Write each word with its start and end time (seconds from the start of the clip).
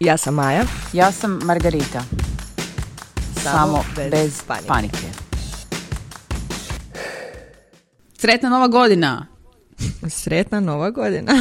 Ja 0.00 0.16
sam 0.16 0.34
Maja. 0.34 0.64
Ja 0.92 1.12
sam 1.12 1.40
Margarita. 1.44 2.02
Samo, 3.42 3.84
bez, 4.10 4.42
panike. 4.66 5.06
Sretna 8.18 8.48
nova 8.48 8.68
godina! 8.68 9.26
Sretna 10.20 10.60
nova 10.60 10.90
godina. 10.90 11.32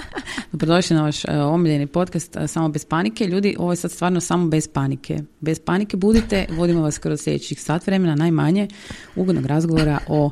Dobrodošli 0.52 0.96
na 0.96 1.02
vaš 1.02 1.24
uh, 1.24 1.30
omiljeni 1.34 1.86
podcast 1.86 2.36
uh, 2.36 2.46
Samo 2.46 2.68
bez 2.68 2.84
panike. 2.84 3.26
Ljudi, 3.26 3.56
ovo 3.58 3.72
je 3.72 3.76
sad 3.76 3.90
stvarno 3.90 4.20
samo 4.20 4.48
bez 4.48 4.68
panike. 4.68 5.18
Bez 5.40 5.60
panike 5.60 5.96
budite, 5.96 6.46
vodimo 6.50 6.82
vas 6.82 6.98
kroz 6.98 7.20
sljedećih 7.20 7.62
sat 7.62 7.86
vremena, 7.86 8.14
najmanje 8.14 8.68
ugodnog 9.16 9.46
razgovora 9.46 9.98
o 10.08 10.30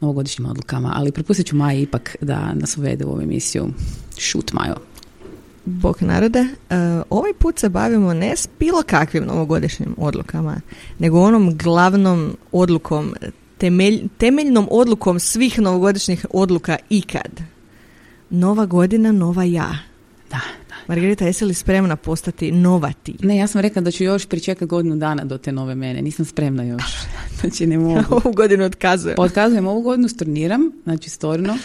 novogodišnjim 0.00 0.48
odlukama. 0.48 0.92
Ali 0.94 1.12
prepustit 1.12 1.46
ću 1.46 1.56
Maji 1.56 1.82
ipak 1.82 2.16
da 2.20 2.54
nas 2.54 2.76
uvede 2.76 3.04
u 3.04 3.10
ovu 3.10 3.20
emisiju. 3.20 3.68
Šut, 4.18 4.52
Majo. 4.52 4.95
Bog 5.66 5.96
narode, 6.00 6.40
uh, 6.40 6.76
ovaj 7.10 7.32
put 7.38 7.58
se 7.58 7.68
bavimo 7.68 8.14
ne 8.14 8.36
s 8.36 8.48
bilo 8.58 8.82
kakvim 8.82 9.24
novogodišnjim 9.24 9.94
odlukama, 9.98 10.60
nego 10.98 11.20
onom 11.20 11.56
glavnom 11.56 12.36
odlukom, 12.52 13.14
temelj, 13.58 14.02
temeljnom 14.18 14.68
odlukom 14.70 15.20
svih 15.20 15.58
novogodišnjih 15.58 16.26
odluka 16.30 16.76
ikad. 16.90 17.40
Nova 18.30 18.66
godina, 18.66 19.12
nova 19.12 19.44
ja. 19.44 19.78
Da, 20.30 20.40
da. 20.68 20.74
Margarita, 20.86 21.24
jesi 21.24 21.44
li 21.44 21.54
spremna 21.54 21.96
postati 21.96 22.52
nova 22.52 22.92
ti? 23.02 23.14
Ne, 23.22 23.36
ja 23.36 23.46
sam 23.46 23.60
rekla 23.60 23.82
da 23.82 23.90
ću 23.90 24.04
još 24.04 24.26
pričekati 24.26 24.66
godinu 24.66 24.96
dana 24.96 25.24
do 25.24 25.38
te 25.38 25.52
nove 25.52 25.74
mene. 25.74 26.02
Nisam 26.02 26.24
spremna 26.24 26.62
još. 26.62 26.82
Znači 27.40 27.66
ne 27.66 27.78
mogu. 27.78 28.00
Ovu 28.24 28.32
godinu 28.34 28.64
otkazujem. 28.64 29.16
Otkazujem 29.18 29.66
ovu 29.66 29.82
godinu, 29.82 30.08
storniram, 30.08 30.72
znači 30.84 31.10
storno 31.10 31.58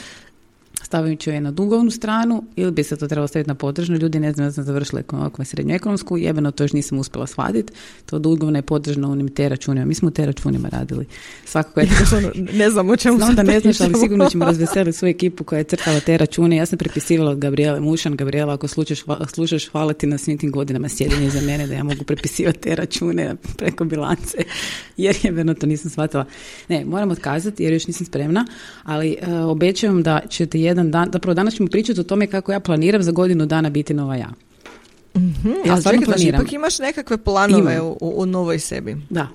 ću 1.20 1.30
je 1.30 1.42
na 1.42 1.52
dugovnu 1.52 1.92
stranu 1.92 2.44
ili 2.56 2.72
bi 2.72 2.84
se 2.84 2.96
to 2.96 3.08
trebalo 3.08 3.28
staviti 3.28 3.48
na 3.48 3.56
potržnu. 3.56 3.98
Ljudi 3.98 4.20
ne 4.20 4.34
znam, 4.34 4.48
ja 4.48 4.52
sam 4.52 4.64
završila 4.64 5.00
ekonomiju 5.00 5.46
srednju 5.46 5.76
ekonomsku, 5.76 6.18
jebeno 6.18 6.52
to 6.52 6.64
još 6.64 6.74
nisam 6.74 7.00
uspjela 7.00 7.28
shvatiti. 7.28 7.74
To 8.06 8.20
dugovna 8.20 8.58
je 8.58 8.64
potržna 8.64 9.08
u 9.08 9.12
onim 9.12 9.28
te 9.28 9.50
računima. 9.50 9.86
Mi 9.86 9.96
smo 9.96 10.08
u 10.08 10.12
te 10.12 10.26
računima 10.26 10.70
radili. 10.70 11.06
Svakako 11.46 11.80
je 11.80 11.88
ne 12.62 12.70
znam 12.70 12.90
o 12.90 12.96
čemu 12.96 13.18
Znam 13.18 13.36
da 13.36 13.44
ne 13.44 13.60
znaš, 13.60 13.82
ali 13.82 13.94
sigurno 14.00 14.30
ćemo 14.30 14.46
razveseliti 14.52 14.98
svoju 14.98 15.10
ekipu 15.10 15.44
koja 15.44 15.58
je 15.58 15.64
crtala 15.64 16.00
te 16.00 16.18
račune. 16.18 16.56
Ja 16.56 16.66
sam 16.66 16.78
prepisivala 16.78 17.32
od 17.32 17.40
Gabriele 17.40 17.80
Mušan. 17.80 18.16
Gabriela, 18.16 18.54
ako 18.54 18.68
slušaš, 18.68 19.04
slušaš 19.34 19.70
hvala 19.70 19.94
ti 19.94 20.08
na 20.08 20.18
svim 20.18 20.38
tim 20.38 20.52
godinama 20.52 20.90
sjedinje 20.90 21.30
za 21.30 21.42
mene 21.42 21.68
da 21.68 21.74
ja 21.74 21.84
mogu 21.84 22.04
prepisivati 22.04 22.60
te 22.60 22.76
račune 22.76 23.36
preko 23.58 23.84
bilance. 23.84 24.38
Jer 24.98 25.16
jebeno 25.24 25.54
to 25.54 25.66
nisam 25.66 25.92
shvatila. 25.92 26.26
Ne, 26.70 26.86
moram 26.86 27.12
otkazati 27.12 27.64
jer 27.64 27.74
još 27.74 27.88
nisam 27.88 28.06
spremna, 28.06 28.46
ali 28.84 29.18
uh, 29.22 29.50
obećavam 29.50 30.04
da 30.04 30.20
ćete 30.30 30.62
jedan 30.62 30.81
dan, 30.84 31.10
zapravo 31.14 31.34
danas 31.34 31.54
ćemo 31.54 31.70
pričati 31.70 32.00
o 32.00 32.04
tome 32.04 32.28
kako 32.28 32.52
ja 32.52 32.60
planiram 32.60 33.04
za 33.04 33.12
godinu 33.12 33.46
dana 33.46 33.70
biti 33.70 33.94
nova 33.94 34.16
ja. 34.16 34.30
Mm-hmm. 35.18 35.54
Ja 35.66 35.82
čekaj, 35.82 36.06
znači, 36.06 36.28
ipak 36.28 36.54
imaš 36.54 36.80
nekakve 36.80 37.18
planove 37.18 37.82
u, 37.82 37.98
u, 38.00 38.26
novoj 38.26 38.60
sebi. 38.60 38.98
Da. 39.10 39.28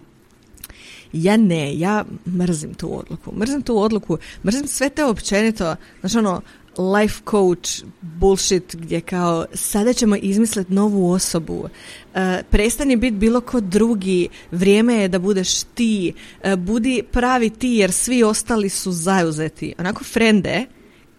Ja 1.13 1.37
ne, 1.37 1.79
ja 1.79 2.05
mrzim 2.27 2.75
tu 2.75 2.99
odluku. 2.99 3.33
Mrzim 3.37 3.63
tu 3.63 3.79
odluku, 3.79 4.19
mrzim 4.45 4.67
sve 4.67 4.89
te 4.89 5.05
općenito, 5.05 5.77
znači 6.01 6.19
ono, 6.19 6.43
life 6.79 7.21
coach 7.31 7.85
bullshit 8.01 8.77
gdje 8.77 9.01
kao 9.01 9.47
sada 9.55 9.93
ćemo 9.93 10.17
izmisliti 10.17 10.75
novu 10.75 11.11
osobu 11.11 11.55
uh, 11.55 12.21
prestani 12.51 12.97
biti 12.97 13.17
bilo 13.17 13.41
ko 13.41 13.61
drugi 13.61 14.29
vrijeme 14.51 14.95
je 14.95 15.09
da 15.09 15.19
budeš 15.19 15.63
ti 15.63 16.13
uh, 16.45 16.55
budi 16.55 17.03
pravi 17.11 17.51
ti 17.51 17.69
jer 17.69 17.93
svi 17.93 18.23
ostali 18.23 18.69
su 18.69 18.93
zauzeti 18.93 19.75
onako 19.79 20.05
frende 20.05 20.67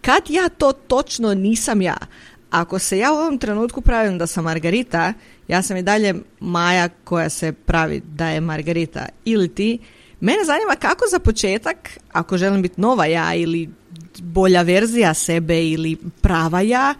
kad 0.08 0.30
ja 0.30 0.48
to 0.48 0.72
točno 0.72 1.34
nisam 1.34 1.82
ja, 1.82 1.96
ako 2.50 2.78
se 2.78 2.98
ja 2.98 3.12
u 3.12 3.16
ovom 3.16 3.38
trenutku 3.38 3.80
pravim 3.80 4.18
da 4.18 4.26
sam 4.26 4.44
Margarita, 4.44 5.12
ja 5.48 5.62
sam 5.62 5.76
i 5.76 5.82
dalje 5.82 6.14
Maja 6.40 6.88
koja 7.04 7.28
se 7.28 7.52
pravi 7.52 8.00
da 8.00 8.28
je 8.28 8.40
Margarita. 8.40 9.06
Ili 9.24 9.54
ti, 9.54 9.78
mene 10.20 10.44
zanima 10.44 10.76
kako 10.76 11.04
za 11.10 11.18
početak, 11.18 11.98
ako 12.12 12.38
želim 12.38 12.62
biti 12.62 12.80
nova 12.80 13.06
ja 13.06 13.34
ili 13.34 13.70
bolja 14.22 14.62
verzija 14.62 15.14
sebe 15.14 15.68
ili 15.68 15.96
prava 16.20 16.60
ja, 16.60 16.94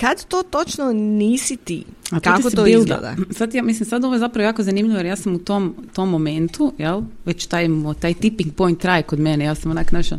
kad 0.00 0.24
to 0.24 0.42
točno 0.42 0.92
nisi 0.92 1.56
ti? 1.56 1.84
A 2.10 2.20
Kako 2.20 2.50
to 2.50 2.66
izgleda? 2.66 3.16
Sad 3.30 3.54
ja 3.54 3.62
mislim, 3.62 3.88
sad 3.88 4.04
ovo 4.04 4.14
je 4.14 4.18
zapravo 4.18 4.44
jako 4.44 4.62
zanimljivo 4.62 4.98
jer 4.98 5.06
ja 5.06 5.16
sam 5.16 5.34
u 5.34 5.38
tom, 5.38 5.74
tom 5.92 6.08
momentu, 6.10 6.72
jel, 6.78 7.02
već 7.24 7.46
taj, 7.46 7.68
taj 8.00 8.14
tipping 8.14 8.54
point 8.54 8.80
traje 8.80 9.02
kod 9.02 9.20
mene, 9.20 9.44
ja 9.44 9.54
sam 9.54 9.70
onak 9.70 9.92
našla 9.92 10.18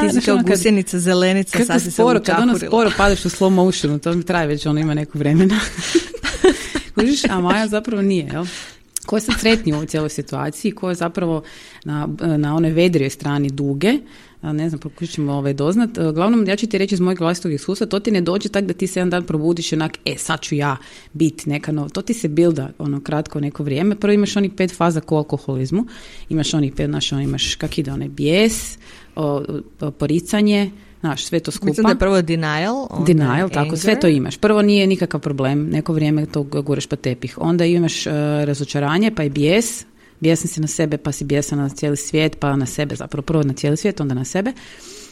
ti 0.00 0.20
si 0.20 0.26
kao 0.26 0.34
ono 0.34 0.44
gusjenica, 0.44 0.98
zelenica, 0.98 1.64
sad 1.64 1.82
si 1.82 1.90
sporo, 1.90 2.18
se 2.18 2.24
Kad 2.24 2.42
ono 2.42 2.58
sporo 2.58 2.90
padeš 2.96 3.24
u 3.24 3.28
slow 3.28 3.50
motionu, 3.50 3.98
to 3.98 4.12
mi 4.12 4.22
traje 4.22 4.46
već, 4.46 4.66
ono 4.66 4.80
ima 4.80 4.94
neko 4.94 5.18
vremena. 5.18 5.60
Kužiš, 6.94 7.24
a 7.24 7.40
Maja 7.40 7.68
zapravo 7.68 8.02
nije, 8.02 8.28
jel? 8.32 8.46
Ko 9.06 9.16
je 9.16 9.20
sad 9.20 9.34
sretniji 9.40 9.72
u 9.72 9.76
ovoj 9.76 9.86
cijeloj 9.86 10.10
situaciji, 10.10 10.72
ko 10.72 10.88
je 10.88 10.94
zapravo 10.94 11.42
na, 11.84 12.08
na 12.36 12.56
onoj 12.56 12.70
vedrijoj 12.70 13.10
strani 13.10 13.50
duge, 13.50 13.98
ne 14.42 14.68
znam, 14.68 14.80
pokušamo 14.80 15.32
ovaj 15.32 15.54
doznat. 15.54 15.98
E, 15.98 16.12
Glavnom, 16.14 16.48
ja 16.48 16.56
ću 16.56 16.66
ti 16.66 16.78
reći 16.78 16.94
iz 16.94 17.00
mojeg 17.00 17.20
vlastitog 17.20 17.52
iskustva, 17.52 17.86
to 17.86 18.00
ti 18.00 18.10
ne 18.10 18.20
dođe 18.20 18.48
tak 18.48 18.64
da 18.64 18.74
ti 18.74 18.86
se 18.86 19.00
jedan 19.00 19.10
dan 19.10 19.22
probudiš 19.22 19.72
i 19.72 19.74
onak, 19.74 19.98
e, 20.04 20.14
sad 20.18 20.40
ću 20.40 20.54
ja 20.54 20.76
biti 21.12 21.50
neka 21.50 21.72
nova. 21.72 21.88
To 21.88 22.02
ti 22.02 22.14
se 22.14 22.28
bilda, 22.28 22.70
ono, 22.78 23.00
kratko 23.00 23.40
neko 23.40 23.62
vrijeme. 23.62 23.96
Prvo 23.96 24.12
imaš 24.12 24.36
onih 24.36 24.52
pet 24.56 24.76
faza 24.76 25.00
ko 25.00 25.16
alkoholizmu. 25.16 25.86
Imaš 26.28 26.54
onih 26.54 26.72
pet, 26.72 26.86
znaš, 26.86 27.12
ono, 27.12 27.22
imaš 27.22 27.54
kak 27.54 27.78
ide 27.78 27.92
onaj 27.92 28.08
bijes, 28.08 28.78
o, 29.16 29.42
poricanje, 29.98 30.70
Znaš, 31.02 31.24
sve 31.24 31.40
to 31.40 31.50
skupa. 31.50 31.66
Mislim 31.66 31.84
da 31.84 31.90
je 31.90 31.98
prvo 31.98 32.22
denial. 32.22 32.86
Denial, 33.06 33.48
tako, 33.48 33.76
sve 33.76 34.00
to 34.00 34.08
imaš. 34.08 34.36
Prvo 34.36 34.62
nije 34.62 34.86
nikakav 34.86 35.20
problem, 35.20 35.68
neko 35.70 35.92
vrijeme 35.92 36.26
to 36.26 36.42
gureš 36.42 36.86
pa 36.86 36.96
tepih. 36.96 37.38
Onda 37.40 37.64
imaš 37.64 38.06
uh, 38.06 38.12
razočaranje, 38.44 39.10
pa 39.10 39.24
i 39.24 39.30
bijes, 39.30 39.84
bijesan 40.22 40.48
si 40.48 40.60
na 40.60 40.66
sebe, 40.66 40.96
pa 40.96 41.12
si 41.12 41.24
bijesan 41.24 41.58
na 41.58 41.68
cijeli 41.68 41.96
svijet, 41.96 42.38
pa 42.38 42.56
na 42.56 42.66
sebe 42.66 42.94
zapravo, 42.94 43.22
prvo 43.22 43.42
na 43.42 43.52
cijeli 43.52 43.76
svijet, 43.76 44.00
onda 44.00 44.14
na 44.14 44.24
sebe. 44.24 44.52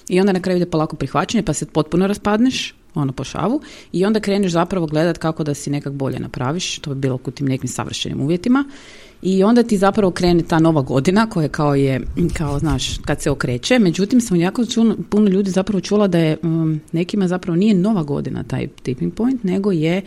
I 0.08 0.20
onda 0.20 0.32
na 0.32 0.40
kraju 0.40 0.56
ide 0.56 0.70
polako 0.70 0.96
prihvaćanje, 0.96 1.42
pa 1.42 1.52
se 1.52 1.66
potpuno 1.66 2.06
raspadneš, 2.06 2.74
ono 2.94 3.12
po 3.12 3.24
šavu, 3.24 3.60
i 3.92 4.04
onda 4.04 4.20
kreneš 4.20 4.52
zapravo 4.52 4.86
gledat 4.86 5.18
kako 5.18 5.44
da 5.44 5.54
si 5.54 5.70
nekak 5.70 5.92
bolje 5.92 6.18
napraviš, 6.18 6.78
to 6.78 6.94
bi 6.94 7.00
bilo 7.00 7.18
u 7.24 7.30
tim 7.30 7.46
nekim 7.46 7.68
savršenim 7.68 8.20
uvjetima. 8.20 8.64
I 9.22 9.44
onda 9.44 9.62
ti 9.62 9.78
zapravo 9.78 10.10
krene 10.10 10.42
ta 10.42 10.58
nova 10.58 10.82
godina 10.82 11.26
koja 11.30 11.48
kao 11.48 11.74
je, 11.74 12.00
kao 12.32 12.58
znaš, 12.58 12.98
kad 12.98 13.22
se 13.22 13.30
okreće. 13.30 13.78
Međutim, 13.78 14.20
sam 14.20 14.36
jako 14.36 14.66
čula, 14.66 14.94
puno 15.10 15.28
ljudi 15.28 15.50
zapravo 15.50 15.80
čula 15.80 16.08
da 16.08 16.18
je 16.18 16.36
um, 16.42 16.80
nekima 16.92 17.28
zapravo 17.28 17.56
nije 17.56 17.74
nova 17.74 18.02
godina 18.02 18.42
taj 18.42 18.68
tipping 18.82 19.14
point, 19.14 19.44
nego 19.44 19.72
je 19.72 20.02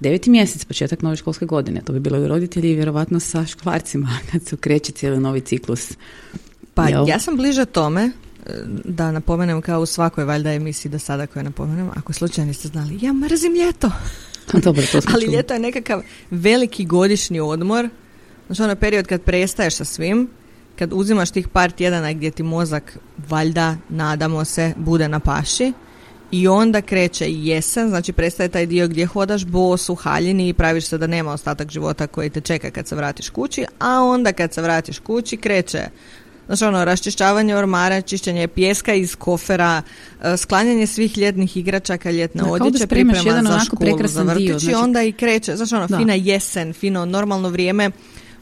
deveti 0.00 0.30
mjesec, 0.30 0.64
početak 0.64 1.02
nove 1.02 1.16
školske 1.16 1.46
godine. 1.46 1.80
To 1.80 1.92
bi 1.92 2.00
bilo 2.00 2.18
i 2.18 2.28
roditelji 2.28 2.74
vjerovatno 2.74 3.20
sa 3.20 3.46
škvarcima 3.46 4.08
kad 4.32 4.42
se 4.42 4.54
okreće 4.54 4.92
cijeli 4.92 5.20
novi 5.20 5.40
ciklus. 5.40 5.92
Pa 6.74 6.88
ja 6.88 7.18
sam 7.18 7.36
bliže 7.36 7.64
tome 7.64 8.02
e, 8.02 8.10
da 8.84 9.12
napomenem 9.12 9.62
kao 9.62 9.80
u 9.80 9.86
svakoj 9.86 10.24
valjda 10.24 10.52
emisiji 10.52 10.92
do 10.92 10.98
sada 10.98 11.26
koje 11.26 11.42
napomenem, 11.42 11.90
ako 11.96 12.12
slučajno 12.12 12.48
niste 12.48 12.68
znali, 12.68 12.98
ja 13.02 13.12
mrzim 13.12 13.54
ljeto. 13.54 13.90
Dobro, 14.52 14.82
to 14.92 15.00
Ali 15.14 15.26
ljeto 15.26 15.54
je 15.54 15.60
nekakav 15.60 16.02
veliki 16.30 16.84
godišnji 16.84 17.40
odmor 17.40 17.88
Znači 18.54 18.70
ono 18.70 18.80
period 18.80 19.06
kad 19.06 19.22
prestaješ 19.22 19.74
sa 19.74 19.84
svim, 19.84 20.28
kad 20.78 20.92
uzimaš 20.92 21.30
tih 21.30 21.48
par 21.48 21.70
tjedana 21.70 22.12
gdje 22.12 22.30
ti 22.30 22.42
mozak 22.42 22.98
valjda, 23.28 23.76
nadamo 23.88 24.44
se, 24.44 24.72
bude 24.76 25.08
na 25.08 25.20
paši 25.20 25.72
i 26.30 26.48
onda 26.48 26.82
kreće 26.82 27.24
jesen, 27.28 27.88
znači 27.88 28.12
prestaje 28.12 28.48
taj 28.48 28.66
dio 28.66 28.88
gdje 28.88 29.06
hodaš 29.06 29.44
bos 29.44 29.88
u 29.88 29.94
haljini 29.94 30.48
i 30.48 30.52
praviš 30.52 30.84
se 30.84 30.98
da 30.98 31.06
nema 31.06 31.32
ostatak 31.32 31.70
života 31.70 32.06
koji 32.06 32.30
te 32.30 32.40
čeka 32.40 32.70
kad 32.70 32.88
se 32.88 32.96
vratiš 32.96 33.28
kući, 33.28 33.64
a 33.78 34.00
onda 34.00 34.32
kad 34.32 34.54
se 34.54 34.62
vratiš 34.62 34.98
kući 34.98 35.36
kreće 35.36 35.88
Znači 36.46 36.64
ono, 36.64 36.84
raščišćavanje 36.84 37.56
ormara, 37.56 38.00
čišćenje 38.00 38.48
pjeska 38.48 38.94
iz 38.94 39.16
kofera, 39.16 39.82
e, 40.22 40.36
sklanjanje 40.36 40.86
svih 40.86 41.18
ljetnih 41.18 41.56
igračaka, 41.56 42.10
ljetne 42.10 42.42
da, 42.42 42.50
odjeće, 42.50 42.86
priprema 42.86 43.22
jedan 43.26 43.46
za 43.46 43.58
školu, 43.58 44.08
za 44.08 44.22
vrtić 44.22 44.50
znači- 44.50 44.74
onda 44.74 45.02
i 45.02 45.12
kreće, 45.12 45.56
znači 45.56 45.74
ono, 45.74 45.98
fina 45.98 46.14
jesen, 46.14 46.72
fino 46.72 47.04
normalno 47.04 47.48
vrijeme 47.48 47.90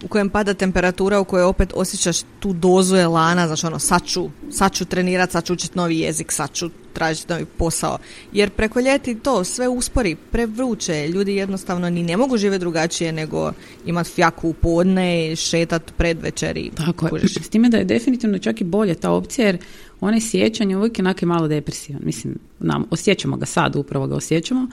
u 0.03 0.09
kojem 0.09 0.31
pada 0.31 0.55
temperatura, 0.55 1.21
u 1.21 1.25
kojoj 1.25 1.45
opet 1.45 1.73
osjećaš 1.75 2.17
tu 2.41 2.53
dozu 2.53 2.97
elana, 2.97 3.47
znači 3.47 3.67
ono, 3.67 3.79
sad 3.79 4.07
ću, 4.07 4.31
sad 4.51 4.73
ću 4.73 4.85
trenirat, 4.85 5.31
sad 5.31 5.45
ću 5.45 5.53
učiti 5.53 5.79
novi 5.79 5.99
jezik, 5.99 6.33
sad 6.33 6.53
ću 6.53 6.71
tražiti 6.93 7.33
novi 7.33 7.45
posao. 7.45 7.99
Jer 8.33 8.51
preko 8.51 8.81
ljeti 8.81 9.15
to 9.15 9.45
sve 9.45 9.69
uspori, 9.69 10.17
prevruće, 10.17 11.09
ljudi 11.09 11.35
jednostavno 11.35 11.91
ni 11.91 12.03
ne 12.03 12.17
mogu 12.17 12.37
živjeti 12.37 12.61
drugačije 12.61 13.13
nego 13.13 13.53
imati 13.87 14.11
fjaku 14.11 14.49
u 14.49 14.53
podne, 14.53 15.37
šetat 15.37 15.93
pred 15.97 16.23
večeri. 16.23 16.71
Tako 16.77 17.17
je. 17.17 17.29
S 17.29 17.49
time 17.49 17.69
da 17.69 17.77
je 17.77 17.85
definitivno 17.85 18.39
čak 18.39 18.61
i 18.61 18.65
bolje 18.65 18.95
ta 18.95 19.11
opcija 19.11 19.47
jer 19.47 19.59
onaj 20.01 20.21
sjećanje 20.21 20.77
uvijek 20.77 20.99
je 20.99 21.27
malo 21.27 21.49
depresivan. 21.49 22.03
Mislim, 22.05 22.39
nam, 22.59 22.85
osjećamo 22.91 23.37
ga 23.37 23.47
sad, 23.47 23.77
upravo 23.77 24.07
ga 24.07 24.17
osjećamo 24.17 24.69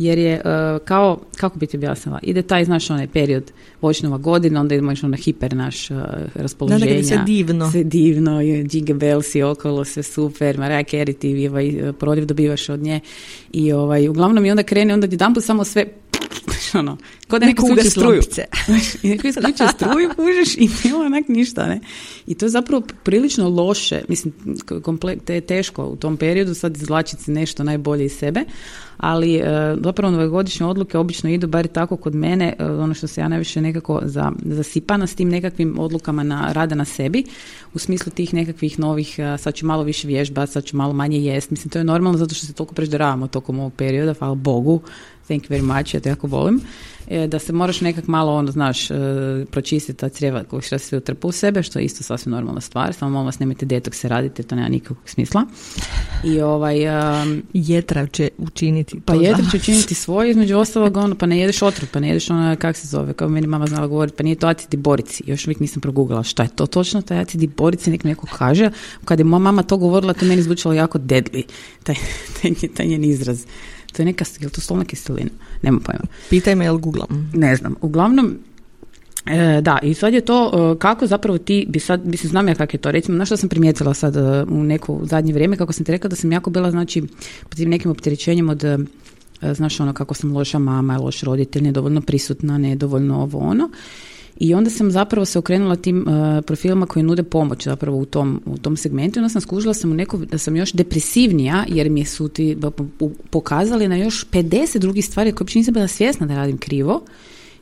jer 0.00 0.18
je 0.18 0.32
e, 0.32 0.40
kao, 0.84 1.20
kako 1.36 1.58
bi 1.58 1.66
ti 1.66 1.76
objasnila, 1.76 2.18
ide 2.22 2.42
taj, 2.42 2.64
znaš, 2.64 2.90
onaj 2.90 3.06
period 3.06 3.52
voćnova 3.80 4.18
godina, 4.18 4.60
onda 4.60 4.74
imaš 4.74 5.04
ono 5.04 5.16
hiper 5.16 5.56
naš 5.56 5.90
uh, 5.90 5.96
raspoloženja. 6.34 6.96
Da, 6.96 7.02
sve 7.02 7.22
divno. 7.26 7.70
Sve 7.70 7.84
divno, 7.84 8.40
Jingle 8.40 8.94
Bells 8.94 9.34
i 9.34 9.42
okolo, 9.42 9.84
sve 9.84 10.02
super, 10.02 10.58
Mariah 10.58 10.84
Carey 10.84 11.18
ti 11.18 11.48
ovaj, 11.48 11.92
proljev 11.98 12.26
dobivaš 12.26 12.68
od 12.68 12.80
nje 12.80 13.00
i 13.52 13.72
ovaj, 13.72 14.08
uglavnom 14.08 14.44
i 14.44 14.50
onda 14.50 14.62
krene, 14.62 14.94
onda 14.94 15.08
jedan 15.10 15.34
samo 15.40 15.64
sve 15.64 15.86
ono, 16.80 16.96
kod 17.28 17.42
neko 17.42 17.66
uga 17.72 17.82
struju. 17.82 18.22
I 19.02 19.08
neko 19.08 19.28
isključuje 19.28 19.68
struju, 19.68 20.10
kužiš 20.16 20.56
i 20.56 20.68
nema 20.84 21.04
onak 21.04 21.28
ništa, 21.28 21.66
ne. 21.66 21.80
I 22.26 22.34
to 22.34 22.44
je 22.44 22.50
zapravo 22.50 22.82
prilično 23.02 23.48
loše, 23.48 24.02
mislim, 24.08 24.34
komple- 24.68 25.32
je 25.32 25.40
teško 25.40 25.84
u 25.84 25.96
tom 25.96 26.16
periodu 26.16 26.54
sad 26.54 26.76
izvlačiti 26.76 27.30
nešto 27.30 27.64
najbolje 27.64 28.04
iz 28.04 28.12
sebe, 28.12 28.44
ali 28.96 29.36
e, 29.36 29.42
zapravo 29.84 30.12
novogodišnje 30.12 30.66
odluke 30.66 30.98
obično 30.98 31.30
idu 31.30 31.46
bar 31.46 31.66
tako 31.66 31.96
kod 31.96 32.14
mene, 32.14 32.54
e, 32.58 32.64
ono 32.64 32.94
što 32.94 33.06
se 33.06 33.20
ja 33.20 33.28
najviše 33.28 33.60
nekako 33.60 34.00
za, 34.04 34.32
zasipana 34.44 35.06
s 35.06 35.14
tim 35.14 35.28
nekakvim 35.28 35.78
odlukama 35.78 36.22
na 36.22 36.52
rada 36.52 36.74
na 36.74 36.84
sebi, 36.84 37.24
u 37.74 37.78
smislu 37.78 38.12
tih 38.12 38.34
nekakvih 38.34 38.78
novih, 38.78 39.18
e, 39.18 39.38
sad 39.38 39.54
ću 39.54 39.66
malo 39.66 39.82
više 39.82 40.08
vježba, 40.08 40.46
sad 40.46 40.64
ću 40.64 40.76
malo 40.76 40.92
manje 40.92 41.18
jest, 41.18 41.50
mislim 41.50 41.70
to 41.70 41.78
je 41.78 41.84
normalno 41.84 42.18
zato 42.18 42.34
što 42.34 42.46
se 42.46 42.52
toliko 42.52 42.74
prežderavamo 42.74 43.28
tokom 43.28 43.58
ovog 43.58 43.72
perioda, 43.74 44.14
hvala 44.14 44.34
Bogu, 44.34 44.80
thank 45.30 45.44
you 45.44 45.50
very 45.50 45.62
much, 45.62 45.94
ja 45.94 46.00
to 46.00 46.08
jako 46.08 46.26
volim, 46.26 46.60
e, 47.08 47.26
da 47.26 47.38
se 47.38 47.52
moraš 47.52 47.80
nekak 47.80 48.06
malo, 48.06 48.34
ono, 48.34 48.52
znaš, 48.52 48.90
e, 48.90 48.94
pročistiti 49.50 49.98
ta 49.98 50.08
crijeva 50.08 50.44
koja 50.44 50.60
što 50.60 50.78
se 50.78 50.96
utrpa 50.96 51.28
u 51.28 51.32
sebe, 51.32 51.62
što 51.62 51.78
je 51.78 51.84
isto 51.84 52.02
sasvim 52.02 52.32
normalna 52.32 52.60
stvar, 52.60 52.94
samo 52.94 53.10
molim 53.10 53.26
vas 53.26 53.38
nemojte 53.38 53.66
detokse 53.66 54.08
raditi, 54.08 54.42
to 54.42 54.54
nema 54.54 54.68
nikakvog 54.68 54.98
smisla. 55.04 55.46
I 56.24 56.40
ovaj... 56.40 56.80
Um, 56.88 57.42
jetra 57.52 58.06
će 58.06 58.28
učiniti 58.38 59.00
Pa 59.04 59.14
jetra 59.14 59.44
će 59.50 59.56
učiniti 59.56 59.94
svoje, 59.94 60.30
između 60.30 60.58
ostalog, 60.58 60.96
ono, 60.96 61.14
pa 61.14 61.26
ne 61.26 61.38
jedeš 61.38 61.62
otrov, 61.62 61.88
pa 61.92 62.00
ne 62.00 62.08
jedeš 62.08 62.30
ono, 62.30 62.56
kak 62.56 62.76
se 62.76 62.88
zove, 62.88 63.12
kao 63.12 63.28
meni 63.28 63.46
mama 63.46 63.66
znala 63.66 63.86
govoriti, 63.86 64.16
pa 64.16 64.22
nije 64.22 64.36
to 64.36 64.46
acidi 64.46 64.76
borici, 64.76 65.22
još 65.26 65.46
uvijek 65.46 65.60
nisam 65.60 65.80
progugala 65.80 66.22
šta 66.22 66.42
je 66.42 66.48
to 66.48 66.66
točno, 66.66 67.02
taj 67.02 67.18
acidi 67.18 67.46
borici, 67.46 67.90
nek 67.90 68.04
neko 68.04 68.26
kaže, 68.38 68.70
kad 69.04 69.18
je 69.18 69.24
moja 69.24 69.38
mama 69.38 69.62
to 69.62 69.76
govorila, 69.76 70.12
to 70.12 70.26
meni 70.26 70.42
zvučalo 70.42 70.74
jako 70.74 70.98
deadly, 70.98 71.42
taj, 71.82 71.94
taj, 72.42 72.68
taj 72.74 72.86
njen 72.86 73.04
izraz. 73.04 73.44
To 73.92 74.02
je 74.02 74.06
neka, 74.06 74.24
je 74.40 74.46
li 74.46 74.52
to 74.52 74.60
stolna 74.60 74.84
kiselina? 74.84 75.30
Nema 75.62 75.80
pojma. 75.80 76.04
Pitaj 76.30 76.54
me, 76.54 76.64
jel 76.64 76.78
googlam? 76.78 77.30
Ne 77.34 77.56
znam. 77.56 77.74
Uglavnom, 77.80 78.38
E, 79.26 79.60
da, 79.60 79.78
i 79.82 79.94
sad 79.94 80.14
je 80.14 80.20
to 80.20 80.50
e, 80.74 80.78
kako 80.78 81.06
zapravo 81.06 81.38
ti, 81.38 81.66
bi 81.68 81.80
sad, 81.80 82.02
se 82.16 82.28
znam 82.28 82.48
ja 82.48 82.54
kako 82.54 82.76
je 82.76 82.80
to, 82.80 82.90
recimo, 82.90 83.18
na 83.18 83.24
što 83.24 83.36
sam 83.36 83.48
primijetila 83.48 83.94
sad 83.94 84.16
e, 84.16 84.44
u 84.48 84.62
neko 84.62 85.00
zadnje 85.02 85.32
vrijeme, 85.32 85.56
kako 85.56 85.72
sam 85.72 85.84
ti 85.84 85.92
rekla 85.92 86.08
da 86.08 86.16
sam 86.16 86.32
jako 86.32 86.50
bila, 86.50 86.70
znači, 86.70 87.02
pod 87.48 87.56
tim 87.56 87.70
nekim 87.70 87.90
opterećenjem 87.90 88.48
od, 88.48 88.64
e, 88.64 88.78
znaš, 89.54 89.80
ono, 89.80 89.92
kako 89.92 90.14
sam 90.14 90.32
loša 90.32 90.58
mama, 90.58 90.98
loš 90.98 91.20
roditelj, 91.20 91.62
nedovoljno 91.62 92.00
prisutna, 92.00 92.58
nedovoljno 92.58 93.22
ovo, 93.22 93.38
ono, 93.38 93.70
i 94.40 94.54
onda 94.54 94.70
sam 94.70 94.90
zapravo 94.90 95.24
se 95.24 95.38
okrenula 95.38 95.76
tim 95.76 96.06
uh, 96.08 96.44
profilima 96.44 96.86
koji 96.86 97.02
nude 97.02 97.22
pomoć 97.22 97.64
zapravo 97.64 97.98
u 97.98 98.04
tom, 98.04 98.42
u 98.46 98.58
tom 98.58 98.76
segmentu 98.76 99.18
i 99.18 99.20
onda 99.20 99.28
sam 99.28 99.40
skužila 99.40 99.74
sam 99.74 99.90
u 99.90 99.94
neko, 99.94 100.16
da 100.16 100.38
sam 100.38 100.56
još 100.56 100.72
depresivnija 100.72 101.64
jer 101.68 101.90
mi 101.90 102.04
su 102.04 102.28
ti 102.28 102.56
pokazali 103.30 103.88
na 103.88 103.96
još 103.96 104.26
50 104.30 104.78
drugih 104.78 105.06
stvari 105.06 105.32
koje 105.32 105.44
uopće 105.44 105.58
nisam 105.58 105.74
bila 105.74 105.88
svjesna 105.88 106.26
da 106.26 106.36
radim 106.36 106.58
krivo 106.58 107.02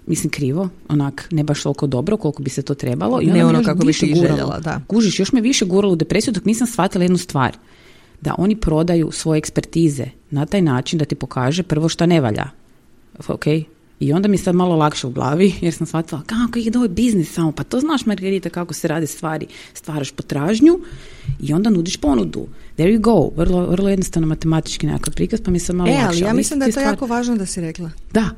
mislim 0.09 0.31
krivo, 0.31 0.69
onak 0.89 1.29
ne 1.31 1.45
baš 1.45 1.63
toliko 1.63 1.87
dobro 1.87 2.17
koliko 2.17 2.43
bi 2.43 2.51
se 2.51 2.63
to 2.63 2.75
trebalo. 2.75 3.21
I 3.23 3.27
ne 3.27 3.45
ono 3.45 3.63
kako 3.63 3.85
bi 3.85 3.93
ti 3.93 4.15
željela, 4.15 4.59
da. 4.61 4.81
Kužiš, 4.87 5.21
još 5.21 5.33
me 5.33 5.41
više 5.41 5.65
guralo 5.65 5.93
u 5.93 5.97
depresiju 5.97 6.33
dok 6.33 6.45
nisam 6.45 6.67
shvatila 6.67 7.05
jednu 7.05 7.19
stvar. 7.19 7.57
Da 8.21 8.35
oni 8.39 8.57
prodaju 8.57 9.11
svoje 9.13 9.39
ekspertize 9.39 10.07
na 10.31 10.47
taj 10.47 10.63
način 10.63 10.99
da 10.99 11.05
ti 11.05 11.15
pokaže 11.15 11.63
prvo 11.63 11.89
što 11.89 12.07
ne 12.07 12.21
valja. 12.21 12.51
Ok, 13.29 13.45
i 14.01 14.13
onda 14.13 14.29
mi 14.29 14.35
je 14.35 14.39
sad 14.39 14.55
malo 14.55 14.77
lakše 14.77 15.07
u 15.07 15.11
glavi, 15.11 15.55
jer 15.61 15.75
sam 15.75 15.87
shvatila 15.87 16.23
kako 16.27 16.59
ide 16.59 16.79
ovaj 16.79 16.89
biznis 16.89 17.33
samo, 17.33 17.53
pa 17.53 17.65
to 17.65 17.81
znaš 17.81 18.07
Margarita 18.07 18.51
kako 18.51 18.75
se 18.75 18.89
rade 18.89 19.07
stvari, 19.07 19.47
stvaraš 19.75 20.11
potražnju 20.11 20.79
i 21.41 21.53
onda 21.53 21.71
nudiš 21.71 21.97
ponudu. 21.97 22.47
There 22.77 22.93
you 22.93 23.01
go, 23.01 23.31
vrlo, 23.37 23.67
vrlo 23.67 23.89
jednostavno 23.89 24.29
matematički 24.29 24.87
nekakav 24.87 25.15
prikaz, 25.15 25.41
pa 25.41 25.51
mi 25.51 25.59
se 25.59 25.73
malo 25.73 25.91
e, 25.91 25.93
lakše. 25.93 26.07
ali 26.07 26.21
ja 26.21 26.33
mislim 26.33 26.59
da 26.59 26.67
je 26.67 26.73
to 26.73 26.81
jako 26.81 27.07
važno 27.07 27.37
da 27.37 27.47
si 27.47 27.61
rekla. 27.61 27.91
Da. 28.13 28.31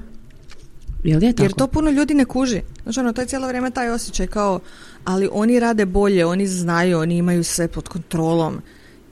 Jel 1.04 1.22
je 1.22 1.32
tako? 1.32 1.42
Jer 1.42 1.52
to 1.52 1.66
puno 1.66 1.90
ljudi 1.90 2.14
ne 2.14 2.24
kuži. 2.24 2.60
Znači 2.82 3.00
ono, 3.00 3.12
to 3.12 3.20
je 3.20 3.26
cijelo 3.26 3.48
vrijeme 3.48 3.70
taj 3.70 3.90
osjećaj 3.90 4.26
kao, 4.26 4.60
ali 5.04 5.28
oni 5.32 5.60
rade 5.60 5.86
bolje, 5.86 6.26
oni 6.26 6.46
znaju, 6.46 6.98
oni 6.98 7.16
imaju 7.16 7.44
sve 7.44 7.68
pod 7.68 7.88
kontrolom 7.88 8.60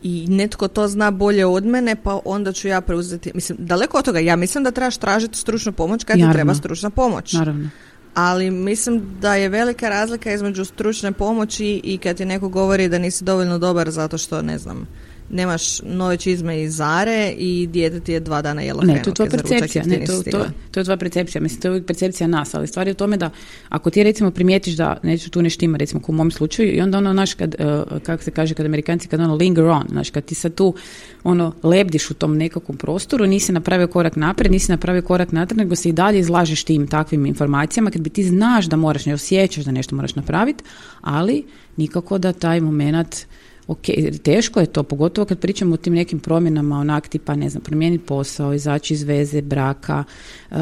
i 0.02 0.26
netko 0.28 0.68
to 0.68 0.88
zna 0.88 1.10
bolje 1.10 1.46
od 1.46 1.64
mene, 1.66 1.96
pa 1.96 2.20
onda 2.24 2.52
ću 2.52 2.68
ja 2.68 2.80
preuzeti, 2.80 3.30
mislim, 3.34 3.58
daleko 3.60 3.98
od 3.98 4.04
toga, 4.04 4.18
ja 4.18 4.36
mislim 4.36 4.64
da 4.64 4.70
trebaš 4.70 4.96
tražiti 4.96 5.38
stručnu 5.38 5.72
pomoć 5.72 6.04
kad 6.04 6.16
ti 6.16 6.32
treba 6.32 6.54
stručna 6.54 6.90
pomoć. 6.90 7.32
Naravno. 7.32 7.70
Ali 8.14 8.50
mislim 8.50 9.02
da 9.20 9.34
je 9.34 9.48
velika 9.48 9.88
razlika 9.88 10.32
između 10.32 10.64
stručne 10.64 11.12
pomoći 11.12 11.80
i 11.84 11.98
kad 11.98 12.16
ti 12.16 12.24
neko 12.24 12.48
govori 12.48 12.88
da 12.88 12.98
nisi 12.98 13.24
dovoljno 13.24 13.58
dobar 13.58 13.90
zato 13.90 14.18
što, 14.18 14.42
ne 14.42 14.58
znam, 14.58 14.86
nemaš 15.30 15.82
nove 15.82 16.16
čizme 16.16 16.62
i 16.62 16.70
zare 16.70 17.34
i 17.38 17.66
dijete 17.66 18.00
ti 18.00 18.12
je 18.12 18.20
dva 18.20 18.42
dana 18.42 18.62
jelo 18.62 18.82
Ne, 18.82 19.02
to 19.02 19.10
je 19.10 19.14
tvoja 19.14 19.30
percepcija. 19.30 19.84
Ne, 19.86 20.04
to, 20.04 20.22
to, 20.22 20.46
to, 20.70 20.80
je 20.80 20.84
tvoja 20.84 20.96
percepcija. 20.96 21.42
Mislim, 21.42 21.60
to 21.60 21.72
je 21.72 21.82
percepcija 21.82 22.26
nas, 22.26 22.54
ali 22.54 22.66
stvar 22.66 22.86
je 22.86 22.90
u 22.90 22.94
tome 22.94 23.16
da 23.16 23.30
ako 23.68 23.90
ti 23.90 24.02
recimo 24.02 24.30
primijetiš 24.30 24.74
da 24.74 24.96
neću 25.02 25.30
tu 25.30 25.42
nešto 25.42 25.64
ima, 25.64 25.78
recimo 25.78 26.00
u 26.08 26.12
mom 26.12 26.30
slučaju, 26.30 26.74
i 26.74 26.80
onda 26.80 26.98
ono, 26.98 27.12
naš, 27.12 27.34
kad, 27.34 27.54
uh, 27.58 27.98
kako 28.02 28.22
se 28.22 28.30
kaže, 28.30 28.54
kad 28.54 28.66
amerikanci, 28.66 29.08
kad 29.08 29.20
ono 29.20 29.34
linger 29.34 29.64
on, 29.64 29.84
znaš, 29.88 30.10
kad 30.10 30.24
ti 30.24 30.34
sad 30.34 30.54
tu 30.54 30.74
ono, 31.24 31.54
lebdiš 31.62 32.10
u 32.10 32.14
tom 32.14 32.36
nekakvom 32.36 32.76
prostoru, 32.78 33.26
nisi 33.26 33.52
napravio 33.52 33.86
korak 33.86 34.16
naprijed, 34.16 34.52
nisi 34.52 34.72
napravio 34.72 35.02
korak 35.02 35.32
natrag, 35.32 35.58
nego 35.58 35.76
se 35.76 35.88
i 35.88 35.92
dalje 35.92 36.18
izlažeš 36.18 36.64
tim 36.64 36.86
takvim 36.86 37.26
informacijama, 37.26 37.90
kad 37.90 38.02
bi 38.02 38.10
ti 38.10 38.24
znaš 38.24 38.66
da 38.66 38.76
moraš, 38.76 39.06
ne 39.06 39.14
osjećaš 39.14 39.64
da 39.64 39.70
nešto 39.70 39.96
moraš 39.96 40.14
napraviti, 40.14 40.64
ali 41.00 41.44
nikako 41.76 42.18
da 42.18 42.32
taj 42.32 42.60
moment 42.60 43.26
ok, 43.68 43.86
teško 44.22 44.60
je 44.60 44.66
to, 44.66 44.82
pogotovo 44.82 45.24
kad 45.24 45.38
pričamo 45.38 45.74
o 45.74 45.76
tim 45.76 45.94
nekim 45.94 46.18
promjenama, 46.18 46.78
onak 46.78 47.08
tipa, 47.08 47.34
ne 47.34 47.48
znam, 47.48 47.62
promijeniti 47.62 48.04
posao, 48.04 48.54
izaći 48.54 48.94
iz 48.94 49.02
veze, 49.02 49.42
braka, 49.42 50.04
uh, 50.50 50.56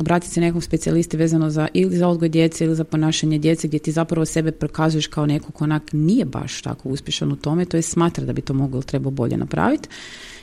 obratiti 0.00 0.32
se 0.32 0.40
nekom 0.40 0.60
specijalisti 0.60 1.16
vezano 1.16 1.50
za 1.50 1.68
ili 1.74 1.96
za 1.96 2.08
odgoj 2.08 2.28
djece 2.28 2.64
ili 2.64 2.74
za 2.74 2.84
ponašanje 2.84 3.38
djece 3.38 3.68
gdje 3.68 3.78
ti 3.78 3.92
zapravo 3.92 4.24
sebe 4.24 4.52
prokazuješ 4.52 5.06
kao 5.06 5.26
neko 5.26 5.52
ko 5.52 5.64
onak 5.64 5.92
nije 5.92 6.24
baš 6.24 6.62
tako 6.62 6.88
uspješan 6.88 7.32
u 7.32 7.36
tome, 7.36 7.64
to 7.64 7.76
je 7.76 7.82
smatra 7.82 8.24
da 8.24 8.32
bi 8.32 8.40
to 8.40 8.54
moglo 8.54 8.82
treba 8.82 9.10
bolje 9.10 9.36
napraviti 9.36 9.88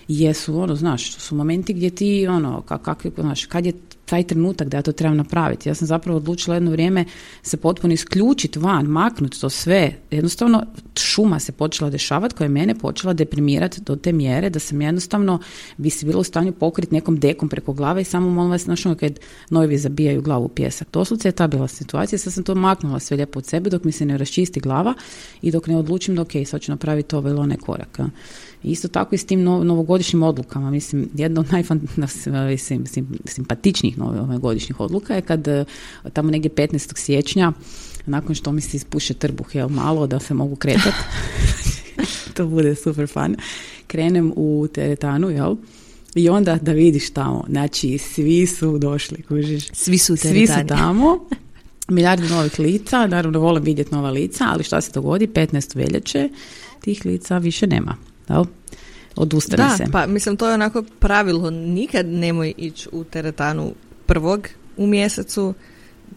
jesu 0.07 0.59
ono, 0.59 0.75
znaš, 0.75 1.13
to 1.13 1.19
su 1.19 1.35
momenti 1.35 1.73
gdje 1.73 1.89
ti 1.89 2.27
ono, 2.27 2.61
kak, 2.61 3.05
znaš, 3.17 3.45
kad 3.45 3.65
je 3.65 3.73
taj 4.09 4.23
trenutak 4.23 4.67
da 4.67 4.77
ja 4.77 4.81
to 4.81 4.91
trebam 4.91 5.17
napraviti. 5.17 5.69
Ja 5.69 5.75
sam 5.75 5.87
zapravo 5.87 6.17
odlučila 6.17 6.55
jedno 6.55 6.71
vrijeme 6.71 7.05
se 7.41 7.57
potpuno 7.57 7.93
isključiti 7.93 8.59
van, 8.59 8.85
maknuti 8.85 9.41
to 9.41 9.49
sve. 9.49 9.93
Jednostavno 10.11 10.63
šuma 10.99 11.39
se 11.39 11.51
počela 11.51 11.89
dešavati 11.89 12.35
koja 12.35 12.45
je 12.45 12.49
mene 12.49 12.75
počela 12.75 13.13
deprimirati 13.13 13.81
do 13.81 13.95
te 13.95 14.11
mjere 14.11 14.49
da 14.49 14.59
sam 14.59 14.81
jednostavno 14.81 15.39
bi 15.77 15.89
se 15.89 16.05
bila 16.05 16.19
u 16.19 16.23
stanju 16.23 16.51
pokriti 16.51 16.95
nekom 16.95 17.19
dekom 17.19 17.49
preko 17.49 17.73
glave 17.73 18.01
i 18.01 18.05
samo 18.05 18.29
molim 18.29 18.51
vas, 18.51 18.63
znaš 18.63 18.85
ono 18.85 18.95
kad 18.95 19.19
nojevi 19.49 19.77
zabijaju 19.77 20.21
glavu 20.21 20.45
u 20.45 20.49
pjesak. 20.49 20.87
Doslovce 20.93 21.27
je 21.27 21.31
ta 21.31 21.47
bila 21.47 21.67
situacija, 21.67 22.19
sad 22.19 22.33
sam 22.33 22.43
to 22.43 22.55
maknula 22.55 22.99
sve 22.99 23.17
lijepo 23.17 23.39
od 23.39 23.45
sebe 23.45 23.69
dok 23.69 23.83
mi 23.83 23.91
se 23.91 24.05
ne 24.05 24.17
raščisti 24.17 24.59
glava 24.59 24.93
i 25.41 25.51
dok 25.51 25.67
ne 25.67 25.77
odlučim 25.77 26.15
da 26.15 26.21
ok, 26.21 26.31
sad 26.45 26.61
ću 26.61 26.71
napraviti 26.71 27.15
ovo 27.15 27.29
ili 27.29 27.39
onaj 27.39 27.57
korak. 27.57 27.99
Isto 28.63 28.87
tako 28.87 29.15
i 29.15 29.17
s 29.17 29.25
tim 29.25 29.43
novogodišnjim 29.43 30.23
odlukama. 30.23 30.71
Mislim, 30.71 31.09
jedna 31.13 31.41
od 31.41 31.47
najsimpatičnijih 32.27 33.97
novogodišnjih 34.03 34.79
odluka 34.79 35.15
je 35.15 35.21
kad 35.21 35.47
e, 35.47 35.65
tamo 36.13 36.31
negdje 36.31 36.51
15. 36.51 36.97
siječnja, 36.97 37.51
nakon 38.05 38.35
što 38.35 38.51
mi 38.51 38.61
se 38.61 38.77
ispuše 38.77 39.13
trbuh, 39.13 39.55
jel, 39.55 39.69
malo 39.69 40.07
da 40.07 40.19
se 40.19 40.33
mogu 40.33 40.55
kretati. 40.55 40.97
to 42.35 42.45
bude 42.45 42.75
super 42.75 43.07
fun. 43.07 43.35
Krenem 43.87 44.33
u 44.35 44.67
teretanu, 44.73 45.29
jel? 45.29 45.55
I 46.15 46.29
onda 46.29 46.57
da 46.61 46.71
vidiš 46.71 47.09
tamo, 47.09 47.45
znači 47.49 47.97
svi 47.97 48.47
su 48.47 48.77
došli, 48.77 49.21
kužiš. 49.21 49.67
Svi 49.73 49.97
su 49.97 50.17
Svi 50.17 50.47
su 50.47 50.67
tamo. 50.67 51.19
Milijardi 51.89 52.27
novih 52.27 52.59
lica, 52.59 53.07
naravno 53.07 53.39
volim 53.39 53.63
vidjeti 53.63 53.95
nova 53.95 54.09
lica, 54.09 54.45
ali 54.47 54.63
šta 54.63 54.81
se 54.81 54.91
dogodi? 54.91 55.27
15. 55.27 55.75
veljače 55.75 56.29
tih 56.81 57.05
lica 57.05 57.37
više 57.37 57.67
nema. 57.67 58.06
Jel? 58.29 58.43
Odustane 59.15 59.63
da, 59.63 59.77
se. 59.77 59.85
pa 59.91 60.05
mislim 60.05 60.37
to 60.37 60.47
je 60.47 60.53
onako 60.53 60.83
pravilo, 60.99 61.49
nikad 61.49 62.05
nemoj 62.05 62.53
ići 62.57 62.89
u 62.91 63.03
teretanu 63.03 63.73
prvog 64.05 64.47
u 64.77 64.87
mjesecu, 64.87 65.53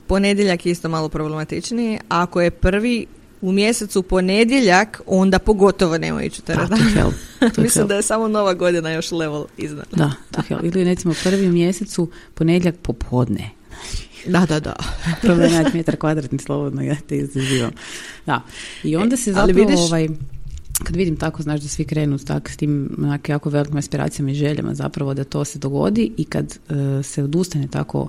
ponedjeljak 0.06 0.66
je 0.66 0.72
isto 0.72 0.88
malo 0.88 1.08
problematičniji, 1.08 1.96
a 1.96 2.22
ako 2.22 2.40
je 2.40 2.50
prvi 2.50 3.06
u 3.40 3.52
mjesecu 3.52 4.02
ponedjeljak, 4.02 5.00
onda 5.06 5.38
pogotovo 5.38 5.98
nemoj 5.98 6.26
ići 6.26 6.40
u 6.42 6.44
teretanu. 6.44 7.12
mislim 7.64 7.88
da 7.88 7.94
je 7.94 8.02
samo 8.02 8.28
nova 8.28 8.54
godina 8.54 8.90
još 8.90 9.12
level 9.12 9.46
iznad. 9.56 9.86
Da, 9.92 10.12
to 10.30 10.42
Ili 10.62 10.84
recimo 10.84 11.14
prvi 11.22 11.48
u 11.48 11.52
mjesecu 11.52 12.10
ponedjeljak 12.34 12.76
popodne. 12.82 13.50
Da, 14.26 14.46
da, 14.46 14.60
da. 14.60 14.76
Problem 15.22 15.50
metar 15.74 15.96
kvadratni 15.96 16.38
slobodno, 16.38 16.82
ja 16.82 16.96
te 17.08 17.16
izazivam. 17.16 17.70
Da. 18.26 18.42
I 18.82 18.96
onda 18.96 19.16
se 19.16 19.32
zapravo 19.32 19.42
Ali 19.42 19.52
vidiš, 19.52 19.80
ovaj, 19.80 20.08
kad 20.84 20.96
vidim 20.96 21.16
tako, 21.16 21.42
znaš 21.42 21.60
da 21.60 21.68
svi 21.68 21.84
krenu 21.84 22.18
tak, 22.18 22.50
s 22.50 22.56
tim 22.56 22.96
onak, 22.98 23.28
jako 23.28 23.50
velikim 23.50 23.76
aspiracijama 23.76 24.30
i 24.30 24.34
željama 24.34 24.74
zapravo 24.74 25.14
da 25.14 25.24
to 25.24 25.44
se 25.44 25.58
dogodi 25.58 26.12
i 26.16 26.24
kad 26.24 26.58
e, 26.68 27.02
se 27.02 27.22
odustane 27.22 27.68
tako 27.68 28.08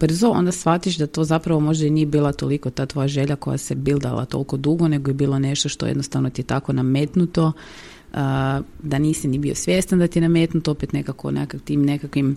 brzo, 0.00 0.30
onda 0.30 0.52
shvatiš 0.52 0.96
da 0.96 1.06
to 1.06 1.24
zapravo 1.24 1.60
možda 1.60 1.86
i 1.86 1.90
nije 1.90 2.06
bila 2.06 2.32
toliko 2.32 2.70
ta 2.70 2.86
tvoja 2.86 3.08
želja 3.08 3.36
koja 3.36 3.58
se 3.58 3.74
bildala 3.74 4.24
toliko 4.24 4.56
dugo, 4.56 4.88
nego 4.88 5.10
je 5.10 5.14
bilo 5.14 5.38
nešto 5.38 5.68
što 5.68 5.86
jednostavno 5.86 6.30
ti 6.30 6.42
je 6.42 6.46
tako 6.46 6.72
nametnuto, 6.72 7.46
uh, 7.46 7.54
da 8.82 8.98
nisi 8.98 9.28
ni 9.28 9.38
bio 9.38 9.54
svjestan 9.54 9.98
da 9.98 10.06
ti 10.06 10.18
je 10.18 10.20
nametnuto, 10.20 10.70
opet 10.70 10.92
nekako 10.92 11.30
nekak, 11.30 11.62
tim 11.62 11.82
nekakvim 11.82 12.36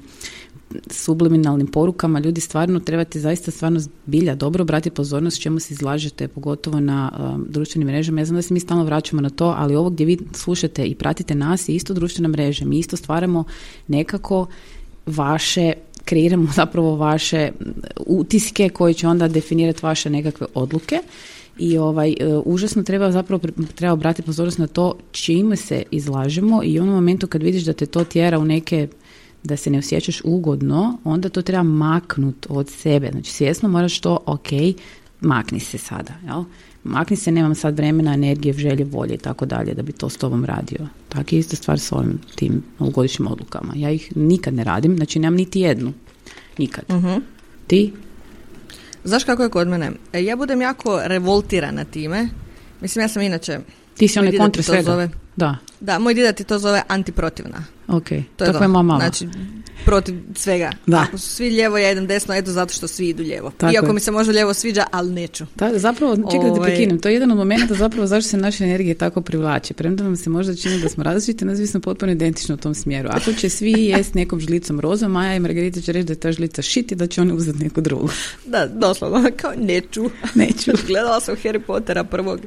subliminalnim 0.89 1.67
porukama 1.67 2.19
ljudi 2.19 2.41
stvarno 2.41 2.79
trebate 2.79 3.19
zaista 3.19 3.51
stvarno 3.51 3.79
zbilja 3.79 4.35
dobro 4.35 4.61
obratiti 4.61 4.95
pozornost 4.95 5.41
čemu 5.41 5.59
se 5.59 5.73
izlažete, 5.73 6.27
pogotovo 6.27 6.79
na 6.79 7.11
um, 7.19 7.45
društvenim 7.49 7.87
mrežama. 7.87 8.21
Ja 8.21 8.25
znam 8.25 8.35
da 8.35 8.41
se 8.41 8.53
mi 8.53 8.59
stalno 8.59 8.83
vraćamo 8.83 9.21
na 9.21 9.29
to, 9.29 9.55
ali 9.57 9.75
ovo 9.75 9.89
gdje 9.89 10.05
vi 10.05 10.17
slušate 10.33 10.85
i 10.85 10.95
pratite 10.95 11.35
nas 11.35 11.69
je 11.69 11.75
isto 11.75 11.93
društvena 11.93 12.29
mreža. 12.29 12.65
Mi 12.65 12.79
isto 12.79 12.97
stvaramo 12.97 13.43
nekako 13.87 14.47
vaše 15.05 15.73
kreiramo 16.05 16.47
zapravo 16.61 16.95
vaše 16.95 17.51
utiske 18.05 18.69
koji 18.69 18.93
će 18.93 19.07
onda 19.07 19.27
definirati 19.27 19.79
vaše 19.85 20.09
nekakve 20.09 20.47
odluke 20.53 20.99
i 21.59 21.77
ovaj 21.77 22.09
e, 22.09 22.15
užasno 22.45 22.83
treba 22.83 23.11
zapravo 23.11 23.41
treba 23.75 23.93
obratiti 23.93 24.25
pozornost 24.25 24.57
na 24.57 24.67
to 24.67 24.97
čime 25.11 25.55
se 25.55 25.83
izlažemo 25.91 26.61
i 26.63 26.79
u 26.79 26.83
onom 26.83 26.95
momentu 26.95 27.27
kad 27.27 27.43
vidiš 27.43 27.63
da 27.63 27.73
te 27.73 27.85
to 27.85 28.03
tjera 28.03 28.39
u 28.39 28.45
neke 28.45 28.87
da 29.43 29.57
se 29.57 29.69
ne 29.69 29.79
osjećaš 29.79 30.21
ugodno, 30.23 30.97
onda 31.03 31.29
to 31.29 31.41
treba 31.41 31.63
maknut 31.63 32.47
od 32.49 32.69
sebe. 32.69 33.09
Znači 33.11 33.31
svjesno 33.31 33.69
moraš 33.69 33.99
to, 33.99 34.19
ok, 34.25 34.47
makni 35.21 35.59
se 35.59 35.77
sada, 35.77 36.13
jel? 36.25 36.43
Makni 36.83 37.15
se, 37.15 37.31
nemam 37.31 37.55
sad 37.55 37.77
vremena, 37.77 38.13
energije, 38.13 38.53
želje, 38.53 38.85
volje 38.85 39.13
i 39.13 39.17
tako 39.17 39.45
dalje 39.45 39.73
da 39.73 39.81
bi 39.81 39.91
to 39.91 40.09
s 40.09 40.17
tobom 40.17 40.45
radio. 40.45 40.87
Tako 41.09 41.35
je 41.35 41.39
isto 41.39 41.55
stvar 41.55 41.79
s 41.79 41.91
ovim 41.91 42.19
tim 42.35 42.63
novogodišnjim 42.79 43.27
odlukama. 43.27 43.73
Ja 43.75 43.91
ih 43.91 44.17
nikad 44.17 44.53
ne 44.53 44.63
radim, 44.63 44.97
znači 44.97 45.19
nemam 45.19 45.37
niti 45.37 45.59
jednu. 45.59 45.93
Nikad. 46.57 46.83
uh 46.89 47.21
Ti? 47.67 47.93
Znaš 49.03 49.23
kako 49.23 49.43
je 49.43 49.49
kod 49.49 49.67
mene? 49.67 49.91
E, 50.13 50.23
ja 50.23 50.35
budem 50.35 50.61
jako 50.61 50.99
revoltirana 51.03 51.83
time. 51.83 52.29
Mislim, 52.81 53.03
ja 53.03 53.07
sam 53.07 53.21
inače... 53.21 53.59
Ti 53.97 54.07
si 54.07 54.19
onaj 54.19 54.37
kontra 54.37 54.63
svega. 54.63 54.83
Zove, 54.83 55.09
da. 55.37 55.57
Da, 55.79 55.99
moj 55.99 56.13
dida 56.13 56.31
ti 56.31 56.43
to 56.43 56.59
zove 56.59 56.81
antiprotivna. 56.87 57.63
Ok, 57.87 58.07
to 58.35 58.45
je 58.45 58.51
tako 58.51 58.63
je 58.63 58.67
mama. 58.67 58.95
Znači, 58.95 59.27
protiv 59.85 60.15
svega. 60.35 60.71
Da. 60.85 60.97
Ako 60.97 61.17
su 61.17 61.29
svi 61.29 61.49
lijevo, 61.49 61.77
ja 61.77 61.91
idem 61.91 62.07
desno, 62.07 62.35
eto 62.35 62.51
zato 62.51 62.73
što 62.73 62.87
svi 62.87 63.09
idu 63.09 63.23
lijevo. 63.23 63.51
Tako 63.57 63.73
Iako 63.73 63.93
mi 63.93 63.99
se 63.99 64.11
možda 64.11 64.33
lijevo 64.33 64.53
sviđa, 64.53 64.85
ali 64.91 65.11
neću. 65.11 65.45
Da, 65.55 65.79
zapravo, 65.79 66.15
čekaj 66.15 66.49
da 66.49 66.55
te 66.55 66.59
ovaj- 66.59 66.71
prekinem, 66.71 66.99
to 66.99 67.09
je 67.09 67.13
jedan 67.13 67.31
od 67.31 67.37
momenta 67.37 67.73
zapravo 67.73 68.07
zašto 68.07 68.29
se 68.29 68.37
naše 68.37 68.63
energije 68.63 68.95
tako 68.95 69.21
privlače. 69.21 69.73
Premda 69.73 70.03
vam 70.03 70.15
se 70.15 70.29
možda 70.29 70.55
čini 70.55 70.81
da 70.81 70.89
smo 70.89 71.03
različiti, 71.03 71.45
nas 71.45 71.69
smo 71.69 71.79
potpuno 71.79 72.11
identično 72.11 72.55
u 72.55 72.57
tom 72.57 72.75
smjeru. 72.75 73.09
Ako 73.11 73.33
će 73.33 73.49
svi 73.49 73.71
jesti 73.71 74.17
nekom 74.17 74.39
žlicom 74.39 74.79
roza, 74.79 75.07
Maja 75.07 75.35
i 75.35 75.39
Margarita 75.39 75.81
će 75.81 75.91
reći 75.91 76.05
da 76.05 76.13
je 76.13 76.19
ta 76.19 76.31
žlica 76.31 76.61
šit 76.61 76.91
i 76.91 76.95
da 76.95 77.07
će 77.07 77.21
oni 77.21 77.33
uzeti 77.33 77.63
neku 77.63 77.81
drugu. 77.81 78.09
Da, 78.45 78.67
doslovno, 78.67 79.29
kao 79.37 79.51
neću. 79.57 80.09
Neću. 80.35 80.71
Gledala 80.87 81.21
sam 81.21 81.35
Harry 81.35 81.59
Pottera 81.59 82.03
prvog 82.03 82.39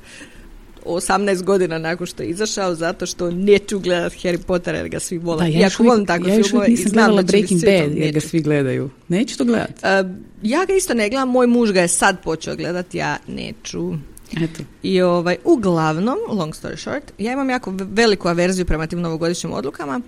18 0.84 1.42
godina 1.42 1.78
nakon 1.78 2.06
što 2.06 2.22
je 2.22 2.28
izašao 2.28 2.74
zato 2.74 3.06
što 3.06 3.30
neću 3.30 3.78
gledat 3.78 4.12
Harry 4.12 4.42
Potter 4.46 4.74
jer 4.74 4.88
ga 4.88 5.00
svi 5.00 5.18
vole. 5.18 5.42
Da, 5.42 5.46
ja, 5.46 5.60
Iako 5.60 5.82
volim 5.82 6.06
tako 6.06 6.28
ja 6.28 6.42
filmove 6.42 6.68
i 6.68 6.76
znam 6.76 6.92
gledala 6.92 7.22
Breaking 7.22 7.60
Bad 7.60 7.96
jer 7.96 8.12
ga 8.12 8.20
svi 8.20 8.40
gledaju. 8.40 8.90
Neću 9.08 9.38
to 9.38 9.44
gledat. 9.44 9.70
Uh, 9.70 10.10
ja 10.42 10.64
ga 10.64 10.74
isto 10.74 10.94
ne 10.94 11.08
gledam, 11.08 11.28
moj 11.28 11.46
muž 11.46 11.72
ga 11.72 11.80
je 11.80 11.88
sad 11.88 12.22
počeo 12.22 12.56
gledat, 12.56 12.94
ja 12.94 13.18
neću. 13.26 13.92
Eto. 14.36 14.62
I 14.82 15.00
ovaj, 15.02 15.36
uglavnom, 15.44 16.18
long 16.28 16.54
story 16.54 16.76
short, 16.76 17.12
ja 17.18 17.32
imam 17.32 17.50
jako 17.50 17.74
veliku 17.78 18.28
averziju 18.28 18.66
prema 18.66 18.86
tim 18.86 19.00
novogodišnjim 19.00 19.52
odlukama, 19.52 20.00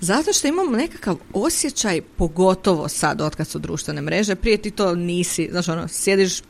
zato 0.00 0.32
što 0.32 0.48
imam 0.48 0.72
nekakav 0.72 1.16
osjećaj, 1.32 2.00
pogotovo 2.00 2.88
sad, 2.88 3.20
otkad 3.20 3.48
su 3.48 3.58
društvene 3.58 4.00
mreže, 4.00 4.34
prije 4.34 4.56
ti 4.56 4.70
to 4.70 4.94
nisi, 4.94 5.48
znaš 5.50 5.68
ono, 5.68 5.88
sjediš 5.88 6.40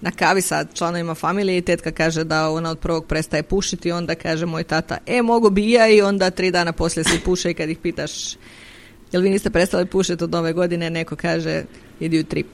na 0.00 0.10
kavi 0.10 0.40
sa 0.40 0.64
članovima 0.74 1.14
familije 1.14 1.58
i 1.58 1.62
tetka 1.62 1.90
kaže 1.90 2.24
da 2.24 2.50
ona 2.50 2.70
od 2.70 2.78
prvog 2.78 3.06
prestaje 3.06 3.42
pušiti, 3.42 3.92
onda 3.92 4.14
kaže 4.14 4.46
moj 4.46 4.64
tata, 4.64 4.98
e, 5.06 5.22
mogu 5.22 5.50
bi 5.50 5.70
ja 5.70 5.88
i 5.88 6.02
onda 6.02 6.30
tri 6.30 6.50
dana 6.50 6.72
poslije 6.72 7.04
se 7.04 7.20
puše 7.24 7.50
i 7.50 7.54
kad 7.54 7.68
ih 7.70 7.78
pitaš 7.78 8.36
jel 9.14 9.22
vi 9.22 9.30
niste 9.30 9.50
prestali 9.50 9.86
pušiti 9.86 10.24
od 10.24 10.30
nove 10.30 10.52
godine, 10.52 10.90
neko 10.90 11.16
kaže 11.16 11.64
idi 12.00 12.20
u 12.20 12.24
trip. 12.24 12.46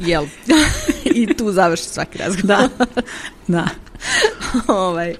Jel? 0.00 0.26
I 1.14 1.34
tu 1.34 1.52
završi 1.52 1.84
svaki 1.84 2.18
razgovor. 2.18 2.46
Da, 2.46 2.68
da. 3.56 3.68
ovaj. 4.66 5.14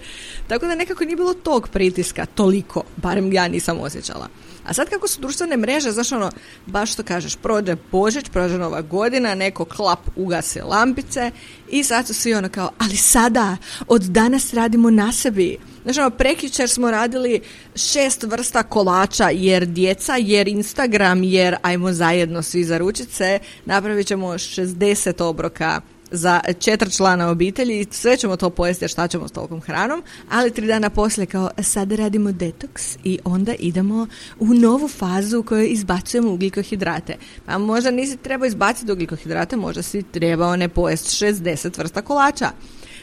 Tako 0.48 0.66
da 0.66 0.74
nekako 0.74 1.04
nije 1.04 1.16
bilo 1.16 1.34
tog 1.34 1.68
pritiska 1.68 2.26
toliko, 2.26 2.82
barem 2.96 3.32
ja 3.32 3.48
nisam 3.48 3.80
osjećala. 3.80 4.28
A 4.64 4.74
sad 4.74 4.88
kako 4.90 5.08
su 5.08 5.20
društvene 5.20 5.56
mreže, 5.56 5.90
znaš 5.90 6.12
ono, 6.12 6.30
baš 6.66 6.92
što 6.92 7.02
kažeš, 7.02 7.36
prođe 7.36 7.76
Božić, 7.92 8.28
prođe 8.28 8.58
Nova 8.58 8.82
godina, 8.82 9.34
neko 9.34 9.64
klap 9.64 10.00
ugase 10.16 10.62
lampice 10.62 11.30
i 11.70 11.84
sad 11.84 12.06
su 12.06 12.14
svi 12.14 12.34
ono 12.34 12.48
kao, 12.48 12.70
ali 12.78 12.96
sada, 12.96 13.56
od 13.88 14.02
danas 14.02 14.54
radimo 14.54 14.90
na 14.90 15.12
sebi. 15.12 15.58
Znaš 15.82 15.98
ono, 15.98 16.10
prekjučer 16.10 16.68
smo 16.68 16.90
radili 16.90 17.40
šest 17.74 18.22
vrsta 18.22 18.62
kolača 18.62 19.30
jer 19.32 19.66
djeca, 19.66 20.16
jer 20.16 20.48
Instagram, 20.48 21.22
jer 21.22 21.56
ajmo 21.62 21.92
zajedno 21.92 22.42
svi 22.42 22.64
za 22.64 22.78
ručice, 22.78 23.38
napravit 23.64 24.06
ćemo 24.06 24.26
60 24.26 25.22
obroka 25.22 25.80
za 26.10 26.40
četiri 26.58 26.90
člana 26.90 27.28
obitelji 27.28 27.86
sve 27.90 28.16
ćemo 28.16 28.36
to 28.36 28.50
pojesti 28.50 28.88
šta 28.88 29.08
ćemo 29.08 29.28
s 29.28 29.32
tolkom 29.32 29.60
hranom, 29.60 30.02
ali 30.30 30.50
tri 30.50 30.66
dana 30.66 30.90
poslije 30.90 31.26
kao 31.26 31.50
sad 31.62 31.92
radimo 31.92 32.32
detoks 32.32 32.96
i 33.04 33.18
onda 33.24 33.54
idemo 33.58 34.06
u 34.38 34.54
novu 34.54 34.88
fazu 34.88 35.38
u 35.38 35.42
kojoj 35.42 35.68
izbacujemo 35.70 36.32
ugljikohidrate. 36.32 37.16
Pa 37.46 37.58
možda 37.58 37.90
nisi 37.90 38.16
trebao 38.16 38.46
izbaciti 38.46 38.92
ugljikohidrate, 38.92 39.56
možda 39.56 39.82
si 39.82 40.02
trebao 40.02 40.56
ne 40.56 40.68
pojesti 40.68 41.24
60 41.26 41.78
vrsta 41.78 42.02
kolača. 42.02 42.50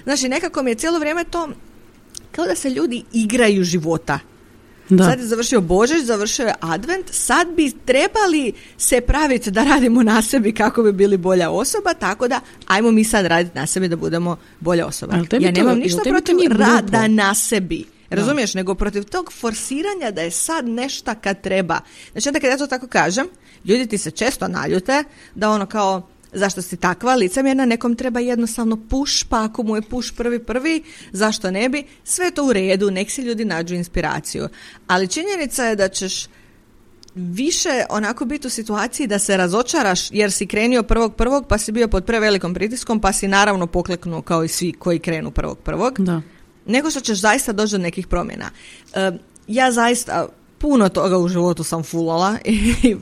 Znači 0.04 0.30
nekako 0.30 0.64
mi 0.64 0.72
je 0.72 0.76
cijelo 0.76 1.00
vrijeme 1.00 1.24
to 1.24 1.50
kao 2.32 2.46
da 2.46 2.56
se 2.56 2.70
ljudi 2.70 3.04
igraju 3.14 3.64
života 3.64 4.20
da. 4.90 5.04
Sad 5.04 5.20
je 5.20 5.26
završio 5.26 5.62
Božić, 5.62 6.04
završio 6.04 6.46
je 6.46 6.54
Advent, 6.60 7.06
sad 7.12 7.48
bi 7.56 7.72
trebali 7.86 8.54
se 8.78 9.02
praviti 9.02 9.52
da 9.52 9.64
radimo 9.64 10.04
na 10.04 10.22
sebi 10.22 10.54
kako 10.54 10.84
bi 10.84 10.92
bili 10.92 11.18
bolja 11.18 11.50
osoba, 11.50 11.94
tako 11.94 12.28
da 12.28 12.40
ajmo 12.68 12.92
mi 12.92 13.04
sad 13.04 13.26
raditi 13.26 13.58
na 13.58 13.68
sebi 13.68 13.88
da 13.88 13.96
budemo 13.96 14.38
bolja 14.60 14.86
osoba. 14.86 15.16
Ja 15.40 15.52
nemam 15.52 15.78
ništa 15.78 16.02
protiv 16.04 16.36
rada 16.52 17.08
na 17.08 17.36
sebi. 17.36 17.86
Razumiješ, 18.10 18.54
nego 18.54 18.76
protiv 18.76 19.04
tog 19.04 19.34
forsiranja 19.34 20.12
da 20.12 20.22
je 20.22 20.32
sad 20.32 20.68
nešto 20.68 21.14
kad 21.22 21.42
treba. 21.42 21.80
Znači 22.12 22.30
onda 22.30 22.40
kad 22.40 22.50
ja 22.50 22.58
to 22.58 22.68
tako 22.68 22.88
kažem, 22.88 23.28
ljudi 23.66 23.88
ti 23.88 23.98
se 23.98 24.12
često 24.12 24.48
naljute 24.48 25.04
da 25.36 25.50
ono 25.50 25.66
kao 25.66 26.10
Zašto 26.34 26.62
si 26.62 26.78
takva 26.78 27.16
licemjerna, 27.16 27.66
nekom 27.66 27.96
treba 27.96 28.20
jednostavno 28.20 28.78
puš, 28.90 29.24
pa 29.24 29.44
ako 29.44 29.64
mu 29.64 29.76
je 29.76 29.82
puš 29.82 30.16
prvi 30.16 30.40
prvi, 30.40 30.84
zašto 31.12 31.52
ne 31.52 31.70
bi? 31.70 31.84
Sve 32.04 32.32
to 32.32 32.46
u 32.46 32.54
redu, 32.54 32.92
nek 32.92 33.12
si 33.12 33.22
ljudi 33.22 33.46
nađu 33.46 33.76
inspiraciju. 33.76 34.48
Ali 34.88 35.08
činjenica 35.08 35.66
je 35.66 35.76
da 35.76 35.90
ćeš 35.90 36.28
više 37.16 37.86
onako 37.90 38.26
biti 38.26 38.48
u 38.48 38.50
situaciji 38.50 39.08
da 39.08 39.20
se 39.20 39.38
razočaraš 39.38 40.12
jer 40.12 40.32
si 40.32 40.48
krenio 40.48 40.84
prvog 40.84 41.16
prvog 41.16 41.46
pa 41.48 41.58
si 41.58 41.72
bio 41.72 41.88
pod 41.88 42.06
prevelikom 42.06 42.54
pritiskom 42.54 43.00
pa 43.00 43.14
si 43.14 43.28
naravno 43.28 43.68
pokleknuo 43.68 44.22
kao 44.22 44.44
i 44.44 44.48
svi 44.48 44.74
koji 44.74 45.00
krenu 45.00 45.32
prvog 45.32 45.58
prvog. 45.58 46.00
Da. 46.00 46.22
Nego 46.66 46.90
što 46.90 47.00
ćeš 47.00 47.20
zaista 47.20 47.54
doći 47.54 47.72
do 47.72 47.78
nekih 47.78 48.08
promjena. 48.08 48.50
E, 48.94 49.12
ja 49.48 49.72
zaista 49.72 50.28
puno 50.58 50.90
toga 50.90 51.18
u 51.18 51.28
životu 51.28 51.64
sam 51.64 51.84
fulala 51.84 52.38
i 52.46 52.96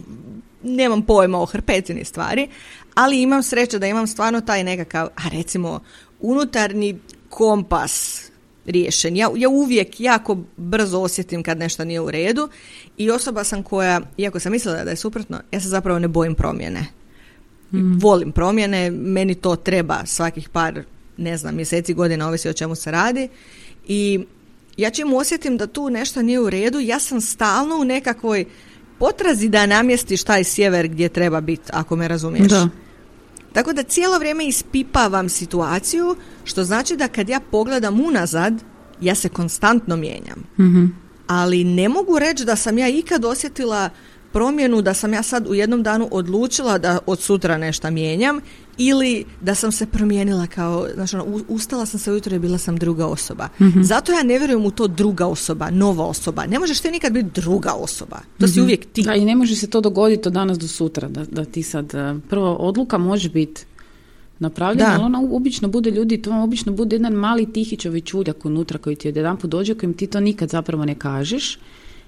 nemam 0.66 1.02
pojma 1.02 1.42
o 1.42 1.46
hrpecini 1.46 2.06
stvari, 2.06 2.48
ali 2.94 3.22
imam 3.22 3.44
sreće 3.44 3.80
da 3.80 3.88
imam 3.88 4.08
stvarno 4.08 4.42
taj 4.42 4.64
nekakav, 4.64 5.08
a 5.16 5.30
recimo, 5.30 5.80
unutarnji 6.20 7.00
kompas 7.30 8.26
riješen. 8.66 9.16
Ja, 9.16 9.30
ja 9.36 9.50
uvijek 9.50 10.00
jako 10.00 10.38
brzo 10.58 11.00
osjetim 11.00 11.44
kad 11.44 11.58
nešto 11.58 11.86
nije 11.86 12.02
u 12.02 12.12
redu 12.12 12.50
i 12.98 13.12
osoba 13.12 13.44
sam 13.44 13.64
koja, 13.64 14.02
iako 14.18 14.40
sam 14.40 14.52
mislila 14.52 14.84
da 14.84 14.90
je 14.90 14.96
suprotno, 14.96 15.40
ja 15.52 15.60
se 15.60 15.70
zapravo 15.70 16.00
ne 16.00 16.08
bojim 16.08 16.36
promjene. 16.36 16.86
Mm. 17.72 18.00
Volim 18.00 18.32
promjene, 18.32 18.92
meni 18.92 19.36
to 19.36 19.56
treba 19.56 20.06
svakih 20.06 20.50
par, 20.50 20.84
ne 21.18 21.38
znam, 21.38 21.56
mjeseci, 21.56 21.94
godina, 21.94 22.28
ovisi 22.28 22.50
o 22.50 22.54
čemu 22.54 22.76
se 22.76 22.92
radi 22.92 23.30
i 23.88 24.26
ja 24.78 24.90
čim 24.90 25.14
osjetim 25.14 25.58
da 25.58 25.68
tu 25.68 25.90
nešto 25.90 26.22
nije 26.22 26.40
u 26.40 26.50
redu, 26.50 26.80
ja 26.80 27.00
sam 27.00 27.22
stalno 27.22 27.78
u 27.78 27.84
nekakvoj 27.84 28.46
potrazi 29.00 29.50
da 29.50 29.66
namjestiš 29.66 30.24
taj 30.24 30.44
sjever 30.44 30.88
gdje 30.88 31.10
treba 31.10 31.42
biti, 31.42 31.70
ako 31.74 31.96
me 31.96 32.08
razumiješ. 32.08 32.52
Da. 32.52 32.70
Tako 33.54 33.74
da 33.74 33.84
cijelo 33.84 34.20
vrijeme 34.20 34.48
ispipavam 34.48 35.30
situaciju, 35.30 36.16
što 36.44 36.64
znači 36.64 36.96
da 36.96 37.08
kad 37.08 37.30
ja 37.30 37.40
pogledam 37.52 38.02
unazad, 38.02 38.54
ja 39.02 39.16
se 39.16 39.30
konstantno 39.30 39.96
mijenjam. 39.96 40.44
mm 40.60 41.06
Ali 41.28 41.64
ne 41.64 41.90
mogu 41.90 42.20
reći 42.20 42.46
da 42.46 42.56
sam 42.56 42.78
ja 42.78 42.90
ikad 42.90 43.26
osjetila 43.26 43.90
promjenu 44.32 44.82
da 44.82 44.94
sam 44.94 45.14
ja 45.14 45.24
sad 45.24 45.48
u 45.48 45.54
jednom 45.54 45.84
danu 45.84 46.08
odlučila 46.12 46.78
da 46.78 47.00
od 47.06 47.20
sutra 47.20 47.58
nešto 47.58 47.92
mijenjam 47.92 48.40
ili 48.78 49.26
da 49.42 49.56
sam 49.56 49.72
se 49.72 49.86
promijenila 49.86 50.48
kao, 50.48 50.88
znači 50.96 51.16
ono, 51.16 51.42
ustala 51.48 51.86
sam 51.86 52.00
se 52.00 52.12
ujutro 52.12 52.36
i 52.36 52.40
bila 52.40 52.58
sam 52.58 52.78
druga 52.78 53.08
osoba. 53.08 53.50
Mhm. 53.62 53.82
Zato 53.82 54.12
ja 54.12 54.24
ne 54.24 54.38
vjerujem 54.38 54.66
u 54.66 54.72
to 54.72 54.88
druga 54.88 55.26
osoba, 55.26 55.70
nova 55.70 56.06
osoba. 56.06 56.46
Ne 56.46 56.60
možeš 56.60 56.80
ti 56.80 56.92
nikad 56.92 57.14
biti 57.14 57.42
druga 57.42 57.72
osoba. 57.74 58.20
To 58.40 58.48
si 58.48 58.60
mhm. 58.60 58.62
uvijek 58.62 58.86
ti. 58.94 59.02
Da, 59.02 59.16
i 59.16 59.26
ne 59.26 59.36
može 59.36 59.56
se 59.56 59.68
to 59.68 59.82
dogoditi 59.82 60.28
od 60.28 60.34
danas 60.34 60.60
do 60.60 60.68
sutra. 60.68 61.08
Da, 61.08 61.26
da 61.26 61.46
ti 61.46 61.64
sad, 61.64 61.96
eh, 61.96 62.16
prvo 62.30 62.54
odluka 62.54 62.98
može 62.98 63.30
biti 63.30 63.66
napravljena, 64.40 64.94
ali 64.94 65.04
ona 65.04 65.22
obično 65.32 65.68
bude 65.68 65.92
ljudi, 65.92 66.22
to 66.22 66.30
vam 66.30 66.40
obično 66.40 66.72
bude 66.72 66.96
jedan 66.96 67.14
mali 67.14 67.54
tihi 67.54 67.78
čovječuljak 67.78 68.46
unutra 68.46 68.78
koji 68.78 68.96
ti 68.96 69.08
jedan 69.08 69.38
put 69.38 69.50
dođe, 69.50 69.76
kojim 69.76 69.94
ti 69.94 70.08
to 70.08 70.20
nikad 70.20 70.50
zapravo 70.50 70.86
ne 70.86 70.96
kažeš 70.96 71.60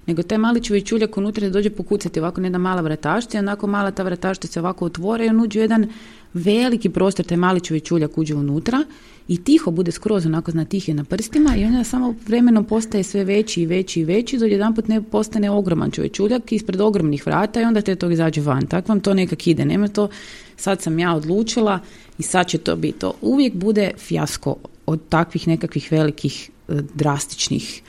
nego 0.08 0.24
taj 0.24 0.38
mali 0.38 0.84
čuljak 0.86 1.18
unutra 1.18 1.50
dođe 1.50 1.70
pokucati 1.70 2.20
ovako 2.20 2.42
na 2.42 2.48
jedna 2.48 2.58
mala 2.58 2.82
vrataštica 2.82 3.38
i 3.38 3.40
onako 3.40 3.68
mala 3.68 3.92
ta 3.92 4.04
vrataštica 4.04 4.54
se 4.54 4.60
ovako 4.60 4.86
otvore 4.86 5.26
i 5.26 5.30
on 5.30 5.42
uđe 5.42 5.60
jedan 5.60 5.88
veliki 6.34 6.90
prostor, 6.90 7.26
taj 7.26 7.38
mali 7.38 7.80
čuljak 7.80 8.18
uđe 8.18 8.36
unutra 8.36 8.84
i 9.28 9.44
tiho 9.44 9.72
bude 9.72 9.92
skroz 9.92 10.26
onako 10.26 10.52
zna 10.52 10.66
tih 10.66 10.88
je 10.88 10.94
na 10.94 11.04
prstima 11.04 11.56
i 11.56 11.66
onda 11.66 11.84
samo 11.84 12.16
vremenom 12.28 12.66
postaje 12.66 13.04
sve 13.04 13.24
veći 13.24 13.62
i 13.62 13.66
veći 13.66 14.00
i 14.00 14.06
veći 14.06 14.38
do 14.38 14.46
jedan 14.46 14.76
put 14.76 14.88
ne 14.88 15.02
postane 15.02 15.50
ogroman 15.50 15.92
čuljak 16.14 16.52
ispred 16.52 16.82
ogromnih 16.82 17.26
vrata 17.26 17.62
i 17.62 17.64
onda 17.64 17.82
te 17.82 17.96
to 17.96 18.12
izađe 18.12 18.42
van. 18.42 18.68
Tako 18.68 18.88
vam 18.88 19.00
to 19.00 19.14
nekak 19.14 19.48
ide. 19.48 19.66
Nema 19.66 19.88
to, 19.88 20.10
sad 20.58 20.82
sam 20.82 21.00
ja 21.00 21.16
odlučila 21.16 21.80
i 22.18 22.24
sad 22.24 22.48
će 22.48 22.58
to 22.58 22.76
biti. 22.76 23.00
To 23.00 23.14
uvijek 23.22 23.56
bude 23.56 23.92
fijasko 23.98 24.56
od 24.86 25.00
takvih 25.10 25.48
nekakvih 25.48 25.92
velikih 25.92 26.50
e, 26.68 26.74
drastičnih 26.94 27.82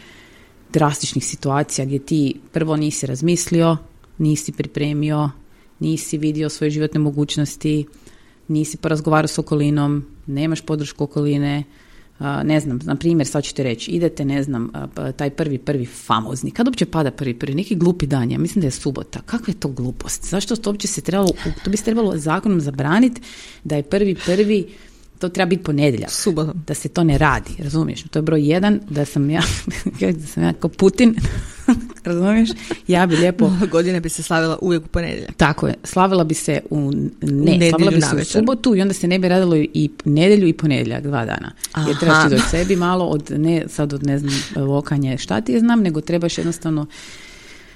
drastičnih 0.72 1.26
situacija 1.26 1.84
gdje 1.84 1.98
ti 1.98 2.34
prvo 2.52 2.76
nisi 2.76 3.06
razmislio, 3.06 3.76
nisi 4.18 4.52
pripremio, 4.52 5.30
nisi 5.78 6.18
vidio 6.18 6.48
svoje 6.48 6.70
životne 6.70 7.00
mogućnosti, 7.00 7.86
nisi 8.48 8.76
porazgovarao 8.76 9.28
s 9.28 9.38
okolinom, 9.38 10.04
nemaš 10.26 10.60
podršku 10.60 11.04
okoline, 11.04 11.64
ne 12.44 12.60
znam, 12.60 12.78
na 12.84 12.96
primjer, 12.96 13.26
sad 13.26 13.44
ću 13.44 13.54
ti 13.54 13.62
reći, 13.62 13.90
idete, 13.90 14.24
ne 14.24 14.42
znam, 14.42 14.70
pa 14.94 15.12
taj 15.12 15.30
prvi, 15.30 15.58
prvi 15.58 15.86
famozni, 15.86 16.50
kad 16.50 16.66
uopće 16.66 16.86
pada 16.86 17.10
prvi, 17.10 17.34
prvi, 17.34 17.54
neki 17.54 17.74
glupi 17.74 18.06
dan, 18.06 18.30
ja 18.30 18.38
mislim 18.38 18.60
da 18.60 18.66
je 18.66 18.70
subota, 18.70 19.20
kakva 19.26 19.52
je 19.52 19.60
to 19.60 19.68
glupost, 19.68 20.30
zašto 20.30 20.56
to 20.56 20.70
uopće 20.70 20.88
se 20.88 21.00
trebalo, 21.00 21.30
to 21.64 21.70
bi 21.70 21.76
se 21.76 21.84
trebalo 21.84 22.16
zakonom 22.16 22.60
zabraniti 22.60 23.20
da 23.64 23.76
je 23.76 23.82
prvi, 23.82 24.14
prvi, 24.26 24.68
to 25.18 25.28
treba 25.28 25.48
biti 25.48 25.62
ponedjeljak. 25.62 26.10
Subotom. 26.10 26.62
Da 26.66 26.74
se 26.74 26.88
to 26.88 27.04
ne 27.04 27.18
radi, 27.18 27.50
razumiješ? 27.58 28.02
To 28.02 28.18
je 28.18 28.22
broj 28.22 28.48
jedan, 28.48 28.80
da 28.90 29.04
sam 29.04 29.30
ja, 29.30 29.42
da 30.00 30.26
sam 30.26 30.42
ja 30.42 30.52
kao 30.52 30.70
Putin, 30.70 31.14
razumiješ? 32.04 32.50
Ja 32.86 33.06
bi 33.06 33.16
lijepo... 33.16 33.52
godine 33.70 34.00
bi 34.00 34.08
se 34.08 34.22
slavila 34.22 34.58
uvijek 34.60 34.84
u 34.84 34.88
ponedjeljak. 34.88 35.30
Tako 35.36 35.66
je, 35.66 35.74
slavila 35.84 36.24
bi 36.24 36.34
se 36.34 36.60
u... 36.70 36.92
Ne, 37.22 37.70
slavila 37.70 37.90
bi 37.90 38.00
se 38.00 38.16
u 38.16 38.24
subotu 38.24 38.76
i 38.76 38.82
onda 38.82 38.94
se 38.94 39.08
ne 39.08 39.18
bi 39.18 39.28
radilo 39.28 39.56
i 39.56 39.90
nedjelju 40.04 40.48
i 40.48 40.52
ponedjeljak, 40.52 41.02
dva 41.02 41.24
dana. 41.24 41.52
Aha. 41.72 41.88
Jer 41.88 41.98
trebaš 41.98 42.24
ti 42.24 42.34
do 42.34 42.40
sebi 42.50 42.76
malo 42.76 43.06
od, 43.06 43.30
ne 43.30 43.64
sad 43.68 43.92
od 43.92 44.06
ne 44.06 44.18
znam, 44.18 44.32
lokanje 44.56 45.18
šta 45.18 45.40
ti 45.40 45.52
je 45.52 45.60
znam, 45.60 45.82
nego 45.82 46.00
trebaš 46.00 46.38
jednostavno 46.38 46.86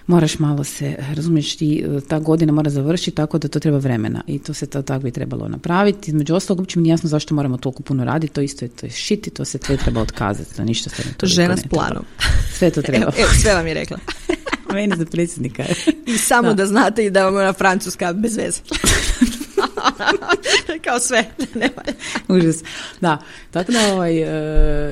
moraš 0.07 0.39
malo 0.39 0.65
se, 0.65 0.97
razumiješ 1.15 1.57
ti, 1.57 1.85
ta 2.09 2.19
godina 2.19 2.53
mora 2.53 2.71
završiti 2.71 3.17
tako 3.17 3.39
da 3.39 3.49
to 3.49 3.61
treba 3.61 3.79
vremena 3.79 4.23
i 4.27 4.39
to 4.39 4.55
se 4.55 4.67
to 4.67 4.83
tako 4.83 5.03
bi 5.03 5.11
trebalo 5.11 5.49
napraviti. 5.49 6.11
Između 6.11 6.35
ostalog, 6.35 6.61
uopće 6.61 6.81
mi 6.81 6.89
jasno 6.89 7.09
zašto 7.09 7.35
moramo 7.35 7.57
toliko 7.57 7.83
puno 7.83 8.05
raditi, 8.05 8.35
to 8.35 8.41
isto 8.41 8.65
je, 8.65 8.69
to 8.69 8.87
je 8.87 8.91
šiti, 8.91 9.31
to 9.31 9.45
se 9.45 9.59
sve 9.67 9.77
treba 9.77 10.01
otkazati, 10.01 10.57
to 10.57 10.65
ništa 10.65 10.91
se 10.91 11.03
to 11.17 11.27
Žena 11.27 11.57
s 11.57 11.63
planom. 11.71 12.05
Sve 12.53 12.71
to 12.71 12.83
treba. 12.83 13.13
Evo, 13.23 13.31
sve 13.43 13.55
vam 13.55 13.67
je 13.67 13.75
rekla. 13.75 13.99
Meni 14.75 14.97
za 14.97 15.07
predsjednika. 15.07 15.65
I 16.07 16.19
samo 16.19 16.49
da. 16.49 16.55
da 16.55 16.67
znate 16.67 17.07
i 17.07 17.11
da 17.11 17.25
vam 17.25 17.37
je 17.37 17.45
na 17.45 17.53
francuska 17.53 18.13
bez 18.13 18.37
veze. 18.37 18.61
Kao 20.85 20.99
sve. 20.99 21.25
Užas. 22.29 22.63
Da, 23.01 23.19
tako 23.51 23.73
da 23.73 23.95
ovaj, 23.95 24.23
uh, 24.23 24.29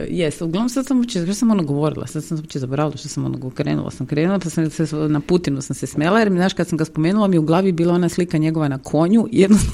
jes, 0.08 0.40
uglavnom 0.40 0.68
sad 0.68 0.86
sam 0.86 0.98
uopće, 0.98 1.24
što 1.24 1.34
sam 1.34 1.50
ono 1.50 1.62
govorila, 1.62 2.06
sad 2.06 2.24
sam 2.24 2.38
uopće 2.38 2.58
zaboravila 2.58 2.96
što 2.96 3.08
sam 3.08 3.24
ono 3.24 3.50
krenula, 3.50 3.90
sam 3.90 4.06
krenula, 4.06 4.38
pa 4.38 4.50
sam 4.50 4.70
se, 4.70 4.96
na 4.96 5.20
Putinu 5.20 5.62
sam 5.62 5.76
se 5.76 5.86
smela, 5.86 6.18
jer 6.18 6.30
mi, 6.30 6.38
znaš, 6.38 6.54
kad 6.54 6.68
sam 6.68 6.78
ga 6.78 6.84
spomenula, 6.84 7.28
mi 7.28 7.38
u 7.38 7.42
glavi 7.42 7.72
bila 7.72 7.94
ona 7.94 8.08
slika 8.08 8.38
njegova 8.38 8.68
na 8.68 8.78
konju, 8.78 9.28
jedno... 9.32 9.58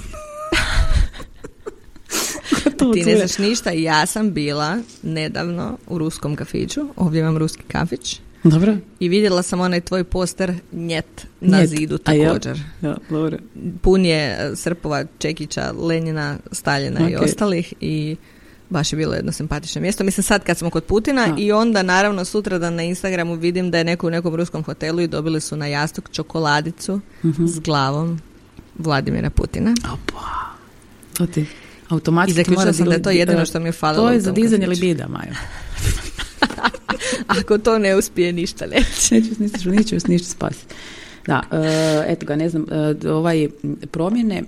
Ti 2.94 3.04
ne 3.06 3.16
znaš 3.16 3.38
ništa, 3.38 3.70
ja 3.70 4.06
sam 4.06 4.32
bila 4.32 4.78
nedavno 5.02 5.78
u 5.86 5.98
ruskom 5.98 6.36
kafiću, 6.36 6.88
ovdje 6.96 7.20
imam 7.20 7.36
ruski 7.36 7.62
kafić, 7.62 8.20
dobro. 8.50 8.76
I 9.00 9.08
vidjela 9.08 9.42
sam 9.42 9.60
onaj 9.60 9.80
tvoj 9.80 10.04
poster 10.04 10.54
njet 10.72 11.26
na 11.40 11.66
zidu 11.66 11.98
također. 11.98 12.60
Ja, 12.82 12.96
dobro. 13.10 13.38
Pun 13.82 14.04
je 14.04 14.52
Srpova, 14.56 15.04
Čekića, 15.18 15.72
Lenjina, 15.78 16.37
Staljina 16.52 17.11
i 17.11 17.16
ostalih 17.16 17.74
i 17.80 18.16
baš 18.70 18.92
je 18.92 18.96
bilo 18.96 19.14
jedno 19.14 19.32
simpatično 19.32 19.80
mjesto. 19.80 20.04
Mislim 20.04 20.24
sad 20.24 20.44
kad 20.44 20.59
smo 20.59 20.70
kod 20.70 20.85
Putina 20.85 21.35
i 21.38 21.52
onda 21.52 21.82
naravno 21.82 22.24
sutra 22.24 22.59
da 22.59 22.70
na 22.70 22.82
Instagramu 22.82 23.35
vidim 23.35 23.70
da 23.70 23.78
je 23.78 23.85
neko 23.85 24.06
u 24.06 24.11
nekom 24.11 24.35
ruskom 24.35 24.62
hotelu 24.62 25.00
i 25.00 25.09
dobili 25.09 25.40
su 25.40 25.56
na 25.56 25.66
jastuk 25.66 26.11
čokoladicu 26.12 27.00
mhm. 27.24 27.46
s 27.46 27.61
glavom 27.61 28.20
Vladimira 28.78 29.30
Putina. 29.30 29.74
Opa. 29.92 30.20
To 31.16 31.26
ti 31.26 31.46
automatski 31.88 32.30
I 32.30 32.35
zaključila 32.35 32.72
sam 32.72 32.87
da 32.87 32.94
je 32.94 33.02
to 33.02 33.11
jedino 33.11 33.46
što 33.46 33.61
mi 33.61 33.68
je 33.68 33.72
falilo. 33.72 34.06
To 34.06 34.12
je 34.12 34.20
za 34.20 34.32
dizanje 34.32 34.66
libida, 34.66 35.09
Majo. 35.09 35.35
Ako 37.40 37.59
to 37.59 37.79
ne 37.79 37.97
uspije, 37.97 38.33
ništa 38.33 38.66
neće. 38.66 39.14
neće, 39.42 39.71
neće 39.71 39.99
ništa 40.09 40.29
spasiti. 40.29 40.75
Da, 41.27 41.42
uh, 41.51 41.59
eto 42.07 42.27
ga, 42.27 42.37
ne 42.37 42.49
znam, 42.49 42.62
uh, 42.62 43.12
ovaj 43.12 43.49
promjene 43.90 44.42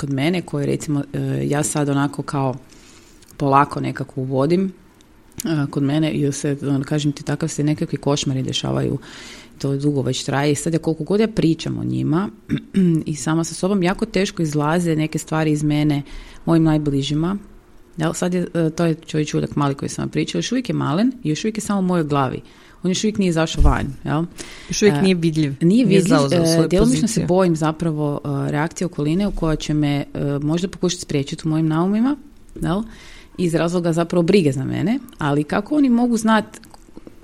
kod 0.00 0.10
mene 0.10 0.42
koje 0.42 0.66
recimo 0.66 0.98
uh, 0.98 1.50
ja 1.50 1.62
sad 1.62 1.88
onako 1.88 2.22
kao 2.22 2.54
polako 3.36 3.80
nekako 3.80 4.20
uvodim 4.20 4.72
kod 5.70 5.82
mene 5.82 6.12
i 6.12 6.32
se, 6.32 6.56
on, 6.62 6.82
kažem 6.82 7.12
ti, 7.12 7.24
takav 7.24 7.48
se 7.48 7.64
nekakvi 7.64 7.98
košmari 7.98 8.42
dešavaju 8.42 8.98
to 9.58 9.76
dugo 9.76 10.02
već 10.02 10.24
traje 10.24 10.52
i 10.52 10.54
sad 10.54 10.72
ja 10.72 10.78
koliko 10.78 11.04
god 11.04 11.20
ja 11.20 11.28
pričam 11.28 11.78
o 11.78 11.84
njima 11.84 12.28
i 13.06 13.16
sama 13.16 13.44
sa 13.44 13.54
sobom 13.54 13.82
jako 13.82 14.06
teško 14.06 14.42
izlaze 14.42 14.96
neke 14.96 15.18
stvari 15.18 15.50
iz 15.50 15.62
mene 15.62 16.02
mojim 16.44 16.62
najbližima 16.62 17.38
Jel, 17.98 18.12
sad 18.12 18.34
je, 18.34 18.46
e, 18.54 18.70
to 18.70 18.84
je 18.84 18.94
čovjek 18.94 19.28
čudak 19.28 19.56
mali 19.56 19.74
koji 19.74 19.88
sam 19.88 20.02
vam 20.02 20.08
pričala, 20.08 20.38
još 20.38 20.52
uvijek 20.52 20.68
je 20.68 20.74
malen 20.74 21.12
i 21.22 21.28
još 21.28 21.44
uvijek 21.44 21.56
je 21.56 21.60
samo 21.60 21.78
u 21.78 21.82
mojoj 21.82 22.04
glavi. 22.04 22.40
On 22.82 22.90
još 22.90 23.04
uvijek 23.04 23.18
nije 23.18 23.28
izašao 23.28 23.62
van. 23.62 23.86
Jel? 24.04 24.24
Još 24.68 24.82
uvijek 24.82 24.96
e, 24.96 25.02
nije 25.02 25.14
vidljiv. 25.14 25.54
Nije 25.60 25.84
vidljiv. 25.84 26.16
Nije 26.30 26.68
Djelomično 26.68 27.08
se 27.08 27.24
bojim 27.28 27.56
zapravo 27.56 28.20
e, 28.24 28.50
reakcije 28.50 28.86
okoline 28.86 29.26
u 29.26 29.30
koja 29.30 29.56
će 29.56 29.74
me 29.74 30.04
možda 30.42 30.68
pokušati 30.68 31.02
spriječiti 31.02 31.42
u 31.44 31.50
mojim 31.50 31.66
naumima. 31.66 32.16
Jel? 32.62 32.82
Iz 33.38 33.54
razloga 33.54 33.92
zapravo 33.92 34.22
brige 34.22 34.52
za 34.52 34.64
mene. 34.64 34.98
Ali 35.18 35.44
kako 35.44 35.76
oni 35.76 35.88
mogu 35.88 36.16
znati 36.16 36.58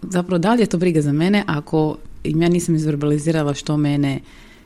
zapravo 0.03 0.39
da 0.39 0.55
li 0.55 0.63
je 0.63 0.67
to 0.67 0.79
briga 0.79 1.01
za 1.01 1.13
mene 1.13 1.45
ako 1.47 1.97
im 2.25 2.43
ja 2.43 2.49
nisam 2.49 2.75
izverbalizirala 2.75 3.55
što 3.55 3.77
mene 3.77 4.21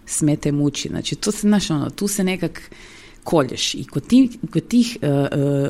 smete 0.07 0.53
muči. 0.53 0.89
Znači, 0.89 1.17
to 1.17 1.33
se, 1.33 1.41
znaš, 1.41 1.71
ono, 1.71 1.91
tu 1.91 2.09
se 2.09 2.25
nekak 2.25 2.71
kolješ. 3.29 3.75
I 3.75 3.85
kod 3.85 4.07
tih, 4.07 4.31
kod 4.53 4.69
tih 4.69 4.97
uh, 5.03 5.09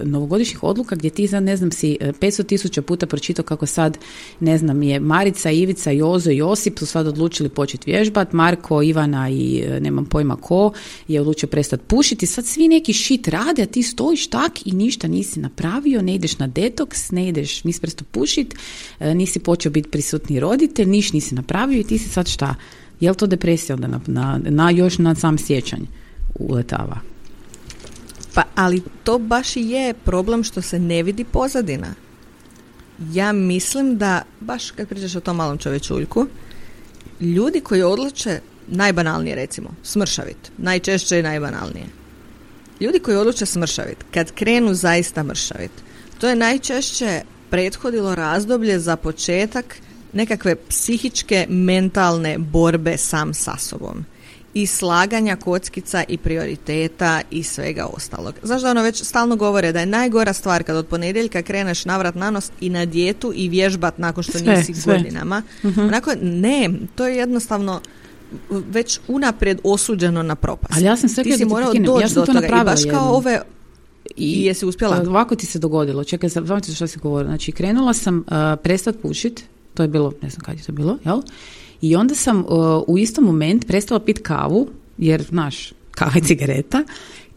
novogodišnjih 0.09 0.63
odluka 0.63 0.97
gdje 0.97 1.11
ti 1.11 1.27
sad, 1.27 1.43
ne 1.43 1.57
znam, 1.57 1.71
si 1.71 1.97
500 2.01 2.47
tisuća 2.47 2.83
puta 2.83 3.07
pročitao 3.07 3.45
kako 3.45 3.67
sad, 3.67 3.99
ne 4.41 4.59
znam, 4.59 4.83
je 4.83 5.01
Marica, 5.01 5.51
Ivica, 5.51 5.91
Jozo 5.91 6.31
i 6.31 6.37
Josip 6.37 6.79
su 6.79 6.87
sad 6.87 7.07
odlučili 7.07 7.49
početi 7.49 7.91
vježbat, 7.91 8.33
Marko, 8.33 8.83
Ivana 8.83 9.29
i 9.31 9.65
nemam 9.81 10.05
pojma 10.05 10.37
ko 10.37 10.73
je 11.09 11.21
odlučio 11.21 11.49
prestati 11.49 11.85
pušiti. 11.87 12.27
Sad 12.27 12.47
svi 12.47 12.69
neki 12.69 12.93
šit 12.93 13.29
rade, 13.29 13.63
a 13.63 13.67
ti 13.67 13.83
stojiš 13.83 14.27
tak 14.27 14.67
i 14.67 14.73
ništa 14.73 15.09
nisi 15.09 15.41
napravio, 15.41 16.03
ne 16.03 16.15
ideš 16.15 16.39
na 16.39 16.47
detoks, 16.47 17.11
ne 17.11 17.29
ideš, 17.29 17.65
nisi 17.65 17.81
prestao 17.81 18.07
pušiti, 18.11 18.57
nisi 19.01 19.39
počeo 19.39 19.73
biti 19.73 19.91
prisutni 19.91 20.41
roditelj, 20.41 20.87
niš 20.87 21.13
nisi 21.13 21.35
napravio 21.35 21.81
i 21.81 21.85
ti 21.85 21.99
si 21.99 22.09
sad 22.09 22.29
šta? 22.29 22.55
Je 23.01 23.11
li 23.11 23.17
to 23.17 23.27
depresija 23.27 23.77
onda 23.77 23.89
na, 23.89 24.01
na, 24.07 24.41
na 24.45 24.71
još 24.71 24.99
na 24.99 25.15
sam 25.15 25.39
sjećanj 25.39 25.83
uletava? 26.35 27.18
Pa, 28.39 28.45
ali 28.55 28.83
to 29.05 29.19
baš 29.19 29.57
i 29.57 29.61
je 29.61 29.95
problem 29.95 30.45
što 30.45 30.63
se 30.63 30.79
ne 30.79 31.03
vidi 31.03 31.25
pozadina. 31.25 31.87
Ja 33.13 33.33
mislim 33.33 33.97
da, 33.97 34.23
baš 34.41 34.71
kad 34.71 34.89
pričaš 34.89 35.17
o 35.17 35.21
tom 35.21 35.37
malom 35.37 35.59
čovečuljku, 35.59 36.27
ljudi 37.21 37.61
koji 37.61 37.83
odluče, 37.83 38.41
najbanalnije 38.69 39.37
recimo, 39.37 39.71
smršavit, 39.83 40.37
najčešće 40.59 41.19
i 41.19 41.23
najbanalnije. 41.23 41.87
Ljudi 42.81 42.99
koji 42.99 43.17
odluče 43.17 43.47
smršavit, 43.47 44.05
kad 44.15 44.33
krenu 44.33 44.75
zaista 44.75 45.23
mršavit, 45.23 45.73
to 46.21 46.29
je 46.29 46.37
najčešće 46.37 47.23
prethodilo 47.51 48.15
razdoblje 48.15 48.79
za 48.79 48.97
početak 48.97 49.77
nekakve 50.13 50.57
psihičke, 50.69 51.47
mentalne 51.49 52.39
borbe 52.39 52.97
sam 52.97 53.35
sa 53.35 53.57
sobom 53.57 54.05
i 54.55 54.67
slaganja 54.67 55.37
kockica 55.37 56.05
i 56.09 56.19
prioriteta 56.19 57.21
i 57.31 57.43
svega 57.43 57.87
ostalog. 57.87 58.35
Znaš 58.43 58.63
da 58.63 58.71
ono 58.71 58.83
već 58.83 59.03
stalno 59.05 59.37
govore 59.37 59.73
da 59.73 59.81
je 59.81 59.87
najgora 59.87 60.33
stvar 60.33 60.63
kad 60.63 60.77
od 60.77 60.87
ponedjeljka 60.87 61.43
kreneš 61.43 61.85
navrat 61.85 62.15
na 62.15 62.31
nos 62.31 62.51
i 62.61 62.71
na 62.71 62.85
dijetu 62.85 63.33
i 63.35 63.49
vježbat 63.49 63.99
nakon 63.99 64.23
što 64.23 64.39
sve, 64.39 64.57
nisi 64.57 64.75
sve. 64.75 64.97
godinama. 64.97 65.43
uh 65.63 65.79
Onako, 65.79 66.13
ne, 66.23 66.71
to 66.95 67.07
je 67.07 67.17
jednostavno 67.17 67.81
već 68.51 69.01
unaprijed 69.09 69.61
osuđeno 69.65 70.23
na 70.23 70.35
propast. 70.35 70.73
Ali 70.77 70.85
ja 70.85 70.97
sam 70.97 71.09
sve 71.09 71.25
ti 71.25 71.37
si 71.37 71.45
morao 71.45 71.73
doći 71.73 72.03
ja 72.03 72.09
do 72.09 72.27
toga 72.27 72.47
i 72.47 72.65
baš 72.65 72.81
kao 72.91 73.17
ove 73.17 73.43
i, 74.17 74.45
jesi 74.45 74.67
uspjela? 74.67 74.97
Pa 74.97 75.11
ovako 75.11 75.37
ti 75.37 75.47
se 75.47 75.59
dogodilo. 75.59 76.05
Čekaj, 76.05 76.29
znam 76.29 76.61
ti 76.61 76.75
što 76.75 76.87
si 76.87 76.99
govorila. 76.99 77.31
Znači, 77.31 77.53
krenula 77.53 77.95
sam 77.95 78.19
uh, 78.19 78.33
prestat 78.63 78.97
pušit, 79.03 79.45
to 79.75 79.83
je 79.83 79.89
bilo, 79.89 80.13
ne 80.23 80.31
znam 80.31 80.41
kad 80.41 80.59
je 80.59 80.65
to 80.65 80.73
bilo, 80.73 80.99
jel? 81.05 81.23
I 81.81 81.97
onda 81.97 82.15
sam 82.15 82.39
uh, 82.39 82.47
u 82.87 82.99
istom 82.99 83.25
moment 83.25 83.67
prestala 83.67 84.01
pit 84.01 84.19
kavu, 84.23 84.69
jer, 84.99 85.23
znaš, 85.23 85.73
kava 85.91 86.13
i 86.17 86.21
cigareta, 86.21 86.85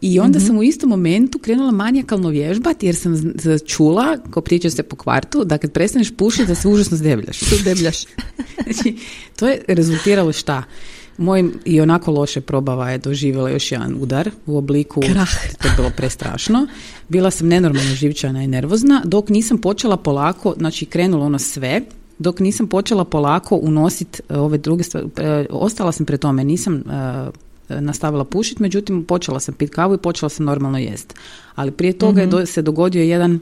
I 0.02 0.20
onda 0.20 0.40
sam 0.40 0.58
u 0.58 0.62
istom 0.62 0.90
momentu 0.90 1.38
krenula 1.38 1.70
manijakalno 1.70 2.28
vježbati 2.28 2.86
jer 2.86 2.96
sam 2.96 3.32
čula, 3.66 4.18
ko 4.30 4.40
priča 4.40 4.70
se 4.70 4.82
po 4.82 4.96
kvartu, 4.96 5.44
da 5.44 5.58
kad 5.58 5.72
prestaneš 5.72 6.16
pušiti 6.16 6.46
da 6.46 6.54
se 6.54 6.68
užasno 6.68 6.96
zdebljaš. 6.96 7.40
Debljaš. 7.64 8.04
znači, 8.64 8.96
to 9.36 9.48
je 9.48 9.62
rezultiralo 9.68 10.32
šta? 10.32 10.62
Moj 11.18 11.44
i 11.64 11.80
onako 11.80 12.10
loše 12.10 12.40
probava 12.40 12.90
je 12.90 12.98
doživjela 12.98 13.50
još 13.50 13.72
jedan 13.72 13.96
udar 14.00 14.30
u 14.46 14.56
obliku, 14.56 15.00
Krah. 15.00 15.30
to 15.62 15.68
je 15.68 15.74
bilo 15.76 15.90
prestrašno. 15.96 16.66
Bila 17.08 17.30
sam 17.30 17.48
nenormalno 17.48 17.94
živčana 17.94 18.42
i 18.42 18.46
nervozna, 18.46 19.02
dok 19.04 19.28
nisam 19.28 19.58
počela 19.58 19.96
polako, 19.96 20.54
znači 20.58 20.86
krenulo 20.86 21.24
ono 21.24 21.38
sve, 21.38 21.80
dok 22.22 22.40
nisam 22.40 22.66
počela 22.66 23.04
polako 23.04 23.56
unositi 23.56 24.22
ove 24.28 24.58
druge 24.58 24.82
stvari. 24.82 25.06
E, 25.16 25.46
ostala 25.50 25.92
sam 25.92 26.06
pre 26.06 26.16
tome, 26.16 26.44
nisam 26.44 26.74
e, 26.76 26.80
nastavila 27.80 28.24
pušiti, 28.24 28.62
međutim 28.62 29.04
počela 29.04 29.40
sam 29.40 29.54
pit 29.54 29.70
kavu 29.70 29.94
i 29.94 29.98
počela 29.98 30.28
sam 30.28 30.46
normalno 30.46 30.78
jest. 30.78 31.14
Ali 31.54 31.70
prije 31.70 31.92
toga 31.92 32.20
je 32.20 32.26
do- 32.26 32.46
se 32.46 32.62
dogodio 32.62 33.02
jedan 33.02 33.40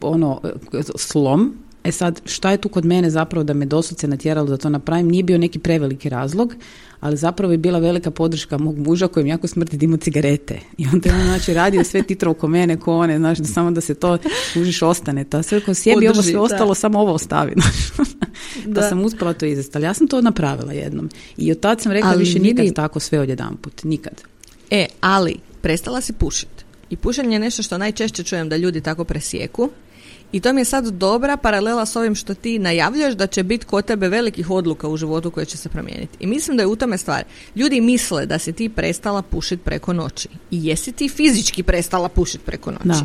ono 0.00 0.40
e, 0.72 0.78
slom. 0.96 1.54
E 1.84 1.92
sad, 1.92 2.20
šta 2.24 2.50
je 2.50 2.56
tu 2.56 2.68
kod 2.68 2.84
mene 2.84 3.10
zapravo 3.10 3.44
da 3.44 3.54
me 3.54 3.66
doslovce 3.66 4.08
natjeralo 4.08 4.46
da 4.46 4.56
to 4.56 4.68
napravim? 4.68 5.08
Nije 5.08 5.22
bio 5.22 5.38
neki 5.38 5.58
preveliki 5.58 6.08
razlog, 6.08 6.54
ali 7.00 7.16
zapravo 7.16 7.52
je 7.52 7.58
bila 7.58 7.78
velika 7.78 8.10
podrška 8.10 8.58
mog 8.58 8.78
muža 8.78 9.08
kojem 9.08 9.26
jako 9.26 9.46
smrti 9.46 9.76
dimo 9.76 9.96
cigarete. 9.96 10.60
I 10.78 10.86
onda 10.92 11.08
je 11.08 11.14
on 11.14 11.22
znači 11.22 11.54
radio 11.54 11.84
sve 11.84 12.02
titro 12.02 12.30
oko 12.30 12.48
mene 12.48 12.80
ko 12.80 12.96
one, 12.96 13.18
znaš, 13.18 13.38
da 13.38 13.44
samo 13.44 13.70
da 13.70 13.80
se 13.80 13.94
to 13.94 14.18
kužiš 14.54 14.82
ostane. 14.82 15.24
Ta 15.24 15.42
sve 15.42 15.60
ko 15.60 15.74
sjebi, 15.74 16.08
ovo 16.08 16.22
sve 16.22 16.32
da. 16.32 16.42
ostalo, 16.42 16.74
samo 16.74 17.00
ovo 17.00 17.12
ostavi. 17.12 17.54
Da. 18.66 18.80
Pa 18.80 18.88
sam 18.88 19.04
uspjela 19.04 19.32
to 19.32 19.46
izvesti, 19.46 19.78
ali 19.78 19.84
ja 19.84 19.94
sam 19.94 20.06
to 20.06 20.20
napravila 20.20 20.72
jednom. 20.72 21.10
I 21.36 21.52
od 21.52 21.60
tad 21.60 21.80
sam 21.80 21.92
rekla 21.92 22.10
Ali 22.10 22.18
više 22.18 22.38
nikad 22.38 22.74
tako 22.74 23.00
sve 23.00 23.20
odjedanput. 23.20 23.84
Nikad. 23.84 24.22
E, 24.70 24.86
ali 25.00 25.36
prestala 25.60 26.00
si 26.00 26.12
pušiti. 26.12 26.64
I 26.90 26.96
pušenje 26.96 27.34
je 27.34 27.40
nešto 27.40 27.62
što 27.62 27.78
najčešće 27.78 28.22
čujem 28.22 28.48
da 28.48 28.56
ljudi 28.56 28.80
tako 28.80 29.04
presjeku. 29.04 29.70
I 30.34 30.40
to 30.40 30.52
mi 30.52 30.60
je 30.60 30.64
sad 30.64 30.86
dobra 30.86 31.36
paralela 31.36 31.86
s 31.86 31.96
ovim 31.96 32.14
što 32.14 32.34
ti 32.34 32.58
najavljuješ 32.58 33.14
da 33.14 33.26
će 33.26 33.42
biti 33.42 33.66
kod 33.66 33.84
tebe 33.84 34.08
velikih 34.08 34.50
odluka 34.50 34.88
u 34.88 34.96
životu 34.96 35.30
koje 35.30 35.46
će 35.46 35.56
se 35.56 35.68
promijeniti. 35.68 36.16
I 36.20 36.26
mislim 36.26 36.56
da 36.56 36.62
je 36.62 36.66
u 36.66 36.76
tome 36.76 36.98
stvar. 36.98 37.24
Ljudi 37.56 37.80
misle 37.80 38.26
da 38.26 38.38
si 38.38 38.52
ti 38.52 38.68
prestala 38.68 39.22
pušiti 39.22 39.62
preko 39.62 39.92
noći. 39.92 40.28
I 40.50 40.66
jesi 40.66 40.92
ti 40.92 41.08
fizički 41.08 41.62
prestala 41.62 42.08
pušiti 42.08 42.44
preko 42.44 42.70
noći. 42.70 43.04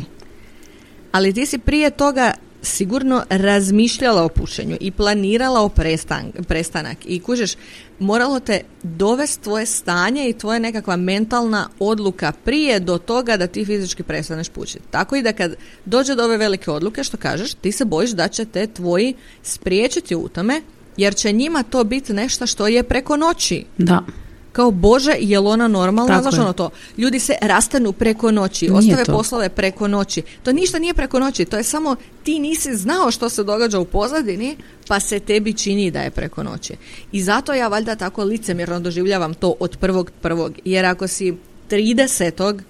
Ali 1.12 1.32
ti 1.32 1.46
si 1.46 1.58
prije 1.58 1.90
toga 1.90 2.34
sigurno 2.62 3.22
razmišljala 3.30 4.24
o 4.24 4.28
pušenju 4.28 4.76
i 4.80 4.90
planirala 4.90 5.60
o 5.60 5.68
prestan, 5.68 6.32
prestanak 6.48 6.96
i 7.06 7.20
kužeš, 7.20 7.54
moralo 7.98 8.40
te 8.40 8.60
dovesti 8.82 9.44
tvoje 9.44 9.66
stanje 9.66 10.28
i 10.28 10.32
tvoja 10.32 10.58
nekakva 10.58 10.96
mentalna 10.96 11.68
odluka 11.78 12.32
prije 12.44 12.80
do 12.80 12.98
toga 12.98 13.36
da 13.36 13.46
ti 13.46 13.64
fizički 13.64 14.02
prestaneš 14.02 14.48
pušiti. 14.48 14.84
Tako 14.90 15.16
i 15.16 15.22
da 15.22 15.32
kad 15.32 15.54
dođe 15.84 16.14
do 16.14 16.24
ove 16.24 16.36
velike 16.36 16.70
odluke, 16.70 17.04
što 17.04 17.16
kažeš, 17.16 17.54
ti 17.54 17.72
se 17.72 17.84
bojiš 17.84 18.10
da 18.10 18.28
će 18.28 18.44
te 18.44 18.66
tvoji 18.66 19.14
spriječiti 19.42 20.14
u 20.14 20.28
tome, 20.28 20.62
jer 20.96 21.14
će 21.14 21.32
njima 21.32 21.62
to 21.62 21.84
biti 21.84 22.12
nešto 22.12 22.46
što 22.46 22.66
je 22.66 22.82
preko 22.82 23.16
noći 23.16 23.64
Da. 23.78 24.04
Kao 24.52 24.70
Bože, 24.70 25.12
je 25.20 25.40
li 25.40 25.46
ona 25.46 25.68
normalna? 25.68 26.12
Tako 26.12 26.22
Znaš 26.22 26.34
je. 26.34 26.40
ono 26.40 26.52
to, 26.52 26.70
ljudi 26.98 27.18
se 27.18 27.34
rastanu 27.42 27.92
preko 27.92 28.30
noći, 28.30 28.64
Nije 28.68 28.78
ostave 28.78 29.04
to. 29.04 29.12
poslove 29.12 29.48
preko 29.48 29.88
noći. 29.88 30.22
To 30.42 30.52
ništa 30.52 30.78
nije 30.78 30.94
preko 30.94 31.18
noći, 31.18 31.44
to 31.44 31.56
je 31.56 31.62
samo 31.62 31.96
ti 32.22 32.38
nisi 32.38 32.76
znao 32.76 33.10
što 33.10 33.28
se 33.28 33.44
događa 33.44 33.78
u 33.78 33.84
pozadini, 33.84 34.56
pa 34.88 35.00
se 35.00 35.20
tebi 35.20 35.52
čini 35.52 35.90
da 35.90 36.00
je 36.00 36.10
preko 36.10 36.42
noći. 36.42 36.74
I 37.12 37.22
zato 37.22 37.54
ja 37.54 37.68
valjda 37.68 37.96
tako 37.96 38.24
licemjerno 38.24 38.80
doživljavam 38.80 39.34
to 39.34 39.54
od 39.60 39.76
prvog 39.76 40.10
prvog, 40.20 40.52
jer 40.64 40.86
ako 40.86 41.08
si 41.08 41.34
30. 41.70 42.60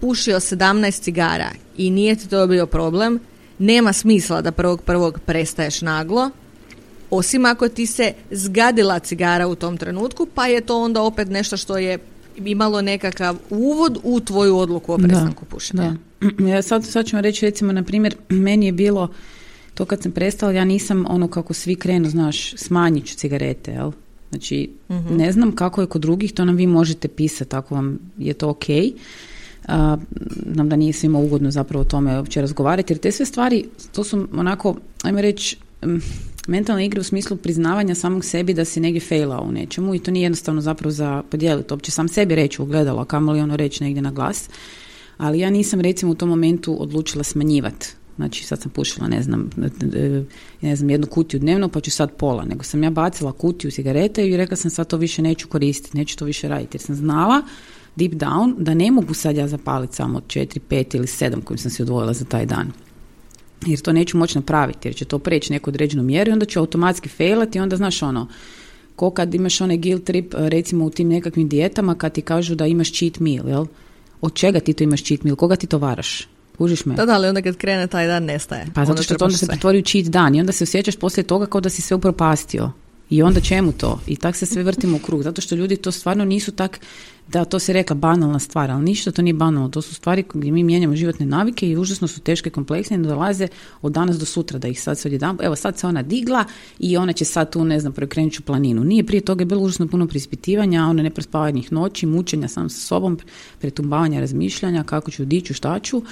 pušio 0.00 0.40
17 0.40 1.00
cigara 1.00 1.50
i 1.76 1.90
nije 1.90 2.16
ti 2.16 2.28
to 2.28 2.46
bio 2.46 2.66
problem, 2.66 3.20
nema 3.58 3.92
smisla 3.92 4.40
da 4.40 4.52
prvog 4.52 4.82
prvog 4.82 5.18
prestaješ 5.26 5.80
naglo, 5.80 6.30
osim 7.16 7.44
ako 7.44 7.68
ti 7.68 7.86
se 7.86 8.12
zgadila 8.30 8.98
cigara 8.98 9.46
u 9.46 9.54
tom 9.54 9.76
trenutku, 9.76 10.26
pa 10.34 10.46
je 10.46 10.60
to 10.60 10.82
onda 10.82 11.02
opet 11.02 11.28
nešto 11.28 11.56
što 11.56 11.78
je 11.78 11.98
imalo 12.36 12.82
nekakav 12.82 13.36
uvod 13.50 13.98
u 14.02 14.20
tvoju 14.20 14.56
odluku 14.56 14.92
o 14.92 14.98
prestanku 14.98 15.44
pušenja. 15.44 15.82
Da. 15.82 16.46
Ja 16.52 16.62
sad, 16.62 16.84
sad 16.84 17.06
ću 17.06 17.16
vam 17.16 17.22
reći, 17.22 17.46
recimo, 17.46 17.72
na 17.72 17.82
primjer, 17.82 18.16
meni 18.48 18.66
je 18.66 18.72
bilo, 18.72 19.08
to 19.74 19.84
kad 19.84 20.02
sam 20.02 20.12
prestala, 20.12 20.52
ja 20.52 20.64
nisam 20.64 21.04
ono 21.08 21.28
kako 21.28 21.54
svi 21.54 21.76
krenu, 21.76 22.08
znaš, 22.08 22.54
smanjit 22.56 23.06
ću 23.06 23.16
cigarete, 23.16 23.70
jel? 23.72 23.92
Znači, 24.30 24.70
ne 25.10 25.32
znam 25.32 25.52
kako 25.52 25.80
je 25.80 25.86
kod 25.86 26.02
drugih, 26.02 26.32
to 26.32 26.44
nam 26.44 26.56
vi 26.56 26.66
možete 26.66 27.08
pisati, 27.08 27.56
ako 27.56 27.74
vam 27.74 27.98
je 28.18 28.34
to 28.34 28.48
ok. 28.48 28.64
A, 29.68 29.96
nam 30.44 30.68
da 30.68 30.76
nije 30.76 30.92
svima 30.92 31.18
ugodno 31.18 31.50
zapravo 31.50 31.82
o 31.82 31.84
tome 31.84 32.16
uopće 32.16 32.40
razgovarati, 32.40 32.92
jer 32.92 32.98
te 32.98 33.12
sve 33.12 33.26
stvari, 33.26 33.64
to 33.92 34.04
su 34.04 34.28
onako, 34.32 34.76
ajmo 35.02 35.20
reći, 35.20 35.56
mentalne 36.48 36.86
igre 36.86 37.00
u 37.00 37.04
smislu 37.04 37.36
priznavanja 37.36 37.94
samog 37.94 38.24
sebi 38.24 38.54
da 38.54 38.64
si 38.64 38.80
negdje 38.80 39.00
failao 39.00 39.42
u 39.42 39.52
nečemu 39.52 39.94
i 39.94 39.98
to 39.98 40.10
nije 40.10 40.24
jednostavno 40.24 40.60
zapravo 40.60 40.90
za 40.90 41.22
podijeliti, 41.30 41.72
uopće 41.72 41.90
sam 41.90 42.08
sebi 42.08 42.34
reći 42.34 42.62
u 42.62 42.66
gledalo, 42.66 43.00
a 43.00 43.04
kamoli 43.04 43.40
ono 43.40 43.56
reći 43.56 43.84
negdje 43.84 44.02
na 44.02 44.10
glas. 44.10 44.48
Ali 45.16 45.40
ja 45.40 45.50
nisam 45.50 45.80
recimo 45.80 46.12
u 46.12 46.14
tom 46.14 46.28
momentu 46.28 46.82
odlučila 46.82 47.24
smanjivati. 47.24 47.88
Znači 48.16 48.44
sad 48.44 48.62
sam 48.62 48.70
pušila, 48.70 49.08
ne 49.08 49.22
znam, 49.22 49.50
ne 50.60 50.76
znam, 50.76 50.90
jednu 50.90 51.06
kutiju 51.06 51.40
dnevno 51.40 51.68
pa 51.68 51.80
ću 51.80 51.90
sad 51.90 52.16
pola. 52.16 52.44
Nego 52.44 52.64
sam 52.64 52.82
ja 52.82 52.90
bacila 52.90 53.32
kutiju 53.32 53.70
cigarete 53.70 54.28
i 54.28 54.36
rekla 54.36 54.56
sam 54.56 54.70
sad 54.70 54.86
to 54.86 54.96
više 54.96 55.22
neću 55.22 55.48
koristiti, 55.48 55.96
neću 55.96 56.16
to 56.16 56.24
više 56.24 56.48
raditi. 56.48 56.76
Jer 56.76 56.82
sam 56.82 56.94
znala 56.94 57.42
deep 57.96 58.12
down 58.12 58.54
da 58.58 58.74
ne 58.74 58.90
mogu 58.90 59.14
sad 59.14 59.36
ja 59.36 59.48
zapaliti 59.48 59.94
samo 59.94 60.20
4, 60.20 60.58
5 60.70 60.96
ili 60.96 61.06
7 61.06 61.42
kojim 61.44 61.58
sam 61.58 61.70
si 61.70 61.82
odvojila 61.82 62.12
za 62.12 62.24
taj 62.24 62.46
dan 62.46 62.72
jer 63.66 63.80
to 63.80 63.92
neću 63.92 64.18
moći 64.18 64.38
napraviti, 64.38 64.88
jer 64.88 64.94
će 64.94 65.04
to 65.04 65.18
preći 65.18 65.52
neku 65.52 65.70
određenu 65.70 66.02
mjeru 66.02 66.30
i 66.30 66.32
onda 66.32 66.46
ću 66.46 66.60
automatski 66.60 67.08
failati 67.08 67.58
i 67.58 67.60
onda 67.60 67.76
znaš 67.76 68.02
ono, 68.02 68.28
ko 68.96 69.10
kad 69.10 69.34
imaš 69.34 69.60
onaj 69.60 69.76
guilt 69.76 70.04
trip 70.04 70.34
eh, 70.34 70.48
recimo 70.48 70.84
u 70.84 70.90
tim 70.90 71.08
nekakvim 71.08 71.48
dijetama 71.48 71.94
kad 71.94 72.12
ti 72.12 72.22
kažu 72.22 72.54
da 72.54 72.66
imaš 72.66 72.92
cheat 72.92 73.18
meal, 73.18 73.48
jel? 73.48 73.66
Od 74.20 74.34
čega 74.34 74.60
ti 74.60 74.72
to 74.72 74.84
imaš 74.84 75.04
cheat 75.04 75.22
meal? 75.22 75.36
Koga 75.36 75.56
ti 75.56 75.66
to 75.66 75.78
varaš? 75.78 76.28
Kužiš 76.58 76.84
me? 76.84 76.94
Da, 76.94 77.06
da, 77.06 77.12
ali 77.12 77.28
onda 77.28 77.42
kad 77.42 77.56
krene 77.56 77.86
taj 77.86 78.06
dan 78.06 78.24
nestaje. 78.24 78.66
Pa 78.74 78.84
zato 78.84 79.02
što 79.02 79.14
to 79.14 79.24
onda 79.24 79.36
se 79.36 79.46
pretvori 79.46 79.78
u 79.78 79.82
cheat 79.82 80.06
dan 80.06 80.34
i 80.34 80.40
onda 80.40 80.52
se 80.52 80.64
osjećaš 80.64 80.96
poslije 80.96 81.24
toga 81.24 81.46
kao 81.46 81.60
da 81.60 81.70
si 81.70 81.82
sve 81.82 81.96
upropastio. 81.96 82.72
I 83.14 83.22
onda 83.22 83.40
čemu 83.40 83.72
to? 83.72 84.00
I 84.06 84.16
tak 84.16 84.36
se 84.36 84.46
sve 84.46 84.62
vrtimo 84.62 84.96
u 84.96 85.00
krug. 85.00 85.22
Zato 85.22 85.40
što 85.40 85.54
ljudi 85.54 85.76
to 85.76 85.92
stvarno 85.92 86.24
nisu 86.24 86.52
tak, 86.52 86.80
da 87.28 87.44
to 87.44 87.58
se 87.58 87.72
rekla 87.72 87.96
banalna 87.96 88.38
stvar, 88.38 88.70
ali 88.70 88.84
ništa 88.84 89.10
to 89.10 89.22
nije 89.22 89.34
banalno. 89.34 89.68
To 89.68 89.82
su 89.82 89.94
stvari 89.94 90.24
gdje 90.34 90.52
mi 90.52 90.62
mijenjamo 90.62 90.96
životne 90.96 91.26
navike 91.26 91.68
i 91.68 91.76
užasno 91.76 92.08
su 92.08 92.20
teške, 92.20 92.50
kompleksne 92.50 92.96
i 92.96 93.00
dolaze 93.00 93.48
od 93.82 93.92
danas 93.92 94.18
do 94.18 94.26
sutra 94.26 94.58
da 94.58 94.68
ih 94.68 94.82
sad 94.82 94.98
se 94.98 95.08
odjedan, 95.08 95.38
evo 95.42 95.56
sad 95.56 95.78
se 95.78 95.86
ona 95.86 96.02
digla 96.02 96.44
i 96.78 96.96
ona 96.96 97.12
će 97.12 97.24
sad 97.24 97.52
tu, 97.52 97.64
ne 97.64 97.80
znam, 97.80 97.92
prekrenut 97.92 98.32
ću 98.32 98.42
planinu. 98.42 98.84
Nije 98.84 99.06
prije 99.06 99.20
toga 99.20 99.42
je 99.42 99.46
bilo 99.46 99.60
užasno 99.60 99.88
puno 99.88 100.06
prispitivanja, 100.06 100.86
one 100.86 101.02
neprospavanih 101.02 101.72
noći, 101.72 102.06
mučenja 102.06 102.48
sam 102.48 102.68
sa 102.70 102.80
sobom, 102.80 103.18
pretumbavanja 103.60 104.20
razmišljanja, 104.20 104.84
kako 104.84 105.10
ću, 105.10 105.24
di 105.24 105.40
ću, 105.40 105.54
šta 105.54 105.78
ću 105.78 106.02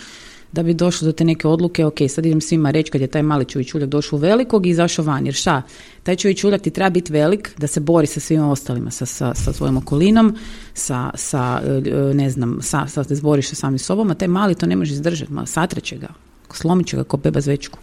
da 0.53 0.62
bi 0.62 0.75
došlo 0.75 1.07
do 1.07 1.12
te 1.12 1.25
neke 1.25 1.49
odluke, 1.49 1.85
ok, 1.85 1.99
sad 2.09 2.27
idem 2.27 2.41
svima 2.41 2.71
reći 2.71 2.91
kad 2.91 3.01
je 3.01 3.07
taj 3.07 3.23
mali 3.23 3.45
čovječuljak 3.45 3.88
došao 3.88 4.17
u 4.17 4.21
velikog 4.21 4.67
i 4.67 4.71
izašao 4.71 5.05
van, 5.05 5.27
jer 5.27 5.35
šta, 5.35 5.62
taj 6.03 6.17
čovječuljak 6.17 6.62
ti 6.62 6.71
treba 6.71 6.91
biti 6.91 7.12
velik 7.12 7.55
da 7.59 7.67
se 7.67 7.81
bori 7.81 8.07
sa 8.07 8.21
svima 8.21 8.51
ostalima, 8.51 8.91
sa, 8.91 9.07
sa, 9.07 9.35
sa 9.35 9.53
svojom 9.53 9.77
okolinom, 9.77 10.37
sa, 10.75 11.11
sa 11.15 11.62
e, 11.65 12.15
ne 12.15 12.31
znam, 12.31 12.59
sa, 12.62 12.87
sa 12.87 13.05
se 13.05 13.21
boriš 13.23 13.49
sa 13.49 13.55
samim 13.55 13.79
sobom, 13.79 14.11
a 14.11 14.15
taj 14.15 14.29
mali 14.29 14.55
to 14.55 14.67
ne 14.67 14.77
može 14.77 14.93
izdržati, 14.93 15.33
satreće 15.47 15.97
ga, 15.97 16.09
slomit 16.53 16.87
će 16.87 16.97
ga 16.97 17.05
ko 17.05 17.17
beba 17.17 17.41
zvečku. 17.41 17.79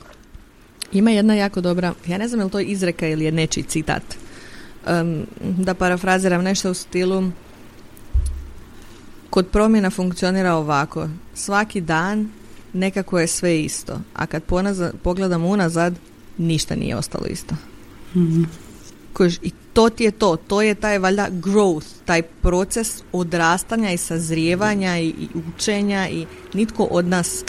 Ima 0.91 1.11
jedna 1.11 1.33
jako 1.33 1.61
dobra, 1.61 1.93
ja 2.07 2.17
ne 2.17 2.27
znam 2.27 2.39
je 2.39 2.45
li 2.45 2.51
to 2.51 2.59
izreka 2.59 3.07
ili 3.07 3.25
je 3.25 3.31
nečiji 3.31 3.63
citat. 3.63 4.03
Em, 4.87 5.25
da 5.57 5.73
parafraziram 5.73 6.43
nešto 6.43 6.71
u 6.71 6.73
stilu 6.73 7.31
kod 9.29 9.47
promjena 9.47 9.89
funkcionira 9.89 10.53
ovako. 10.53 11.09
Svaki 11.33 11.81
dan 11.81 12.29
nekako 12.73 13.19
je 13.19 13.27
sve 13.27 13.61
isto, 13.61 14.01
a 14.13 14.25
kad 14.25 14.43
ponaza- 14.45 14.91
pogledam 15.03 15.45
unazad, 15.45 15.93
ništa 16.37 16.75
nije 16.75 16.95
ostalo 16.95 17.25
isto. 17.25 17.55
Kužiš, 19.13 19.39
I 19.41 19.51
to 19.73 19.89
ti 19.89 20.03
je 20.03 20.11
to, 20.11 20.35
to 20.35 20.61
je 20.61 20.75
taj 20.75 20.97
valjda 20.99 21.27
growth, 21.31 21.85
taj 22.05 22.21
proces 22.21 23.03
odrastanja 23.11 23.91
i 23.91 23.97
sazrijevanja 23.97 24.97
i, 24.99 25.07
i 25.07 25.27
učenja 25.55 26.09
i 26.09 26.25
nitko 26.53 26.83
od 26.83 27.05
nas 27.05 27.43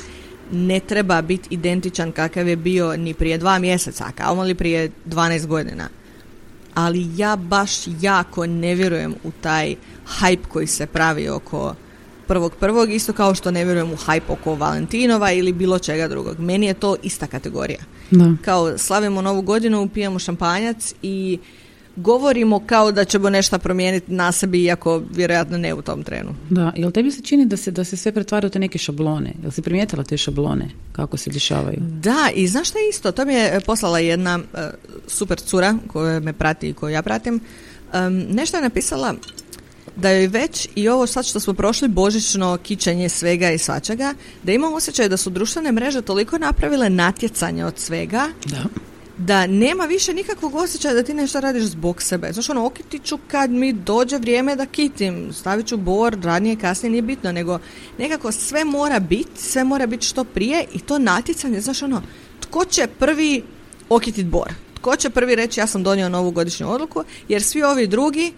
ne 0.53 0.81
treba 0.81 1.23
biti 1.23 1.49
identičan 1.51 2.13
kakav 2.13 2.49
je 2.49 2.57
bio 2.57 2.97
ni 2.97 3.15
prije 3.15 3.39
dva 3.39 3.59
mjeseca, 3.59 4.05
a 4.05 4.13
kamoli 4.13 4.55
prije 4.55 4.91
12 5.07 5.47
godina. 5.47 5.89
Ali 6.75 7.09
ja 7.17 7.37
baš 7.37 7.71
jako 8.01 8.47
ne 8.47 8.75
vjerujem 8.75 9.15
u 9.25 9.31
taj 9.41 9.77
hype 10.21 10.45
koji 10.49 10.67
se 10.67 10.87
pravi 10.87 11.29
oko 11.29 11.75
prvog 12.31 12.53
prvog, 12.61 12.93
isto 12.93 13.12
kao 13.12 13.35
što 13.35 13.51
ne 13.51 13.64
vjerujem 13.64 13.93
u 13.93 13.97
hype 13.97 14.29
oko 14.29 14.55
Valentinova 14.55 15.33
ili 15.33 15.53
bilo 15.53 15.79
čega 15.79 16.09
drugog. 16.09 16.38
Meni 16.40 16.66
je 16.66 16.75
to 16.75 16.97
ista 17.03 17.27
kategorija 17.27 17.81
Da. 18.11 18.35
kao 18.45 18.79
slavimo 18.79 19.23
novu 19.23 19.43
godinu, 19.43 19.88
pijemo 19.88 20.19
šampanjac 20.19 20.95
i 21.03 21.38
govorimo 21.97 22.61
kao 22.66 22.93
da 22.93 23.05
ćemo 23.05 23.31
nešto 23.31 23.59
promijeniti 23.59 24.12
na 24.12 24.33
sebi, 24.33 24.62
iako 24.64 25.03
vjerojatno 25.14 25.59
ne 25.59 25.75
u 25.75 25.83
tom 25.83 26.03
trenu. 26.03 26.35
Da, 26.51 26.73
jel 26.77 26.90
tebi 26.90 27.11
se 27.11 27.23
čini 27.23 27.47
da 27.47 27.57
se, 27.57 27.71
da 27.71 27.85
se 27.85 27.97
sve 27.97 28.12
pretvara 28.12 28.47
u 28.47 28.51
te 28.51 28.59
neke 28.59 28.79
šablone? 28.79 29.33
Jel 29.43 29.51
si 29.51 29.62
primijetila 29.62 30.05
te 30.05 30.16
šablone? 30.16 30.71
Kako 30.93 31.16
se 31.16 31.31
dešavaju? 31.31 31.79
Da, 31.81 32.31
i 32.35 32.47
znaš 32.47 32.69
što 32.69 32.79
je 32.79 32.88
isto? 32.88 33.12
To 33.12 33.25
mi 33.25 33.35
je 33.35 33.61
poslala 33.66 33.99
jedna 33.99 34.38
uh, 34.38 34.61
super 35.07 35.38
cura 35.40 35.75
koja 35.87 36.21
me 36.21 36.33
prati 36.33 36.69
i 36.69 36.73
koju 36.73 36.93
ja 36.93 37.03
pratim. 37.03 37.40
Um, 37.95 38.14
nešto 38.31 38.57
je 38.57 38.62
napisala 38.62 39.14
da 39.96 40.11
joj 40.11 40.26
već 40.26 40.68
i 40.74 40.88
ovo 40.88 41.07
sad 41.07 41.26
što 41.26 41.40
smo 41.40 41.55
prošli 41.55 41.88
božićno 41.88 42.59
kičanje 42.62 43.09
svega 43.09 43.50
i 43.50 43.59
svačega, 43.59 44.14
da 44.42 44.53
imam 44.53 44.74
osjećaj 44.74 45.09
da 45.09 45.16
su 45.16 45.31
društvene 45.31 45.72
mreže 45.72 46.03
toliko 46.03 46.38
napravile 46.38 46.90
natjecanje 46.90 47.64
od 47.64 47.79
svega 47.79 48.29
Da. 48.44 48.64
da 49.18 49.46
nema 49.46 49.85
više 49.85 50.14
nikakvog 50.14 50.55
osjećaja 50.55 50.94
da 50.94 51.03
ti 51.03 51.14
nešto 51.14 51.40
radiš 51.40 51.64
zbog 51.64 52.03
sebe. 52.03 52.33
Znaš, 52.33 52.50
ono, 52.50 52.66
okiti 52.66 52.98
ću 52.98 53.18
kad 53.29 53.50
mi 53.50 53.72
dođe 53.72 54.18
vrijeme 54.18 54.57
da 54.57 54.66
kitim, 54.66 55.33
stavit 55.33 55.66
ću 55.66 55.76
bor, 55.76 56.18
ranije, 56.22 56.57
kasnije, 56.57 56.90
nije 56.90 57.03
bitno, 57.03 57.33
nego 57.33 57.59
nekako 57.98 58.33
sve 58.33 58.64
mora 58.64 59.00
biti, 59.00 59.42
sve 59.42 59.64
mora 59.64 59.87
biti 59.87 60.07
što 60.07 60.24
prije 60.24 60.64
i 60.72 60.79
to 60.79 60.98
natjecanje, 60.98 61.61
znaš, 61.61 61.83
ono, 61.83 62.03
tko 62.40 62.64
će 62.64 62.87
prvi 62.98 63.42
okitit 63.88 64.26
bor? 64.26 64.53
Tko 64.74 64.96
će 64.96 65.11
prvi 65.11 65.35
reći 65.35 65.61
ja 65.61 65.66
sam 65.66 65.83
donio 65.83 66.09
novu 66.09 66.31
godišnju 66.31 66.70
odluku, 66.72 67.05
jer 67.29 67.42
svi 67.42 67.62
ovi 67.62 67.87
drugi, 67.87 68.33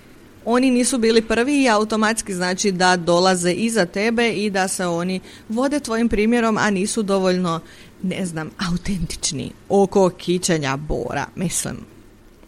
oni 0.44 0.70
nisu 0.70 0.98
bili 0.98 1.22
prvi 1.22 1.62
i 1.62 1.68
automatski 1.68 2.34
znači 2.34 2.72
da 2.72 2.96
dolaze 2.96 3.52
iza 3.52 3.86
tebe 3.86 4.32
i 4.32 4.50
da 4.50 4.68
se 4.68 4.86
oni 4.86 5.20
vode 5.48 5.80
tvojim 5.80 6.08
primjerom, 6.08 6.56
a 6.56 6.70
nisu 6.70 7.02
dovoljno, 7.02 7.60
ne 8.02 8.26
znam, 8.26 8.50
autentični 8.70 9.50
oko 9.68 10.10
kićenja 10.10 10.76
bora. 10.76 11.26
Mislim, 11.36 11.76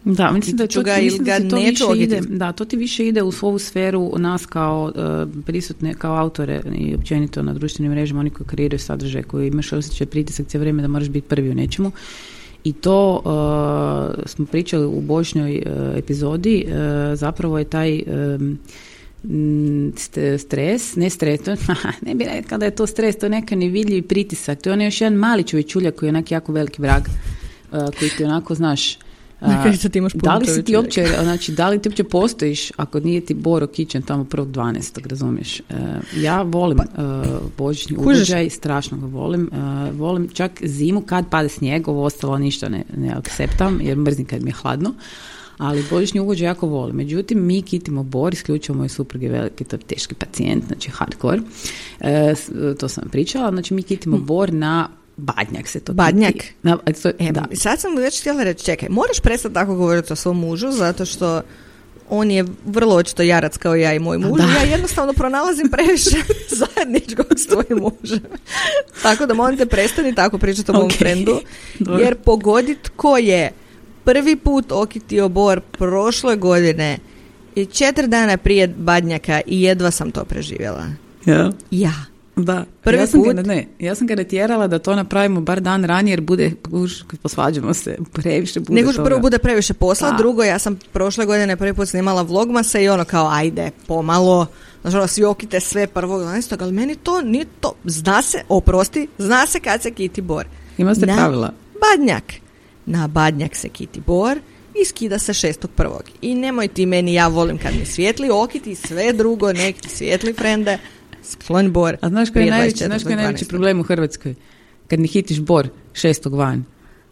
Da, 0.05 0.31
mislim 0.31 0.57
da 0.57 0.67
to, 0.67 0.83
ga 0.83 0.97
mislim 0.97 1.21
ili 1.21 1.25
da 1.25 1.41
ti 1.41 1.49
to 1.49 1.57
više 1.57 1.85
ide, 1.97 2.21
da, 2.29 2.53
to 2.53 2.65
ti 2.65 2.77
više 2.77 3.07
ide 3.09 3.23
u 3.23 3.33
svoju 3.33 3.59
sferu 3.59 4.13
nas 4.19 4.47
kao 4.47 4.93
e, 4.97 5.27
prisutne, 5.47 5.95
kao 5.95 6.17
autore 6.17 6.63
i 6.75 6.95
općenito 6.95 7.43
na 7.43 7.55
društvenim 7.55 7.93
mrežama, 7.93 8.21
oni 8.21 8.31
koji 8.31 8.47
kreiraju 8.47 8.79
sadržaj, 8.79 9.23
koji 9.23 9.49
imaš 9.49 9.73
osjećaj 9.73 10.07
pritisak 10.07 10.47
cijelo 10.47 10.63
vrijeme 10.63 10.83
da 10.83 10.89
moraš 10.89 11.09
biti 11.09 11.29
prvi 11.29 11.51
u 11.51 11.55
nečemu. 11.55 11.93
I 12.65 12.73
to 12.73 13.23
e, 14.25 14.29
smo 14.29 14.47
pričali 14.47 14.87
u 14.87 15.01
božnjoj 15.01 15.57
e, 15.57 15.63
epizodi, 15.99 16.67
e, 16.69 17.17
zapravo 17.17 17.59
je 17.59 17.65
taj 17.65 17.97
e, 17.97 18.03
m, 19.25 19.93
st- 19.97 20.39
stres, 20.39 20.97
ne 20.97 21.11
stres, 21.11 21.41
to, 21.41 21.57
ne 22.07 22.15
bi 22.15 22.25
rekao 22.25 22.59
da 22.59 22.65
je 22.65 22.77
to 22.77 22.87
stres, 22.87 23.19
to 23.19 23.27
je 23.27 23.31
neka 23.31 23.57
nevidljivi 23.57 24.03
pritisak, 24.03 24.63
to 24.63 24.71
je 24.71 24.73
onaj 24.73 24.87
još 24.87 25.01
jedan 25.01 25.19
mali 25.19 25.45
čovječuljak 25.45 25.95
koji 25.95 26.07
je 26.07 26.11
onak 26.11 26.31
jako 26.31 26.53
veliki 26.53 26.83
vrag, 26.83 27.03
koji 27.99 28.11
ti 28.17 28.25
onako, 28.25 28.55
znaš, 28.55 28.99
ti 29.93 29.99
imaš 29.99 30.13
puno 30.13 30.23
da 30.23 30.35
li 30.35 30.47
si 30.47 30.63
ti 30.63 30.77
uopće, 30.77 31.07
znači, 31.23 31.53
da 31.53 31.69
li 31.69 31.83
ti 31.83 31.89
uopće 31.89 32.05
postojiš 32.05 32.71
ako 32.77 33.01
nije 33.01 33.21
ti 33.21 33.35
Boro 33.35 33.67
kićen 33.67 34.03
tamo 34.03 34.25
prvog 34.25 34.49
12. 34.49 35.09
razumiješ? 35.09 35.61
E, 35.61 35.63
ja 36.17 36.43
volim 36.43 36.81
e, 36.81 36.85
božićni 37.59 37.97
ugođaj, 37.97 38.51
strašno 38.51 38.99
ga 38.99 39.07
volim. 39.07 39.51
E, 39.53 39.91
volim 39.93 40.29
čak 40.29 40.53
zimu 40.65 41.01
kad 41.01 41.29
pada 41.31 41.49
snijeg, 41.49 41.89
ovo 41.89 42.05
ostalo 42.05 42.39
ništa 42.39 42.69
ne, 42.69 42.85
ne 42.97 43.13
akceptam 43.13 43.81
jer 43.81 43.97
mrzim 43.97 44.27
kad 44.27 44.43
mi 44.43 44.51
je 44.51 44.55
hladno. 44.55 44.95
Ali 45.59 45.85
božićni 45.91 46.21
ugođaj 46.21 46.49
jako 46.49 46.67
volim. 46.67 46.97
Međutim, 46.97 47.47
mi 47.47 47.63
kitimo 47.63 48.03
bor, 48.03 48.33
isključivo 48.33 48.79
moj 48.79 48.89
suprug 48.89 49.23
je 49.23 49.29
veliki, 49.29 49.65
to 49.65 49.77
je 49.77 49.81
teški 49.81 50.15
pacijent, 50.15 50.65
znači 50.67 50.91
hardcore. 50.91 51.41
E, 52.01 52.35
to 52.79 52.89
sam 52.89 53.09
pričala, 53.13 53.51
znači 53.51 53.75
mi 53.75 53.83
kitimo 53.83 54.19
bor 54.19 54.53
na 54.53 54.89
badnjak 55.17 55.69
se 55.69 55.81
to. 55.81 55.93
Badnjak? 55.93 56.35
Na, 56.63 56.77
to, 57.03 57.09
E, 57.19 57.33
da. 57.33 57.45
Sad 57.55 57.81
sam 57.81 57.97
već 57.97 58.21
htjela 58.21 58.43
reći, 58.43 58.65
čekaj, 58.65 58.89
moraš 58.89 59.21
prestati 59.21 59.55
tako 59.55 59.75
govoriti 59.75 60.13
o 60.13 60.17
svom 60.17 60.39
mužu, 60.41 60.71
zato 60.71 61.05
što 61.05 61.43
on 62.11 62.31
je 62.31 62.45
vrlo 62.67 62.95
očito 62.97 63.23
jarac 63.23 63.57
kao 63.57 63.75
ja 63.75 63.95
i 63.95 63.99
moj 63.99 64.19
muž. 64.19 64.41
Da. 64.41 64.45
Ja 64.45 64.71
jednostavno 64.71 65.13
pronalazim 65.13 65.69
previše 65.71 66.17
zajedničkog 66.77 67.27
s 67.37 67.47
tvojim 67.47 67.79
mužem. 67.83 68.21
tako 69.03 69.27
da 69.27 69.35
molim 69.35 69.57
te 69.59 69.67
prestani 69.67 70.15
tako 70.15 70.39
pričati 70.39 70.71
o 70.71 70.75
mom 70.75 70.91
frendu. 70.91 71.41
Jer 72.01 72.15
pogodi 72.15 72.77
tko 72.83 73.17
je 73.19 73.51
prvi 74.05 74.37
put 74.37 74.73
okitio 74.73 75.29
bor 75.29 75.61
prošle 75.61 76.37
godine 76.37 76.99
i 77.55 77.67
četiri 77.67 78.07
dana 78.07 78.37
prije 78.37 78.69
badnjaka 78.69 79.41
i 79.47 79.63
jedva 79.63 79.91
sam 79.91 80.11
to 80.11 80.25
preživjela. 80.25 80.85
Ja. 81.27 81.53
Ja. 81.71 81.93
Da, 82.37 82.65
Prvi 82.83 82.99
ja 82.99 83.07
sam 83.07 83.23
put? 83.23 83.35
Ga, 83.35 83.43
ne, 83.43 83.67
ja 83.79 83.95
sam 83.95 84.07
ga 84.07 84.15
natjerala 84.15 84.67
da 84.67 84.79
to 84.79 84.97
napravimo 84.97 85.41
bar 85.41 85.61
dan 85.61 85.85
ranije 85.85 86.13
jer 86.13 86.21
bude, 86.21 86.53
kad 87.07 87.21
posvađamo 87.21 87.75
se, 87.75 87.99
previše 88.13 88.61
bude 88.61 88.75
Nego 88.75 88.93
prvo 89.05 89.21
bude 89.21 89.39
previše 89.39 89.75
posla, 89.75 90.11
Da. 90.11 90.17
drugo 90.17 90.43
ja 90.43 90.59
sam 90.59 90.79
prošle 90.93 91.27
godine 91.27 91.57
prvi 91.57 91.75
put 91.75 91.89
snimala 91.89 92.23
vlogmase 92.23 92.85
i 92.85 92.89
ono 92.89 93.05
kao 93.05 93.29
ajde, 93.29 93.71
pomalo, 93.87 94.47
znači 94.83 94.97
ono, 94.97 95.07
svi 95.07 95.25
okite 95.25 95.61
sve 95.61 95.87
prvog 95.87 96.21
12. 96.21 96.63
ali 96.63 96.73
meni 96.73 96.97
to 96.97 97.21
nije 97.21 97.47
to, 97.61 97.73
zna 97.85 98.23
se, 98.23 98.39
oprosti, 98.49 99.09
zna 99.19 99.47
se 99.47 99.61
kad 99.61 99.83
se 99.83 99.91
kiti 99.91 100.21
bor. 100.21 100.47
Ima 100.79 100.95
se 100.95 101.07
Na 101.07 101.17
pravila. 101.17 101.53
Badnjak. 101.81 102.25
Na 102.87 103.09
badnjak 103.09 103.57
se 103.57 103.69
kiti 103.69 104.01
bor 104.07 104.39
i 104.83 104.85
skida 104.85 105.19
se 105.19 105.35
šestog 105.35 105.71
prvog. 105.77 106.03
I 106.23 106.35
nemoj 106.35 106.69
ti 106.69 106.87
meni, 106.87 107.15
ja 107.15 107.29
volim 107.29 107.59
kad 107.59 107.73
mi 107.79 107.87
svijetli 107.87 108.31
okiti, 108.31 108.75
sve 108.75 109.13
drugo, 109.13 109.53
nek 109.53 109.81
ti 109.81 109.89
svijetli 109.89 110.33
frende, 110.33 110.79
sklon 111.25 111.73
bor. 111.73 111.97
A 112.01 112.09
znaš 112.09 112.31
koji 112.31 112.45
je 112.45 112.51
najveći, 112.51 112.85
znaš 112.85 113.03
koji 113.03 113.13
je 113.13 113.17
najveći 113.17 113.45
24.12.. 113.45 113.49
problem 113.49 113.81
u 113.81 113.83
Hrvatskoj? 113.83 114.35
Kad 114.89 115.01
ne 115.01 115.07
hitiš 115.07 115.41
bor 115.41 115.69
šestog 115.93 116.35
van, 116.35 116.65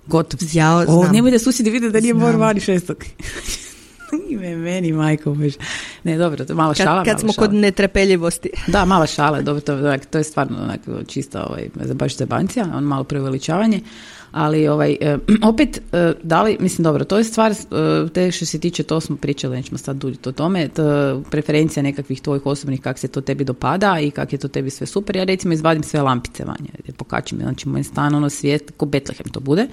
gotov 0.06 0.40
si. 0.40 0.58
Ja 0.58 0.84
O, 0.88 1.08
nemoj 1.12 1.30
da 1.30 1.38
susjedi 1.38 1.70
vide 1.70 1.90
da 1.90 2.00
nije 2.00 2.14
bor 2.14 2.30
Znam. 2.30 2.40
vani 2.40 2.60
šestog. 2.60 3.04
Ime 4.30 4.56
meni, 4.56 4.92
majko 4.92 5.34
bože. 5.34 5.58
Ne, 6.04 6.18
dobro, 6.18 6.44
to 6.44 6.52
je 6.52 6.56
mala 6.56 6.74
šala. 6.74 7.04
Kad, 7.04 7.04
kad 7.04 7.14
mala 7.14 7.18
smo 7.20 7.32
šala. 7.32 7.46
kod 7.46 7.54
netrpeljivosti. 7.54 8.50
Da, 8.66 8.84
mala 8.84 9.06
šala, 9.06 9.42
dobro, 9.42 9.60
to, 9.60 9.96
to 10.10 10.18
je 10.18 10.24
stvarno 10.24 10.58
onako 10.62 11.04
čista 11.04 11.46
ovaj, 11.46 11.68
baš 11.94 12.16
zebancija, 12.16 12.66
on 12.74 12.84
malo 12.84 13.04
preveličavanje, 13.04 13.80
ali 14.32 14.68
ovaj, 14.68 14.96
e, 15.00 15.18
opet, 15.52 15.80
e, 15.92 16.12
da 16.22 16.42
li, 16.42 16.56
mislim, 16.60 16.84
dobro, 16.84 17.04
to 17.04 17.18
je 17.18 17.24
stvar, 17.24 17.52
e, 17.52 17.54
te 18.12 18.30
što 18.30 18.46
se 18.46 18.58
tiče, 18.60 18.82
to 18.82 19.00
smo 19.00 19.16
pričali, 19.16 19.56
nećemo 19.56 19.78
sad 19.78 19.96
duljiti 19.96 20.28
o 20.28 20.32
tome, 20.32 20.68
to, 20.68 21.22
preferencija 21.30 21.82
nekakvih 21.82 22.20
tvojih 22.20 22.46
osobnih, 22.46 22.80
kak 22.80 22.98
se 22.98 23.08
to 23.08 23.20
tebi 23.20 23.44
dopada 23.44 23.98
i 24.00 24.10
kak 24.10 24.32
je 24.32 24.38
to 24.38 24.48
tebi 24.48 24.70
sve 24.70 24.86
super. 24.86 25.16
Ja 25.16 25.24
recimo 25.24 25.54
izvadim 25.54 25.82
sve 25.82 26.02
lampice 26.02 26.44
vanje, 26.44 26.70
pokačim, 26.96 27.38
znači 27.38 27.68
moj 27.68 27.82
stan, 27.82 28.14
ono 28.14 28.30
svijet, 28.30 28.72
ko 28.76 28.86
Betlehem 28.86 29.26
to 29.32 29.40
bude 29.40 29.66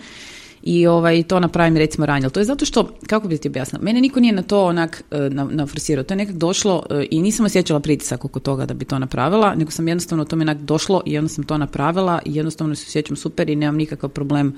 i 0.64 0.88
ovaj, 0.88 1.24
to 1.24 1.40
napravim 1.40 1.78
recimo 1.78 2.06
ranije. 2.06 2.30
To 2.30 2.40
je 2.40 2.44
zato 2.44 2.66
što, 2.66 2.94
kako 3.08 3.28
bi 3.28 3.38
ti 3.38 3.48
objasnila, 3.48 3.84
mene 3.84 4.02
niko 4.02 4.20
nije 4.20 4.34
na 4.34 4.42
to 4.42 4.66
onak 4.66 5.04
e, 5.12 5.18
na, 5.30 5.44
naforsirao. 5.44 6.04
To 6.04 6.14
je 6.14 6.18
nekak 6.18 6.36
došlo 6.36 6.84
e, 6.90 7.06
i 7.12 7.22
nisam 7.22 7.46
osjećala 7.46 7.80
pritisak 7.80 8.26
oko 8.26 8.40
toga 8.40 8.66
da 8.66 8.74
bi 8.74 8.86
to 8.86 9.00
napravila, 9.00 9.56
nego 9.56 9.72
sam 9.72 9.88
jednostavno 9.88 10.26
to 10.26 10.36
mi 10.36 10.44
onak 10.44 10.58
došlo 10.58 11.02
i 11.06 11.18
onda 11.18 11.30
sam 11.30 11.44
to 11.44 11.58
napravila 11.58 12.20
i 12.26 12.36
jednostavno 12.36 12.76
se 12.76 12.86
osjećam 12.88 13.16
super 13.16 13.50
i 13.50 13.56
nemam 13.56 13.76
nikakav 13.76 14.10
problem. 14.10 14.56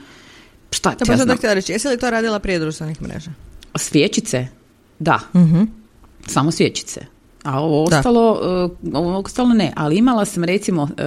Šta 0.72 0.92
ti 0.92 1.04
pa 1.08 1.14
ja 1.14 1.18
znam? 1.18 1.38
da 1.42 1.54
reći, 1.54 1.72
jesi 1.72 1.88
li 1.88 1.98
to 2.00 2.10
radila 2.10 2.40
prije 2.40 2.60
društvenih 2.60 3.02
mreža? 3.02 3.32
Svječice? 3.76 4.48
Da, 5.00 5.20
Mhm. 5.36 5.64
samo 6.28 6.52
svječice. 6.52 7.06
A 7.44 7.60
ovo 7.60 7.90
Da. 7.90 7.98
ostalo, 7.98 8.40
e, 8.94 8.98
ovo 8.98 9.18
ostalo 9.18 9.54
ne, 9.54 9.74
ali 9.76 9.98
imala 9.98 10.26
sam 10.26 10.44
recimo 10.44 10.90
e, 10.98 11.04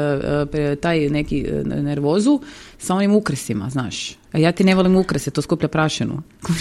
e, 0.52 0.76
taj 0.76 1.08
neki 1.08 1.46
nervozu 1.64 2.40
sa 2.78 2.94
onim 2.94 3.14
ukresima, 3.14 3.70
znaš. 3.70 4.16
A 4.32 4.38
ja 4.38 4.52
ti 4.52 4.64
ne 4.64 4.74
volim 4.74 4.96
ukrase, 4.96 5.30
to 5.30 5.42
skuplja 5.42 5.68
prašinu. 5.68 6.22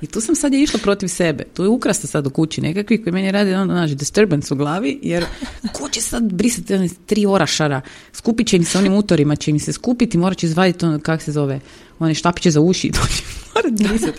I 0.00 0.06
tu 0.06 0.20
sam 0.20 0.34
sad 0.34 0.52
je 0.52 0.62
išla 0.62 0.80
protiv 0.82 1.08
sebe. 1.08 1.44
Tu 1.54 1.62
je 1.62 1.68
ukrasta 1.68 2.06
sad 2.06 2.26
u 2.26 2.30
kući 2.30 2.60
nekakvi 2.60 3.02
koji 3.02 3.12
meni 3.12 3.32
radi 3.32 3.54
ono, 3.54 3.74
znaš, 3.74 3.90
disturbance 3.90 4.54
u 4.54 4.56
glavi, 4.56 4.98
jer 5.02 5.24
ko 5.74 5.88
će 5.88 6.00
sad 6.00 6.32
brisati 6.32 6.74
one 6.74 6.88
tri 7.06 7.26
orašara, 7.26 7.80
skupit 8.12 8.46
će 8.46 8.56
im 8.56 8.64
se 8.64 8.78
onim 8.78 8.94
utorima, 8.94 9.36
će 9.36 9.50
im 9.50 9.58
se 9.58 9.72
skupiti, 9.72 10.18
morat 10.18 10.38
će 10.38 10.46
izvaditi 10.46 10.84
ono, 10.84 10.98
kak 10.98 11.22
se 11.22 11.32
zove, 11.32 11.60
one 12.00 12.14
štapiće 12.14 12.50
za 12.50 12.60
uši 12.60 12.90
to 13.00 13.00
će 13.16 13.22
morat 13.54 13.72
brisati. 13.72 14.18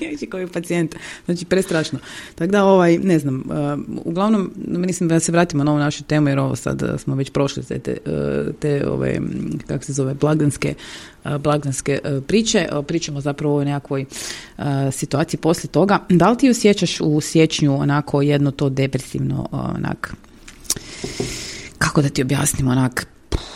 Neće 0.00 0.26
koji 0.26 0.46
pacijent. 0.46 0.94
Znači, 1.24 1.44
prestrašno. 1.44 1.98
Tako 2.34 2.52
da, 2.52 2.64
ovaj, 2.64 2.98
ne 2.98 3.18
znam, 3.18 3.44
uh, 3.46 4.04
uglavnom, 4.04 4.52
mislim 4.66 5.08
da 5.08 5.20
se 5.20 5.32
vratimo 5.32 5.64
na 5.64 5.70
ovu 5.70 5.80
našu 5.80 6.04
temu, 6.04 6.28
jer 6.28 6.38
ovo 6.38 6.56
sad 6.56 6.82
smo 6.98 7.14
već 7.14 7.30
prošli 7.30 7.62
te, 7.62 7.78
te, 7.78 7.96
te 8.60 8.88
ove, 8.88 9.14
m, 9.16 9.58
kako 9.66 9.84
se 9.84 9.92
zove, 9.92 10.14
blagdanske, 10.14 10.74
blagdanske 11.38 12.00
priče. 12.26 12.68
Pričamo 12.86 13.20
zapravo 13.20 13.56
o 13.56 13.64
nekakvoj 13.64 14.04
situaciji 14.92 15.40
poslije 15.40 15.70
toga. 15.70 15.98
Da 16.08 16.30
li 16.30 16.38
ti 16.38 16.50
osjećaš 16.50 17.00
u 17.00 17.20
siječnju 17.20 17.80
onako 17.80 18.22
jedno 18.22 18.50
to 18.50 18.68
depresivno, 18.68 19.48
onak, 19.52 20.14
kako 21.78 22.02
da 22.02 22.08
ti 22.08 22.22
objasnim, 22.22 22.68
onak, 22.68 23.06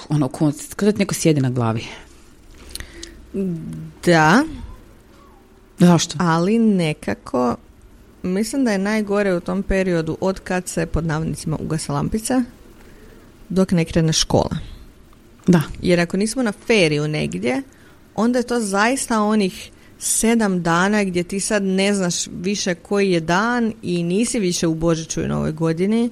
ono, 0.08 0.28
ko, 0.28 0.52
kao 0.76 0.86
da 0.86 0.92
ti 0.92 0.98
neko 0.98 1.14
sjedi 1.14 1.40
na 1.40 1.50
glavi. 1.50 1.84
Da, 4.04 4.44
Zašto? 5.78 6.16
ali 6.20 6.58
nekako 6.58 7.56
mislim 8.22 8.64
da 8.64 8.72
je 8.72 8.78
najgore 8.78 9.34
u 9.34 9.40
tom 9.40 9.62
periodu 9.62 10.18
od 10.20 10.40
kad 10.40 10.68
se 10.68 10.86
pod 10.86 11.06
navodnicima 11.06 11.56
ugasa 11.60 11.92
lampica 11.92 12.42
dok 13.48 13.72
ne 13.72 13.84
krene 13.84 14.12
škola. 14.12 14.56
Da. 15.46 15.62
Jer 15.82 16.00
ako 16.00 16.16
nismo 16.16 16.42
na 16.42 16.52
feriju 16.66 17.08
negdje, 17.08 17.62
onda 18.14 18.38
je 18.38 18.46
to 18.46 18.60
zaista 18.60 19.22
onih 19.22 19.70
sedam 19.98 20.62
dana 20.62 21.04
gdje 21.04 21.22
ti 21.22 21.40
sad 21.40 21.62
ne 21.62 21.94
znaš 21.94 22.26
više 22.26 22.74
koji 22.74 23.10
je 23.10 23.20
dan 23.20 23.72
i 23.82 24.02
nisi 24.02 24.38
više 24.38 24.66
u 24.66 24.74
Božiću 24.74 25.20
i 25.22 25.28
Novoj 25.28 25.52
godini 25.52 26.10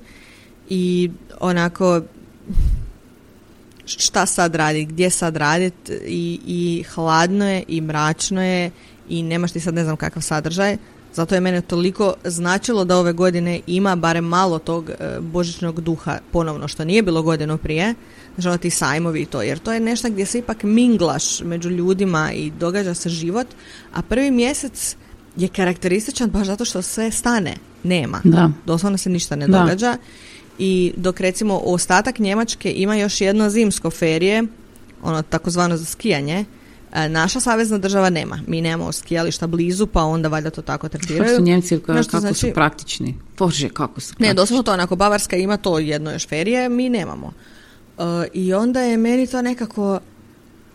i 0.68 1.10
onako 1.40 2.02
šta 3.88 4.26
sad 4.26 4.54
radi, 4.54 4.84
gdje 4.84 5.10
sad 5.10 5.36
radit 5.36 5.90
i, 6.06 6.40
i 6.46 6.84
hladno 6.94 7.50
je 7.50 7.64
i 7.68 7.80
mračno 7.80 8.42
je 8.42 8.70
i 9.08 9.22
nemaš 9.22 9.52
ti 9.52 9.60
sad 9.60 9.74
ne 9.74 9.84
znam 9.84 9.96
kakav 9.96 10.22
sadržaj. 10.22 10.76
Zato 11.14 11.34
je 11.34 11.40
mene 11.40 11.60
toliko 11.60 12.14
značilo 12.24 12.84
da 12.84 12.96
ove 12.96 13.12
godine 13.12 13.60
ima 13.66 13.96
barem 13.96 14.24
malo 14.24 14.58
tog 14.58 14.90
e, 14.90 15.20
božićnog 15.20 15.80
duha 15.80 16.18
ponovno 16.32 16.68
što 16.68 16.84
nije 16.84 17.02
bilo 17.02 17.22
godinu 17.22 17.58
prije. 17.58 17.94
Znači 18.34 18.48
ono 18.48 18.58
ti 18.58 18.70
sajmovi 18.70 19.20
i 19.20 19.26
to, 19.26 19.42
jer 19.42 19.58
to 19.58 19.72
je 19.72 19.80
nešto 19.80 20.10
gdje 20.10 20.26
se 20.26 20.38
ipak 20.38 20.62
minglaš 20.62 21.40
među 21.40 21.70
ljudima 21.70 22.32
i 22.32 22.50
događa 22.50 22.94
se 22.94 23.08
život, 23.08 23.46
a 23.94 24.02
prvi 24.02 24.30
mjesec 24.30 24.96
je 25.36 25.48
karakterističan 25.48 26.30
baš 26.30 26.46
zato 26.46 26.64
što 26.64 26.82
sve 26.82 27.10
stane, 27.10 27.54
nema. 27.82 28.20
Da. 28.24 28.50
Doslovno 28.66 28.98
se 28.98 29.10
ništa 29.10 29.36
ne 29.36 29.46
Da. 29.46 29.58
događa. 29.58 29.96
I 30.58 30.92
dok 30.96 31.20
recimo 31.20 31.56
ostatak 31.56 32.18
Njemačke 32.18 32.72
ima 32.72 32.96
još 32.96 33.20
jedno 33.20 33.50
zimsko 33.50 33.90
ferije, 33.90 34.42
ono 35.02 35.22
takozvano 35.22 35.76
za 35.76 35.84
skijanje, 35.84 36.44
e, 36.92 37.08
naša 37.08 37.40
savezna 37.40 37.78
država 37.78 38.10
nema. 38.10 38.40
Mi 38.46 38.60
nemamo 38.60 38.92
skijališta 38.92 39.46
blizu, 39.46 39.86
pa 39.86 40.02
onda 40.02 40.28
valjda 40.28 40.50
to 40.50 40.62
tako 40.62 40.88
Kako 40.88 40.96
tretiraju. 40.98 41.36
su 41.36 41.42
Njemci, 41.42 41.78
kako 41.78 41.92
Nešto 41.92 42.10
su 42.10 42.20
znači- 42.20 42.52
praktični. 42.54 43.14
Bože, 43.38 43.68
kako 43.68 44.00
su 44.00 44.10
Ne, 44.10 44.16
praktični. 44.16 44.34
doslovno 44.34 44.62
to 44.62 44.72
onako, 44.72 44.96
Bavarska 44.96 45.36
ima 45.36 45.56
to 45.56 45.78
jedno 45.78 46.10
još 46.12 46.28
ferije, 46.28 46.68
mi 46.68 46.88
nemamo. 46.88 47.32
E, 47.98 48.02
I 48.32 48.54
onda 48.54 48.80
je 48.80 48.96
meni 48.96 49.26
to 49.26 49.42
nekako, 49.42 50.00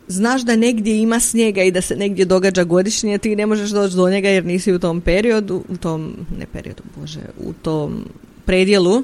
znaš 0.07 0.41
da 0.41 0.55
negdje 0.55 0.97
ima 0.97 1.19
snijega 1.19 1.63
i 1.63 1.71
da 1.71 1.81
se 1.81 1.95
negdje 1.95 2.25
događa 2.25 2.63
godišnje, 2.63 3.17
ti 3.17 3.35
ne 3.35 3.45
možeš 3.45 3.69
doći 3.69 3.95
do 3.95 4.09
njega 4.09 4.29
jer 4.29 4.45
nisi 4.45 4.73
u 4.73 4.79
tom 4.79 5.01
periodu, 5.01 5.63
u 5.69 5.77
tom, 5.77 6.13
ne 6.39 6.45
periodu, 6.45 6.83
bože, 6.95 7.19
u 7.39 7.53
tom 7.53 8.05
predjelu. 8.45 9.03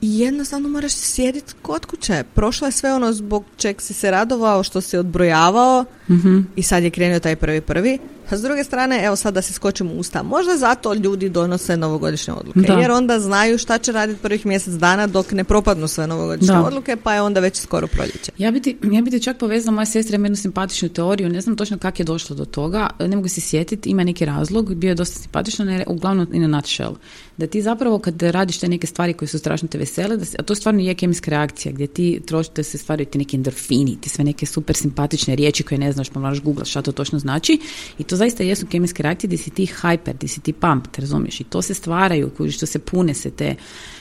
I 0.00 0.18
jednostavno 0.18 0.68
moraš 0.68 0.92
sjediti 0.92 1.52
kod 1.62 1.86
kuće. 1.86 2.24
Prošlo 2.34 2.68
je 2.68 2.72
sve 2.72 2.94
ono 2.94 3.12
zbog 3.12 3.44
čeg 3.56 3.80
si 3.80 3.94
se 3.94 4.10
radovao, 4.10 4.62
što 4.62 4.80
si 4.80 4.96
odbrojavao 4.98 5.84
Mhm. 6.10 6.38
i 6.56 6.62
sad 6.62 6.82
je 6.82 6.90
krenuo 6.90 7.18
taj 7.20 7.36
prvi 7.36 7.60
prvi. 7.60 7.98
S 8.30 8.42
druge 8.42 8.64
strane, 8.64 9.04
evo 9.04 9.16
sad 9.16 9.34
da 9.34 9.42
se 9.42 9.52
skočimo 9.52 9.92
u 9.92 9.98
usta, 9.98 10.22
možda 10.22 10.56
zato 10.56 10.94
ljudi 10.94 11.28
donose 11.28 11.76
novogodišnje 11.76 12.32
odluke, 12.34 12.60
Da. 12.60 12.72
jer 12.72 12.90
onda 12.90 13.20
znaju 13.20 13.58
šta 13.58 13.78
će 13.78 13.92
raditi 13.92 14.22
prvih 14.22 14.46
mjesec 14.46 14.74
dana 14.74 15.06
dok 15.06 15.32
ne 15.32 15.44
propadnu 15.44 15.88
sve 15.88 16.06
novogodišnje 16.06 16.54
Da. 16.54 16.62
odluke, 16.62 16.96
pa 16.96 17.14
je 17.14 17.22
onda 17.22 17.40
već 17.40 17.56
skoro 17.56 17.86
proljeće. 17.86 18.32
Ja 18.38 18.50
bi, 18.50 18.62
ti, 18.62 18.76
ja 18.92 19.02
bi 19.02 19.10
ti 19.10 19.22
čak 19.22 19.38
povezala, 19.38 19.74
moja 19.74 19.86
sestra 19.86 20.14
jednu 20.14 20.36
simpatičnu 20.36 20.88
teoriju, 20.88 21.28
ne 21.28 21.40
znam 21.40 21.56
točno 21.56 21.78
kako 21.78 22.02
je 22.02 22.04
došlo 22.04 22.36
do 22.36 22.44
toga, 22.44 22.90
ne 23.00 23.16
mogu 23.16 23.28
se 23.28 23.40
sjetiti, 23.40 23.90
ima 23.90 24.04
neki 24.04 24.24
razlog, 24.24 24.74
bio 24.74 24.88
je 24.88 24.94
dosta 24.94 25.18
simpatično, 25.20 25.64
ne, 25.64 25.84
uglavnom 25.86 26.26
in 26.32 26.44
a 26.44 26.46
nutshell, 26.46 26.94
da 27.36 27.46
ti 27.46 27.62
zapravo 27.62 27.98
kad 27.98 28.22
radiš 28.22 28.58
te 28.58 28.68
neke 28.68 28.86
stvari 28.86 29.12
koje 29.12 29.28
su 29.28 29.38
strašno 29.38 29.68
te 29.68 29.78
vesele, 29.78 30.16
da 30.16 30.24
se, 30.24 30.36
a 30.38 30.42
to 30.42 30.54
stvarno 30.54 30.80
je 30.80 30.94
kemijska 30.94 31.30
reakcija, 31.30 31.72
gdje 31.72 31.86
ti 31.86 32.20
trošite 32.26 32.62
se 32.62 32.78
stvaraju 32.78 33.06
ti 33.06 33.18
neki 33.18 33.36
endorfini, 33.36 33.98
ti 34.00 34.08
sve 34.08 34.24
neke 34.24 34.46
super 34.46 34.76
simpatične 34.76 35.34
riječi 35.36 35.62
koje 35.62 35.78
ne 35.78 35.92
znaš, 35.92 36.08
pa 36.08 36.20
moraš 36.20 36.40
googlat 36.42 36.66
šta 36.66 36.82
to 36.82 36.92
točno 36.92 37.18
znači 37.18 37.58
i 37.98 38.04
to 38.04 38.15
zaista 38.16 38.42
jesu 38.42 38.66
kemijske 38.66 39.02
reakcije 39.02 39.28
gdje 39.28 39.38
si 39.38 39.50
ti 39.50 39.66
hyper, 39.66 40.14
gdje 40.14 40.28
si 40.28 40.40
ti 40.40 40.52
pumped, 40.52 40.98
razumiješ, 40.98 41.40
i 41.40 41.44
to 41.44 41.62
se 41.62 41.74
stvaraju, 41.74 42.30
kužiš, 42.36 42.56
što 42.56 42.66
se 42.66 42.78
pune 42.78 43.14
se 43.14 43.30
te 43.30 43.54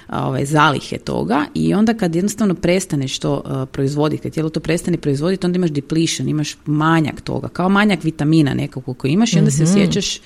ovaj, 0.10 0.46
zalihe 0.46 0.98
toga 0.98 1.46
i 1.54 1.74
onda 1.74 1.94
kad 1.94 2.16
jednostavno 2.16 2.56
prestaneš 2.56 3.20
to 3.20 3.44
uh, 3.46 3.70
proizvoditi, 3.72 4.24
kad 4.24 4.32
tijelo 4.32 4.50
to 4.50 4.60
prestane 4.60 4.98
proizvoditi, 4.98 5.46
onda 5.46 5.56
imaš 5.56 5.72
depletion, 5.72 6.30
imaš 6.30 6.58
manjak 6.66 7.22
toga, 7.22 7.48
kao 7.48 7.70
manjak 7.70 8.04
vitamina 8.04 8.54
nekako 8.54 8.94
koji 8.94 9.12
imaš 9.12 9.34
i 9.34 9.40
onda 9.40 9.52
se 9.52 9.64
osjećaš 9.64 10.20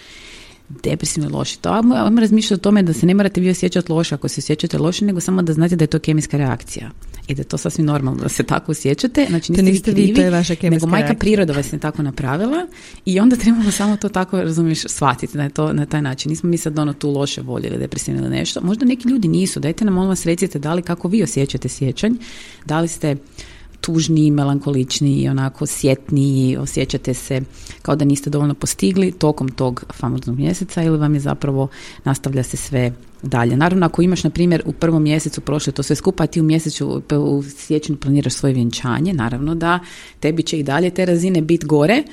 depresivno 0.70 1.30
i 1.30 1.34
loše. 1.34 1.58
To 1.58 1.70
ajmo, 1.70 1.96
ajmo 1.96 2.22
razmišljati 2.22 2.60
o 2.60 2.64
tome 2.64 2.84
da 2.84 2.94
se 2.94 3.06
ne 3.06 3.14
morate 3.14 3.42
vi 3.42 3.50
osjećati 3.50 3.92
loše 3.92 4.16
ako 4.16 4.28
se 4.28 4.40
osjećate 4.40 4.78
loše, 4.78 5.06
nego 5.06 5.20
samo 5.20 5.42
da 5.42 5.54
znate 5.54 5.76
da 5.76 5.84
je 5.84 5.88
to 5.88 6.00
kemijska 6.00 6.38
reakcija. 6.38 6.92
I 7.28 7.36
da 7.36 7.42
je 7.42 7.46
to 7.46 7.58
sasvim 7.58 7.86
normalno 7.86 8.22
da 8.22 8.30
se 8.30 8.44
tako 8.44 8.72
osjećate. 8.72 9.26
Znači 9.30 9.52
niste, 9.52 9.64
niste 9.64 9.92
vi, 9.92 10.14
to 10.14 10.22
je 10.22 10.30
vaša 10.30 10.56
nego 10.64 10.88
majka 10.88 11.08
reakcija. 11.08 11.20
priroda 11.20 11.54
vas 11.54 11.74
je 11.74 11.80
tako 11.80 12.04
napravila 12.04 12.68
i 13.06 13.20
onda 13.20 13.36
trebamo 13.36 13.72
samo 13.72 13.98
to 13.98 14.10
tako, 14.10 14.42
razumiješ, 14.42 14.80
shvatiti 14.80 15.38
da 15.38 15.44
je 15.44 15.50
to 15.50 15.74
na 15.74 15.86
taj 15.86 16.02
način. 16.02 16.30
Nismo 16.30 16.50
mi 16.50 16.58
sad 16.58 16.80
ono 16.80 16.94
tu 16.94 17.12
loše 17.12 17.42
volje 17.42 17.68
ili 17.68 17.78
depresivni 17.78 18.22
ili 18.22 18.30
nešto. 18.30 18.62
Možda 18.64 18.86
neki 18.86 19.10
ljudi 19.10 19.28
nisu. 19.28 19.60
Dajte 19.60 19.86
nam, 19.86 19.94
molim 19.94 20.10
vas, 20.10 20.26
recite 20.26 20.60
da 20.60 20.74
li 20.74 20.82
kako 20.82 21.08
vi 21.08 21.24
osjećate 21.24 21.70
sjećanj, 21.70 22.14
da 22.66 22.80
li 22.80 22.88
ste 22.88 23.16
tužniji, 23.82 24.32
melankoličniji, 24.32 25.30
onako 25.30 25.66
sjetniji, 25.66 26.58
osjećate 26.58 27.14
se 27.14 27.42
kao 27.82 27.96
da 27.96 28.06
niste 28.06 28.30
dovoljno 28.30 28.54
postigli 28.54 29.12
tokom 29.12 29.50
tog 29.50 29.84
famoznog 29.94 30.38
mjeseca 30.38 30.84
ili 30.84 30.98
vam 30.98 31.14
je 31.14 31.20
zapravo 31.20 31.68
nastavlja 32.04 32.44
se 32.44 32.58
sve 32.58 32.94
dalje. 33.22 33.58
Naravno, 33.58 33.86
ako 33.86 34.02
imaš, 34.02 34.24
na 34.24 34.30
primjer, 34.30 34.64
u 34.66 34.74
prvom 34.74 35.04
mjesecu 35.04 35.42
prošle 35.42 35.74
to 35.74 35.84
sve 35.84 35.96
skupa, 35.96 36.24
a 36.24 36.28
ti 36.28 36.40
u 36.40 36.44
mjesecu, 36.44 37.02
u 37.12 37.44
siječnju 37.44 37.96
planiraš 37.98 38.34
svoje 38.34 38.54
vjenčanje, 38.54 39.14
naravno 39.14 39.56
da 39.56 39.80
tebi 40.20 40.44
će 40.44 40.60
i 40.60 40.64
dalje 40.64 40.90
te 40.90 41.06
razine 41.06 41.42
biti 41.42 41.66
gore, 41.66 42.04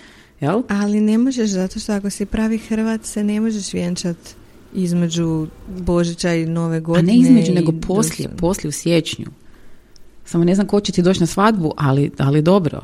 jel? 0.40 0.62
Ali 0.68 1.00
ne 1.00 1.18
možeš, 1.18 1.50
zato 1.50 1.81
što 1.81 1.92
ako 1.92 2.11
si 2.11 2.26
pravi 2.26 2.59
Hrvat 2.59 3.05
se 3.05 3.24
ne 3.24 3.40
možeš 3.40 3.72
vjenčat 3.72 4.16
između 4.74 5.46
Božića 5.79 6.35
i 6.35 6.46
Nove 6.46 6.76
A 6.76 6.81
godine. 6.81 7.12
ne 7.12 7.18
između, 7.18 7.52
i 7.52 7.55
nego 7.55 7.72
poslije, 7.72 8.29
poslije 8.38 8.68
u 8.68 8.72
siječnju. 8.72 9.26
Samo 10.27 10.45
ne 10.45 10.55
znam 10.55 10.67
ko 10.67 10.81
će 10.81 10.93
ti 10.93 11.03
doći 11.03 11.21
na 11.21 11.27
svadbu, 11.27 11.73
ali, 11.77 12.11
ali 12.19 12.43
dobro. 12.43 12.81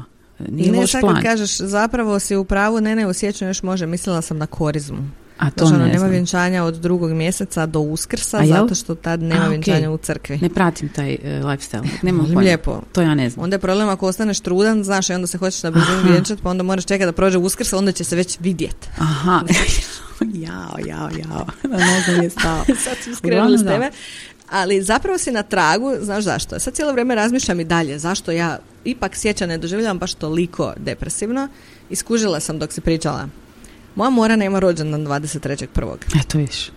Nije 0.49 0.73
Ne, 0.73 0.87
sad 0.87 1.01
kad 1.01 1.23
kažeš 1.23 1.57
zapravo 1.59 2.19
si 2.19 2.37
u 2.37 2.45
pravu, 2.45 2.81
ne, 2.81 2.97
ne, 2.97 3.15
siječnju 3.15 3.49
još 3.49 3.63
može, 3.63 3.87
mislila 3.87 4.23
sam 4.23 4.39
na 4.39 4.47
korizmu. 4.47 5.11
A 5.39 5.51
to 5.51 5.67
Znači, 5.67 5.75
ono, 5.75 5.85
ne 5.85 5.89
nema 5.89 5.99
znam. 5.99 6.11
vjenčanja 6.11 6.65
od 6.65 6.75
drugog 6.75 7.13
mjeseca 7.13 7.67
do 7.67 7.81
uskrsa, 7.81 8.41
zato 8.47 8.75
što 8.75 8.95
tad 8.95 9.23
nema 9.23 9.35
A, 9.35 9.47
okej. 9.47 9.51
vjenčanja 9.51 9.91
u 9.91 9.97
crkvi. 9.99 10.39
Ne 10.39 10.49
pratim 10.49 10.89
taj 10.89 11.15
uh, 11.15 11.45
lifestyle. 11.45 11.89
Pojma. 12.01 12.41
lijepo. 12.41 12.83
To 12.93 13.03
ja 13.03 13.15
ne 13.15 13.31
znam. 13.31 13.45
Onda 13.45 13.55
je 13.55 13.61
problem 13.61 13.89
ako 13.89 14.07
ostaneš 14.07 14.41
trudan, 14.41 14.85
znaš, 14.85 15.11
i 15.11 15.13
onda 15.13 15.27
se 15.27 15.39
hoćeš 15.39 15.63
na 15.63 15.71
brzinu 15.71 16.03
vjenčat, 16.11 16.39
pa 16.43 16.51
onda 16.51 16.63
moraš 16.63 16.85
čekati 16.85 17.07
da 17.07 17.13
prođe 17.13 17.39
uskrs, 17.39 17.73
onda 17.73 17.93
će 17.93 18.05
se 18.05 18.17
već 18.17 18.39
vidjet. 18.41 18.89
Aha. 18.99 19.41
jao, 20.47 20.77
jao, 20.87 21.09
jao. 21.19 21.47
Na 21.73 21.79
nogu 21.79 22.23
je 22.23 22.31
stao. 22.31 22.65
Sad 22.65 22.97
smo 23.05 23.15
skrenuli 23.15 23.59
s 23.59 23.65
teme. 23.65 23.91
Ali 24.53 24.83
zapravo 24.83 25.19
si 25.19 25.31
na 25.31 25.43
tragu, 25.43 25.93
znaš 26.01 26.25
zašto? 26.25 26.61
Sad 26.61 26.75
cijelo 26.75 26.93
vrijeme 26.93 27.15
razmišljam 27.15 27.61
i 27.61 27.65
dalje, 27.65 27.99
zašto 27.99 28.33
ja 28.33 28.59
ipak 28.85 29.17
sjeća 29.17 29.47
ne 29.47 29.59
doživljavam 29.59 29.99
baš 29.99 30.15
toliko 30.15 30.73
depresivno. 30.77 31.49
Iskužila 31.91 32.41
sam 32.41 32.59
dok 32.59 32.73
si 32.73 32.81
pričala. 32.81 33.29
Moja 33.95 34.11
mora 34.11 34.37
nema 34.37 34.59
rođendan 34.59 35.07
23.1. 35.07 35.95
Eto 36.21 36.39
viš. 36.39 36.71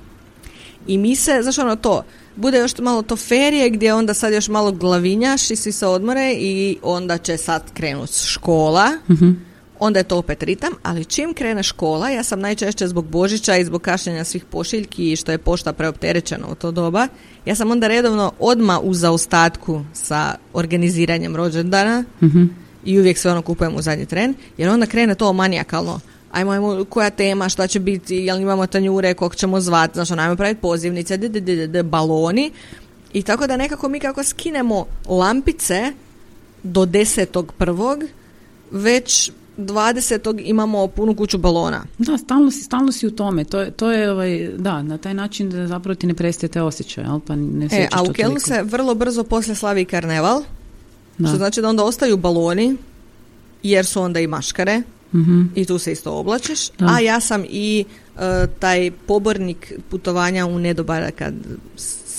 I 0.87 0.97
mi 0.97 1.15
se, 1.15 1.39
znaš 1.41 1.57
ono 1.57 1.75
to, 1.75 2.03
bude 2.35 2.57
još 2.57 2.77
malo 2.77 3.01
to 3.01 3.15
ferije 3.15 3.69
gdje 3.69 3.93
onda 3.93 4.13
sad 4.13 4.33
još 4.33 4.47
malo 4.47 4.71
glavinjaš 4.71 5.51
i 5.51 5.55
svi 5.55 5.71
se 5.71 5.87
odmore 5.87 6.33
i 6.33 6.77
onda 6.81 7.17
će 7.17 7.37
sad 7.37 7.63
krenuti 7.73 8.13
škola, 8.27 8.89
Mhm. 9.09 9.29
onda 9.79 9.99
je 9.99 10.03
to 10.03 10.17
opet 10.17 10.43
ritam, 10.43 10.73
ali 10.83 11.05
čim 11.05 11.33
krene 11.33 11.63
škola, 11.63 12.09
ja 12.09 12.23
sam 12.23 12.39
najčešće 12.39 12.87
zbog 12.87 13.05
Božića 13.05 13.57
i 13.57 13.65
zbog 13.65 13.81
kašnjenja 13.81 14.23
svih 14.23 14.45
pošiljki 14.45 15.11
i 15.11 15.15
što 15.15 15.31
je 15.31 15.37
pošta 15.37 15.73
preopterećena 15.73 16.47
u 16.47 16.55
to 16.55 16.71
doba, 16.71 17.07
ja 17.45 17.55
sam 17.55 17.71
onda 17.71 17.87
redovno 17.87 18.31
odma 18.39 18.79
u 18.79 18.93
zaostatku 18.93 19.81
sa 19.93 20.35
organiziranjem 20.53 21.35
rođendana 21.35 22.03
Mhm. 22.21 22.43
i 22.85 22.99
uvijek 22.99 23.17
sve 23.17 23.31
ono 23.31 23.41
kupujem 23.41 23.75
u 23.75 23.81
zadnji 23.81 24.05
tren, 24.05 24.33
jer 24.57 24.69
onda 24.69 24.85
krene 24.85 25.15
to 25.15 25.33
manijakalno. 25.33 25.99
Ajmo, 26.31 26.51
ajmo, 26.51 26.85
koja 26.89 27.09
tema, 27.09 27.49
šta 27.49 27.67
će 27.67 27.79
biti, 27.79 28.15
jel 28.15 28.41
imamo 28.41 28.67
tanjure, 28.67 29.13
kog 29.13 29.35
ćemo 29.35 29.61
zvati, 29.61 29.93
znaš, 29.93 30.11
ono, 30.11 30.21
ajmo 30.21 30.35
praviti 30.35 30.61
pozivnice, 30.61 31.17
d, 31.17 31.29
d, 31.29 31.67
d, 31.67 31.83
baloni. 31.83 32.51
I 33.13 33.21
tako 33.21 33.47
da 33.47 33.57
nekako 33.57 33.89
mi 33.89 33.99
kako 33.99 34.23
skinemo 34.23 34.85
lampice 35.07 35.91
do 36.63 36.85
desetog 36.85 37.53
prvog, 37.57 38.03
već 38.71 39.31
20. 39.57 40.15
imamo 40.39 40.87
punu 40.87 41.15
kuću 41.15 41.37
balona. 41.37 41.83
Da, 41.97 42.17
stalno 42.17 42.51
si, 42.51 42.61
stalno 42.61 42.91
si 42.91 43.07
u 43.07 43.11
tome. 43.11 43.43
To, 43.43 43.59
je- 43.59 43.71
to 43.71 43.91
je, 43.91 44.11
ovaj, 44.11 44.49
da, 44.49 44.81
na 44.81 44.97
taj 44.97 45.13
način 45.13 45.49
da 45.49 45.67
zapravo 45.67 45.95
ti 45.95 46.07
ne 46.07 46.13
prestaje 46.13 46.49
te 46.49 46.61
osjećaj, 46.61 47.03
jel? 47.03 47.19
Pa 47.19 47.35
ne 47.35 47.67
E, 47.67 47.87
a 47.91 48.03
u 48.03 48.13
Kelnu 48.13 48.39
se 48.39 48.63
vrlo 48.63 48.95
brzo 48.95 49.23
poslije 49.23 49.55
slavi 49.55 49.85
karneval, 49.85 50.41
Da. 51.17 51.27
što 51.27 51.37
znači 51.37 51.61
da 51.61 51.69
onda 51.69 51.83
ostaju 51.83 52.17
baloni, 52.17 52.75
jer 53.63 53.85
su 53.85 54.01
onda 54.01 54.19
i 54.19 54.27
maškare, 54.27 54.81
Mhm. 55.13 55.41
i 55.55 55.65
tu 55.65 55.77
se 55.77 55.91
isto 55.91 56.11
oblačiš, 56.13 56.69
Da. 56.69 56.85
a 56.87 56.99
ja 56.99 57.19
sam 57.19 57.43
i 57.45 57.85
e, 58.15 58.19
taj 58.59 58.91
pobornik 58.91 59.73
putovanja 59.89 60.45
u 60.45 60.59
nedobar 60.59 61.11
kad 61.11 61.33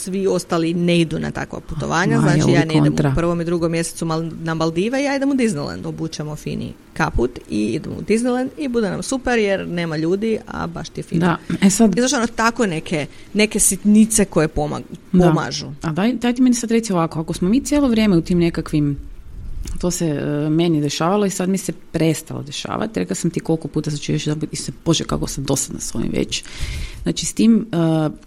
svi 0.07 0.27
ostali 0.29 0.75
ne 0.75 1.01
idu 1.01 1.19
na 1.19 1.31
takva 1.31 1.61
putovanja, 1.61 2.17
Ma, 2.17 2.23
znači 2.23 2.51
ja 2.51 2.65
ne 2.65 2.75
idem 2.75 2.85
kontra? 2.85 3.11
u 3.11 3.15
prvom 3.15 3.41
i 3.41 3.45
drugom 3.45 3.73
mjesecu 3.73 4.05
mal- 4.05 4.33
na 4.41 4.55
Maldive, 4.55 5.03
ja 5.03 5.17
idem 5.17 5.31
u 5.31 5.35
Disneyland, 5.35 5.87
obučemo 5.87 6.37
fini 6.37 6.73
kaput 6.93 7.39
i 7.51 7.65
idemo 7.65 7.97
u 7.97 8.03
Disneyland 8.03 8.49
i 8.59 8.69
bude 8.69 8.91
nam 8.91 9.03
super 9.03 9.39
jer 9.39 9.69
nema 9.69 9.97
ljudi, 9.97 10.39
a 10.49 10.67
baš 10.67 10.89
ti 10.89 11.01
je 11.01 11.05
fino. 11.05 11.27
Da, 11.27 11.37
e 11.63 11.71
sad, 11.71 11.91
I 11.91 12.01
znači 12.01 12.15
ono 12.15 12.27
tako 12.27 12.67
neke, 12.67 13.07
neke 13.35 13.59
sitnice 13.61 14.25
koje 14.25 14.49
pomag- 14.49 14.83
Da. 15.13 15.25
pomažu. 15.25 15.67
a 15.83 15.93
daj, 15.93 16.13
daj 16.13 16.35
ti 16.35 16.43
meni 16.43 16.55
sad 16.55 16.71
reci 16.71 16.93
ovako, 16.93 17.21
ako 17.21 17.33
smo 17.33 17.49
mi 17.49 17.61
cijelo 17.61 17.89
vrijeme 17.89 18.17
u 18.17 18.23
tim 18.23 18.39
nekakvim 18.39 18.99
to 19.81 19.91
se 19.91 20.07
e, 20.07 20.51
meni 20.51 20.81
dešavalo 20.81 21.27
i 21.27 21.31
sad 21.31 21.49
mi 21.49 21.59
se 21.59 21.73
prestalo 21.73 22.43
dešavati. 22.43 23.01
Rekla 23.01 23.17
sam 23.17 23.31
ti 23.31 23.41
koliko 23.41 23.69
puta 23.69 23.91
sam 23.91 24.15
još 24.15 24.27
i 24.53 24.57
se, 24.57 24.73
bože 24.85 25.05
kako 25.05 25.27
sam 25.27 25.45
dosadna 25.45 25.81
s 25.81 25.95
ovim 25.95 26.11
već. 26.13 26.45
Znači 27.03 27.27
s 27.27 27.33
tim, 27.33 27.67
e, 27.73 27.77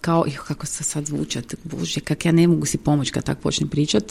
kao, 0.01 0.25
kako 0.47 0.65
se 0.65 0.83
sad 0.83 1.05
zvučat, 1.05 1.55
bože, 1.63 1.99
kak 1.99 2.25
ja 2.25 2.31
ne 2.31 2.47
mogu 2.47 2.65
si 2.65 2.77
pomoći 2.77 3.11
kad 3.11 3.23
tako 3.23 3.41
počnem 3.41 3.69
pričat, 3.69 4.03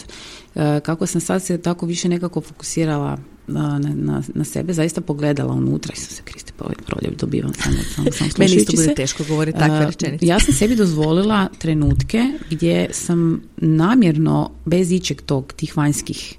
e, 0.54 0.80
kako 0.80 1.06
sam 1.06 1.20
sad 1.20 1.42
se 1.42 1.58
tako 1.58 1.86
više 1.86 2.08
nekako 2.08 2.40
fokusirala 2.40 3.18
na, 3.48 3.80
na, 3.94 4.22
na 4.34 4.44
sebe, 4.44 4.72
zaista 4.72 5.00
pogledala 5.00 5.54
unutra 5.54 5.92
i 5.96 6.00
sam 6.00 6.16
se 6.16 6.22
Kristi 6.22 6.52
pa 6.56 6.64
ovaj 6.64 6.76
proljev 6.86 7.16
dobivam 7.16 7.52
samo, 7.54 7.76
samo, 7.94 8.08
samo 8.12 8.30
Meni 8.38 8.54
isto 8.54 8.72
bude 8.76 8.94
teško 8.94 9.24
govoriti 9.28 9.58
takve 9.58 9.86
rečenice. 9.86 10.26
Ja 10.26 10.40
sam 10.40 10.54
sebi 10.54 10.76
dozvolila 10.76 11.48
trenutke 11.58 12.24
gdje 12.50 12.88
sam 12.92 13.42
namjerno 13.56 14.50
bez 14.64 14.92
ičeg 14.92 15.22
tog, 15.22 15.52
tih 15.52 15.76
vanjskih 15.76 16.38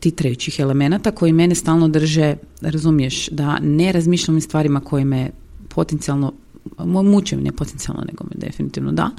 ti 0.00 0.10
trećih 0.10 0.60
elemenata 0.60 1.10
koji 1.10 1.32
mene 1.32 1.54
stalno 1.54 1.88
drže, 1.88 2.36
razumiješ, 2.60 3.28
da 3.28 3.58
ne 3.58 3.92
razmišljam 3.92 4.36
o 4.36 4.40
stvarima 4.40 4.80
koje 4.80 5.04
me 5.04 5.30
potencijalno, 5.68 6.32
muče 6.84 7.36
ne 7.36 7.52
potencijalno, 7.52 8.04
nego 8.06 8.24
me 8.24 8.46
definitivno 8.46 8.92
da. 8.92 9.10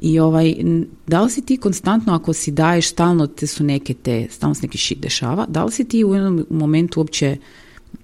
I 0.00 0.18
ovaj, 0.18 0.54
da 1.06 1.22
li 1.22 1.30
si 1.30 1.42
ti 1.42 1.56
konstantno, 1.56 2.14
ako 2.14 2.32
si 2.32 2.50
daješ 2.50 2.88
stalno 2.90 3.26
te 3.26 3.46
su 3.46 3.64
neke 3.64 3.94
te, 3.94 4.26
stalno 4.30 4.54
se 4.54 4.62
neki 4.62 4.78
šit 4.78 4.98
dešava, 4.98 5.46
da 5.48 5.64
li 5.64 5.72
si 5.72 5.84
ti 5.84 6.04
u 6.04 6.14
jednom 6.14 6.46
momentu 6.50 7.00
uopće 7.00 7.36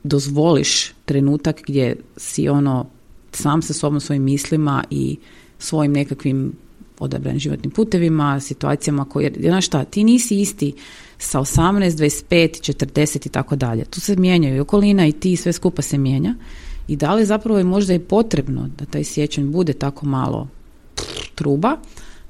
dozvoliš 0.05 0.93
trenutak 1.05 1.63
gdje 1.67 1.97
si 2.17 2.49
ono 2.49 2.87
sam 3.33 3.63
sa 3.63 3.73
sobom 3.73 4.01
svojim 4.01 4.23
mislima 4.23 4.85
i 4.91 5.17
svojim 5.59 5.93
nekakvim 5.93 6.53
odabranim 6.99 7.41
životnim 7.41 7.71
putevima, 7.71 8.41
situacijama 8.41 9.05
koje, 9.05 9.33
znaš 9.41 9.67
šta, 9.67 9.85
ti 9.85 10.05
nisi 10.05 10.41
isti 10.41 10.73
sa 11.19 11.41
18, 11.41 11.91
25, 11.91 12.73
40 12.73 13.27
i 13.27 13.29
tako 13.29 13.57
dalje. 13.57 13.85
Tu 13.85 14.01
se 14.01 14.17
mijenjaju 14.17 14.57
i 14.57 14.61
okolina 14.61 15.07
i 15.07 15.13
ti 15.13 15.37
sve 15.37 15.53
skupa 15.53 15.83
se 15.83 15.99
mijenja. 15.99 16.35
I 16.89 16.97
da 16.97 17.15
li 17.15 17.25
zapravo 17.25 17.59
je 17.59 17.65
možda 17.65 17.95
i 17.95 17.99
potrebno 17.99 18.69
da 18.79 18.85
taj 18.85 19.05
sjećanj 19.05 19.45
bude 19.45 19.73
tako 19.73 20.07
malo 20.07 20.49
truba, 21.35 21.77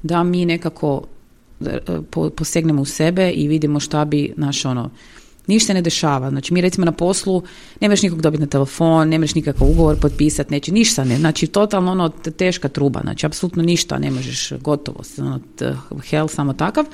da 0.02 0.22
mi 0.22 0.46
nekako 0.46 1.02
e, 1.60 1.78
posegnemo 2.36 2.82
u 2.82 2.84
sebe 2.84 3.30
i 3.30 3.48
vidimo 3.48 3.80
šta 3.80 4.04
bi 4.04 4.32
naš 4.36 4.64
ono 4.64 4.90
ništa 5.48 5.72
ne 5.72 5.82
dešava. 5.82 6.30
Znači 6.30 6.54
mi 6.54 6.60
recimo 6.60 6.84
na 6.84 6.92
poslu 6.92 7.42
ne 7.80 7.88
možeš 7.88 8.02
nikog 8.02 8.22
dobiti 8.22 8.40
na 8.40 8.46
telefon, 8.46 9.08
ne 9.08 9.18
možeš 9.18 9.34
nikakav 9.34 9.68
ugovor 9.68 10.00
potpisati, 10.00 10.52
neće 10.52 10.72
ništa 10.72 11.04
ne. 11.04 11.16
Znači 11.16 11.46
totalno 11.46 11.92
ono 11.92 12.08
teška 12.08 12.68
truba, 12.68 13.00
znači 13.00 13.26
apsolutno 13.26 13.62
ništa 13.62 13.98
ne 13.98 14.10
možeš 14.10 14.52
gotovo, 14.60 15.00
ono 15.18 15.40
hell 16.10 16.28
samo 16.28 16.52
takav. 16.52 16.84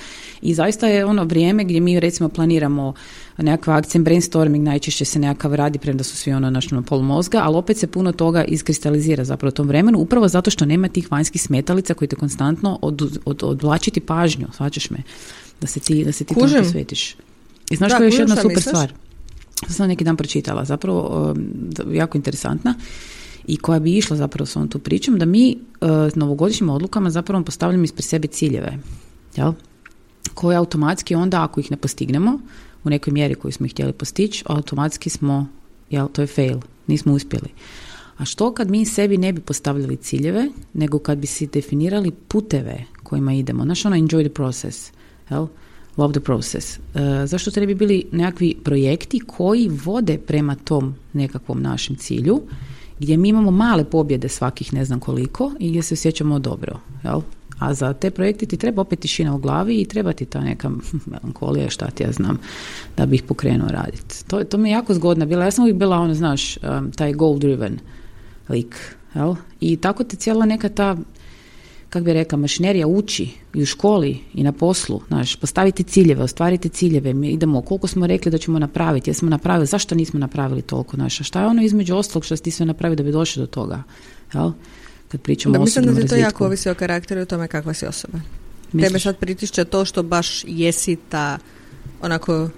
I 0.42 0.54
zaista 0.54 0.86
je 0.86 1.04
ono 1.04 1.24
vrijeme 1.24 1.64
gdje 1.64 1.80
mi 1.80 2.00
recimo 2.00 2.28
planiramo 2.28 2.94
nekakve 3.38 3.74
akcije, 3.74 4.02
brainstorming 4.02 4.64
najčešće 4.64 5.04
se 5.04 5.18
nekakav 5.18 5.54
radi, 5.54 5.78
premda 5.78 6.04
su 6.04 6.16
svi 6.16 6.32
ono 6.32 6.50
naš 6.50 6.70
na 6.70 6.82
pol 6.82 7.02
mozga, 7.02 7.40
ali 7.44 7.56
opet 7.56 7.76
se 7.76 7.86
puno 7.86 8.12
toga 8.12 8.44
iskristalizira 8.44 9.24
zapravo 9.24 9.48
u 9.48 9.52
tom 9.52 9.68
vremenu, 9.68 9.98
upravo 9.98 10.28
zato 10.28 10.50
što 10.50 10.64
nema 10.64 10.88
tih 10.88 11.12
vanjskih 11.12 11.42
smetalica 11.42 11.94
koji 11.94 12.08
te 12.08 12.16
konstantno 12.16 12.78
od, 12.82 13.18
od, 13.24 13.42
odvlačiti 13.42 14.00
pažnju, 14.00 14.46
svačaš 14.56 14.90
me, 14.90 14.98
da 15.60 15.66
se 15.66 15.80
ti, 15.80 16.04
da 16.04 16.12
se 16.12 16.24
ti 16.24 16.34
posvetiš. 16.34 17.16
I 17.74 17.76
znaš 17.76 17.92
koja 17.92 18.04
je 18.04 18.06
još 18.06 18.18
jedna 18.18 18.36
super 18.36 18.56
misliš? 18.56 18.64
stvar? 18.64 18.92
Sam 19.68 19.88
neki 19.88 20.04
dan 20.04 20.16
pročitala, 20.16 20.64
zapravo 20.64 21.32
um, 21.32 21.70
jako 21.94 22.18
interesantna 22.18 22.74
i 23.46 23.56
koja 23.56 23.78
bi 23.80 23.96
išla 23.96 24.16
zapravo 24.16 24.46
s 24.46 24.56
ovom 24.56 24.68
tu 24.68 24.78
pričom, 24.78 25.18
da 25.18 25.24
mi 25.24 25.56
uh, 25.80 25.88
novogodišnjim 26.14 26.70
odlukama 26.70 27.10
zapravo 27.10 27.44
postavljamo 27.44 27.84
ispred 27.84 28.04
sebe 28.04 28.28
ciljeve, 28.28 28.78
jel? 29.36 29.52
koje 30.34 30.56
automatski 30.56 31.14
onda 31.14 31.42
ako 31.44 31.60
ih 31.60 31.70
ne 31.70 31.76
postignemo 31.76 32.38
u 32.84 32.90
nekoj 32.90 33.12
mjeri 33.12 33.34
koju 33.34 33.52
smo 33.52 33.66
ih 33.66 33.72
htjeli 33.72 33.92
postići, 33.92 34.44
automatski 34.46 35.10
smo, 35.10 35.46
jel, 35.90 36.08
to 36.08 36.22
je 36.22 36.26
fail, 36.26 36.58
nismo 36.86 37.12
uspjeli. 37.12 37.48
A 38.18 38.24
što 38.24 38.54
kad 38.54 38.70
mi 38.70 38.84
sebi 38.84 39.16
ne 39.16 39.32
bi 39.32 39.40
postavljali 39.40 39.96
ciljeve, 39.96 40.48
nego 40.72 40.98
kad 40.98 41.18
bi 41.18 41.26
si 41.26 41.46
definirali 41.46 42.10
puteve 42.10 42.84
kojima 43.02 43.32
idemo, 43.32 43.64
znaš 43.64 43.84
ono 43.84 43.96
enjoy 43.96 44.24
the 44.24 44.34
process, 44.34 44.92
jel? 45.30 45.46
Love 45.96 46.12
the 46.12 46.20
process. 46.20 46.78
E, 46.94 47.26
zašto 47.26 47.50
to 47.50 47.60
ne 47.60 47.66
bi 47.66 47.74
bili 47.74 48.04
nekakvi 48.12 48.56
projekti 48.64 49.20
koji 49.20 49.68
vode 49.68 50.18
prema 50.18 50.54
tom 50.54 50.94
nekakvom 51.12 51.62
našem 51.62 51.96
cilju, 51.96 52.42
gdje 52.98 53.16
mi 53.16 53.28
imamo 53.28 53.50
male 53.50 53.84
pobjede 53.84 54.28
svakih 54.28 54.72
ne 54.72 54.84
znam 54.84 55.00
koliko 55.00 55.52
i 55.58 55.68
gdje 55.68 55.82
se 55.82 55.94
osjećamo 55.94 56.38
dobro. 56.38 56.80
Jel? 57.04 57.20
A 57.58 57.74
za 57.74 57.92
te 57.92 58.10
projekte 58.10 58.46
ti 58.46 58.56
treba 58.56 58.82
opet 58.82 59.00
tišina 59.00 59.34
u 59.34 59.38
glavi 59.38 59.80
i 59.80 59.84
treba 59.84 60.12
ti 60.12 60.24
ta 60.24 60.40
neka 60.40 60.70
melankolija, 61.10 61.70
šta 61.70 61.90
ti 61.90 62.02
ja 62.02 62.12
znam, 62.12 62.38
da 62.96 63.06
bi 63.06 63.16
ih 63.16 63.22
pokrenuo 63.22 63.68
raditi. 63.68 64.24
To, 64.26 64.44
to 64.44 64.58
mi 64.58 64.68
je 64.68 64.72
jako 64.72 64.94
zgodna 64.94 65.26
bila. 65.26 65.44
Ja 65.44 65.50
sam 65.50 65.62
uvijek 65.64 65.76
bila, 65.76 65.98
ono, 65.98 66.14
znaš, 66.14 66.56
um, 66.56 66.90
taj 66.92 67.12
goal 67.12 67.38
driven 67.38 67.78
lik. 68.48 68.96
Jel? 69.14 69.34
I 69.60 69.76
tako 69.76 70.04
te 70.04 70.16
cijela 70.16 70.46
neka 70.46 70.68
ta 70.68 70.96
kako 71.94 72.04
bi 72.04 72.12
rekla, 72.12 72.38
mašinerija 72.38 72.86
uči 72.86 73.28
i 73.54 73.62
u 73.62 73.66
školi 73.66 74.18
i 74.34 74.42
na 74.42 74.52
poslu, 74.52 75.00
znaš, 75.08 75.36
postavite 75.36 75.82
ciljeve, 75.82 76.22
ostvarite 76.22 76.68
ciljeve, 76.68 77.14
mi 77.14 77.30
idemo, 77.30 77.62
koliko 77.62 77.86
smo 77.86 78.06
rekli 78.06 78.30
da 78.30 78.38
ćemo 78.38 78.58
napraviti, 78.58 79.10
jesmo 79.10 79.30
napravili, 79.30 79.66
zašto 79.66 79.94
nismo 79.94 80.20
napravili 80.20 80.62
toliko, 80.62 80.96
znaš, 80.96 81.18
šta 81.26 81.40
je 81.40 81.46
ono 81.46 81.62
između 81.62 81.96
ostalog 81.96 82.24
što 82.24 82.36
ti 82.36 82.50
sve 82.50 82.66
napravili 82.66 82.96
da 82.96 83.02
bi 83.02 83.12
došli 83.12 83.40
do 83.40 83.46
toga, 83.46 83.82
jel? 84.34 84.52
Kad 85.08 85.20
pričamo 85.20 85.52
da, 85.52 85.60
o 85.60 85.64
Mislim 85.64 85.84
da 85.84 86.00
ti 86.00 86.06
to 86.06 86.16
jako 86.16 86.46
ovisi 86.46 86.70
o 86.70 86.74
karakteru 86.74 87.20
i 87.20 87.22
o 87.22 87.26
tome 87.26 87.48
kakva 87.48 87.74
si 87.74 87.86
osoba. 87.86 88.18
Misliš? 88.72 88.88
Tebe 88.88 89.00
sad 89.00 89.16
pritišće 89.16 89.64
to 89.64 89.84
što 89.84 90.02
baš 90.02 90.44
jesi 90.46 90.96
ta 91.08 91.38
onako 92.02 92.48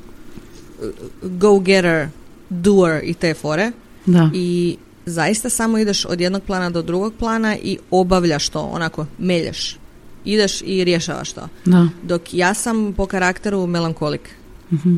go-getter, 1.22 2.08
doer 2.50 3.00
i 3.04 3.14
te 3.14 3.34
fore. 3.34 3.72
Da. 4.06 4.30
I 4.34 4.76
zaista 5.06 5.50
samo 5.50 5.78
ideš 5.78 6.04
od 6.04 6.20
jednog 6.20 6.42
plana 6.42 6.70
do 6.70 6.82
drugog 6.82 7.14
plana 7.18 7.56
i 7.62 7.78
obavljaš 7.90 8.48
to, 8.48 8.60
onako, 8.60 9.06
melješ. 9.18 9.78
Ideš 10.24 10.62
i 10.62 10.84
rješavaš 10.84 11.32
to. 11.32 11.48
Da. 11.64 11.88
Dok 12.02 12.34
ja 12.34 12.54
sam 12.54 12.92
po 12.96 13.06
karakteru 13.06 13.66
melankolik. 13.66 14.30
mm 14.70 14.96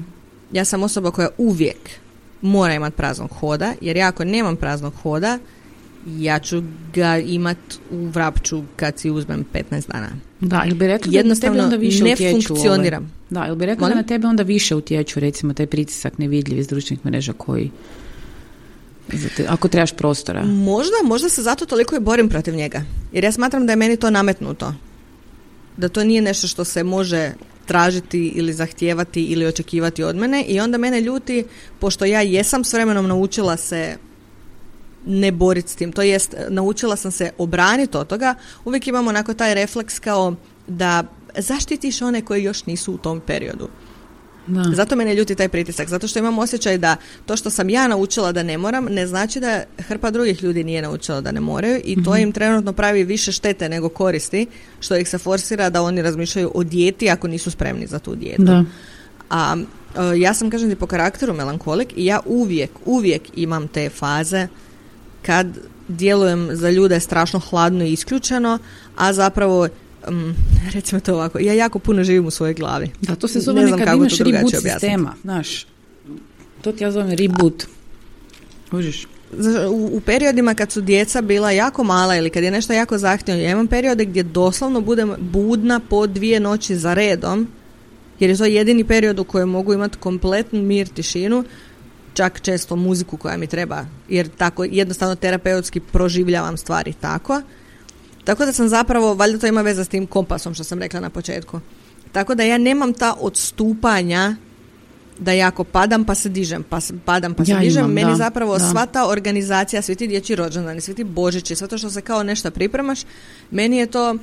Ja 0.53 0.65
sam 0.65 0.83
osoba 0.83 1.11
koja 1.11 1.29
uvijek 1.39 1.91
mora 2.43 2.75
imati 2.75 2.97
praznog 2.97 3.31
hoda, 3.31 3.75
jer 3.81 3.97
ja 3.97 4.09
ako 4.09 4.25
nemam 4.25 4.57
praznog 4.57 4.95
hoda, 5.03 5.39
ja 6.07 6.39
ću 6.39 6.63
ga 6.95 7.19
imat 7.19 7.59
u 7.91 8.07
vrapču 8.07 8.63
kad 8.77 8.99
si 8.99 9.11
uzmem 9.11 9.45
15 9.55 9.93
dana. 9.93 10.09
Da, 10.41 10.63
ili 10.67 10.75
bi 10.75 10.87
rekla 10.87 11.13
Jednostavno 11.13 11.57
da 11.57 11.63
na 11.63 11.71
tebe 11.71 11.75
onda 11.75 11.87
više 11.87 12.05
ne 12.05 12.13
utječu 12.13 12.49
funkcioniram. 12.49 13.13
Da, 13.31 13.47
ili 13.47 13.57
bi 13.57 13.67
rekla 13.67 13.89
da 13.89 13.95
na 13.95 14.03
tebe 14.03 14.27
onda 14.27 14.43
više 14.43 14.75
utječu 14.75 15.21
recimo 15.21 15.55
taj 15.55 15.67
pritisak 15.67 16.19
nevidljiv 16.19 16.59
iz 16.59 16.69
društvenih 16.69 17.07
mreža 17.07 17.33
koji 17.33 17.71
ako 19.49 19.69
trebaš 19.69 19.93
prostora. 19.93 20.45
Možda, 20.45 20.97
možda 21.05 21.29
se 21.29 21.43
zato 21.43 21.67
toliko 21.67 21.97
i 21.97 22.01
borim 22.01 22.29
protiv 22.29 22.55
njega. 22.55 22.83
Jer 23.13 23.25
ja 23.25 23.33
smatram 23.33 23.67
da 23.67 23.73
je 23.73 23.77
meni 23.77 23.97
to 23.97 24.11
nametnuto. 24.11 24.75
Da 25.77 25.89
to 25.89 26.05
nije 26.05 26.23
nešto 26.23 26.47
što 26.47 26.65
se 26.65 26.85
može 26.85 27.33
tražiti 27.67 28.33
ili 28.35 28.53
zahtijevati 28.53 29.25
ili 29.25 29.47
očekivati 29.47 30.03
od 30.03 30.17
mene 30.17 30.43
i 30.43 30.61
onda 30.61 30.79
mene 30.79 31.01
ljuti 31.01 31.45
pošto 31.79 32.05
ja 32.05 32.21
jesam 32.21 32.65
s 32.65 32.73
vremenom 32.73 33.07
naučila 33.07 33.57
se 33.57 33.97
ne 35.07 35.33
boriti 35.33 35.71
s 35.71 35.77
tim. 35.77 35.93
To 35.93 36.03
jest, 36.03 36.35
naučila 36.49 36.97
sam 36.97 37.11
se 37.11 37.31
obraniti 37.39 37.97
od 37.97 38.07
toga. 38.07 38.35
Uvijek 38.65 38.87
imamo 38.87 39.09
onako 39.09 39.35
taj 39.35 39.55
refleks 39.55 39.99
kao 39.99 40.35
da 40.67 41.05
zaštitiš 41.37 42.03
one 42.03 42.23
koji 42.23 42.43
još 42.43 42.67
nisu 42.67 42.93
u 42.93 42.99
tom 42.99 43.21
periodu. 43.21 43.69
Da. 44.49 44.63
Zato 44.75 44.97
mene 44.97 45.15
ljuti 45.15 45.35
taj 45.35 45.49
pritisak, 45.49 45.89
zato 45.89 46.09
što 46.09 46.19
imam 46.19 46.39
osjećaj 46.39 46.79
da 46.79 46.97
to 47.27 47.37
što 47.37 47.51
sam 47.51 47.71
ja 47.71 47.89
naučila 47.89 48.33
da 48.33 48.43
ne 48.43 48.59
moram, 48.59 48.85
ne 48.85 49.07
znači 49.07 49.41
da 49.41 49.63
hrpa 49.79 50.11
drugih 50.11 50.43
ljudi 50.43 50.65
nije 50.65 50.83
naučila 50.83 51.21
da 51.21 51.33
ne 51.33 51.41
moraju 51.41 51.81
i 51.85 52.05
to 52.05 52.11
mhm. 52.11 52.23
im 52.23 52.33
trenutno 52.33 52.73
pravi 52.73 53.05
više 53.05 53.33
štete 53.33 53.69
nego 53.69 53.89
koristi, 53.89 54.47
što 54.81 54.97
ih 54.97 55.09
se 55.09 55.19
forsira 55.19 55.71
da 55.71 55.83
oni 55.83 56.03
razmišljaju 56.03 56.51
o 56.55 56.65
dijeti 56.65 57.11
ako 57.11 57.29
nisu 57.29 57.51
spremni 57.51 57.87
za 57.87 57.99
tu 57.99 58.15
dijetu. 58.15 58.43
Da. 58.43 58.65
A 59.31 59.57
e, 59.57 60.19
ja 60.19 60.35
sam, 60.35 60.51
kažem 60.51 60.71
ti, 60.71 60.77
po 60.77 60.87
karakteru 60.87 61.35
melankolik 61.35 61.93
i 61.97 62.05
ja 62.05 62.21
uvijek, 62.27 62.71
uvijek 62.85 63.23
imam 63.35 63.69
te 63.69 63.91
faze 63.91 64.49
kad 65.23 65.47
djelujem 65.89 66.49
za 66.53 66.71
ljude 66.71 67.01
strašno 67.01 67.39
hladno 67.39 67.85
i 67.85 67.93
isključeno, 67.93 68.59
a 68.97 69.13
zapravo 69.13 69.69
um, 70.09 70.35
recimo 70.75 71.01
to 71.01 71.15
ovako, 71.15 71.39
ja 71.39 71.53
jako 71.53 71.79
puno 71.79 72.05
živim 72.05 72.27
u 72.27 72.31
svojoj 72.31 72.55
glavi. 72.55 72.91
Da, 73.01 73.15
to 73.15 73.29
se 73.29 73.41
zove 73.41 73.63
nekad 73.63 73.97
imaš 73.97 74.19
reboot 74.19 74.55
sistema, 74.63 75.15
znaš. 75.23 75.67
To 76.63 76.73
ti 76.73 76.85
ja 76.85 76.93
zovem 76.93 77.11
reboot. 77.11 77.65
Užiš. 78.73 79.07
U, 79.71 79.91
u 79.93 80.01
periodima 80.01 80.55
kad 80.55 80.73
su 80.73 80.81
djeca 80.81 81.21
bila 81.21 81.51
jako 81.51 81.85
mala 81.85 82.17
ili 82.17 82.31
kad 82.31 82.43
je 82.43 82.51
nešto 82.51 82.73
jako 82.73 82.99
zahtjevno, 82.99 83.43
ja 83.43 83.51
imam 83.51 83.67
periode 83.67 84.05
gdje 84.05 84.23
doslovno 84.23 84.81
budem 84.81 85.15
budna 85.19 85.81
po 85.81 86.07
dvije 86.07 86.41
noći 86.41 86.77
za 86.77 86.95
redom, 86.95 87.49
jer 88.21 88.31
je 88.31 88.37
to 88.37 88.45
jedini 88.45 88.85
period 88.85 89.19
u 89.19 89.25
kojem 89.25 89.49
mogu 89.49 89.73
imati 89.73 89.99
kompletnu 89.99 90.63
mir, 90.63 90.89
tišinu, 90.89 91.45
čak 92.15 92.41
često 92.41 92.77
muziku 92.77 93.17
koja 93.17 93.37
mi 93.37 93.47
treba, 93.47 93.87
jer 94.09 94.29
tako 94.29 94.65
jednostavno 94.65 95.15
terapeutski 95.15 95.81
proživljavam 95.81 96.57
stvari 96.57 96.93
tako. 97.01 97.43
Tako 98.29 98.45
da 98.45 98.53
sam 98.53 98.69
zapravo, 98.69 99.15
valjda 99.15 99.39
to 99.39 99.47
ima 99.47 99.63
veze 99.63 99.85
s 99.85 99.89
tim 99.89 100.07
kompasom 100.07 100.55
što 100.55 100.65
sam 100.65 100.79
rekla 100.79 101.01
na 101.01 101.11
početku. 101.11 101.61
Tako 102.13 102.35
da 102.35 102.43
ja 102.43 102.59
nemam 102.59 102.93
ta 102.93 103.15
odstupanja 103.15 104.37
da 105.19 105.33
jako 105.33 105.65
padam 105.65 106.05
pa 106.05 106.15
se 106.15 106.29
dižem, 106.29 106.63
pa 106.63 106.81
se, 106.81 106.95
padam 107.05 107.35
pa 107.35 107.45
se 107.45 107.51
Ja 107.51 107.59
dižem. 107.59 107.79
imam, 107.79 107.93
Meni 107.93 108.11
da, 108.11 108.17
zapravo 108.17 108.59
da. 108.59 108.71
sva 108.71 108.87
ta 108.87 109.09
organizacija, 109.09 109.83
svi 109.83 109.95
ti 109.95 110.07
dječji 110.07 110.37
rođendani, 110.37 110.81
svi 110.81 110.95
ti 110.95 111.05
božići, 111.05 111.57
sve 111.57 111.69
to 111.69 111.79
što 111.79 111.91
se 111.91 112.01
kao 112.01 112.23
nešto 112.23 112.51
pripremaš, 112.51 113.01
meni 113.51 113.77
je 113.77 113.87
to 113.87 114.15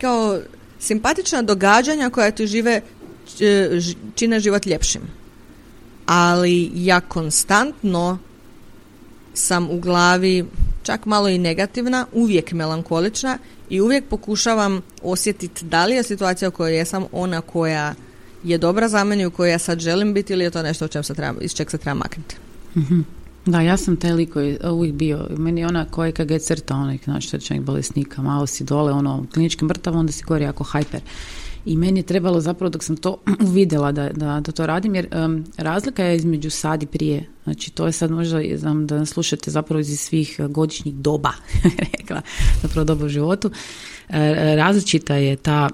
kao 0.00 0.38
simpatična 0.78 1.42
događanja 1.42 2.10
koja 2.10 2.30
ti 2.30 2.46
žive, 2.46 2.80
ž- 3.38 3.94
čine 4.14 4.40
život 4.40 4.66
ljepšim. 4.66 5.02
Ali 6.06 6.70
ja 6.74 7.00
konstantno 7.00 8.18
sam 9.34 9.70
u 9.70 9.80
glavi 9.80 10.44
čak 10.82 11.06
malo 11.06 11.28
i 11.28 11.38
negativna, 11.38 12.06
uvijek 12.12 12.52
melankolična 12.52 13.38
i 13.70 13.80
uvijek 13.80 14.04
pokušavam 14.04 14.80
osjetiti 15.02 15.64
da 15.64 15.86
li 15.86 15.94
je 15.94 16.02
situacija 16.02 16.48
u 16.48 16.52
kojoj 16.52 16.76
jesam 16.76 17.04
ona 17.12 17.40
koja 17.40 17.94
je 18.44 18.58
dobra 18.58 18.88
za 18.88 19.04
mene 19.04 19.26
u 19.26 19.30
kojoj 19.30 19.52
ja 19.52 19.58
sad 19.58 19.78
želim 19.78 20.14
biti 20.14 20.32
ili 20.32 20.44
je 20.44 20.50
to 20.50 20.62
nešto 20.62 20.88
čem 20.88 21.02
se 21.02 21.14
treba, 21.14 21.40
iz 21.40 21.54
čeg 21.54 21.70
se 21.70 21.78
treba 21.78 21.98
maknuti. 21.98 22.36
Mhm. 22.76 23.00
Da, 23.46 23.60
ja 23.60 23.76
sam 23.76 23.96
taj 23.96 24.12
lik 24.12 24.32
koji 24.32 24.48
je 24.48 24.70
uvijek 24.70 24.94
bio. 24.94 25.26
Meni 25.36 25.60
je 25.60 25.66
ona 25.66 25.84
koja 25.84 26.12
je 26.28 26.38
crta 26.38 26.74
onih 26.74 27.00
znači, 27.04 27.28
srčanih 27.28 27.62
bolesnika, 27.62 28.22
malo 28.22 28.46
si 28.46 28.64
dole, 28.64 28.92
ono, 28.92 29.26
klinički 29.34 29.64
mrtav, 29.64 29.96
onda 29.96 30.12
si 30.12 30.24
gore 30.24 30.44
jako 30.44 30.64
hajper. 30.64 31.00
I 31.66 31.76
meni 31.76 32.00
je 32.00 32.04
trebalo 32.04 32.40
zapravo 32.40 32.70
dok 32.70 32.84
sam 32.84 32.96
to 32.96 33.18
uvidjela 33.48 33.92
da, 33.92 34.08
da, 34.08 34.40
da 34.40 34.52
to 34.52 34.66
radim, 34.66 34.94
jer 34.94 35.08
em, 35.10 35.44
razlika 35.56 36.04
je 36.04 36.16
između 36.16 36.50
sad 36.50 36.82
i 36.82 36.86
prije. 36.86 37.28
Znači 37.44 37.70
to 37.70 37.86
je 37.86 37.92
sad 37.92 38.10
možda, 38.10 38.40
znam 38.56 38.86
da 38.86 39.06
slušate 39.06 39.50
zapravo 39.50 39.80
iz 39.80 40.00
svih 40.00 40.36
eh, 40.38 40.48
godišnjih 40.48 40.94
doba, 40.94 41.32
rekla, 41.92 42.20
zapravo 42.62 42.84
doba 42.84 43.04
u 43.04 43.08
životu. 43.08 43.50
E, 44.08 44.56
različita 44.56 45.14
je 45.14 45.36
ta 45.36 45.68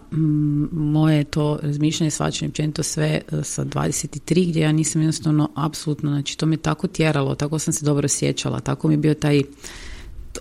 moje 0.72 1.24
to 1.24 1.58
razmišljanje, 1.62 2.10
svačanje 2.10 2.48
općenito 2.48 2.82
sve 2.82 3.06
e, 3.06 3.42
sa 3.42 3.64
23 3.64 4.48
gdje 4.48 4.60
ja 4.60 4.72
nisam 4.72 5.02
jednostavno 5.02 5.50
apsolutno, 5.54 6.10
znači 6.10 6.38
to 6.38 6.46
me 6.46 6.56
tako 6.56 6.86
tjeralo, 6.86 7.34
tako 7.34 7.58
sam 7.58 7.72
se 7.72 7.84
dobro 7.84 8.04
osjećala, 8.04 8.60
tako 8.60 8.88
mi 8.88 8.94
je 8.94 8.98
bio 8.98 9.14
taj 9.14 9.42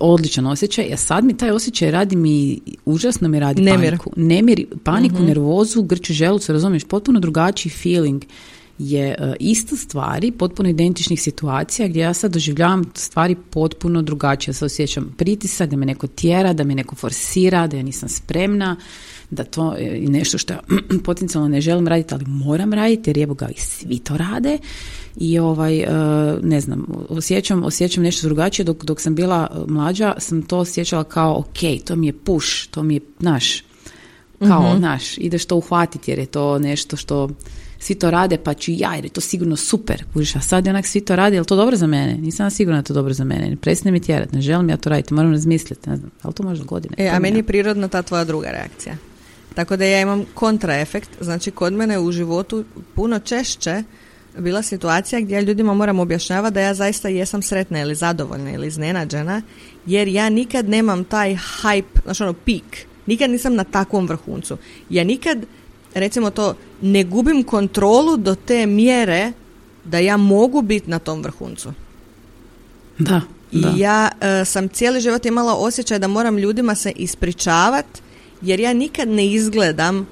odličan 0.02 0.48
osjećaj, 0.48 0.94
a 0.94 0.98
sad 0.98 1.24
mi 1.24 1.38
taj 1.38 1.52
osjećaj 1.52 1.92
radi 1.92 2.16
mi, 2.16 2.60
užasno 2.86 3.28
mi 3.28 3.40
radi 3.40 3.62
Nemir. 3.62 3.90
paniku. 3.90 4.12
Nemir, 4.16 4.66
paniku, 4.84 5.20
nervozu, 5.24 5.84
grču 5.84 6.14
želucu, 6.14 6.54
razumiješ, 6.54 6.84
potpuno 6.84 7.20
drugačiji 7.20 7.72
feeling 7.72 8.24
je 8.80 9.08
e, 9.08 9.36
isto 9.40 9.76
stvari, 9.76 10.32
potpuno 10.32 10.70
identičnih 10.70 11.22
situacija 11.22 11.88
gdje 11.88 12.00
ja 12.00 12.14
sad 12.14 12.34
doživljavam 12.34 12.84
stvari 12.96 13.36
potpuno 13.50 14.02
drugačije. 14.02 14.52
Ja 14.52 14.54
se 14.54 14.66
osjećam 14.66 15.16
pritisak, 15.18 15.70
da 15.70 15.76
me 15.76 15.86
neko 15.86 16.08
tjera, 16.08 16.54
da 16.54 16.64
me 16.64 16.76
neko 16.76 16.96
forsira, 16.96 17.68
da 17.68 17.78
ja 17.78 17.84
nisam 17.84 18.10
spremna, 18.10 18.76
da 19.30 19.44
to 19.44 19.74
je 19.74 20.10
nešto 20.10 20.38
što 20.38 20.54
ja 20.54 20.60
potencijalno 21.06 21.50
ne 21.50 21.62
želim 21.62 21.88
raditi, 21.88 22.14
ali 22.14 22.26
moram 22.26 22.74
raditi 22.74 23.10
jer 23.10 23.18
jebo 23.18 23.34
ga 23.34 23.50
i 23.50 23.60
svi 23.60 24.00
to 24.00 24.18
rade. 24.18 24.58
I 25.18 25.40
ovaj, 25.40 25.80
e, 25.80 25.88
ne 26.44 26.62
znam, 26.62 26.86
osjećam, 27.10 27.64
osjećam 27.64 28.04
nešto 28.04 28.28
drugačije. 28.28 28.64
Dok, 28.64 28.86
dok 28.86 29.02
sam 29.02 29.16
bila 29.16 29.66
mlađa 29.68 30.14
sam 30.18 30.42
to 30.42 30.58
osjećala 30.58 31.04
kao 31.04 31.38
ok, 31.40 31.86
to 31.86 31.96
mi 31.96 32.08
je 32.08 32.14
push, 32.14 32.68
to 32.72 32.84
mi 32.84 32.94
je 32.94 33.02
naš, 33.20 33.64
kao 34.40 34.78
naš, 34.80 35.18
ideš 35.18 35.46
to 35.46 35.56
uhvatiti 35.56 36.12
jer 36.12 36.20
je 36.20 36.26
to 36.26 36.60
nešto 36.60 36.98
što 36.98 37.30
svi 37.80 37.96
to 37.96 38.12
rade 38.12 38.38
pa 38.38 38.54
ću 38.54 38.72
ja 38.76 38.96
jer 38.96 39.06
je 39.06 39.10
to 39.10 39.22
sigurno 39.22 39.56
super, 39.56 40.04
kužiš, 40.14 40.36
a 40.36 40.42
sad 40.42 40.66
je 40.66 40.70
onak 40.70 40.88
svi 40.88 41.02
to 41.02 41.16
rade, 41.16 41.36
je 41.36 41.40
li 41.40 41.48
to 41.48 41.56
dobro 41.56 41.76
za 41.76 41.88
mene? 41.88 42.14
Nisam 42.14 42.52
sigurna 42.52 42.78
da 42.78 42.80
je 42.80 42.88
to 42.88 42.94
dobro 42.94 43.14
za 43.14 43.24
mene, 43.24 43.50
ne 43.50 43.56
prestane 43.56 43.92
mi 43.92 44.00
tjerati, 44.00 44.36
ne 44.36 44.42
želim 44.42 44.70
ja 44.70 44.78
to 44.78 44.90
raditi, 44.90 45.14
moram 45.14 45.32
razmisliti, 45.32 45.90
ne 45.90 45.98
znam, 45.98 46.12
ali 46.22 46.34
to 46.34 46.44
možda 46.44 46.66
godine. 46.66 46.96
E, 46.98 47.10
a 47.10 47.20
meni 47.20 47.36
ja. 47.36 47.40
je 47.40 47.44
prirodna 47.44 47.88
ta 47.88 48.02
tvoja 48.02 48.24
druga 48.24 48.52
reakcija. 48.52 48.96
Tako 49.56 49.78
da 49.78 49.86
ja 49.86 50.02
imam 50.02 50.26
kontraefekt, 50.34 51.10
znači 51.22 51.52
kod 51.52 51.74
mene 51.74 52.00
u 52.00 52.12
životu 52.12 52.66
puno 52.96 53.20
češće 53.20 53.84
bila 54.38 54.62
situacija 54.62 55.22
gdje 55.22 55.36
ja 55.36 55.42
ljudima 55.42 55.74
moram 55.74 56.00
objašnjavati 56.00 56.54
da 56.54 56.62
ja 56.62 56.74
zaista 56.74 57.10
jesam 57.10 57.42
sretna 57.42 57.82
ili 57.82 57.96
zadovoljna 57.96 58.52
ili 58.52 58.68
iznenađena, 58.68 59.42
jer 59.86 60.08
ja 60.08 60.30
nikad 60.30 60.70
nemam 60.70 61.04
taj 61.04 61.38
hype, 61.62 62.02
znači 62.04 62.24
ono 62.24 62.34
pik, 62.34 62.88
nikad 63.06 63.30
nisam 63.30 63.56
na 63.56 63.64
takvom 63.64 64.08
vrhuncu. 64.08 64.58
Ja 64.90 65.04
nikad, 65.04 65.38
recimo 65.94 66.30
to, 66.30 66.56
ne 66.82 67.04
gubim 67.04 67.44
kontrolu 67.44 68.18
do 68.18 68.36
te 68.36 68.66
mjere 68.66 69.32
da 69.84 70.00
ja 70.00 70.18
mogu 70.18 70.62
biti 70.62 70.90
na 70.90 71.00
tom 71.00 71.22
vrhuncu. 71.22 71.74
Da, 72.98 73.22
I 73.52 73.62
da. 73.62 73.74
ja 73.78 74.10
e, 74.22 74.46
sam 74.46 74.70
cijeli 74.70 75.02
život 75.02 75.26
imala 75.26 75.56
osjećaj 75.56 76.00
da 76.00 76.08
moram 76.08 76.38
ljudima 76.38 76.76
se 76.76 76.92
ispričavat 76.96 77.86
jer 78.42 78.60
ja 78.60 78.74
nikad 78.74 79.08
ne 79.08 79.28
izgledam 79.28 80.08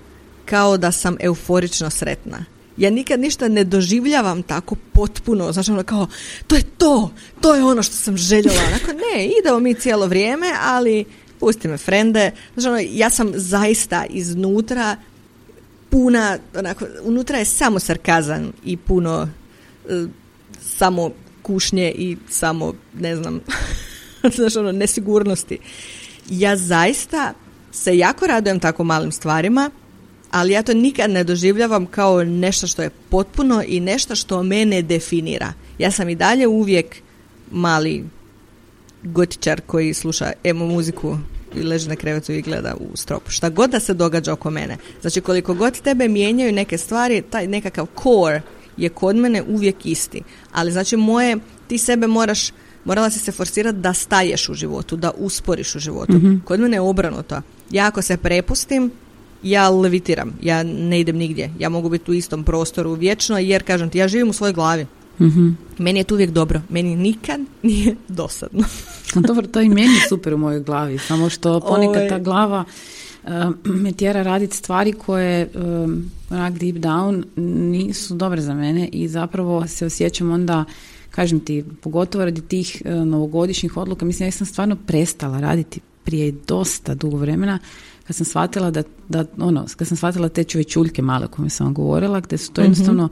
kao 0.45 0.77
da 0.77 0.91
sam 0.91 1.17
euforično 1.19 1.89
sretna. 1.89 2.45
Ja 2.77 2.89
nikad 2.89 3.19
ništa 3.19 3.47
ne 3.47 3.63
doživljavam 3.63 4.43
tako 4.43 4.75
potpuno, 4.93 5.51
znači 5.51 5.71
ono 5.71 5.83
kao, 5.83 6.07
to 6.47 6.55
je 6.55 6.63
to, 6.77 7.11
to 7.41 7.55
je 7.55 7.63
ono 7.63 7.83
što 7.83 7.95
sam 7.95 8.17
željela. 8.17 8.59
Onako, 8.67 8.91
ne, 8.91 9.25
idemo 9.39 9.59
mi 9.59 9.73
cijelo 9.73 10.07
vrijeme, 10.07 10.47
ali 10.61 11.05
pusti 11.39 11.67
me 11.67 11.77
frende. 11.77 12.31
Znači 12.53 12.67
ono, 12.67 12.79
ja 12.91 13.09
sam 13.09 13.31
zaista 13.35 14.05
iznutra 14.09 14.95
puna, 15.95 16.37
onako, 16.55 16.85
unutra 17.03 17.37
je 17.37 17.45
samo 17.45 17.79
sarkazam 17.79 18.51
i 18.65 18.77
puno 18.77 19.29
e, 19.89 20.05
samo 20.61 21.11
kušnje 21.41 21.91
i 21.91 22.17
samo, 22.29 22.73
ne 22.99 23.15
znam, 23.15 23.39
znaš 24.35 24.55
ono, 24.55 24.71
nesigurnosti. 24.71 25.57
Ja 26.29 26.55
zaista 26.55 27.33
se 27.71 27.97
jako 27.97 28.27
radujem 28.27 28.59
tako 28.59 28.83
malim 28.83 29.11
stvarima, 29.11 29.71
ali 30.31 30.53
ja 30.53 30.63
to 30.63 30.73
nikad 30.73 31.11
ne 31.11 31.23
doživljavam 31.23 31.85
kao 31.85 32.23
nešto 32.23 32.67
što 32.67 32.81
je 32.81 32.89
potpuno 33.09 33.63
i 33.67 33.79
nešto 33.79 34.15
što 34.15 34.43
mene 34.43 34.81
definira. 34.81 35.53
Ja 35.77 35.91
sam 35.91 36.09
i 36.09 36.15
dalje 36.15 36.47
uvijek 36.47 36.95
mali 37.51 38.05
gotičar 39.03 39.61
koji 39.61 39.93
sluša 39.93 40.31
emo 40.43 40.65
muziku 40.65 41.17
leži 41.63 41.89
na 41.89 41.95
krevetu 41.95 42.31
i 42.31 42.41
gleda 42.41 42.75
u 42.79 42.97
strop. 42.97 43.29
Šta 43.29 43.49
god 43.49 43.69
da 43.69 43.79
se 43.79 43.93
događa 43.93 44.33
oko 44.33 44.49
mene. 44.49 44.77
Znači 45.01 45.21
koliko 45.21 45.53
god 45.53 45.81
tebe 45.81 46.07
mijenjaju 46.07 46.51
neke 46.51 46.77
stvari, 46.77 47.21
taj 47.21 47.47
nekakav 47.47 47.87
core 48.03 48.41
je 48.77 48.89
kod 48.89 49.15
mene 49.15 49.43
uvijek 49.47 49.85
isti. 49.85 50.21
Ali 50.51 50.71
znači 50.71 50.97
moje, 50.97 51.37
ti 51.67 51.77
sebe 51.77 52.07
moraš, 52.07 52.51
morala 52.85 53.09
si 53.09 53.19
se 53.19 53.31
forsirati 53.31 53.77
da 53.77 53.93
staješ 53.93 54.49
u 54.49 54.53
životu, 54.53 54.95
da 54.95 55.11
usporiš 55.17 55.75
u 55.75 55.79
životu. 55.79 56.13
Kod 56.45 56.59
mene 56.59 56.77
je 56.77 56.81
obrnuto. 56.81 57.41
Ja 57.71 57.87
ako 57.87 58.01
se 58.01 58.17
prepustim, 58.17 58.91
ja 59.43 59.69
levitiram, 59.69 60.33
ja 60.41 60.63
ne 60.63 60.99
idem 60.99 61.17
nigdje. 61.17 61.51
Ja 61.59 61.69
mogu 61.69 61.89
biti 61.89 62.11
u 62.11 62.13
istom 62.13 62.43
prostoru 62.43 62.93
vječno 62.93 63.37
jer, 63.37 63.63
kažem 63.63 63.89
ti, 63.89 63.97
ja 63.97 64.07
živim 64.07 64.29
u 64.29 64.33
svojoj 64.33 64.53
glavi. 64.53 64.85
Mhm. 65.19 65.49
Meni 65.77 65.99
je 65.99 66.03
to 66.03 66.15
uvijek 66.15 66.31
dobro. 66.31 66.61
Meni 66.69 66.95
nikad 66.95 67.39
nije 67.63 67.95
dosadno. 68.07 68.63
A 69.15 69.19
Dobro, 69.19 69.47
to 69.47 69.61
i 69.61 69.69
meni 69.69 69.93
je 69.93 70.07
super 70.09 70.33
u 70.33 70.37
mojoj 70.37 70.59
glavi, 70.59 70.97
samo 70.97 71.29
što 71.29 71.59
ponekad 71.59 71.95
Ovaj. 71.95 72.09
ta 72.09 72.19
glava 72.19 72.63
uh, 73.23 73.31
me 73.65 73.91
tjera 73.91 74.23
raditi 74.23 74.57
stvari 74.57 74.93
koje 74.93 75.49
um, 75.55 76.03
onak 76.29 76.53
deep 76.53 76.75
down 76.75 77.23
nisu 77.71 78.15
dobre 78.15 78.41
za 78.41 78.53
mene 78.53 78.87
i 78.87 79.07
zapravo 79.07 79.67
se 79.67 79.85
osjećam 79.85 80.31
onda 80.31 80.65
kažem 81.11 81.39
ti, 81.39 81.63
pogotovo 81.81 82.25
radi 82.25 82.41
tih 82.41 82.81
uh, 82.85 82.91
novogodišnjih 82.93 83.77
odluka, 83.77 84.05
mislim 84.05 84.27
ja 84.27 84.31
sam 84.31 84.47
stvarno 84.47 84.75
prestala 84.77 85.39
raditi 85.39 85.79
prije 86.03 86.33
dosta 86.47 86.95
dugo 86.95 87.17
vremena 87.17 87.59
kad 88.07 88.15
sam 88.15 88.25
shvatila 88.25 88.71
da, 88.71 88.83
da 89.09 89.25
ono, 89.39 89.65
kad 89.77 89.87
sam 89.87 89.97
shvatila 89.97 90.29
te 90.29 90.43
čovječuljke 90.43 91.01
male 91.01 91.25
o 91.25 91.29
kojima 91.29 91.49
sam 91.49 91.73
govorila, 91.73 92.19
gdje 92.19 92.37
su 92.37 92.51
to 92.51 92.61
jednostavno 92.61 93.05
u- 93.05 93.09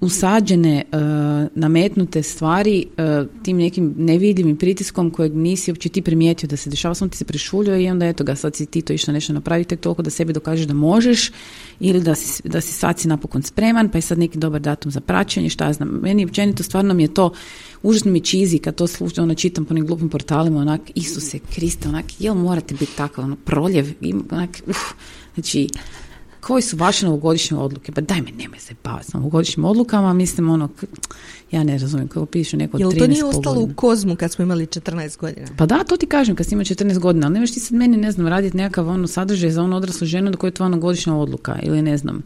usađene, 0.00 0.76
e, 0.76 0.96
nametnute 1.54 2.22
stvari 2.22 2.86
e, 2.96 3.24
tim 3.42 3.56
nekim 3.56 3.94
nevidljivim 3.98 4.56
pritiskom 4.56 5.10
kojeg 5.10 5.34
nisi 5.34 5.70
uopće 5.70 5.88
ti 5.88 6.02
primijetio 6.02 6.46
da 6.46 6.56
se 6.56 6.70
dešava, 6.70 6.94
samo 6.94 7.08
ti 7.08 7.16
se 7.16 7.24
prešuljio 7.24 7.76
i 7.76 7.88
onda 7.88 8.06
eto 8.06 8.24
ga, 8.24 8.34
sad 8.34 8.56
si 8.56 8.66
ti 8.66 8.82
to 8.82 8.92
išla 8.92 9.14
nešto 9.14 9.32
napraviti, 9.32 9.68
tek 9.68 9.80
toliko 9.80 10.02
da 10.02 10.10
sebi 10.10 10.32
dokažeš 10.32 10.66
da 10.66 10.74
možeš 10.74 11.30
ili 11.80 12.00
da 12.00 12.14
si, 12.14 12.42
da 12.48 12.60
si 12.60 12.72
sad 12.72 12.98
si 12.98 13.08
napokon 13.08 13.42
spreman, 13.42 13.88
pa 13.88 13.98
je 13.98 14.02
sad 14.02 14.18
neki 14.18 14.38
dobar 14.38 14.60
datum 14.60 14.92
za 14.92 15.00
praćenje, 15.00 15.48
šta 15.48 15.66
ja 15.66 15.72
znam. 15.72 15.88
Meni 15.88 16.24
općenito 16.24 16.62
stvarno 16.62 16.94
mi 16.94 17.02
je 17.02 17.14
to 17.14 17.32
užasno 17.82 18.10
mi 18.10 18.20
čizi 18.20 18.58
kad 18.58 18.74
to 18.74 18.86
slučaj, 18.86 19.22
ono 19.22 19.34
čitam 19.34 19.64
po 19.64 19.74
nekim 19.74 19.86
glupim 19.86 20.08
portalima, 20.08 20.60
onak, 20.60 20.80
Isuse 20.94 21.38
Kriste, 21.54 21.88
onak, 21.88 22.04
jel 22.18 22.34
morate 22.34 22.74
biti 22.74 22.96
takav, 22.96 23.24
ono, 23.24 23.36
proljev, 23.36 23.86
onak, 24.30 24.62
uf, 24.66 24.76
znači, 25.34 25.68
koji 26.42 26.62
su 26.62 26.76
vaše 26.76 27.06
novogodišnje 27.06 27.56
odluke? 27.56 27.92
Pa 27.92 28.00
daj 28.00 28.20
me, 28.20 28.30
nemoj 28.30 28.58
se 28.58 28.74
baviti 28.84 29.10
s 29.10 29.12
novogodišnjim 29.12 29.64
odlukama, 29.64 30.12
mislim 30.12 30.50
ono, 30.50 30.68
ja 31.50 31.64
ne 31.64 31.78
razumijem, 31.78 32.08
kako 32.08 32.26
pišu 32.26 32.56
neko 32.56 32.76
od 32.76 32.80
Jel 32.80 32.90
13 32.90 32.98
to 32.98 33.06
nije 33.06 33.24
ostalo 33.24 33.60
u 33.60 33.70
kozmu 33.76 34.16
kad 34.16 34.32
smo 34.32 34.42
imali 34.42 34.66
14 34.66 35.18
godina? 35.18 35.46
Pa 35.56 35.66
da, 35.66 35.84
to 35.84 35.96
ti 35.96 36.06
kažem 36.06 36.36
kad 36.36 36.46
si 36.46 36.54
ima 36.54 36.64
14 36.64 36.98
godina, 36.98 37.26
ali 37.26 37.34
nemaš 37.34 37.52
ti 37.52 37.60
sad 37.60 37.78
meni, 37.78 37.96
ne 37.96 38.12
znam, 38.12 38.26
raditi 38.26 38.56
nekakav 38.56 38.88
ono 38.88 39.06
sadržaj 39.06 39.50
za 39.50 39.62
onu 39.62 39.76
odraslu 39.76 40.06
ženu 40.06 40.30
da 40.30 40.36
koja 40.36 40.48
je 40.48 40.54
tvoja 40.54 40.68
novogodišnja 40.68 41.14
odluka 41.14 41.58
ili 41.62 41.82
ne 41.82 41.96
znam, 41.96 42.22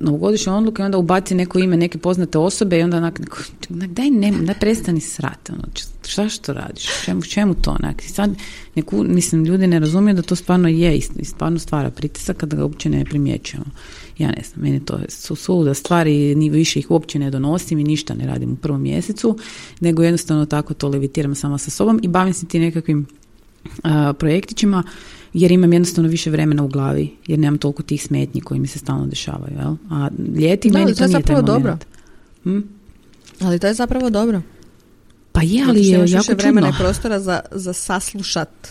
novogodišnje 0.00 0.52
odluke 0.52 0.82
onda 0.82 0.98
ubaci 0.98 1.34
neko 1.34 1.58
ime 1.58 1.76
neke 1.76 1.98
poznate 1.98 2.38
osobe 2.38 2.78
i 2.78 2.82
onda 2.82 2.96
onak, 2.96 3.20
daj 3.68 4.10
ne, 4.10 4.32
daj 4.40 4.54
prestani 4.60 5.00
srati, 5.00 5.52
ono, 5.52 5.62
šta 6.06 6.28
što 6.28 6.52
radiš, 6.52 7.04
čemu, 7.04 7.22
čemu 7.22 7.54
to, 7.54 7.76
onak, 7.80 8.02
sad, 8.02 8.34
neku, 8.74 9.04
mislim, 9.04 9.44
ljudi 9.44 9.66
ne 9.66 9.78
razumiju 9.78 10.14
da 10.14 10.22
to 10.22 10.36
stvarno 10.36 10.68
je 10.68 10.96
i 10.96 11.24
stvarno 11.24 11.58
stvara 11.58 11.90
pritisak 11.90 12.36
kada 12.36 12.56
ga 12.56 12.62
uopće 12.62 12.88
ne 12.88 13.04
primjećujemo. 13.04 13.66
Ja 14.18 14.28
ne 14.28 14.42
znam, 14.48 14.64
meni 14.64 14.84
to 14.84 14.98
su 15.08 15.36
suluda 15.36 15.74
stvari, 15.74 16.34
ni 16.34 16.50
više 16.50 16.78
ih 16.78 16.90
uopće 16.90 17.18
ne 17.18 17.30
donosim 17.30 17.78
i 17.78 17.84
ništa 17.84 18.14
ne 18.14 18.26
radim 18.26 18.52
u 18.52 18.56
prvom 18.56 18.82
mjesecu, 18.82 19.38
nego 19.80 20.02
jednostavno 20.02 20.46
tako 20.46 20.74
to 20.74 20.88
levitiram 20.88 21.34
sama 21.34 21.58
sa 21.58 21.70
sobom 21.70 22.00
i 22.02 22.08
bavim 22.08 22.34
se 22.34 22.46
ti 22.46 22.58
nekakvim 22.58 23.06
projektićima 24.18 24.82
jer 25.34 25.52
imam 25.52 25.72
jednostavno 25.72 26.10
više 26.10 26.30
vremena 26.30 26.62
u 26.62 26.68
glavi, 26.68 27.10
jer 27.26 27.38
nemam 27.38 27.58
toliko 27.58 27.82
tih 27.82 28.02
smetnji 28.02 28.40
koji 28.40 28.60
mi 28.60 28.66
se 28.66 28.78
stalno 28.78 29.06
dešavaju. 29.06 29.56
Jel? 29.58 29.76
A 29.90 30.08
ljeti 30.38 30.70
da, 30.70 30.78
meni 30.78 30.94
to, 30.94 31.04
je 31.04 31.08
nije 31.08 31.18
zapravo 31.20 31.42
dobro. 31.42 31.78
Hm? 32.42 32.60
Ali 33.40 33.58
to 33.58 33.66
je 33.66 33.74
zapravo 33.74 34.10
dobro. 34.10 34.42
Pa 35.32 35.42
je, 35.42 35.64
ali 35.68 35.86
je 35.86 35.90
jako 35.90 36.06
više 36.06 36.34
vremena 36.34 36.68
i 36.68 36.72
prostora 36.78 37.20
za, 37.20 37.40
za 37.50 37.72
saslušat 37.72 38.68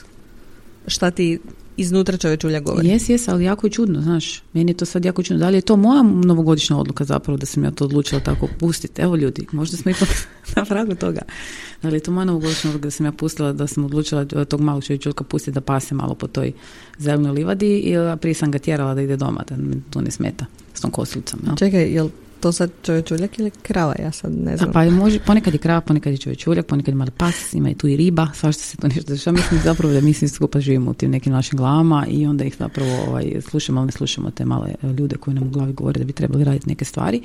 šta 0.88 1.12
ti 1.12 1.40
iznutra 1.78 2.18
čovječulja 2.18 2.60
govori. 2.60 2.88
Jes, 2.88 3.10
jes, 3.10 3.28
ali 3.28 3.44
jako 3.44 3.68
je 3.68 3.72
čudno, 3.72 4.02
znaš. 4.02 4.44
Meni 4.54 4.72
je 4.72 4.78
to 4.78 4.86
sad 4.86 5.06
jako 5.06 5.24
čudno. 5.24 5.40
Da 5.40 5.50
li 5.50 5.58
je 5.58 5.62
to 5.62 5.76
moja 5.76 6.04
novogodišnja 6.04 6.78
odluka 6.78 7.04
zapravo 7.04 7.38
da 7.38 7.46
sam 7.46 7.64
ja 7.64 7.72
to 7.72 7.86
odlučila 7.86 8.22
tako 8.22 8.48
pustiti? 8.60 9.02
Evo 9.02 9.16
ljudi, 9.16 9.48
možda 9.52 9.78
smo 9.78 9.92
ipak 9.92 10.10
na 10.56 10.66
pragu 10.66 10.96
toga. 10.96 11.22
Da 11.82 11.90
li 11.90 11.96
je 11.96 12.00
to 12.00 12.12
moja 12.12 12.26
novogodišnja 12.26 12.70
odluka 12.70 12.88
da 12.88 12.92
sam 12.92 13.06
ja 13.06 13.12
pustila, 13.12 13.54
da 13.54 13.68
sam 13.68 13.86
odlučila 13.86 14.26
tog 14.26 14.62
malog 14.62 14.84
čovječulka 14.84 15.24
pustiti 15.24 15.56
da 15.56 15.62
pase 15.62 15.96
malo 15.96 16.16
po 16.16 16.28
toj 16.28 16.52
zelenoj 16.98 17.32
livadi 17.32 17.78
i 17.78 17.96
prije 18.22 18.34
sam 18.34 18.52
ga 18.52 18.60
tjerala 18.60 18.94
da 18.94 19.02
ide 19.02 19.18
doma, 19.18 19.44
da 19.50 19.58
mi 19.58 19.82
tu 19.90 20.02
ne 20.02 20.12
smeta 20.12 20.46
s 20.74 20.82
tom 20.82 20.92
kosilicom. 20.92 21.40
Čekaj, 21.58 21.94
jel 21.94 22.10
to 22.44 22.52
sad 22.52 22.72
čovječuljak 22.84 23.40
ili 23.40 23.52
krava, 23.52 23.96
ja 24.00 24.12
sad 24.12 24.32
ne 24.32 24.58
znam. 24.58 24.70
A 24.70 24.74
pa 24.74 24.90
može, 24.90 25.20
ponekad 25.20 25.54
je 25.54 25.58
krava, 25.58 25.82
ponekad 25.82 26.14
je 26.14 26.18
čovječuljak, 26.18 26.66
ponekad 26.66 26.94
je 26.94 26.96
mali 26.96 27.12
pas, 27.12 27.54
ima 27.54 27.70
i 27.70 27.76
tu 27.76 27.88
i 27.88 27.96
riba, 27.98 28.28
svašta 28.34 28.64
se 28.64 28.78
to 28.78 28.88
nešto 28.88 29.14
dešava. 29.14 29.38
Mislim 29.38 29.62
zapravo 29.64 29.94
da 29.94 30.02
mi 30.02 30.14
svi 30.14 30.28
skupa 30.28 30.60
živimo 30.60 30.92
u 30.92 30.94
tim 30.94 31.12
nekim 31.12 31.34
našim 31.34 31.58
glavama 31.58 32.06
i 32.10 32.26
onda 32.26 32.44
ih 32.44 32.56
zapravo 32.60 32.92
ovaj, 33.08 33.42
slušamo, 33.50 33.80
ali 33.80 33.86
ne 33.86 33.92
slušamo 33.92 34.32
te 34.32 34.46
male 34.46 34.70
e, 34.84 34.88
ljude 34.88 35.16
koji 35.16 35.34
nam 35.34 35.44
u 35.44 35.50
glavi 35.50 35.74
govore 35.74 36.00
da 36.00 36.06
bi 36.06 36.14
trebali 36.14 36.44
raditi 36.44 36.70
neke 36.70 36.86
stvari. 36.86 37.22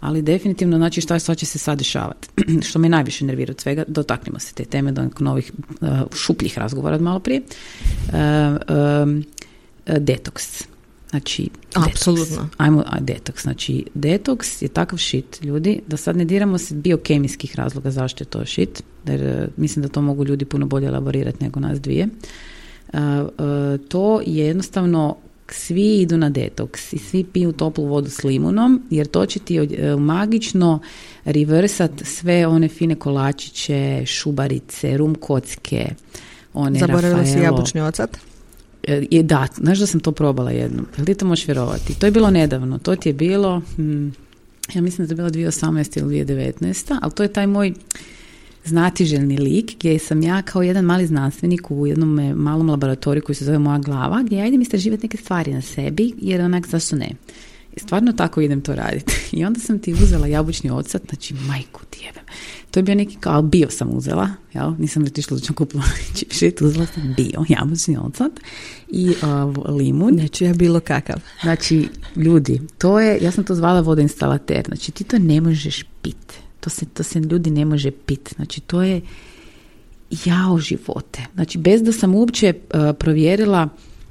Ali 0.00 0.22
definitivno, 0.22 0.76
znači 0.76 1.00
šta, 1.00 1.18
šta 1.18 1.34
će 1.34 1.46
se 1.46 1.58
sad 1.58 1.78
dešavati. 1.78 2.28
Što 2.68 2.78
me 2.78 2.88
najviše 2.88 3.24
nervira 3.24 3.50
od 3.50 3.60
svega, 3.60 3.84
dotaknimo 3.88 4.38
se 4.38 4.54
te 4.54 4.64
teme 4.64 4.92
do 4.92 5.08
novih 5.18 5.52
uh, 5.80 5.88
šupljih 6.14 6.58
razgovora 6.58 6.94
od 6.94 7.02
malo 7.02 7.20
prije. 7.20 7.40
Uh, 8.08 8.14
detoks 9.86 10.73
Znači, 11.14 11.48
apsolutno. 11.74 12.48
Ajmo, 12.56 12.84
a, 12.86 13.00
detoks. 13.00 13.42
Znači, 13.42 13.84
detoks 13.94 14.62
je 14.62 14.68
takav 14.68 14.98
shit, 14.98 15.42
ljudi, 15.42 15.80
da 15.86 15.96
sad 15.96 16.16
ne 16.16 16.24
diramo 16.24 16.58
se 16.58 16.74
biokemijskih 16.74 17.56
razloga 17.56 17.90
zašto 17.90 18.24
je 18.24 18.28
to 18.28 18.46
shit, 18.46 18.82
jer 19.06 19.22
e, 19.22 19.48
mislim 19.56 19.82
da 19.82 19.88
to 19.88 20.02
mogu 20.02 20.24
ljudi 20.24 20.44
puno 20.44 20.66
bolje 20.66 20.86
elaborirati 20.86 21.44
nego 21.44 21.60
nas 21.60 21.80
dvije. 21.80 22.08
Uh, 22.92 23.00
to 23.88 24.20
je 24.26 24.46
jednostavno 24.46 25.16
svi 25.48 26.00
idu 26.00 26.16
na 26.16 26.30
detoks 26.30 26.92
i 26.92 26.98
svi 26.98 27.24
piju 27.24 27.52
toplu 27.52 27.86
vodu 27.86 28.10
s 28.10 28.24
limunom 28.24 28.82
jer 28.90 29.06
to 29.06 29.26
će 29.26 29.38
ti 29.38 29.58
magično 29.98 30.80
reversat 31.24 31.90
sve 32.04 32.46
one 32.46 32.68
fine 32.68 32.94
kolačiće, 32.94 34.02
šubarice, 34.06 34.96
rum 34.96 35.14
kocke, 35.14 35.94
one 36.54 36.78
Zaboravila 36.78 37.24
si 37.24 37.38
jabučni 37.38 37.80
ocat? 37.80 38.18
I 39.10 39.22
da, 39.22 39.46
znaš 39.56 39.78
da 39.78 39.86
sam 39.86 40.00
to 40.00 40.12
probala 40.12 40.50
jednom. 40.50 40.86
Jel 40.96 41.16
to 41.16 41.26
možeš 41.26 41.48
vjerovati? 41.48 41.98
To 41.98 42.06
je 42.06 42.12
bilo 42.12 42.30
nedavno. 42.30 42.78
To 42.78 42.96
ti 42.96 43.08
je 43.08 43.12
bilo, 43.12 43.62
hm, 43.76 44.08
ja 44.74 44.82
mislim 44.82 45.06
da 45.06 45.12
je 45.12 45.16
bilo 45.16 45.30
2018. 45.30 45.98
ili 45.98 46.24
2019. 46.24 46.98
Ali 47.02 47.12
to 47.12 47.22
je 47.22 47.32
taj 47.32 47.46
moj 47.46 47.74
znatiželjni 48.64 49.38
lik 49.38 49.76
gdje 49.76 49.98
sam 49.98 50.22
ja 50.22 50.42
kao 50.42 50.62
jedan 50.62 50.84
mali 50.84 51.06
znanstvenik 51.06 51.70
u 51.70 51.86
jednom 51.86 52.32
malom 52.36 52.70
laboratoriju 52.70 53.22
koji 53.22 53.36
se 53.36 53.44
zove 53.44 53.58
Moja 53.58 53.78
glava, 53.78 54.22
gdje 54.22 54.36
ja 54.36 54.46
idem 54.46 54.62
istraživati 54.62 55.02
neke 55.02 55.16
stvari 55.16 55.52
na 55.52 55.62
sebi, 55.62 56.12
jer 56.18 56.40
onak 56.40 56.66
zašto 56.66 56.96
ne. 56.96 57.10
I 57.76 57.80
stvarno 57.80 58.12
tako 58.12 58.40
idem 58.40 58.60
to 58.60 58.74
raditi. 58.74 59.12
I 59.36 59.44
onda 59.44 59.60
sam 59.60 59.78
ti 59.78 59.92
uzela 59.92 60.26
jabučni 60.26 60.70
ocat, 60.70 61.02
znači 61.08 61.34
majku 61.34 61.80
ti 61.90 62.04
jebem. 62.04 62.24
To 62.74 62.78
je 62.80 62.84
bio 62.84 62.94
neki 62.94 63.16
kao, 63.20 63.42
bio 63.42 63.70
sam 63.70 63.96
uzela, 63.96 64.28
jel? 64.54 64.72
nisam 64.78 65.04
retišla 65.04 65.36
da 65.36 65.40
ću 65.40 65.54
kupila 65.54 65.82
šit, 66.38 66.60
uzela 66.62 66.86
sam 66.86 67.14
bio, 67.16 67.44
jabučni 67.58 67.96
ocat 67.96 68.32
i 68.88 69.08
uh, 69.08 69.76
limun. 69.76 70.14
Znači 70.18 70.44
je 70.44 70.54
bilo 70.54 70.80
kakav. 70.80 71.16
Znači, 71.42 71.88
ljudi, 72.16 72.60
to 72.78 73.00
je, 73.00 73.18
ja 73.22 73.30
sam 73.30 73.44
to 73.44 73.54
zvala 73.54 73.80
vodoinstalater, 73.80 74.64
znači 74.66 74.92
ti 74.92 75.04
to 75.04 75.18
ne 75.18 75.40
možeš 75.40 75.84
pit. 76.02 76.32
To 76.60 76.70
se, 76.70 76.86
to 76.86 77.02
se 77.02 77.20
ljudi 77.20 77.50
ne 77.50 77.64
može 77.64 77.90
pit. 77.90 78.34
Znači, 78.36 78.60
to 78.60 78.82
je 78.82 79.00
jao 80.24 80.58
živote. 80.58 81.20
Znači, 81.34 81.58
bez 81.58 81.82
da 81.82 81.92
sam 81.92 82.14
uopće 82.14 82.54
uh, 82.54 82.80
provjerila 82.98 83.68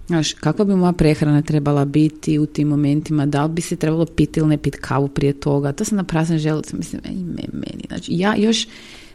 Znaš, 0.08 0.34
kakva 0.34 0.66
bi 0.66 0.76
moja 0.76 0.92
prehrana 0.92 1.42
trebala 1.42 1.86
biti 1.86 2.40
u 2.40 2.46
tim 2.46 2.68
momentima, 2.68 3.26
da 3.26 3.46
li 3.46 3.52
bi 3.52 3.62
se 3.62 3.76
trebalo 3.76 4.06
piti 4.06 4.40
ili 4.40 4.50
ne 4.50 4.58
piti 4.58 4.78
kavu 4.78 5.08
prije 5.08 5.34
toga, 5.34 5.72
to 5.72 5.86
sam 5.86 5.98
na 5.98 6.04
prazan 6.04 6.38
želuc, 6.38 6.74
mislim, 6.74 7.02
ej, 7.06 7.16
meni, 7.54 7.86
znači, 7.88 8.12
ja 8.16 8.36
još 8.38 8.68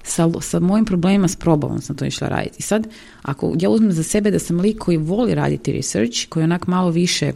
sa, 0.02 0.30
sa 0.40 0.60
mojim 0.60 0.84
problemima 0.84 1.28
s 1.28 1.36
probom 1.36 1.80
sam 1.80 1.96
to 1.96 2.04
išla 2.04 2.28
raditi. 2.28 2.56
I 2.58 2.62
sad, 2.62 2.88
ako 3.22 3.54
ja 3.60 3.70
uzmem 3.70 3.92
za 3.92 4.02
sebe 4.02 4.30
da 4.30 4.38
sam 4.38 4.60
lik 4.60 4.78
koji 4.78 4.96
voli 4.96 5.34
raditi 5.34 5.72
research, 5.72 6.28
koji 6.28 6.44
onak 6.44 6.66
malo 6.66 6.90
više, 6.90 7.32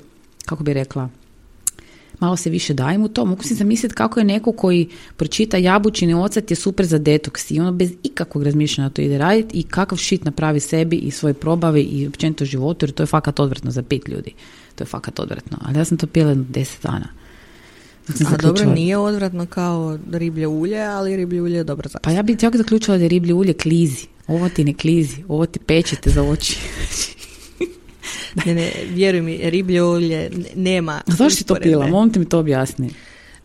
kako 0.46 0.64
bi 0.64 0.74
rekla, 0.74 1.08
malo 2.22 2.36
se 2.36 2.50
više 2.50 2.74
dajem 2.74 3.02
u 3.02 3.08
to, 3.08 3.24
mogu 3.24 3.42
si 3.42 3.54
zamisliti 3.54 3.94
kako 3.94 4.20
je 4.20 4.24
neko 4.24 4.52
koji 4.52 4.88
pročita 5.16 5.56
jabučini 5.56 6.14
ocat 6.14 6.50
je 6.50 6.56
super 6.56 6.86
za 6.86 6.98
detoks 6.98 7.50
i 7.50 7.60
ono 7.60 7.72
bez 7.72 7.92
ikakvog 8.02 8.44
razmišljanja 8.44 8.90
to 8.90 9.02
ide 9.02 9.18
raditi 9.18 9.58
i 9.58 9.62
kakav 9.62 9.98
šit 9.98 10.24
napravi 10.24 10.60
sebi 10.60 10.96
i 10.96 11.10
svoje 11.10 11.34
probavi 11.34 11.82
i 11.82 12.06
općenito 12.06 12.44
životu 12.44 12.86
jer 12.86 12.92
to 12.92 13.02
je 13.02 13.06
fakat 13.06 13.40
odvratno 13.40 13.70
za 13.70 13.82
pit 13.82 14.08
ljudi. 14.08 14.32
To 14.74 14.82
je 14.82 14.86
fakat 14.86 15.20
odvratno. 15.20 15.58
Ali 15.64 15.78
ja 15.78 15.84
sam 15.84 15.98
to 15.98 16.06
pila 16.06 16.34
deset 16.34 16.82
dana. 16.82 17.08
A 18.08 18.36
dobro, 18.36 18.64
nije 18.64 18.96
odvratno 18.96 19.46
kao 19.46 19.98
riblje 20.12 20.46
ulje, 20.46 20.82
ali 20.82 21.16
riblje 21.16 21.42
ulje 21.42 21.56
je 21.56 21.64
dobro 21.64 21.88
za 21.88 21.98
Pa 21.98 22.10
ja 22.10 22.22
bih 22.22 22.38
čak 22.38 22.56
zaključila 22.56 22.96
da 22.96 23.02
je 23.02 23.08
riblje 23.08 23.34
ulje 23.34 23.52
klizi. 23.52 24.06
Ovo 24.26 24.48
ti 24.48 24.64
ne 24.64 24.74
klizi, 24.74 25.24
ovo 25.28 25.46
ti 25.46 25.58
pečete 25.58 26.10
za 26.10 26.22
oči. 26.22 26.58
ne, 28.46 28.54
ne, 28.54 28.72
vjeruj 28.88 29.20
mi, 29.20 29.50
riblje 29.50 29.82
ulje 29.82 30.30
nema 30.56 31.00
A 31.06 31.12
zašto 31.12 31.36
si 31.36 31.44
to 31.44 31.54
pila? 31.54 31.86
Molim 31.86 32.12
ti 32.12 32.18
mi 32.18 32.28
to 32.28 32.38
objasni. 32.38 32.90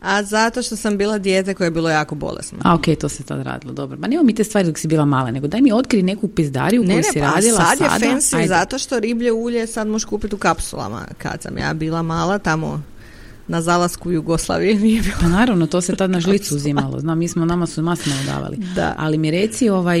A 0.00 0.22
zato 0.22 0.62
što 0.62 0.76
sam 0.76 0.98
bila 0.98 1.18
dijete 1.18 1.54
koje 1.54 1.66
je 1.66 1.70
bilo 1.70 1.90
jako 1.90 2.14
bolesno. 2.14 2.58
A 2.62 2.74
ok, 2.74 2.84
to 3.00 3.08
se 3.08 3.22
tad 3.22 3.42
radilo, 3.42 3.72
dobro. 3.72 3.98
Ma 3.98 4.06
nema 4.06 4.22
mi 4.22 4.34
te 4.34 4.44
stvari 4.44 4.66
dok 4.66 4.78
si 4.78 4.88
bila 4.88 5.04
mala, 5.04 5.30
nego 5.30 5.46
daj 5.46 5.60
mi 5.60 5.72
otkri 5.72 6.02
neku 6.02 6.28
pizdariju 6.28 6.84
koju 6.86 7.02
si 7.02 7.18
pa 7.18 7.26
radila 7.26 7.60
sad. 7.60 7.78
sad 7.78 8.02
je 8.02 8.08
fancy 8.08 8.46
zato 8.46 8.78
što 8.78 9.00
riblje 9.00 9.32
ulje 9.32 9.66
sad 9.66 9.88
možeš 9.88 10.04
kupiti 10.04 10.34
u 10.34 10.38
kapsulama. 10.38 11.04
Kad 11.18 11.42
sam 11.42 11.58
ja 11.58 11.74
bila 11.74 12.02
mala 12.02 12.38
tamo 12.38 12.82
na 13.48 13.62
zalasku 13.62 14.10
Jugoslavije 14.10 14.74
nije 14.84 15.02
bilo. 15.02 15.16
Pa 15.20 15.28
naravno, 15.28 15.66
to 15.66 15.80
se 15.80 15.96
tad 15.96 16.10
na 16.10 16.20
žlicu 16.26 16.56
uzimalo. 16.56 17.00
Znam, 17.00 17.18
mi 17.18 17.28
smo, 17.28 17.44
nama 17.44 17.66
su 17.66 17.82
masno 17.82 18.12
davali. 18.26 18.56
Da. 18.74 18.94
Ali 18.98 19.18
mi 19.18 19.30
reci, 19.30 19.68
ovaj, 19.68 20.00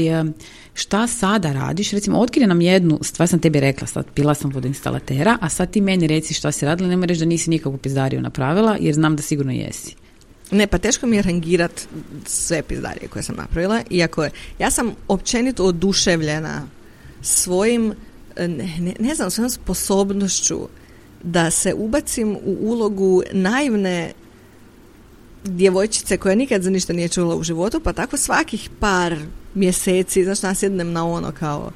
šta 0.74 1.06
sada 1.06 1.52
radiš? 1.52 1.90
Recimo, 1.90 2.18
otkrije 2.18 2.46
nam 2.46 2.60
jednu, 2.60 2.98
stvar 3.02 3.28
sam 3.28 3.40
tebi 3.40 3.60
rekla, 3.60 3.86
sad 3.86 4.06
pila 4.14 4.34
sam 4.34 4.50
vodoinstalatera, 4.50 5.38
a 5.40 5.48
sad 5.48 5.70
ti 5.70 5.80
meni 5.80 6.06
reci 6.06 6.34
šta 6.34 6.52
si 6.52 6.66
radila, 6.66 6.88
nema 6.88 7.06
reći 7.06 7.20
da 7.20 7.26
nisi 7.26 7.50
nikakvu 7.50 7.78
pizdariju 7.78 8.20
napravila, 8.20 8.76
jer 8.80 8.94
znam 8.94 9.16
da 9.16 9.22
sigurno 9.22 9.52
jesi. 9.52 9.94
Ne, 10.50 10.66
pa 10.66 10.78
teško 10.78 11.06
mi 11.06 11.16
je 11.16 11.22
rangirat 11.22 11.88
sve 12.26 12.62
pizdarije 12.62 13.08
koje 13.08 13.22
sam 13.22 13.36
napravila, 13.36 13.82
iako 13.90 14.24
je, 14.24 14.30
ja 14.58 14.70
sam 14.70 14.92
općenito 15.08 15.64
oduševljena 15.64 16.62
svojim, 17.22 17.94
ne, 18.36 18.76
ne, 18.78 18.94
ne 18.98 19.14
znam, 19.14 19.30
svojom 19.30 19.50
sposobnošću 19.50 20.68
da 21.22 21.50
se 21.50 21.74
ubacim 21.74 22.36
u 22.44 22.56
ulogu 22.60 23.22
naivne 23.32 24.12
djevojčice 25.44 26.16
koja 26.16 26.34
nikad 26.34 26.62
za 26.62 26.70
ništa 26.70 26.92
nije 26.92 27.08
čula 27.08 27.36
u 27.36 27.42
životu, 27.42 27.80
pa 27.80 27.92
tako 27.92 28.16
svakih 28.16 28.70
par 28.80 29.16
mjeseci, 29.54 30.24
znaš, 30.24 30.42
nasjednem 30.42 30.92
na 30.92 31.06
ono 31.06 31.32
kao 31.32 31.70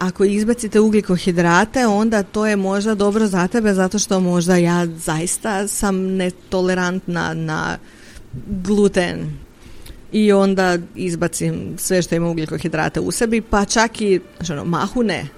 ako 0.00 0.24
izbacite 0.24 0.80
ugljikohidrate, 0.80 1.86
onda 1.86 2.22
to 2.22 2.46
je 2.46 2.56
možda 2.56 2.94
dobro 2.94 3.26
za 3.26 3.48
tebe 3.48 3.74
zato 3.74 3.98
što 3.98 4.20
možda 4.20 4.56
ja 4.56 4.86
zaista 4.86 5.68
sam 5.68 5.96
netolerantna 5.96 7.34
na 7.34 7.78
gluten. 8.46 9.38
I 10.12 10.32
onda 10.32 10.78
izbacim 10.94 11.74
sve 11.78 12.02
što 12.02 12.14
ima 12.14 12.28
ugljikohidrate 12.30 13.00
u 13.00 13.10
sebi, 13.10 13.40
pa 13.40 13.64
čak 13.64 14.00
i 14.00 14.20
znači, 14.36 14.52
ono, 14.52 14.64
mahu 14.64 15.02
ne, 15.02 15.28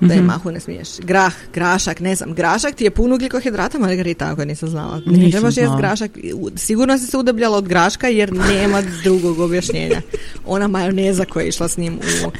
da 0.00 0.14
je 0.14 0.22
mahu 0.22 0.50
ne 0.50 0.60
smiješ. 0.60 0.88
Grah, 0.98 1.34
grašak, 1.54 2.00
ne 2.00 2.14
znam, 2.14 2.34
grašak 2.34 2.74
ti 2.74 2.84
je 2.84 2.90
pun 2.90 3.12
ugljikohidrata, 3.12 3.78
Margarita, 3.78 4.30
ako 4.32 4.44
nisam 4.44 4.68
znala. 4.68 5.00
Ne 5.06 5.18
Nisam 5.18 5.30
trebaš 5.30 5.56
jest 5.56 5.72
grašak. 5.78 6.10
Sigurno 6.56 6.98
si 6.98 7.06
se 7.06 7.18
udebljala 7.18 7.58
od 7.58 7.68
graška 7.68 8.08
jer 8.08 8.32
nema 8.32 8.82
drugog 9.02 9.38
objašnjenja. 9.38 10.00
Ona 10.46 10.68
majoneza 10.68 11.24
koja 11.24 11.42
je 11.42 11.48
išla 11.48 11.68
s 11.68 11.76
njim 11.76 11.94
u 11.94 12.26
uh, 12.26 12.34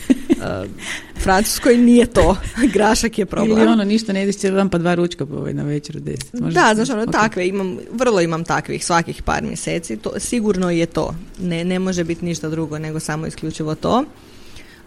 Francuskoj 1.23 1.77
nije 1.77 2.07
to. 2.07 2.37
Grašak 2.75 3.19
je 3.19 3.27
problem. 3.27 3.59
Ili 3.59 3.67
ono, 3.67 3.85
ništa 3.85 4.13
ne 4.13 4.33
cijeli 4.33 4.57
dan 4.57 4.69
pa 4.69 4.79
dva 4.79 4.95
ručka 4.95 5.27
po 5.27 5.35
ovaj 5.35 5.55
na 5.55 5.63
večer 5.63 5.97
u 5.97 6.01
deset. 6.01 6.41
Može 6.41 6.55
Da, 6.55 6.73
znaš, 6.75 6.91
ono, 6.91 7.03
ok. 7.03 7.13
takve 7.13 7.49
imam, 7.49 7.79
vrlo 7.93 8.21
imam 8.21 8.45
takvih 8.45 8.85
svakih 8.85 9.23
par 9.23 9.43
mjeseci, 9.43 9.97
to, 9.97 10.13
sigurno 10.17 10.71
je 10.71 10.87
to, 10.87 11.15
ne, 11.41 11.65
ne 11.65 11.79
može 11.79 12.05
biti 12.05 12.25
ništa 12.25 12.49
drugo 12.49 12.79
nego 12.79 13.01
samo 13.01 13.27
isključivo 13.27 13.75
to, 13.75 14.05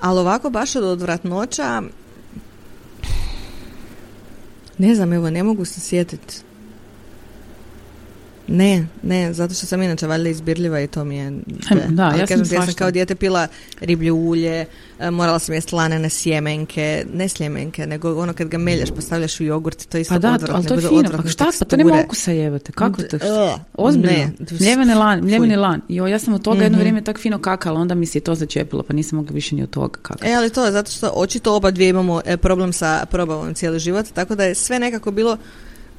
ali 0.02 0.20
ovako 0.20 0.50
baš 0.50 0.76
od 0.76 0.84
odvratnoća, 0.84 1.82
ne 4.82 4.96
znam, 4.96 5.14
evo, 5.14 5.30
ne 5.30 5.44
mogu 5.44 5.66
se 5.66 5.80
sjetiti. 5.80 6.36
Ne, 8.54 8.88
ne, 9.04 9.34
zato 9.34 9.54
što 9.54 9.66
sam 9.66 9.82
inače 9.82 10.08
valjda 10.08 10.30
izbirljiva 10.30 10.82
i 10.82 10.88
to 10.88 11.04
mi 11.06 11.18
je... 11.18 11.32
Da, 11.90 12.04
Ali 12.04 12.20
ja 12.20 12.28
sam 12.28 12.38
kažem 12.38 12.50
ti, 12.50 12.56
ja 12.56 12.66
sam 12.66 12.74
kao 12.74 12.92
dijete 12.92 13.16
pila 13.16 13.48
riblje 13.82 14.12
ulje, 14.12 14.66
e, 15.00 15.12
morala 15.12 15.40
sam 15.40 15.56
jesti 15.56 15.76
lanene 15.76 16.10
sjemenke, 16.10 17.06
ne 17.14 17.30
sljemenke, 17.30 17.86
nego 17.88 18.16
ono 18.22 18.34
kad 18.34 18.48
ga 18.48 18.58
melješ, 18.58 18.90
postavljaš 18.96 19.40
u 19.40 19.44
jogurt, 19.44 19.86
to 19.90 19.98
je 19.98 20.02
isto 20.02 20.14
Pa 20.14 20.20
da, 20.20 20.34
odvratno, 20.34 20.64
to 20.64 20.74
je 20.74 20.82
fino. 20.82 21.10
Pa 21.24 21.30
šta, 21.30 21.46
pa 21.60 21.66
to 21.66 21.78
nema 21.78 22.02
okusa 22.06 22.32
jebate. 22.32 22.72
Kako 22.72 23.02
to? 23.02 23.18
Ozbiljno. 23.74 24.12
ne. 24.12 24.32
Mljeveni 24.60 24.94
lan, 24.94 25.22
mljeveni 25.24 25.56
lan. 25.56 25.82
Jo, 25.90 26.08
ja 26.08 26.20
sam 26.20 26.34
od 26.34 26.42
toga 26.44 26.64
jedno 26.64 26.76
Mhm. 26.78 26.80
vrijeme 26.80 27.02
tak 27.04 27.20
fino 27.20 27.40
kakala, 27.40 27.80
onda 27.80 27.96
mi 27.96 28.06
se 28.06 28.18
i 28.18 28.22
to 28.22 28.36
začepilo, 28.36 28.84
pa 28.84 28.94
nisam 28.94 29.18
mogla 29.18 29.34
više 29.34 29.56
ni 29.56 29.64
od 29.64 29.70
toga 29.70 30.00
kakati. 30.02 30.28
E, 30.32 30.34
ali 30.36 30.50
to 30.50 30.66
je 30.66 30.72
zato 30.72 30.92
što 30.92 31.12
očito 31.16 31.56
oba 31.56 31.72
dvije 31.72 31.90
imamo 31.90 32.22
e, 32.26 32.38
problem 32.38 32.74
sa 32.74 33.06
probavom 33.12 33.54
cijeli 33.54 33.80
život, 33.80 34.06
tako 34.14 34.36
da 34.36 34.44
je 34.44 34.56
sve 34.56 34.80
nekako 34.80 35.12
bilo 35.12 35.38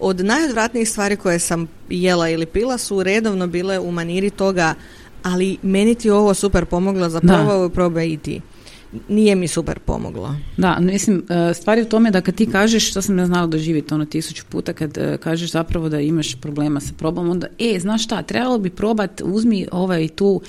od 0.03 0.21
najodvratnijih 0.21 0.89
stvari 0.89 1.17
koje 1.17 1.39
sam 1.39 1.69
jela 1.89 2.29
ili 2.29 2.47
pila 2.47 2.79
su 2.79 3.03
redovno 3.03 3.47
bile 3.47 3.79
u 3.79 3.91
maniri 3.91 4.31
toga, 4.31 4.75
ali 5.23 5.59
meni 5.63 5.95
ti 5.95 6.11
ovo 6.11 6.35
super 6.35 6.65
pomoglo 6.65 7.09
za 7.09 7.21
Da. 7.21 7.35
probao 7.35 7.69
probaj 7.69 8.07
i 8.07 8.17
ti. 8.17 8.41
Nije 9.09 9.35
mi 9.35 9.49
super 9.49 9.79
pomoglo. 9.79 10.35
Da, 10.57 10.79
mislim, 10.81 11.23
e, 11.29 11.55
stvar 11.55 11.79
je 11.79 11.85
u 11.85 11.89
tome 11.89 12.11
da 12.11 12.21
kad 12.21 12.35
ti 12.35 12.47
kažeš, 12.47 12.91
što 12.91 13.03
sam 13.03 13.19
ja 13.19 13.27
znala 13.27 13.47
doživjeti 13.47 13.95
ono 13.95 14.05
tisuću 14.05 14.45
puta, 14.49 14.73
kad 14.73 14.99
e, 14.99 15.19
kažeš 15.23 15.51
zapravo 15.51 15.89
da 15.89 16.01
imaš 16.01 16.35
problema 16.35 16.81
sa 16.81 16.93
probom, 16.99 17.31
onda, 17.31 17.47
e, 17.59 17.79
znaš 17.81 18.05
šta, 18.05 18.23
trebalo 18.23 18.59
bi 18.59 18.71
probat, 18.71 19.23
uzmi 19.25 19.67
ovaj 19.73 20.09
tu 20.09 20.41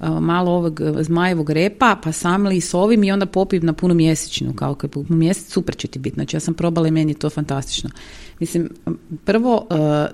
malo 0.00 0.50
ovog 0.50 0.80
zmajevog 1.00 1.50
repa, 1.50 1.96
pa 2.02 2.12
samli 2.12 2.60
s 2.60 2.74
ovim 2.74 3.04
i 3.04 3.12
onda 3.12 3.26
popij 3.26 3.60
na 3.60 3.72
punu 3.72 3.94
mjesečnu, 3.94 4.52
kao 4.52 4.74
kad 4.74 4.90
punu 4.90 5.06
mjesec, 5.08 5.52
super 5.52 5.76
će 5.76 5.88
ti 5.88 5.98
biti. 5.98 6.14
Znači, 6.14 6.36
ja 6.36 6.40
sam 6.40 6.54
probala 6.54 6.88
i 6.88 6.90
meni 6.90 7.12
je 7.12 7.18
to 7.18 7.30
fantastično. 7.30 7.90
Mislim, 8.40 8.68
prvo, 9.24 9.66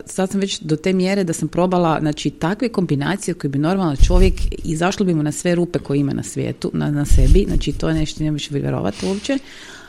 sad 0.07 0.30
sam 0.30 0.41
već 0.41 0.61
do 0.61 0.76
te 0.76 0.93
mjere 0.93 1.24
da 1.24 1.32
sam 1.32 1.49
probala, 1.49 1.99
znači, 2.01 2.30
takve 2.30 2.68
kombinacije 2.68 3.35
koje 3.35 3.49
bi 3.49 3.59
normalan 3.59 3.97
čovjek 3.97 4.35
izašlo 4.64 5.07
bi 5.07 5.14
mu 5.14 5.22
na 5.22 5.32
sve 5.32 5.55
rupe 5.55 5.78
koje 5.78 5.99
ima 5.99 6.12
na 6.12 6.22
svijetu, 6.22 6.70
na, 6.74 6.91
na 6.91 7.05
sebi, 7.05 7.45
znači, 7.49 7.72
to 7.72 7.89
je 7.89 7.95
nešto 7.95 8.24
ne 8.24 8.30
možeš 8.30 8.51
vjerovati 8.51 9.07
uopće. 9.07 9.39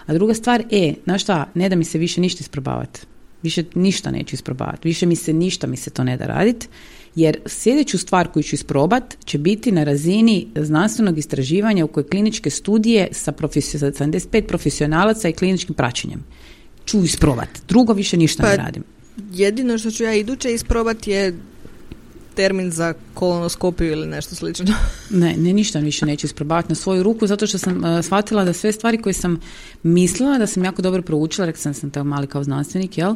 A 0.05 0.13
druga 0.13 0.33
stvar, 0.33 0.63
e, 0.71 0.93
znaš 1.03 1.21
šta, 1.21 1.45
ne 1.53 1.69
da 1.69 1.75
mi 1.75 1.83
se 1.83 1.97
više 1.97 2.21
ništa 2.21 2.41
isprobavati. 2.41 2.99
Više 3.43 3.63
ništa 3.75 4.11
neću 4.11 4.35
isprobavati. 4.35 4.87
Više 4.87 5.05
mi 5.05 5.15
se 5.15 5.33
ništa 5.33 5.67
mi 5.67 5.77
se 5.77 5.89
to 5.89 6.03
ne 6.03 6.17
da 6.17 6.25
raditi. 6.25 6.67
Jer 7.15 7.37
sljedeću 7.45 7.97
stvar 7.97 8.27
koju 8.27 8.43
ću 8.43 8.55
isprobat 8.55 9.17
će 9.25 9.37
biti 9.37 9.71
na 9.71 9.83
razini 9.83 10.47
znanstvenog 10.55 11.17
istraživanja 11.17 11.85
u 11.85 11.87
kojoj 11.87 12.07
kliničke 12.07 12.49
studije 12.49 13.07
sa, 13.11 13.31
profesio- 13.31 13.79
sa 13.79 13.91
75 13.91 14.47
profesionalaca 14.47 15.29
i 15.29 15.33
kliničkim 15.33 15.75
praćenjem. 15.75 16.23
Ću 16.85 17.03
isprobat. 17.03 17.49
Drugo 17.67 17.93
više 17.93 18.17
ništa 18.17 18.43
Pa- 18.43 18.49
ne 18.49 18.57
radim. 18.57 18.83
Jedino 19.33 19.77
što 19.77 19.91
ću 19.91 20.03
ja 20.03 20.13
iduće 20.13 20.53
isprobati 20.53 21.11
je 21.11 21.33
termin 22.35 22.71
za 22.71 22.93
kolonoskopiju 23.13 23.91
ili 23.91 24.07
nešto 24.07 24.35
slično. 24.35 24.65
Ne, 25.09 25.35
ne 25.37 25.53
ništa 25.53 25.79
više 25.79 26.05
neću 26.05 26.25
isprobavati 26.25 26.69
na 26.69 26.75
svoju 26.75 27.03
ruku 27.03 27.27
zato 27.27 27.47
što 27.47 27.57
sam 27.57 27.83
uh, 27.83 28.05
shvatila 28.05 28.43
da 28.43 28.53
sve 28.53 28.71
stvari 28.71 29.01
koje 29.01 29.13
sam 29.13 29.39
mislila 29.83 30.37
da 30.37 30.47
sam 30.47 30.63
jako 30.63 30.81
dobro 30.81 31.01
proučila, 31.01 31.45
rekla 31.45 31.61
sam 31.61 31.73
sam 31.73 31.89
tako 31.89 32.03
mali 32.03 32.27
kao 32.27 32.43
znanstvenik, 32.43 32.97
jel? 32.97 33.15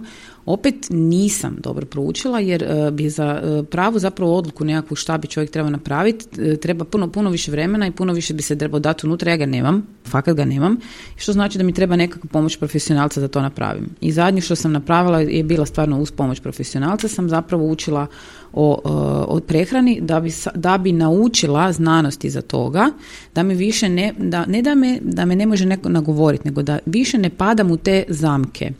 Opet 0.50 0.76
nisam 0.90 1.58
dobro 1.64 1.86
proučila 1.86 2.40
jer 2.40 2.64
uh, 2.64 2.94
bi 2.94 3.10
za 3.10 3.42
uh, 3.44 3.66
pravu 3.68 4.00
zapravo 4.00 4.36
odluku 4.36 4.66
nekakvu 4.66 4.96
šta 4.96 5.18
bi 5.18 5.28
čovjek 5.28 5.52
trebao 5.52 5.70
napraviti, 5.70 6.42
uh, 6.42 6.58
treba 6.58 6.86
puno, 6.86 7.12
puno 7.12 7.30
više 7.30 7.52
vremena 7.52 7.88
i 7.88 7.92
puno 7.92 8.14
više 8.14 8.34
bi 8.34 8.42
se 8.42 8.58
trebao 8.58 8.80
dati 8.80 9.06
unutra, 9.06 9.32
ja 9.32 9.38
ga 9.38 9.46
nemam, 9.46 9.88
fakat 10.06 10.36
ga 10.36 10.46
nemam, 10.46 10.78
što 11.16 11.34
znači 11.34 11.58
da 11.58 11.64
mi 11.64 11.74
treba 11.74 11.96
nekakva 11.96 12.30
pomoć 12.32 12.58
profesionalca 12.58 13.22
da 13.22 13.28
to 13.28 13.42
napravim. 13.42 13.90
I 14.02 14.12
zadnje 14.12 14.42
što 14.42 14.56
sam 14.56 14.72
napravila 14.72 15.20
je 15.20 15.44
bila 15.44 15.66
stvarno 15.66 16.00
uz 16.00 16.12
pomoć 16.12 16.40
profesionalca, 16.40 17.08
sam 17.08 17.30
zapravo 17.30 17.68
učila 17.68 18.08
o, 18.54 18.82
e, 18.86 18.90
o 19.28 19.40
prehrani 19.40 20.02
da 20.02 20.20
bi, 20.20 20.32
da 20.56 20.78
bi 20.78 20.92
naučila 20.92 21.72
znanost 21.72 22.26
iza 22.26 22.42
toga, 22.42 22.92
da 23.36 23.44
mi 23.44 23.56
više 23.56 23.90
ne, 23.90 24.14
da, 24.18 24.46
ne 24.46 24.62
da 24.62 24.76
me, 24.76 25.00
da 25.02 25.26
me 25.26 25.36
ne 25.36 25.46
može 25.46 25.66
neko 25.66 25.90
nagovoriti, 25.90 26.48
nego 26.48 26.62
da 26.62 26.80
više 26.86 27.18
ne 27.18 27.30
padam 27.30 27.72
u 27.72 27.78
te 27.78 28.04
zamke 28.08 28.66
e, 28.66 28.74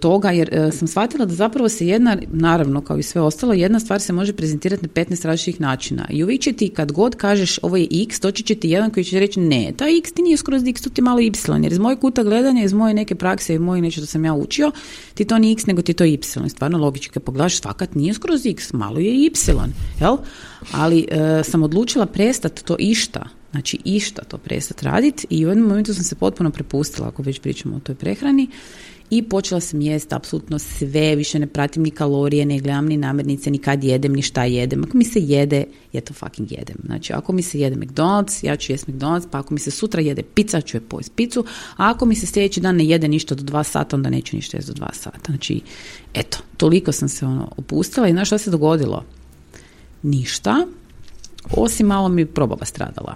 toga, 0.00 0.30
jer 0.30 0.54
e, 0.54 0.72
sam 0.72 0.88
shvatila 0.88 1.24
da 1.24 1.34
zapravo 1.34 1.68
se 1.68 1.86
jedna, 1.86 2.16
naravno 2.32 2.80
kao 2.80 2.98
i 2.98 3.02
sve 3.02 3.20
ostalo, 3.20 3.52
jedna 3.52 3.80
stvar 3.80 4.00
se 4.00 4.12
može 4.12 4.32
prezentirati 4.32 4.82
na 4.82 4.88
15 4.88 5.26
različitih 5.26 5.60
načina. 5.60 6.06
I 6.10 6.24
uvijek 6.24 6.40
će 6.40 6.52
ti 6.52 6.68
kad 6.68 6.92
god 6.92 7.16
kažeš 7.16 7.58
ovo 7.62 7.76
je 7.76 7.88
x, 8.02 8.20
doći 8.20 8.42
će 8.42 8.54
ti 8.54 8.70
jedan 8.70 8.90
koji 8.90 9.04
će 9.04 9.20
reći 9.20 9.40
ne, 9.40 9.72
ta 9.76 9.84
x 9.98 10.12
ti 10.12 10.22
nije 10.22 10.36
skroz 10.36 10.62
x, 10.66 10.82
to 10.82 10.90
ti 10.90 11.00
je 11.00 11.04
malo 11.04 11.20
y, 11.20 11.32
jer 11.62 11.72
iz 11.72 11.78
mojeg 11.78 11.98
kuta 11.98 12.22
gledanja, 12.22 12.64
iz 12.64 12.72
moje 12.72 12.94
neke 12.94 13.14
prakse 13.14 13.54
i 13.54 13.58
moje 13.58 13.82
nešto 13.82 14.00
što 14.00 14.06
sam 14.06 14.24
ja 14.24 14.34
učio, 14.34 14.70
ti 15.14 15.24
to 15.24 15.38
nije 15.38 15.52
x, 15.52 15.66
nego 15.66 15.82
ti 15.82 15.92
to 15.92 16.04
y. 16.04 16.18
I 16.46 16.48
Stvarno 16.48 16.78
logički, 16.78 17.12
kad 17.12 17.22
pogledaš, 17.22 17.62
fakat 17.62 17.94
nije 17.94 18.14
skroz 18.14 18.46
x, 18.46 18.72
malo 18.72 18.98
je 18.98 19.14
y, 19.14 19.30
jel? 20.00 20.16
Ali 20.72 21.06
e, 21.10 21.42
sam 21.44 21.62
odlučila 21.62 22.06
prestati 22.06 22.64
to 22.64 22.76
išta, 22.78 23.28
znači 23.50 23.78
išta 23.84 24.22
to 24.24 24.38
prestati 24.38 24.84
raditi 24.84 25.26
i 25.30 25.46
u 25.46 25.48
jednom 25.48 25.68
momentu 25.68 25.94
sam 25.94 26.04
se 26.04 26.14
potpuno 26.14 26.50
prepustila, 26.50 27.08
ako 27.08 27.22
već 27.22 27.40
pričamo 27.40 27.76
o 27.76 27.80
toj 27.80 27.94
prehrani, 27.94 28.48
i 29.14 29.22
počela 29.22 29.60
sam 29.60 29.80
jesti 29.80 30.14
apsolutno 30.14 30.58
sve, 30.58 31.16
više 31.16 31.38
ne 31.38 31.46
pratim 31.46 31.82
ni 31.82 31.90
kalorije, 31.90 32.46
ne 32.46 32.58
gledam 32.58 32.86
ni 32.86 32.96
namirnice, 32.96 33.50
ni 33.50 33.58
kad 33.58 33.84
jedem, 33.84 34.12
ni 34.12 34.22
šta 34.22 34.44
jedem. 34.44 34.84
Ako 34.84 34.96
mi 34.96 35.04
se 35.04 35.20
jede, 35.20 35.64
ja 35.92 36.00
to 36.00 36.14
fucking 36.14 36.52
jedem. 36.52 36.76
Znači, 36.84 37.12
ako 37.12 37.32
mi 37.32 37.42
se 37.42 37.60
jede 37.60 37.76
McDonald's, 37.76 38.46
ja 38.46 38.56
ću 38.56 38.72
jesti 38.72 38.92
McDonald's, 38.92 39.26
pa 39.30 39.38
ako 39.38 39.54
mi 39.54 39.60
se 39.60 39.70
sutra 39.70 40.00
jede 40.00 40.22
pizza, 40.22 40.60
ću 40.60 40.76
je 40.76 40.80
pojesti 40.80 41.12
picu, 41.16 41.44
a 41.76 41.90
ako 41.90 42.06
mi 42.06 42.14
se 42.14 42.26
sljedeći 42.26 42.60
dan 42.60 42.76
ne 42.76 42.84
jede 42.84 43.08
ništa 43.08 43.34
do 43.34 43.42
dva 43.42 43.64
sata, 43.64 43.96
onda 43.96 44.10
neću 44.10 44.36
ništa 44.36 44.56
jesti 44.56 44.72
do 44.72 44.74
dva 44.74 44.90
sata. 44.92 45.20
Znači, 45.26 45.60
eto, 46.14 46.38
toliko 46.56 46.92
sam 46.92 47.08
se 47.08 47.26
ono 47.26 47.48
opustila 47.56 48.08
i 48.08 48.12
znaš 48.12 48.28
šta 48.28 48.38
se 48.38 48.50
dogodilo? 48.50 49.04
Ništa, 50.02 50.66
osim 51.50 51.86
malo 51.86 52.08
mi 52.08 52.26
probava 52.26 52.64
stradala. 52.64 53.14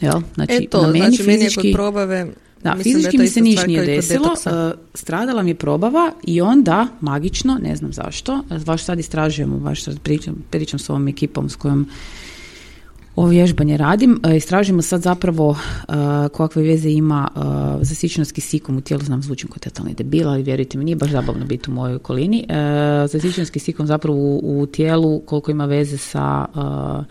Jel? 0.00 0.20
Znači, 0.34 0.52
e 0.52 0.66
to, 0.70 0.82
na 0.82 0.86
meni 0.88 0.98
znači 0.98 1.22
meni 1.22 1.44
je 1.44 1.50
kod 1.54 1.64
fizički- 1.64 1.74
probave... 1.74 2.43
da, 2.64 2.74
mislim 2.74 2.94
da 2.94 2.98
fizički 2.98 3.16
to 3.16 3.22
mi 3.22 3.28
se 3.28 3.40
niš 3.40 3.66
nije 3.66 3.86
desilo, 3.86 4.28
uh, 4.46 4.78
stradala 4.94 5.42
mi 5.42 5.50
je 5.50 5.54
probava 5.54 6.12
i 6.26 6.40
onda, 6.40 6.86
magično, 7.00 7.58
ne 7.62 7.76
znam 7.76 7.92
zašto, 7.92 8.42
baš 8.66 8.84
sad 8.84 8.98
istražujemo, 8.98 9.58
baš 9.58 9.84
sad 9.84 10.00
pričam, 10.00 10.44
pričam 10.50 10.78
s 10.78 10.90
ovom 10.90 11.08
ekipom 11.08 11.48
s 11.48 11.56
kojom 11.56 11.88
ovo 13.16 13.28
vježbanje 13.28 13.76
radim, 13.76 14.20
uh, 14.24 14.36
istražujemo 14.36 14.82
sad 14.82 15.02
zapravo 15.02 15.48
uh, 15.48 15.56
kakve 16.36 16.62
veze 16.62 16.90
ima 16.90 17.28
uh, 17.34 17.42
zasićenost 17.80 18.32
kisikom 18.32 18.76
u 18.76 18.80
tijelu, 18.80 19.04
znam 19.04 19.22
zvučim 19.22 19.48
kao 19.48 19.58
totalni 19.58 19.94
debil, 19.94 20.28
ali 20.28 20.42
vjerujte 20.42 20.78
mi, 20.78 20.84
nije 20.84 20.96
baš 20.96 21.10
zabavno 21.10 21.46
biti 21.46 21.70
u 21.70 21.74
mojoj 21.74 21.94
okolini. 21.94 22.46
Uh, 22.48 23.10
zasićenost 23.10 23.52
kisikom 23.52 23.86
zapravo 23.86 24.18
u, 24.18 24.60
u 24.60 24.66
tijelu 24.66 25.20
koliko 25.20 25.50
ima 25.50 25.66
veze 25.66 25.98
sa 25.98 26.44
uh, 26.54 27.04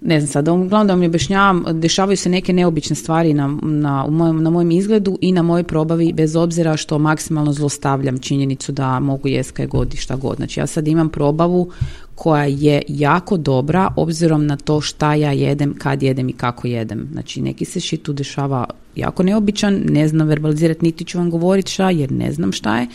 ne 0.00 0.20
znam 0.20 0.28
sad, 0.28 0.48
uglavnom 0.48 0.86
da 0.86 0.94
vam 0.94 1.02
objašnjavam, 1.02 1.64
dešavaju 1.72 2.16
se 2.16 2.28
neke 2.28 2.52
neobične 2.52 2.96
stvari 2.96 3.34
na, 3.34 3.58
na, 3.62 4.04
u 4.04 4.10
mojem, 4.10 4.42
na 4.42 4.50
mojem 4.50 4.70
izgledu 4.70 5.18
i 5.20 5.32
na 5.32 5.42
mojoj 5.42 5.64
probavi, 5.64 6.12
bez 6.12 6.36
obzira 6.36 6.76
što 6.76 6.98
maksimalno 6.98 7.52
zlostavljam 7.52 8.18
činjenicu 8.18 8.72
da 8.72 9.00
mogu 9.00 9.28
jest 9.28 9.50
kaj 9.50 9.66
god 9.66 9.94
i 9.94 9.96
šta 9.96 10.16
god. 10.16 10.36
Znači 10.36 10.60
ja 10.60 10.66
sad 10.66 10.88
imam 10.88 11.08
probavu 11.08 11.70
koja 12.14 12.44
je 12.44 12.82
jako 12.88 13.36
dobra 13.36 13.92
obzirom 13.96 14.46
na 14.46 14.56
to 14.56 14.80
šta 14.80 15.14
ja 15.14 15.32
jedem, 15.32 15.74
kad 15.78 16.02
jedem 16.02 16.28
i 16.28 16.32
kako 16.32 16.66
jedem. 16.66 17.08
Znači 17.12 17.42
neki 17.42 17.64
se 17.64 17.80
shit 17.80 18.02
tu 18.02 18.12
dešava 18.12 18.64
jako 18.96 19.22
neobičan, 19.22 19.82
ne 19.88 20.08
znam 20.08 20.28
verbalizirati 20.28 20.84
niti 20.84 21.04
ću 21.04 21.18
vam 21.18 21.30
govoriti 21.30 21.72
šta 21.72 21.90
jer 21.90 22.12
ne 22.12 22.32
znam 22.32 22.52
šta 22.52 22.78
je, 22.78 22.86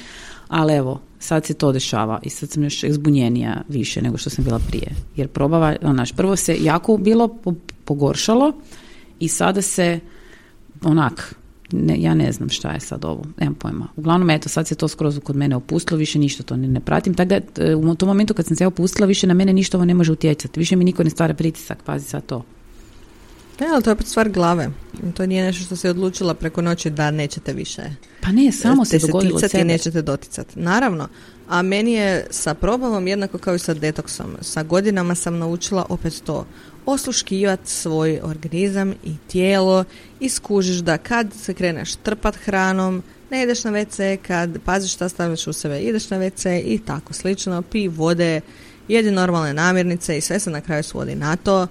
ali 0.51 0.73
evo, 0.73 1.01
sad 1.19 1.45
se 1.45 1.53
to 1.53 1.71
dešava 1.71 2.19
i 2.23 2.29
sad 2.29 2.49
sam 2.49 2.63
još 2.63 2.85
zbunjenija 2.89 3.61
više 3.67 4.01
nego 4.01 4.17
što 4.17 4.29
sam 4.29 4.43
bila 4.43 4.59
prije. 4.59 4.95
Jer 5.15 5.27
probava, 5.27 5.75
onaš, 5.81 6.11
prvo 6.11 6.35
se 6.35 6.57
jako 6.61 6.97
bilo 6.97 7.27
po- 7.27 7.53
pogoršalo 7.85 8.53
i 9.19 9.27
sada 9.27 9.61
se 9.61 9.99
onak, 10.83 11.35
ne, 11.71 12.01
ja 12.01 12.13
ne 12.13 12.31
znam 12.31 12.49
šta 12.49 12.71
je 12.71 12.79
sad 12.79 13.05
ovo, 13.05 13.23
nemam 13.39 13.55
pojma. 13.55 13.87
Uglavnom, 13.95 14.29
eto, 14.29 14.49
sad 14.49 14.67
se 14.67 14.75
to 14.75 14.87
skroz 14.87 15.19
kod 15.23 15.35
mene 15.35 15.55
opustilo, 15.55 15.97
više 15.97 16.19
ništa 16.19 16.43
to 16.43 16.57
ne, 16.57 16.67
ne 16.67 16.79
pratim, 16.79 17.13
tako 17.13 17.29
da 17.29 17.63
e, 17.63 17.75
u 17.75 17.95
tom 17.95 18.07
momentu 18.07 18.33
kad 18.33 18.45
sam 18.45 18.55
se 18.55 18.67
opustila, 18.67 19.07
više 19.07 19.27
na 19.27 19.33
mene 19.33 19.53
ništa 19.53 19.77
ovo 19.77 19.85
ne 19.85 19.93
može 19.93 20.11
utjecati, 20.11 20.59
više 20.59 20.75
mi 20.75 20.85
niko 20.85 21.03
ne 21.03 21.09
stvara 21.09 21.33
pritisak, 21.33 21.83
pazi 21.83 22.05
sad 22.05 22.25
to. 22.25 22.43
Ne, 23.59 23.67
ali 23.73 23.83
to 23.83 23.89
je 23.89 23.93
opet 23.93 24.07
stvar 24.07 24.29
glave. 24.29 24.69
To 25.13 25.25
nije 25.25 25.43
nešto 25.43 25.63
što 25.63 25.75
se 25.75 25.89
odlučila 25.89 26.33
preko 26.33 26.61
noći 26.61 26.89
da 26.89 27.11
nećete 27.11 27.53
više. 27.53 27.81
Pa 28.21 28.31
ne, 28.31 28.51
samo 28.51 28.85
se 28.85 28.99
dogodilo 28.99 29.35
od 29.35 29.41
ticati 29.41 29.63
nećete 29.63 30.01
doticati. 30.01 30.59
Naravno. 30.59 31.07
A 31.47 31.61
meni 31.61 31.93
je 31.93 32.27
sa 32.29 32.53
probamom 32.53 33.07
jednako 33.07 33.37
kao 33.37 33.55
i 33.55 33.59
sa 33.59 33.73
detoksom. 33.73 34.37
Sa 34.41 34.63
godinama 34.63 35.15
sam 35.15 35.37
naučila 35.37 35.85
opet 35.89 36.21
to. 36.25 36.45
Osluškivati 36.85 37.69
svoj 37.69 38.19
organizam 38.23 38.93
i 39.03 39.15
tijelo 39.27 39.83
i 40.19 40.29
skužiš 40.29 40.77
da 40.77 40.97
kad 40.97 41.33
se 41.33 41.53
kreneš 41.53 41.95
trpat 41.95 42.35
hranom, 42.35 43.03
ne 43.29 43.43
ideš 43.43 43.63
na 43.63 43.71
WC, 43.71 44.17
kad 44.17 44.59
paziš 44.65 44.93
šta 44.93 45.09
stavljaš 45.09 45.47
u 45.47 45.53
sebe, 45.53 45.79
ideš 45.79 46.09
na 46.09 46.17
WC 46.17 46.61
i 46.65 46.79
tako 46.85 47.13
slično, 47.13 47.61
pi 47.61 47.87
vode, 47.87 48.41
jedi 48.87 49.11
normalne 49.11 49.53
namirnice 49.53 50.17
i 50.17 50.21
sve 50.21 50.39
se 50.39 50.49
na 50.49 50.61
kraju 50.61 50.83
svodi 50.83 51.15
na 51.15 51.35
to. 51.35 51.67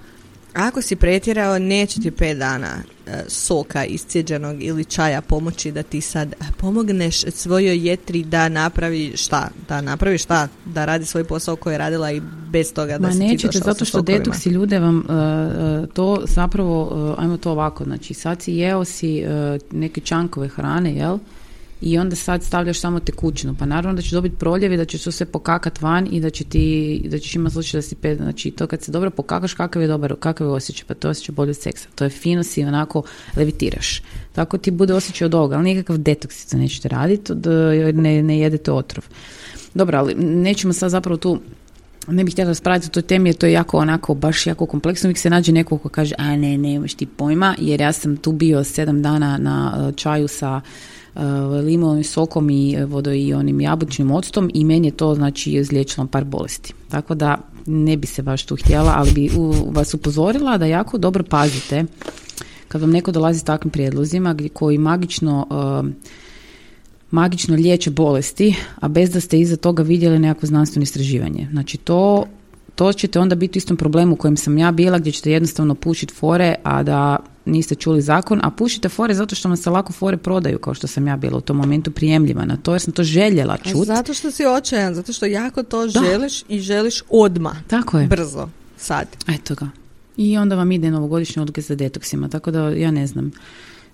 Ako 0.54 0.82
si 0.82 0.96
pretjerao, 0.96 1.58
neće 1.58 2.00
ti 2.00 2.10
pet 2.10 2.38
dana 2.38 2.68
e, 3.06 3.24
soka 3.28 3.84
iscijeđenog 3.84 4.62
ili 4.62 4.84
čaja 4.84 5.20
pomoći 5.20 5.72
da 5.72 5.82
ti 5.82 6.00
sad 6.00 6.34
pomogneš 6.56 7.20
svojoj 7.20 7.88
jetri 7.88 8.24
da 8.24 8.48
napravi 8.48 9.12
šta? 9.16 9.48
Da 9.68 9.80
napravi 9.80 10.18
šta? 10.18 10.48
Da 10.64 10.84
radi 10.84 11.06
svoj 11.06 11.24
posao 11.24 11.56
koji 11.56 11.74
je 11.74 11.78
radila 11.78 12.12
i 12.12 12.22
bez 12.50 12.72
toga 12.72 12.98
da 12.98 13.06
Ma 13.06 13.12
si 13.12 13.18
ti 13.18 13.24
nećete, 13.24 13.58
došao 13.58 13.72
zato 13.72 13.84
što 13.84 14.02
detoksi 14.02 14.48
ljude 14.48 14.78
vam 14.78 14.96
uh, 14.96 15.04
uh, 15.04 15.88
to 15.94 16.22
zapravo, 16.26 16.82
uh, 16.82 17.22
ajmo 17.22 17.36
to 17.36 17.50
ovako, 17.50 17.84
znači 17.84 18.14
sad 18.14 18.42
si 18.42 18.52
jeo 18.52 18.84
si 18.84 19.24
uh, 19.24 19.60
neke 19.72 20.00
čankove 20.00 20.48
hrane, 20.48 20.94
jel? 20.94 21.18
I 21.80 21.98
onda 21.98 22.16
sad 22.16 22.42
stavljaš 22.42 22.80
samo 22.80 23.00
tekućinu. 23.00 23.56
Pa 23.58 23.66
naravno 23.66 23.96
da 23.96 24.02
će 24.02 24.14
dobiti 24.14 24.36
proljev 24.36 24.72
i 24.72 24.76
da 24.76 24.84
će 24.84 24.98
to 24.98 25.10
sve 25.10 25.26
pokakat 25.26 25.82
van 25.82 26.08
i 26.10 26.20
da 26.20 26.30
će 26.30 26.44
ti, 26.44 27.02
da 27.08 27.18
ćeš 27.18 27.34
imati 27.34 27.52
slučaj 27.52 27.78
da 27.78 27.82
si 27.82 27.94
pet, 27.94 28.18
znači 28.18 28.50
to 28.50 28.66
kad 28.66 28.82
se 28.82 28.92
dobro 28.92 29.10
pokakaš 29.10 29.54
kakav 29.54 29.82
je 29.82 29.88
dobar, 29.88 30.14
kakav 30.20 30.46
je 30.46 30.52
osjećaj, 30.52 30.84
pa 30.88 30.94
to 30.94 31.08
je 31.08 31.10
osjećaj 31.10 31.34
bolje 31.34 31.50
od 31.50 31.56
seksa. 31.56 31.88
To 31.94 32.04
je 32.04 32.10
fino 32.10 32.42
si 32.42 32.64
onako 32.64 33.02
levitiraš. 33.36 34.02
Tako 34.32 34.58
ti 34.58 34.70
bude 34.70 34.94
osjećaj 34.94 35.26
od 35.26 35.34
ovoga, 35.34 35.56
ali 35.56 35.64
nikakav 35.64 35.98
detoks 35.98 36.46
to 36.46 36.56
nećete 36.56 36.88
raditi, 36.88 37.32
jer 37.74 37.94
ne, 37.94 38.22
ne 38.22 38.38
jedete 38.38 38.72
otrov. 38.72 39.04
Dobro, 39.74 39.98
ali 39.98 40.14
nećemo 40.14 40.72
sad 40.72 40.90
zapravo 40.90 41.16
tu 41.16 41.40
ne 42.08 42.24
bih 42.24 42.34
htjela 42.34 42.50
raspraviti 42.50 42.86
o 42.86 42.90
toj 42.90 43.02
temi 43.02 43.28
jer 43.28 43.36
to 43.36 43.46
je 43.46 43.52
jako 43.52 43.78
onako 43.78 44.14
baš 44.14 44.46
jako 44.46 44.66
kompleksno. 44.66 45.06
Uvijek 45.08 45.18
se 45.18 45.30
nađe 45.30 45.52
neko 45.52 45.78
ko 45.78 45.88
kaže 45.88 46.14
a 46.18 46.36
ne, 46.36 46.58
nemaš 46.58 46.94
ti 46.94 47.06
pojma 47.06 47.54
jer 47.58 47.80
ja 47.80 47.92
sam 47.92 48.16
tu 48.16 48.32
bio 48.32 48.64
sedam 48.64 49.02
dana 49.02 49.38
na 49.38 49.86
uh, 49.88 49.94
čaju 49.96 50.28
sa 50.28 50.60
limonovim 51.64 52.04
sokom 52.04 52.50
i 52.50 52.76
uh, 52.82 52.90
vodo 52.90 53.12
i 53.12 53.34
onim 53.34 53.60
jabučnim 53.60 54.10
octom 54.10 54.50
i 54.54 54.64
meni 54.64 54.88
je 54.88 54.96
to 54.96 55.14
znači 55.14 55.50
izliječilo 55.50 56.06
par 56.06 56.24
bolesti. 56.24 56.74
Tako 56.88 57.14
da 57.14 57.38
ne 57.66 57.96
bi 57.96 58.06
se 58.06 58.22
baš 58.22 58.44
tu 58.44 58.56
htjela, 58.56 58.94
ali 58.96 59.12
bi 59.12 59.30
vas 59.66 59.94
upozorila 59.94 60.58
da 60.58 60.66
jako 60.66 60.98
dobro 60.98 61.24
pazite 61.24 61.84
kad 62.68 62.80
vam 62.80 62.90
neko 62.90 63.12
dolazi 63.12 63.38
s 63.38 63.44
takvim 63.44 63.70
prijedlozima 63.70 64.36
koji 64.52 64.78
magično 64.78 65.46
uh, 65.50 65.90
magično 67.10 67.56
liječe 67.56 67.90
bolesti, 67.90 68.54
a 68.80 68.88
bez 68.88 69.10
da 69.10 69.20
ste 69.20 69.40
iza 69.40 69.56
toga 69.56 69.82
vidjeli 69.82 70.18
nekakvo 70.18 70.46
znanstveno 70.46 70.82
istraživanje. 70.82 71.48
Znači 71.50 71.76
to, 71.76 72.24
to 72.74 72.92
ćete 72.92 73.20
onda 73.20 73.34
biti 73.34 73.56
u 73.56 73.60
istom 73.60 73.76
problemu 73.76 74.12
u 74.12 74.16
kojem 74.16 74.36
sam 74.36 74.58
ja 74.58 74.72
bila, 74.72 74.98
gdje 74.98 75.12
ćete 75.12 75.32
jednostavno 75.32 75.74
pušiti 75.74 76.14
fore, 76.14 76.54
a 76.62 76.82
da 76.82 77.16
niste 77.44 77.74
čuli 77.74 78.02
zakon, 78.02 78.40
a 78.42 78.50
pušite 78.50 78.88
fore 78.88 79.14
zato 79.14 79.34
što 79.34 79.48
vam 79.48 79.56
se 79.56 79.70
lako 79.70 79.92
fore 79.92 80.16
prodaju, 80.16 80.58
kao 80.58 80.74
što 80.74 80.86
sam 80.86 81.06
ja 81.06 81.16
bila 81.16 81.38
u 81.38 81.40
tom 81.40 81.56
momentu 81.56 81.90
prijemljiva 81.90 82.44
na 82.44 82.56
to, 82.56 82.72
jer 82.72 82.80
sam 82.80 82.92
to 82.92 83.02
željela 83.02 83.54
A 83.54 83.70
čut. 83.70 83.86
Zato 83.86 84.14
što 84.14 84.30
si 84.30 84.46
očajan, 84.46 84.94
zato 84.94 85.12
što 85.12 85.26
jako 85.26 85.62
to 85.62 85.88
želiš 85.88 86.42
i 86.48 86.60
želiš 86.60 87.02
odmah, 87.08 87.56
Tako 87.66 87.98
je. 87.98 88.06
brzo, 88.06 88.48
sad. 88.76 89.06
Eto 89.28 89.54
ga. 89.54 89.68
I 90.16 90.38
onda 90.38 90.56
vam 90.56 90.72
ide 90.72 90.90
novogodišnje 90.90 91.42
odluke 91.42 91.60
za 91.60 91.74
detoksima, 91.74 92.28
tako 92.28 92.50
da 92.50 92.68
ja 92.68 92.90
ne 92.90 93.06
znam. 93.06 93.30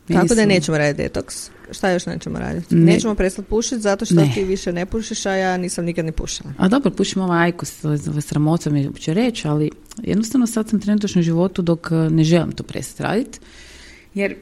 Meni 0.09 0.23
Tako 0.23 0.35
da 0.35 0.47
nećemo 0.47 0.79
raditi 0.79 1.03
detoks. 1.03 1.51
Šta 1.71 1.91
još 1.91 2.07
nećemo 2.07 2.39
raditi? 2.39 2.75
Ne. 2.75 2.93
Nećemo 2.93 3.15
prestati 3.15 3.49
pušiti 3.49 3.81
zato 3.81 4.05
što 4.05 4.15
Ne. 4.15 4.31
ti 4.35 4.45
više 4.45 4.73
ne 4.73 4.87
pušiš, 4.87 5.27
a 5.27 5.33
ja 5.33 5.57
nisam 5.57 5.85
nikad 5.85 6.05
ni 6.05 6.13
pušila. 6.13 6.53
A 6.59 6.69
dobro, 6.69 6.91
pušim 6.91 7.23
ovaj 7.23 7.45
ajkos, 7.45 7.85
ovaj 7.85 7.99
sramota 8.21 8.71
mi 8.71 8.87
uopće 8.87 9.15
reći, 9.15 9.49
ali 9.49 9.71
jednostavno 10.03 10.47
sad 10.47 10.69
sam 10.69 10.81
trenutačno 10.81 11.21
u 11.21 11.23
životu 11.23 11.63
dok 11.63 11.89
eh, 11.91 11.95
ne 11.95 12.25
želim 12.25 12.53
to 12.53 12.63
prestati 12.63 13.03
raditi, 13.03 13.39
jer 14.15 14.35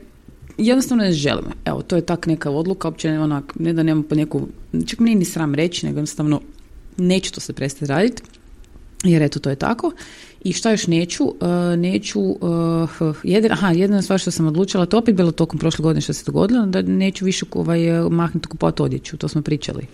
jednostavno 0.58 1.04
ne 1.04 1.12
želim. 1.12 1.44
Evo, 1.64 1.82
to 1.82 1.96
je 1.96 2.06
tak 2.06 2.26
neka 2.26 2.50
odluka, 2.50 2.88
uopće 2.88 3.10
ne, 3.10 3.20
onak, 3.20 3.52
ne 3.58 3.72
da 3.72 3.82
nemam 3.82 4.02
po 4.02 4.14
neku, 4.14 4.48
čak 4.86 4.98
mi 4.98 5.04
nije 5.04 5.18
ni 5.18 5.24
sram 5.24 5.54
reći, 5.54 5.86
nego 5.86 5.98
jednostavno 5.98 6.40
neću 6.96 7.32
to 7.32 7.40
se 7.40 7.52
prestati 7.52 7.86
raditi, 7.86 8.22
jer 9.04 9.22
eto, 9.22 9.38
to 9.40 9.50
je 9.50 9.56
tako. 9.56 9.92
I 10.44 10.52
šta 10.52 10.70
još 10.70 10.86
neću? 10.86 11.24
Eh, 11.24 11.76
neću, 11.76 12.20
uh, 12.20 13.16
jedan, 13.22 13.52
aha, 13.52 13.70
jedina 13.70 14.02
stvar 14.02 14.18
što 14.18 14.30
sam 14.30 14.46
odlučila, 14.46 14.86
to 14.86 14.98
opet 14.98 15.14
bilo 15.14 15.32
tokom 15.32 15.58
prošle 15.58 15.82
godine 15.82 16.00
što 16.00 16.12
se 16.12 16.24
dogodilo, 16.26 16.66
da 16.66 16.82
neću 16.82 17.24
više 17.24 17.46
ovaj, 17.50 17.88
eh, 17.88 18.08
mahnuti 18.10 18.48
kupovati 18.48 18.82
odjeću, 18.82 19.16
to 19.16 19.28
smo 19.28 19.42
pričali. 19.42 19.86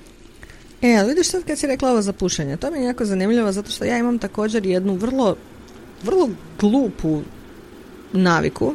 E, 0.82 0.96
ali 0.96 1.08
vidiš 1.08 1.26
sad 1.26 1.44
kad 1.44 1.58
si 1.58 1.66
rekla 1.66 1.90
ovo 1.90 2.02
za 2.02 2.12
pušenje, 2.12 2.56
to 2.56 2.70
mi 2.70 2.78
je 2.78 2.84
jako 2.84 3.04
zanimljivo 3.04 3.52
zato 3.52 3.70
što 3.70 3.84
ja 3.84 3.98
imam 3.98 4.18
također 4.18 4.66
jednu 4.66 4.94
vrlo, 4.94 5.36
vrlo 6.02 6.28
glupu 6.60 7.22
naviku. 8.12 8.74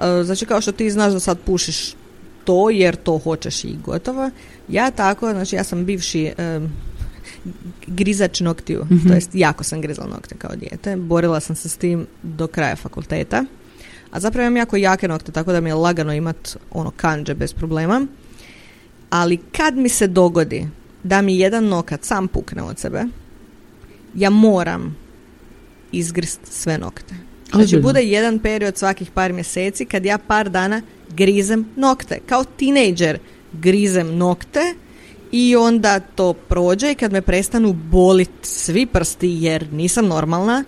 E, 0.00 0.24
Znači 0.24 0.46
kao 0.46 0.60
što 0.60 0.72
ti 0.72 0.90
znaš 0.90 1.12
da 1.12 1.20
sad 1.20 1.38
pušiš 1.38 1.94
to 2.44 2.70
jer 2.70 2.96
to 2.96 3.18
hoćeš 3.18 3.64
i 3.64 3.76
gotovo. 3.84 4.30
Ja 4.68 4.90
tako, 4.90 5.30
znači 5.30 5.56
ja 5.56 5.64
sam 5.64 5.84
bivši 5.84 6.32
grizač 7.86 8.40
noktiju, 8.40 8.84
Mhm. 8.90 9.08
to 9.08 9.14
jest 9.14 9.34
jako 9.34 9.64
sam 9.64 9.80
grizla 9.80 10.06
nokte 10.06 10.34
kao 10.38 10.56
dijete. 10.56 10.96
Borila 10.96 11.40
sam 11.40 11.56
se 11.56 11.68
s 11.68 11.76
tim 11.76 12.06
do 12.22 12.46
kraja 12.46 12.76
fakulteta. 12.76 13.44
A 14.10 14.20
zapravo 14.20 14.46
imam 14.46 14.56
jako 14.56 14.76
jake 14.76 15.08
nokte, 15.08 15.32
tako 15.32 15.52
da 15.52 15.60
mi 15.60 15.70
je 15.70 15.74
lagano 15.74 16.12
imat 16.14 16.56
ono 16.70 16.90
kanđe 16.90 17.34
bez 17.34 17.52
problema. 17.52 18.06
Ali 19.10 19.36
kad 19.36 19.76
mi 19.76 19.88
se 19.88 20.06
dogodi 20.06 20.68
da 21.02 21.22
mi 21.22 21.38
jedan 21.38 21.64
nokat 21.68 22.04
sam 22.04 22.28
pukne 22.28 22.62
od 22.62 22.78
sebe, 22.78 23.04
ja 24.14 24.30
moram 24.30 24.96
izgrist 25.92 26.40
sve 26.44 26.78
nokte. 26.78 27.14
Znači 27.52 27.80
bude 27.80 28.00
jedan 28.02 28.38
period 28.38 28.76
svakih 28.76 29.10
par 29.10 29.32
mjeseci 29.32 29.84
kad 29.84 30.04
ja 30.04 30.18
par 30.18 30.50
dana 30.50 30.82
grizem 31.08 31.66
nokte. 31.76 32.18
Kao 32.26 32.44
tinejdžer 32.44 33.18
grizem 33.52 34.16
nokte 34.16 34.74
i 35.38 35.56
onda 35.56 36.00
to 36.00 36.32
prođe 36.32 36.92
i 36.92 36.94
kad 36.94 37.12
me 37.12 37.22
prestanu 37.22 37.72
bolit 37.72 38.30
svi 38.42 38.86
prsti 38.86 39.28
jer 39.40 39.72
nisam 39.72 40.06
normalna, 40.06 40.64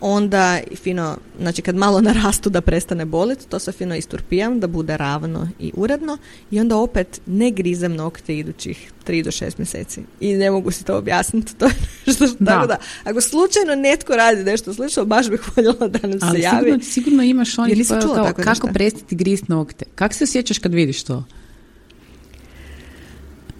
onda 0.00 0.58
fino, 0.76 1.16
znači 1.40 1.62
kad 1.62 1.76
malo 1.76 2.00
narastu 2.10 2.50
da 2.50 2.60
prestane 2.60 3.04
bolit, 3.04 3.48
to 3.48 3.58
se 3.58 3.72
fino 3.72 3.96
isturpijam 3.96 4.60
da 4.60 4.66
bude 4.66 4.96
ravno 4.96 5.48
i 5.58 5.72
uredno 5.76 6.18
i 6.50 6.60
onda 6.60 6.76
opet 6.76 7.20
ne 7.26 7.50
grizem 7.50 7.94
nokte 7.94 8.38
idućih 8.38 8.92
3 9.06 9.24
do 9.24 9.30
6 9.30 9.52
mjeseci. 9.58 10.00
I 10.20 10.34
ne 10.34 10.50
mogu 10.50 10.70
si 10.70 10.84
to 10.84 10.96
objasniti. 10.98 11.54
To 11.54 11.64
je 11.64 11.72
nešto 12.06 12.26
što, 12.26 12.36
Da. 12.38 12.52
tako 12.52 12.66
da, 12.66 12.76
ako 13.04 13.20
slučajno 13.20 13.74
netko 13.74 14.16
radi 14.16 14.44
nešto 14.44 14.74
slično, 14.74 15.04
baš 15.04 15.30
bih 15.30 15.40
voljela 15.56 15.88
da 15.88 16.08
nam 16.08 16.20
se 16.20 16.40
javi. 16.40 16.58
sigurno, 16.58 16.84
sigurno 16.84 17.22
imaš 17.22 17.58
onih 17.58 17.88
kao, 17.88 18.00
tako 18.00 18.42
kako 18.42 18.48
nešto. 18.48 18.68
prestati 18.72 19.16
grist 19.16 19.48
nokte. 19.48 19.84
Kako 19.94 20.14
se 20.14 20.24
osjećaš 20.24 20.58
kad 20.58 20.74
vidiš 20.74 21.02
to? 21.02 21.24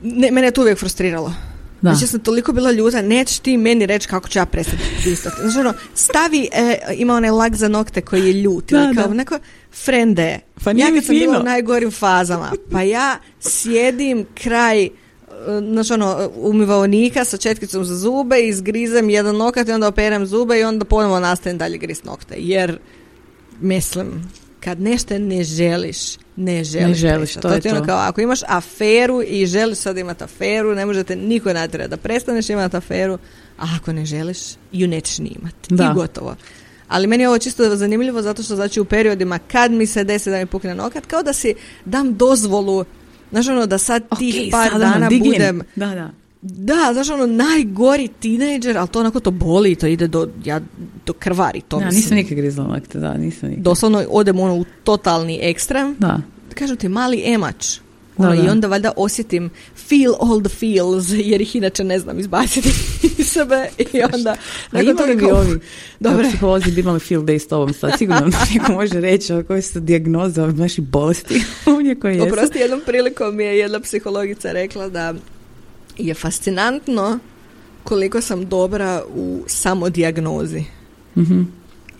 Ne, 0.02 0.30
mene 0.30 0.46
je 0.46 0.50
to 0.50 0.60
uvijek 0.60 0.78
frustriralo. 0.78 1.34
Da. 1.80 1.90
Znači 1.90 2.04
ja 2.04 2.08
sam 2.08 2.20
toliko 2.20 2.52
bila 2.52 2.72
ljuta, 2.72 3.02
nećeš 3.02 3.38
ti 3.38 3.56
meni 3.56 3.86
reći 3.86 4.08
kako 4.08 4.28
ću 4.28 4.38
ja 4.38 4.46
prestati 4.46 4.82
gristati. 5.04 5.36
Znači 5.40 5.58
ono, 5.58 5.74
stavi, 5.94 6.48
e, 6.52 6.78
ima 6.94 7.14
onaj 7.14 7.30
lak 7.30 7.56
za 7.56 7.68
nokte 7.68 8.00
koji 8.00 8.26
je 8.26 8.32
ljut. 8.32 8.70
Da, 8.70 8.84
ili 8.84 8.94
kao 8.96 9.06
da. 9.08 9.14
neko, 9.14 9.38
frende, 9.72 10.40
Pa 10.64 10.70
ja 10.70 10.86
kad 10.94 11.04
sam 11.04 11.14
bila 11.14 11.32
fino. 11.32 11.40
u 11.40 11.44
najgorim 11.44 11.90
fazama, 11.90 12.52
pa 12.70 12.82
ja 12.82 13.18
sjedim 13.40 14.26
kraj 14.34 14.84
e, 14.84 14.90
znači 15.72 15.92
ono, 15.92 16.30
umivaonika 16.36 17.24
sa 17.24 17.36
četkicom 17.36 17.84
za 17.84 17.96
zube, 17.96 18.40
izgrizem 18.40 19.10
jedan 19.10 19.36
nokat 19.36 19.68
i 19.68 19.72
onda 19.72 19.88
operem 19.88 20.26
zube 20.26 20.60
i 20.60 20.64
onda 20.64 20.84
ponovo 20.84 21.20
nastavim 21.20 21.58
dalje 21.58 21.78
grist 21.78 22.04
nokte. 22.04 22.34
Jer, 22.38 22.78
mislim, 23.60 24.32
kad 24.60 24.80
nešto 24.80 25.18
ne 25.18 25.44
želiš, 25.44 25.98
ne 26.38 26.64
želiš. 26.64 26.88
Ne 26.88 26.94
želiš, 26.94 27.32
prestati. 27.32 27.62
to 27.62 27.68
je 27.68 27.72
ono 27.72 27.80
to. 27.80 27.86
kao, 27.86 27.98
ako 27.98 28.20
imaš 28.20 28.40
aferu 28.48 29.22
i 29.26 29.46
želiš 29.46 29.78
sad 29.78 29.98
imati 29.98 30.24
aferu, 30.24 30.74
ne 30.74 30.86
možete 30.86 31.16
niko 31.16 31.52
natjerati 31.52 31.90
da 31.90 31.96
prestaneš 31.96 32.50
imati 32.50 32.76
aferu, 32.76 33.18
a 33.58 33.66
ako 33.76 33.92
ne 33.92 34.06
želiš, 34.06 34.38
ju 34.72 34.88
nećeš 34.88 35.18
ni 35.18 35.36
imati. 35.40 35.74
Da. 35.74 35.84
I 35.84 35.94
gotovo. 35.94 36.36
Ali 36.88 37.06
meni 37.06 37.22
je 37.22 37.28
ovo 37.28 37.38
čisto 37.38 37.76
zanimljivo 37.76 38.22
zato 38.22 38.42
što 38.42 38.56
znači 38.56 38.80
u 38.80 38.84
periodima 38.84 39.38
kad 39.38 39.72
mi 39.72 39.86
se 39.86 40.04
desi 40.04 40.30
da 40.30 40.38
mi 40.38 40.46
pukne 40.46 40.74
nokat, 40.74 41.06
kao 41.06 41.22
da 41.22 41.32
si 41.32 41.54
dam 41.84 42.16
dozvolu 42.16 42.84
Znaš 43.30 43.48
ono 43.48 43.66
da 43.66 43.78
sad 43.78 44.02
tih 44.18 44.34
Okej, 44.34 44.50
par 44.50 44.70
sad 44.70 44.80
dana 44.80 45.08
budem 45.24 45.62
Da, 45.76 45.86
da. 45.86 46.10
Da, 46.42 46.90
znaš 46.92 47.08
ono 47.10 47.26
najgori 47.26 48.08
tinejdžer, 48.20 48.78
ali 48.78 48.88
to 48.88 49.00
onako 49.00 49.20
to 49.20 49.30
boli, 49.30 49.74
to 49.74 49.86
ide 49.86 50.06
do, 50.06 50.28
ja, 50.44 50.60
do 51.06 51.12
krvari 51.12 51.60
to 51.68 51.78
Da, 51.78 51.84
mislim. 51.84 52.00
nisam 52.00 52.16
nikad 52.16 52.36
grizla 52.36 52.64
nokte, 52.64 52.98
da, 52.98 53.14
nisam 53.14 53.48
nikad. 53.48 53.64
Doslovno 53.64 54.04
odem 54.10 54.40
ono 54.40 54.54
u 54.54 54.64
totalni 54.84 55.38
ekstrem 55.42 55.96
Da. 55.98 56.20
kažu 56.54 56.76
ti 56.76 56.88
mali 56.88 57.22
emač. 57.26 57.78
Da, 58.18 58.28
Ono, 58.28 58.36
da. 58.36 58.42
I 58.46 58.48
onda 58.48 58.66
valjda 58.68 58.92
osjetim 58.96 59.50
feel 59.88 60.14
all 60.20 60.42
the 60.42 60.48
feels, 60.48 61.06
jer 61.10 61.40
ih 61.40 61.56
inače 61.56 61.84
ne 61.84 61.98
znam 61.98 62.18
izbaciti. 62.18 62.68
sebe 63.24 63.68
i 63.78 64.00
onda... 64.14 64.36
A 64.72 64.82
imali 64.82 65.16
bi 65.16 65.24
ovi 65.24 65.58
Dobre. 66.00 66.28
psiholozi 66.28 66.70
bi 66.72 66.80
imali 66.80 67.00
field 67.00 67.24
day 67.24 67.38
s 67.38 67.48
tobom 67.48 67.72
sad, 67.72 67.92
sigurno 67.98 68.26
neko 68.54 68.72
može 68.72 69.00
reći 69.00 69.32
koje 69.46 69.62
su 69.62 69.80
dijagnoze 69.80 70.42
bolesti 70.78 71.42
ovdje 71.66 71.94
koje 71.94 72.14
jesu. 72.14 72.26
Oprosti, 72.26 72.58
jednom 72.58 72.80
prilikom 72.86 73.40
je 73.40 73.58
jedna 73.58 73.80
psihologica 73.80 74.52
rekla 74.52 74.88
da 74.88 75.14
je 75.98 76.14
fascinantno 76.14 77.18
koliko 77.84 78.20
sam 78.20 78.48
dobra 78.48 79.02
u 79.14 79.42
samodijagnozi. 79.46 80.64
mm 81.16 81.42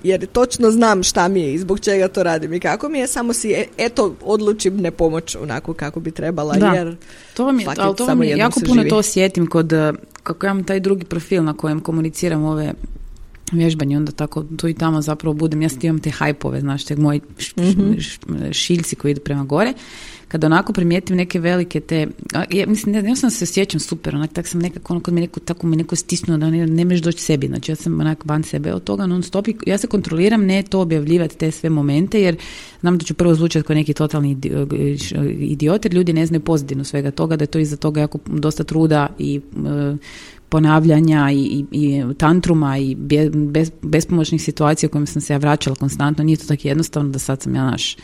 Jer 0.03 0.27
točno 0.27 0.71
znam 0.71 1.03
šta 1.03 1.29
mi 1.29 1.41
je 1.41 1.55
i 1.55 1.59
zbog 1.59 1.81
čega 1.81 2.09
to 2.09 2.23
radim 2.23 2.53
i 2.53 2.61
kako 2.61 2.89
mi 2.89 2.99
je, 2.99 3.07
samo 3.07 3.33
si 3.33 3.51
e, 3.51 3.67
eto 3.79 4.15
odlučim 4.23 4.77
ne 4.77 4.91
pomoći 4.91 5.39
onako 5.39 5.75
kako 5.75 6.01
bi 6.01 6.11
trebala. 6.11 6.55
Da, 6.55 6.67
jer 6.67 6.97
to 7.35 7.53
mi, 7.53 7.67
ali 7.77 7.97
to 7.97 8.15
mi 8.15 8.29
jako 8.29 8.61
puno 8.67 8.85
to 8.85 8.97
osjetim 8.97 9.47
kod, 9.47 9.73
eh, 9.73 9.93
kako 10.23 10.47
imam 10.47 10.65
taj 10.65 10.81
drugi 10.81 11.05
profil 11.05 11.45
na 11.45 11.57
kojem 11.57 11.81
komuniciram 11.81 12.45
ove 12.45 12.73
vježbanje, 13.53 13.97
onda 13.97 14.13
tako 14.13 14.45
tu 14.57 14.69
i 14.69 14.75
tamo 14.75 15.03
zapravo 15.03 15.35
budem, 15.35 15.63
ja 15.63 15.69
imam 15.83 15.99
te 15.99 16.11
hajpove, 16.11 16.61
znaš, 16.61 16.85
te 16.85 16.97
moji 16.97 17.21
mhm. 17.59 17.93
šiljci 18.53 18.97
koji 18.97 19.13
idu 19.13 19.21
prema 19.21 19.45
gore, 19.45 19.73
kada 20.29 20.47
onako 20.47 20.73
primijetim 20.73 21.17
neke 21.17 21.41
velike 21.41 21.81
te, 21.81 22.07
ja, 22.51 22.67
mislim, 22.67 23.05
ne, 23.05 23.17
sam 23.17 23.31
se 23.31 23.45
osjećam 23.45 23.81
super, 23.81 24.17
onak, 24.17 24.33
tak 24.33 24.47
sam 24.47 24.61
nekako, 24.61 24.93
ono, 24.93 25.01
kod 25.01 25.15
mi 25.15 25.21
neko, 25.21 25.41
tako 25.41 25.67
mi 25.67 25.77
neko 25.77 25.97
stisnuo 25.97 26.37
da 26.37 26.51
ne, 26.51 26.67
ne 26.67 26.85
možeš 26.85 27.01
doći 27.01 27.23
sebi, 27.23 27.47
znači 27.47 27.73
ja 27.73 27.77
sam 27.77 28.01
onak 28.01 28.25
van 28.25 28.43
sebe 28.43 28.75
od 28.75 28.85
toga 28.85 29.07
non 29.07 29.23
stop 29.23 29.49
ja 29.67 29.79
se 29.79 29.87
kontroliram 29.87 30.45
ne 30.45 30.63
to 30.63 30.81
objavljivati 30.81 31.37
te 31.37 31.51
sve 31.51 31.71
momente, 31.71 32.23
jer 32.23 32.37
znam 32.81 32.99
da 32.99 33.05
ću 33.05 33.15
prvo 33.15 33.35
zvučati 33.35 33.67
kao 33.67 33.75
neki 33.75 33.95
totalni 33.95 34.37
idiot, 35.39 35.85
jer 35.85 35.95
ljudi 35.95 36.13
ne 36.13 36.27
znaju 36.27 36.41
pozadinu 36.41 36.85
svega 36.85 37.11
toga, 37.11 37.37
da 37.37 37.43
je 37.43 37.47
to 37.47 37.59
iza 37.59 37.77
toga 37.77 38.01
jako 38.01 38.19
dosta 38.27 38.65
truda 38.65 39.09
i 39.19 39.41
e, 39.67 39.97
ponavljanja 40.49 41.31
i, 41.33 41.65
i, 41.71 42.05
tantruma 42.19 42.79
i 42.79 42.95
bez, 42.95 43.71
bespomoćnih 43.83 44.43
situacija 44.43 44.89
u 44.89 44.91
kojima 44.91 45.07
sam 45.07 45.23
se 45.23 45.33
ja 45.33 45.39
vraćala 45.39 45.77
konstantno, 45.77 46.25
nije 46.25 46.37
to 46.37 46.47
tako 46.47 46.69
jednostavno 46.69 47.11
da 47.11 47.19
sad 47.19 47.43
sam 47.43 47.55
ja 47.55 47.71
naš 47.71 47.97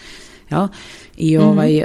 Jel? 0.50 0.68
I 1.16 1.38
mhm. 1.38 1.46
ovaj, 1.46 1.76
mm 1.76 1.84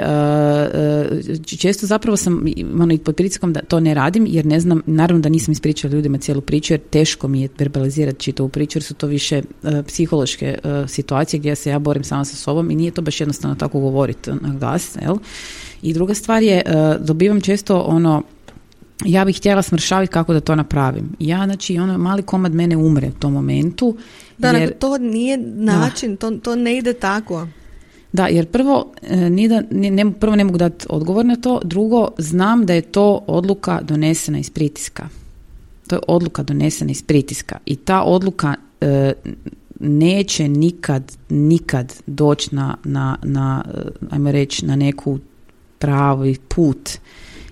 često 1.58 1.86
zapravo 1.86 2.16
sam 2.16 2.44
ono, 2.80 2.94
i 2.94 2.98
pod 2.98 3.16
pritiskom 3.16 3.52
da 3.52 3.60
to 3.60 3.80
ne 3.80 3.94
radim 3.94 4.26
jer 4.28 4.46
ne 4.46 4.60
znam, 4.60 4.82
naravno 4.86 5.22
da 5.22 5.28
nisam 5.28 5.52
ispričala 5.52 5.94
ljudima 5.94 6.18
cijelu 6.18 6.40
priču 6.40 6.72
jer 6.72 6.80
teško 6.80 7.28
mi 7.28 7.42
je 7.42 7.48
verbalizirati 7.58 8.20
čitavu 8.20 8.48
priču 8.48 8.78
jer 8.78 8.82
su 8.82 8.94
to 8.94 9.06
više 9.06 9.42
psihološke 9.86 10.58
situacije 10.86 11.40
gdje 11.40 11.54
se 11.54 11.70
ja 11.70 11.78
borim 11.78 12.04
sama 12.04 12.24
sa 12.24 12.36
sobom 12.36 12.70
i 12.70 12.74
nije 12.74 12.90
to 12.90 13.02
baš 13.02 13.20
jednostavno 13.20 13.56
tako 13.56 13.80
govoriti 13.80 14.30
na 14.30 14.54
glas. 14.60 14.96
Jel? 15.02 15.16
I 15.82 15.94
druga 15.94 16.14
stvar 16.14 16.42
je, 16.42 16.62
dobivam 17.00 17.40
često 17.40 17.80
ono, 17.80 18.22
ja 19.04 19.24
bih 19.24 19.36
htjela 19.36 19.62
smršaviti 19.62 20.12
kako 20.12 20.32
da 20.32 20.40
to 20.40 20.54
napravim. 20.54 21.16
Ja, 21.18 21.44
znači, 21.44 21.78
ono, 21.78 21.98
mali 21.98 22.22
komad 22.22 22.54
mene 22.54 22.76
umre 22.76 23.08
u 23.08 23.20
tom 23.20 23.32
momentu. 23.32 23.96
Da, 24.38 24.48
jer... 24.50 24.78
to 24.78 24.98
nije 24.98 25.36
način, 25.38 26.16
to, 26.16 26.30
to 26.30 26.56
ne 26.56 26.76
ide 26.76 26.92
tako. 26.92 27.46
Da, 28.12 28.26
jer 28.26 28.46
prvo, 28.46 28.92
e, 29.02 29.30
nije 29.30 29.48
da, 29.48 29.62
ne, 29.70 30.12
prvo 30.12 30.36
ne 30.36 30.44
mogu 30.44 30.58
dati 30.58 30.86
odgovor 30.88 31.26
na 31.26 31.36
to, 31.36 31.60
drugo, 31.64 32.08
znam 32.18 32.66
da 32.66 32.74
je 32.74 32.82
to 32.82 33.24
odluka 33.26 33.80
donesena 33.82 34.38
iz 34.38 34.50
pritiska. 34.50 35.08
To 35.86 35.96
je 35.96 36.00
odluka 36.08 36.42
donesena 36.42 36.90
iz 36.90 37.02
pritiska 37.02 37.58
i 37.66 37.76
ta 37.76 38.02
odluka 38.02 38.54
e, 38.80 39.12
neće 39.80 40.48
nikad, 40.48 41.16
nikad 41.28 41.94
doći 42.06 42.54
na, 42.54 42.76
na, 42.84 43.16
na, 43.22 43.64
e, 43.74 43.78
ajmo 44.10 44.32
reći, 44.32 44.66
na 44.66 44.76
neku 44.76 45.18
pravi 45.78 46.36
put 46.48 46.90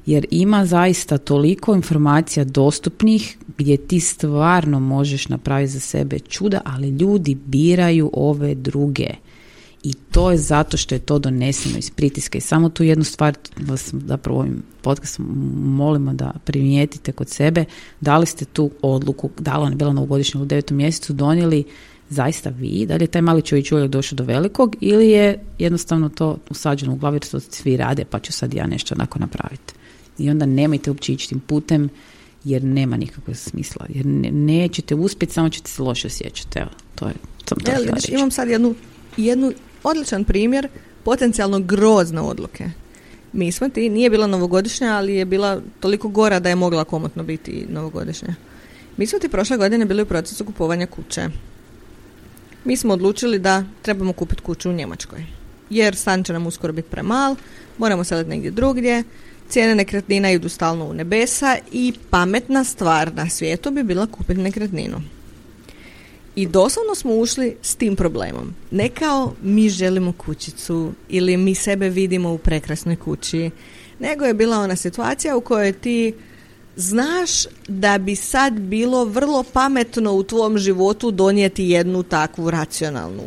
jer 0.09 0.27
ima 0.31 0.67
zaista 0.67 1.19
toliko 1.19 1.75
informacija 1.75 2.45
dostupnih 2.45 3.39
gdje 3.59 3.77
ti 3.77 4.01
stvarno 4.01 4.81
možeš 4.81 5.29
napraviti 5.29 5.73
za 5.73 5.81
sebe 5.81 6.19
čuda, 6.19 6.61
ali 6.65 6.89
ljudi 6.89 7.35
biraju 7.35 8.11
ove 8.13 8.55
druge. 8.55 9.07
I 9.83 9.93
to 9.93 10.31
je 10.31 10.37
zato 10.37 10.77
što 10.77 10.95
je 10.95 10.99
to 10.99 11.19
doneseno 11.19 11.79
iz 11.79 11.91
pritiska. 11.91 12.39
I 12.39 12.41
samo 12.41 12.69
tu 12.69 12.85
jednu 12.85 13.05
stvar 13.05 13.35
vas 13.61 13.95
zapravo 14.07 14.39
ovim 14.39 14.63
podcastom 14.83 15.27
molimo 15.65 16.15
da 16.15 16.33
primijetite 16.45 17.13
kod 17.13 17.29
sebe. 17.29 17.65
Da 18.01 18.19
li 18.19 18.27
ste 18.27 18.45
tu 18.45 18.71
odluku, 18.83 19.31
da 19.39 19.57
li 19.57 19.63
ona 19.63 19.73
je 19.73 19.77
bila 19.77 19.93
novogodišnja 19.93 20.41
u 20.41 20.45
devetom 20.45 20.77
mjesecu, 20.77 21.13
donijeli 21.13 21.65
zaista 22.11 22.51
vi, 22.51 22.87
da 22.87 22.97
li 22.97 23.03
je 23.03 23.07
taj 23.07 23.23
mali 23.23 23.43
čovjek 23.43 23.73
uvijek 23.73 23.91
došao 23.91 24.17
do 24.17 24.25
velikog 24.25 24.77
ili 24.81 25.09
je 25.09 25.45
jednostavno 25.59 26.09
to 26.09 26.39
usađeno 26.51 26.93
u 26.93 26.97
glavi 26.97 27.15
jer 27.15 27.23
to 27.23 27.41
svi 27.41 27.77
rade 27.77 28.05
pa 28.05 28.19
ću 28.19 28.33
sad 28.33 28.55
ja 28.55 28.67
nešto 28.67 28.95
onako 28.95 29.19
napraviti. 29.19 29.78
I 30.19 30.31
onda 30.31 30.47
nemojte 30.47 30.91
uopće 30.91 31.13
ići 31.13 31.29
tim 31.29 31.41
putem 31.41 31.91
jer 32.45 32.65
nema 32.65 32.97
nikakvog 32.97 33.37
smisla. 33.37 33.87
Jer 33.89 34.07
ne, 34.07 34.31
nećete 34.31 34.95
uspjeti, 34.95 35.35
samo 35.35 35.49
ćete 35.49 35.71
se 35.71 35.83
loše 35.83 36.07
osjećati. 36.07 36.59
Evo, 36.59 36.71
to 36.95 37.09
je 37.09 37.15
to, 37.45 37.55
to 37.55 37.73
znači, 37.83 38.13
Imam 38.13 38.31
sad 38.31 38.49
jednu, 38.49 38.75
jednu 39.17 39.53
odličan 39.83 40.25
primjer 40.25 40.69
potencijalno 41.05 41.61
grozne 41.61 42.21
odluke. 42.21 42.71
Mi 43.33 43.53
smo 43.53 43.69
ti, 43.69 43.89
nije 43.89 44.11
bila 44.11 44.27
novogodišnja, 44.27 44.97
ali 44.97 45.15
je 45.15 45.25
bila 45.25 45.61
toliko 45.81 46.09
gora 46.09 46.41
da 46.41 46.49
je 46.49 46.55
mogla 46.55 46.85
komotno 46.85 47.23
biti 47.23 47.67
novogodišnja. 47.69 48.35
Mi 48.97 49.07
smo 49.07 49.19
ti 49.19 49.29
prošle 49.29 49.57
godine 49.57 49.85
bili 49.85 50.03
u 50.03 50.07
procesu 50.07 50.45
kupovanja 50.45 50.87
kuće. 50.87 51.29
Mi 52.65 52.77
smo 52.77 52.93
odlučili 52.93 53.39
da 53.39 53.65
trebamo 53.83 54.13
kupiti 54.13 54.43
kuću 54.43 54.71
u 54.71 54.73
Njemačkoj. 54.73 55.27
Jer 55.71 55.97
stan 55.97 56.25
će 56.25 56.33
nam 56.33 56.47
uskoro 56.47 56.73
biti 56.73 56.89
premal, 56.91 57.37
moramo 57.79 58.05
sedati 58.05 58.31
negdje 58.31 58.51
drugdje, 58.51 59.05
cijene 59.49 59.75
nekretnina 59.75 60.31
idu 60.31 60.49
stalno 60.49 60.85
u 60.85 60.95
nebesa 60.95 61.57
i 61.73 61.93
pametna 62.11 62.65
stvar 62.65 63.15
na 63.15 63.29
svijetu 63.29 63.71
bi 63.71 63.83
bila 63.83 64.07
kupiti 64.07 64.41
nekretninu. 64.41 65.01
I 66.37 66.47
doslovno 66.47 66.95
smo 66.95 67.15
ušli 67.15 67.57
s 67.63 67.75
tim 67.75 67.97
problemom. 67.97 68.55
Ne 68.71 68.89
kao 68.89 69.35
mi 69.43 69.69
želimo 69.69 70.13
kućicu 70.13 70.93
ili 71.09 71.37
mi 71.37 71.55
sebe 71.55 71.89
vidimo 71.89 72.33
u 72.33 72.39
prekrasnoj 72.39 72.97
kući, 72.97 73.51
nego 73.99 74.25
je 74.25 74.35
bila 74.35 74.59
ona 74.59 74.77
situacija 74.77 75.37
u 75.37 75.41
kojoj 75.41 75.73
ti 75.73 76.15
znaš 76.77 77.31
da 77.69 77.99
bi 77.99 78.17
sad 78.17 78.53
bilo 78.53 79.05
vrlo 79.05 79.45
pametno 79.53 80.13
u 80.13 80.23
tvom 80.23 80.59
životu 80.59 81.11
donijeti 81.11 81.65
jednu 81.65 82.03
takvu 82.03 82.51
racionalnu 82.51 83.25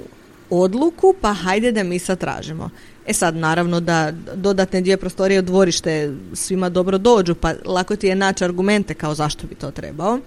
odluku, 0.50 1.16
pa 1.22 1.34
hajde 1.34 1.72
da 1.72 1.84
mi 1.84 2.00
sad 2.00 2.20
tražimo. 2.20 2.70
E 3.08 3.14
sad, 3.14 3.36
naravno 3.36 3.80
da 3.80 4.12
dodatne 4.36 4.82
dvije 4.82 4.98
prostorije 4.98 5.40
u 5.40 5.44
dvorište 5.44 6.14
svima 6.34 6.70
dobro 6.70 6.98
dođu, 6.98 7.36
pa 7.36 7.54
lako 7.66 7.96
ti 7.96 8.08
je 8.08 8.16
naći 8.16 8.44
argumente 8.44 8.94
kao 8.94 9.16
zašto 9.16 9.48
bi 9.48 9.56
to 9.56 9.72
trebao. 9.72 10.20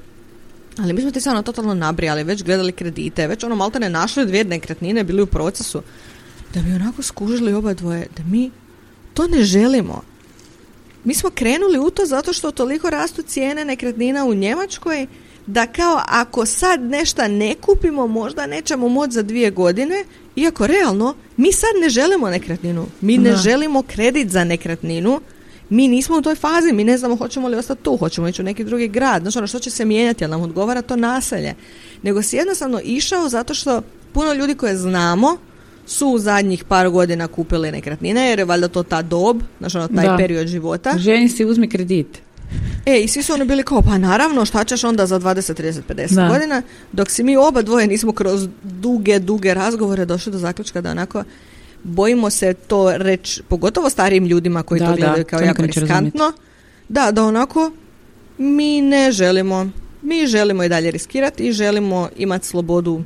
Ali 0.79 0.93
mi 0.93 1.01
smo 1.01 1.11
ti 1.11 1.29
ono 1.29 1.43
totalno 1.43 1.75
nabrijali, 1.75 2.25
već 2.25 2.43
gledali 2.43 2.73
kredite, 2.73 3.27
već 3.27 3.45
ono 3.45 3.57
malte 3.57 3.81
ne 3.81 3.91
našli 3.91 4.27
dvije 4.27 4.45
nekretnine, 4.45 5.05
bili 5.05 5.23
u 5.23 5.27
procesu. 5.27 5.83
Da 6.55 6.63
bi 6.63 6.73
onako 6.73 7.03
skužili 7.03 7.53
oba 7.53 7.75
dvoje, 7.75 8.07
da 8.17 8.23
mi 8.23 8.51
to 9.15 9.27
ne 9.27 9.43
želimo. 9.43 10.03
Mi 11.05 11.15
smo 11.15 11.31
krenuli 11.31 11.79
u 11.79 11.91
to 11.91 12.07
zato 12.07 12.33
što 12.33 12.51
toliko 12.51 12.91
rastu 12.91 13.23
cijene 13.23 13.65
nekretnina 13.65 14.25
u 14.25 14.35
Njemačkoj, 14.35 15.07
da 15.47 15.67
kao 15.67 16.01
ako 16.09 16.47
sad 16.47 16.81
nešto 16.81 17.29
ne 17.29 17.55
kupimo, 17.55 18.07
možda 18.07 18.47
nećemo 18.47 18.89
moći 18.89 19.13
za 19.13 19.23
dvije 19.23 19.51
godine, 19.51 20.05
iako 20.37 20.67
realno 20.67 21.15
mi 21.37 21.53
sad 21.53 21.71
ne 21.83 21.89
želimo 21.89 22.31
nekretninu. 22.31 22.87
Mi 23.01 23.19
ne 23.19 23.37
želimo 23.37 23.83
kredit 23.83 24.31
za 24.31 24.45
nekretninu, 24.45 25.21
mi 25.71 25.89
nismo 25.89 26.17
u 26.17 26.23
toj 26.23 26.35
fazi, 26.35 26.73
mi 26.73 26.85
ne 26.85 26.99
znamo 26.99 27.17
hoćemo 27.17 27.49
li 27.49 27.57
ostati 27.57 27.83
tu, 27.83 27.97
hoćemo 27.97 28.29
ići 28.29 28.43
u 28.43 28.45
neki 28.45 28.65
drugi 28.65 28.89
grad, 28.89 29.23
znači 29.23 29.39
ono 29.39 29.47
što 29.47 29.59
će 29.59 29.71
se 29.71 29.85
mijenjati, 29.85 30.25
ali 30.25 30.31
nam 30.31 30.43
odgovara 30.43 30.83
to 30.83 30.97
naselje. 30.97 31.55
Nego 32.03 32.23
si 32.23 32.37
jednostavno 32.37 32.81
išao 32.85 33.29
zato 33.29 33.55
što 33.55 33.83
puno 34.13 34.33
ljudi 34.33 34.55
koje 34.55 34.77
znamo 34.77 35.37
su 35.87 36.09
u 36.09 36.19
zadnjih 36.19 36.65
par 36.65 36.91
godina 36.91 37.29
kupili 37.29 37.73
nekretnine, 37.73 38.29
jer 38.29 38.39
je 38.39 38.45
valjda 38.45 38.69
to 38.69 38.83
ta 38.83 39.03
dob, 39.03 39.43
znači 39.59 39.79
ono 39.79 39.89
taj 39.89 40.17
period 40.17 40.47
života. 40.47 40.95
Ženi 40.99 41.29
si 41.29 41.45
uzmi 41.45 41.69
kredit. 41.69 42.24
E, 42.87 43.01
i 43.01 43.09
svi 43.09 43.23
su 43.23 43.33
oni 43.33 43.45
bili 43.45 43.63
kao, 43.63 43.83
pa 43.83 43.99
naravno, 43.99 44.45
šta 44.45 44.65
ćeš 44.65 44.85
onda 44.85 45.07
za 45.07 45.21
20, 45.21 45.63
30, 45.63 45.81
50 45.89 46.29
godina, 46.33 46.63
dok 46.93 47.11
si 47.11 47.23
mi 47.23 47.37
oba 47.37 47.63
dvoje 47.63 47.87
nismo 47.87 48.13
kroz 48.13 48.49
duge, 48.63 49.19
duge 49.19 49.55
razgovore 49.55 50.05
došli 50.05 50.33
do 50.33 50.39
zaključka 50.39 50.81
da 50.81 50.91
onako 50.91 51.25
bojimo 51.83 52.31
se 52.31 52.55
to 52.55 52.97
reći, 52.97 53.43
pogotovo 53.49 53.91
starijim 53.91 54.27
ljudima 54.27 54.63
koji 54.63 54.79
to 54.81 54.95
gledaju 54.97 55.25
kao 55.25 55.41
jako 55.41 55.63
riskantno, 55.63 56.33
da, 56.89 57.11
da 57.13 57.25
onako 57.25 57.73
mi 58.39 58.81
ne 58.81 59.13
želimo, 59.13 59.71
mi 60.03 60.27
želimo 60.27 60.65
i 60.65 60.69
dalje 60.69 60.91
riskirati 60.91 61.43
i 61.47 61.53
želimo 61.53 62.09
imati 62.17 62.47
slobodu 62.47 63.03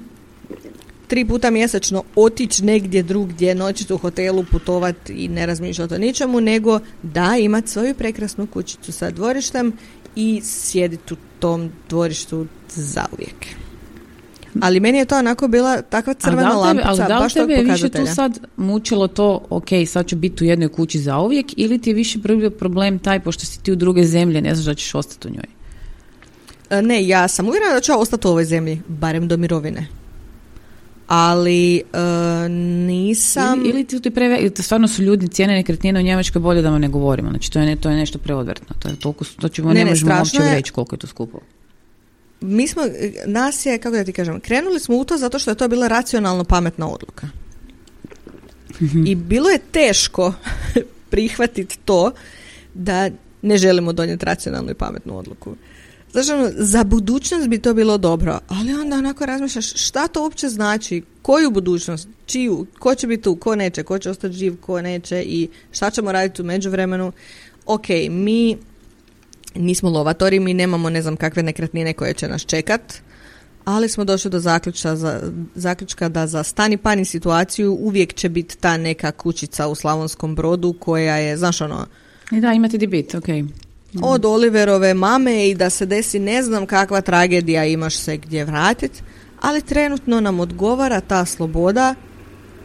tri 1.08 1.24
puta 1.24 1.50
mjesečno 1.50 2.02
otići 2.16 2.64
negdje 2.64 3.02
drugdje, 3.02 3.54
noćiti 3.54 3.92
u 3.92 3.98
hotelu, 3.98 4.44
putovati 4.50 5.12
i 5.12 5.28
ne 5.28 5.46
razmišljati 5.46 5.94
o 5.94 5.98
ničemu, 5.98 6.40
nego 6.40 6.80
da 7.02 7.36
imati 7.40 7.68
svoju 7.68 7.94
prekrasnu 7.94 8.46
kućicu 8.46 8.92
sa 8.92 9.10
dvorištem 9.10 9.72
i 10.16 10.40
sjediti 10.44 11.14
u 11.14 11.16
tom 11.38 11.70
dvorištu 11.88 12.46
zauvijek. 12.68 13.46
Ali 14.60 14.80
meni 14.80 14.98
je 14.98 15.04
to 15.04 15.18
onako 15.18 15.48
bila 15.48 15.82
takva 15.82 16.14
crvena 16.14 16.50
ali 16.52 16.60
lampica, 16.60 16.88
ali 16.88 16.98
da 16.98 17.18
li 17.18 17.30
tebe 17.30 17.52
je 17.52 17.64
više 17.64 17.88
tu 17.88 18.06
sad 18.14 18.38
mučilo 18.56 19.08
to, 19.08 19.46
ok, 19.50 19.68
sad 19.86 20.06
ću 20.06 20.16
biti 20.16 20.44
u 20.44 20.46
jednoj 20.46 20.68
kući 20.68 20.98
zauvijek 20.98 21.46
ili 21.56 21.78
ti 21.78 21.90
je 21.90 21.94
više 21.94 22.18
problem 22.58 22.98
taj, 22.98 23.20
pošto 23.20 23.46
si 23.46 23.62
ti 23.62 23.72
u 23.72 23.76
druge 23.76 24.04
zemlje, 24.04 24.40
ne 24.40 24.54
znaš 24.54 24.66
da 24.66 24.74
ćeš 24.74 24.94
ostati 24.94 25.28
u 25.28 25.30
njoj? 25.30 25.44
E, 26.70 26.82
Ne, 26.82 27.08
ja 27.08 27.28
sam 27.28 27.46
uvjerena 27.46 27.74
da 27.74 27.80
ću 27.80 27.92
ostati 28.00 28.26
u 28.26 28.30
ovoj 28.30 28.44
zemlji, 28.44 28.82
barem 28.88 29.28
do 29.28 29.36
mirovine. 29.36 29.97
Ali 31.08 31.76
e, 31.76 31.82
nisam... 32.48 33.60
Ili, 33.60 33.70
ili 33.70 33.84
ti, 33.84 34.00
ti 34.00 34.10
preve, 34.10 34.38
ili 34.40 34.52
stvarno 34.58 34.88
su 34.88 35.02
ljudi 35.02 35.28
cijene 35.28 35.54
nekretnine 35.54 36.00
u 36.00 36.02
Njemačkoj 36.02 36.40
bolje 36.40 36.62
da 36.62 36.70
vam 36.70 36.80
ne 36.80 36.88
govorimo. 36.88 37.30
Znači 37.30 37.52
to 37.52 37.58
je, 37.58 37.66
ne, 37.66 37.76
to 37.76 37.90
je 37.90 37.96
nešto 37.96 38.18
preodvratno. 38.18 38.76
To 38.78 38.88
je 38.88 38.96
toliko, 38.96 39.24
to 39.40 39.48
ćemo, 39.48 39.68
Ne, 39.68 39.74
ne, 39.74 39.84
ne, 39.84 39.90
možemo 39.90 40.14
uopće 40.18 40.42
je. 40.42 40.54
reći 40.54 40.72
koliko 40.72 40.94
je 40.94 40.98
to 40.98 41.06
skupo. 41.06 41.38
Mi 42.40 42.68
smo, 42.68 42.82
nas 43.26 43.66
je, 43.66 43.78
kako 43.78 43.96
da 43.96 44.04
ti 44.04 44.12
kažem, 44.12 44.40
krenuli 44.40 44.80
smo 44.80 44.96
u 44.96 45.04
to 45.04 45.18
zato 45.18 45.38
što 45.38 45.50
je 45.50 45.54
to 45.54 45.68
bila 45.68 45.88
racionalno 45.88 46.44
pametna 46.44 46.88
odluka. 46.88 47.28
I 49.06 49.14
bilo 49.14 49.48
je 49.48 49.58
teško 49.58 50.34
prihvatiti 51.10 51.78
to 51.84 52.12
da 52.74 53.10
ne 53.42 53.56
želimo 53.56 53.92
donijeti 53.92 54.26
racionalnu 54.26 54.70
i 54.70 54.74
pametnu 54.74 55.18
odluku. 55.18 55.56
Znači, 56.12 56.32
ono, 56.32 56.50
za 56.56 56.84
budućnost 56.84 57.48
bi 57.48 57.58
to 57.58 57.74
bilo 57.74 57.98
dobro, 57.98 58.38
ali 58.48 58.74
onda 58.74 58.96
onako 58.96 59.26
razmišljaš 59.26 59.72
šta 59.74 60.08
to 60.08 60.22
uopće 60.22 60.48
znači, 60.48 61.02
koju 61.22 61.50
budućnost, 61.50 62.08
čiju, 62.26 62.66
ko 62.78 62.94
će 62.94 63.06
biti 63.06 63.22
tu, 63.22 63.36
ko 63.36 63.56
neće, 63.56 63.82
ko 63.82 63.98
će 63.98 64.10
ostati 64.10 64.34
živ, 64.34 64.56
ko 64.60 64.82
neće? 64.82 65.22
I 65.22 65.48
šta 65.72 65.90
ćemo 65.90 66.12
raditi 66.12 66.42
u 66.42 66.44
međuvremenu. 66.44 67.12
Ok, 67.66 67.88
mi 68.10 68.56
nismo 69.54 69.90
lovatori, 69.90 70.40
mi 70.40 70.54
nemamo 70.54 70.90
ne 70.90 71.02
znam 71.02 71.16
kakve 71.16 71.42
nekretnine 71.42 71.92
koje 71.92 72.14
će 72.14 72.28
nas 72.28 72.42
čekat, 72.46 72.94
ali 73.64 73.88
smo 73.88 74.04
došli 74.04 74.30
do 74.30 74.40
zaključka, 74.40 74.96
za, 74.96 75.32
zaključka 75.54 76.08
da 76.08 76.26
za 76.26 76.42
stani 76.42 76.76
pani 76.76 77.04
situaciju 77.04 77.72
uvijek 77.80 78.14
će 78.14 78.28
biti 78.28 78.58
ta 78.58 78.76
neka 78.76 79.12
kućica 79.12 79.68
u 79.68 79.74
Slavonskom 79.74 80.34
brodu 80.34 80.72
koja 80.72 81.16
je, 81.16 81.36
znaš 81.36 81.60
ono, 81.60 81.86
I 82.32 82.40
da, 82.40 82.52
imate 82.52 82.78
di 82.78 82.86
bit, 82.86 83.14
ok. 83.14 83.28
Od 84.02 84.24
Oliverove 84.24 84.94
mame 84.94 85.48
i 85.48 85.54
da 85.54 85.70
se 85.70 85.86
desi 85.86 86.18
ne 86.18 86.42
znam 86.42 86.66
kakva 86.66 87.00
tragedija 87.00 87.64
imaš 87.64 87.96
se 87.96 88.16
gdje 88.16 88.44
vratit, 88.44 89.02
ali 89.40 89.62
trenutno 89.62 90.20
nam 90.20 90.40
odgovara 90.40 91.00
ta 91.00 91.24
sloboda, 91.24 91.94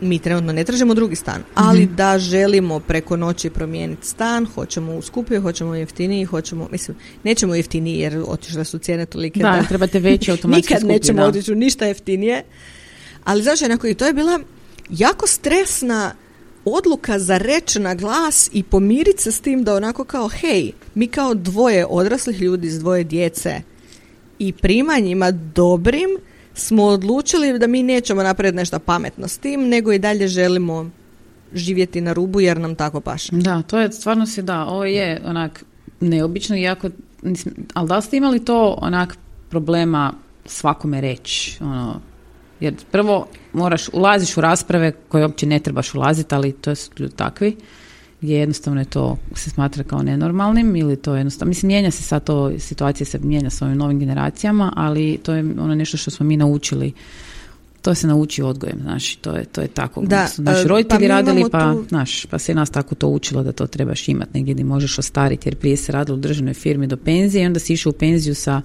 mi 0.02 0.20
trenutno 0.20 0.54
ne 0.54 0.64
tražimo 0.64 0.94
drugi 0.94 1.16
stan, 1.16 1.44
ali 1.56 1.86
da 1.86 2.20
želimo 2.20 2.80
preko 2.80 3.18
noći 3.18 3.50
promijeniti 3.50 4.08
stan, 4.08 4.46
hoćemo 4.46 4.96
u 4.96 5.02
skupiju, 5.02 5.42
hoćemo 5.42 5.76
jeftiniji, 5.76 6.26
hoćemo, 6.26 6.68
mislim, 6.72 6.98
nećemo 7.24 7.56
jeftiniji 7.56 8.00
jer 8.00 8.24
otišle 8.28 8.66
su 8.66 8.78
cijene 8.78 9.06
tolike 9.06 9.40
Da, 9.40 9.52
da, 9.52 9.68
trebate 9.68 10.00
veći 10.00 10.32
automatski 10.32 10.74
nikad 10.74 10.88
nećemo 10.88 11.24
otići 11.24 11.56
ništa 11.56 11.86
jeftinije. 11.86 12.44
Ali 13.24 13.44
znaš, 13.44 13.62
onako, 13.62 13.88
i 13.88 13.94
to 13.94 14.06
je 14.06 14.14
bila 14.14 14.40
jako 14.90 15.28
stresna 15.28 16.16
odluka 16.66 17.20
za 17.20 17.38
reći 17.38 17.80
na 17.80 17.96
glas 17.96 18.50
i 18.54 18.64
pomiriti 18.64 19.22
se 19.22 19.32
s 19.32 19.42
tim 19.42 19.64
da 19.64 19.76
onako 19.76 20.04
kao, 20.04 20.28
hej, 20.28 20.72
mi 20.96 21.08
kao 21.08 21.34
dvoje 21.34 21.86
odraslih 21.90 22.42
ljudi 22.42 22.70
s 22.70 22.80
dvoje 22.80 23.04
djece 23.04 23.62
i 24.40 24.54
primanjima 24.54 25.32
dobrim 25.32 26.10
smo 26.54 26.84
odlučili 26.84 27.60
da 27.60 27.68
mi 27.68 27.84
nećemo 27.84 28.24
napraviti 28.24 28.56
nešto 28.56 28.80
pametno 28.80 29.28
s 29.28 29.38
tim, 29.38 29.68
nego 29.68 29.92
i 29.92 30.00
dalje 30.00 30.28
želimo 30.28 30.90
živjeti 31.54 32.02
na 32.02 32.14
rubu 32.14 32.42
jer 32.42 32.58
nam 32.58 32.76
tako 32.76 33.02
paše. 33.02 33.30
Da, 33.36 33.62
to 33.62 33.80
je 33.80 33.92
stvarno 33.92 34.26
se 34.26 34.42
da, 34.42 34.66
ovo 34.66 34.86
je 34.86 35.22
onak 35.26 35.64
neobično, 36.00 36.58
iako, 36.58 36.90
nisam- 37.22 37.54
ali 37.74 37.88
da 37.88 38.02
ste 38.02 38.18
imali 38.18 38.46
to 38.46 38.78
onak 38.82 39.18
problema 39.50 40.14
svakome 40.46 41.02
reći, 41.02 41.58
ono, 41.62 42.02
jer 42.60 42.76
prvo 42.92 43.28
moraš, 43.54 43.90
ulaziš 43.94 44.38
u 44.38 44.42
rasprave 44.42 44.92
koje 44.92 45.26
uopće 45.26 45.46
ne 45.46 45.60
trebaš 45.60 45.96
ulaziti, 45.96 46.36
ali 46.36 46.52
to 46.52 46.76
su 46.76 46.92
ljudi 47.00 47.16
takvi, 47.16 47.56
gdje 48.22 48.38
jednostavno 48.38 48.82
je 48.82 48.86
to 48.86 49.18
se 49.36 49.50
smatra 49.50 49.84
kao 49.84 50.04
nenormalnim 50.04 50.76
ili 50.76 50.96
to 50.96 51.16
jednostavno, 51.16 51.50
mislim 51.50 51.68
mijenja 51.68 51.92
se 51.92 52.04
sad 52.04 52.24
to, 52.24 52.60
situacija 52.60 53.06
se 53.06 53.20
mijenja 53.20 53.50
s 53.50 53.62
ovim 53.62 53.78
novim 53.78 54.00
generacijama, 54.00 54.74
ali 54.76 55.20
to 55.24 55.34
je 55.34 55.40
ono 55.40 55.76
nešto 55.76 55.98
što 55.98 56.12
smo 56.12 56.26
mi 56.26 56.38
naučili 56.38 56.94
to 57.84 57.96
se 57.96 58.08
nauči 58.08 58.42
odgojem, 58.42 58.80
znaš, 58.82 59.16
to 59.16 59.36
je, 59.36 59.46
to 59.46 59.62
je 59.62 59.68
tako. 59.68 60.02
Da, 60.02 60.28
su 60.28 60.42
naši 60.42 60.60
e, 60.60 60.64
pa 60.64 60.70
roditelji 60.70 61.02
mi 61.02 61.08
radili, 61.08 61.44
pa, 61.52 61.74
tu- 61.74 61.86
znaš, 61.90 62.26
pa 62.26 62.40
se 62.40 62.54
nas 62.56 62.70
tako 62.70 62.96
to 62.96 63.08
učilo 63.08 63.44
da 63.44 63.52
to 63.52 63.68
trebaš 63.68 64.08
imati 64.08 64.32
negdje 64.34 64.54
gdje 64.54 64.64
možeš 64.64 65.00
ostariti, 65.00 65.50
jer 65.50 65.56
prije 65.56 65.78
se 65.78 65.92
radilo 65.92 66.18
u 66.18 66.22
državnoj 66.22 66.54
firmi 66.54 66.88
do 66.88 66.98
penzije 66.98 67.44
i 67.44 67.46
onda 67.46 67.60
si 67.60 67.74
išao 67.74 67.90
u 67.90 67.94
penziju 67.94 68.36
sa, 68.36 68.62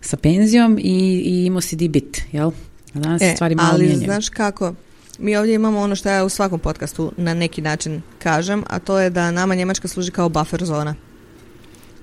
sa 0.00 0.16
penzijom 0.16 0.78
i, 0.78 1.22
i 1.24 1.44
imao 1.46 1.60
si 1.60 1.76
di 1.76 1.88
bit, 1.88 2.22
jel? 2.32 2.50
Danas 2.94 3.22
E, 3.22 3.32
stvari 3.34 3.54
malo 3.54 3.68
ali 3.72 3.84
mijenjaju. 3.84 4.04
znaš 4.04 4.28
kako, 4.28 4.74
mi 5.18 5.36
ovdje 5.36 5.54
imamo 5.54 5.80
ono 5.80 5.96
što 5.96 6.08
ja 6.08 6.24
u 6.24 6.28
svakom 6.28 6.60
podcastu 6.60 7.12
na 7.16 7.34
neki 7.34 7.62
način 7.62 8.02
kažem, 8.18 8.64
a 8.68 8.78
to 8.78 8.98
je 8.98 9.10
da 9.10 9.30
nama 9.30 9.54
Njemačka 9.54 9.88
služi 9.88 10.10
kao 10.10 10.28
buffer 10.28 10.64
zona. 10.64 10.94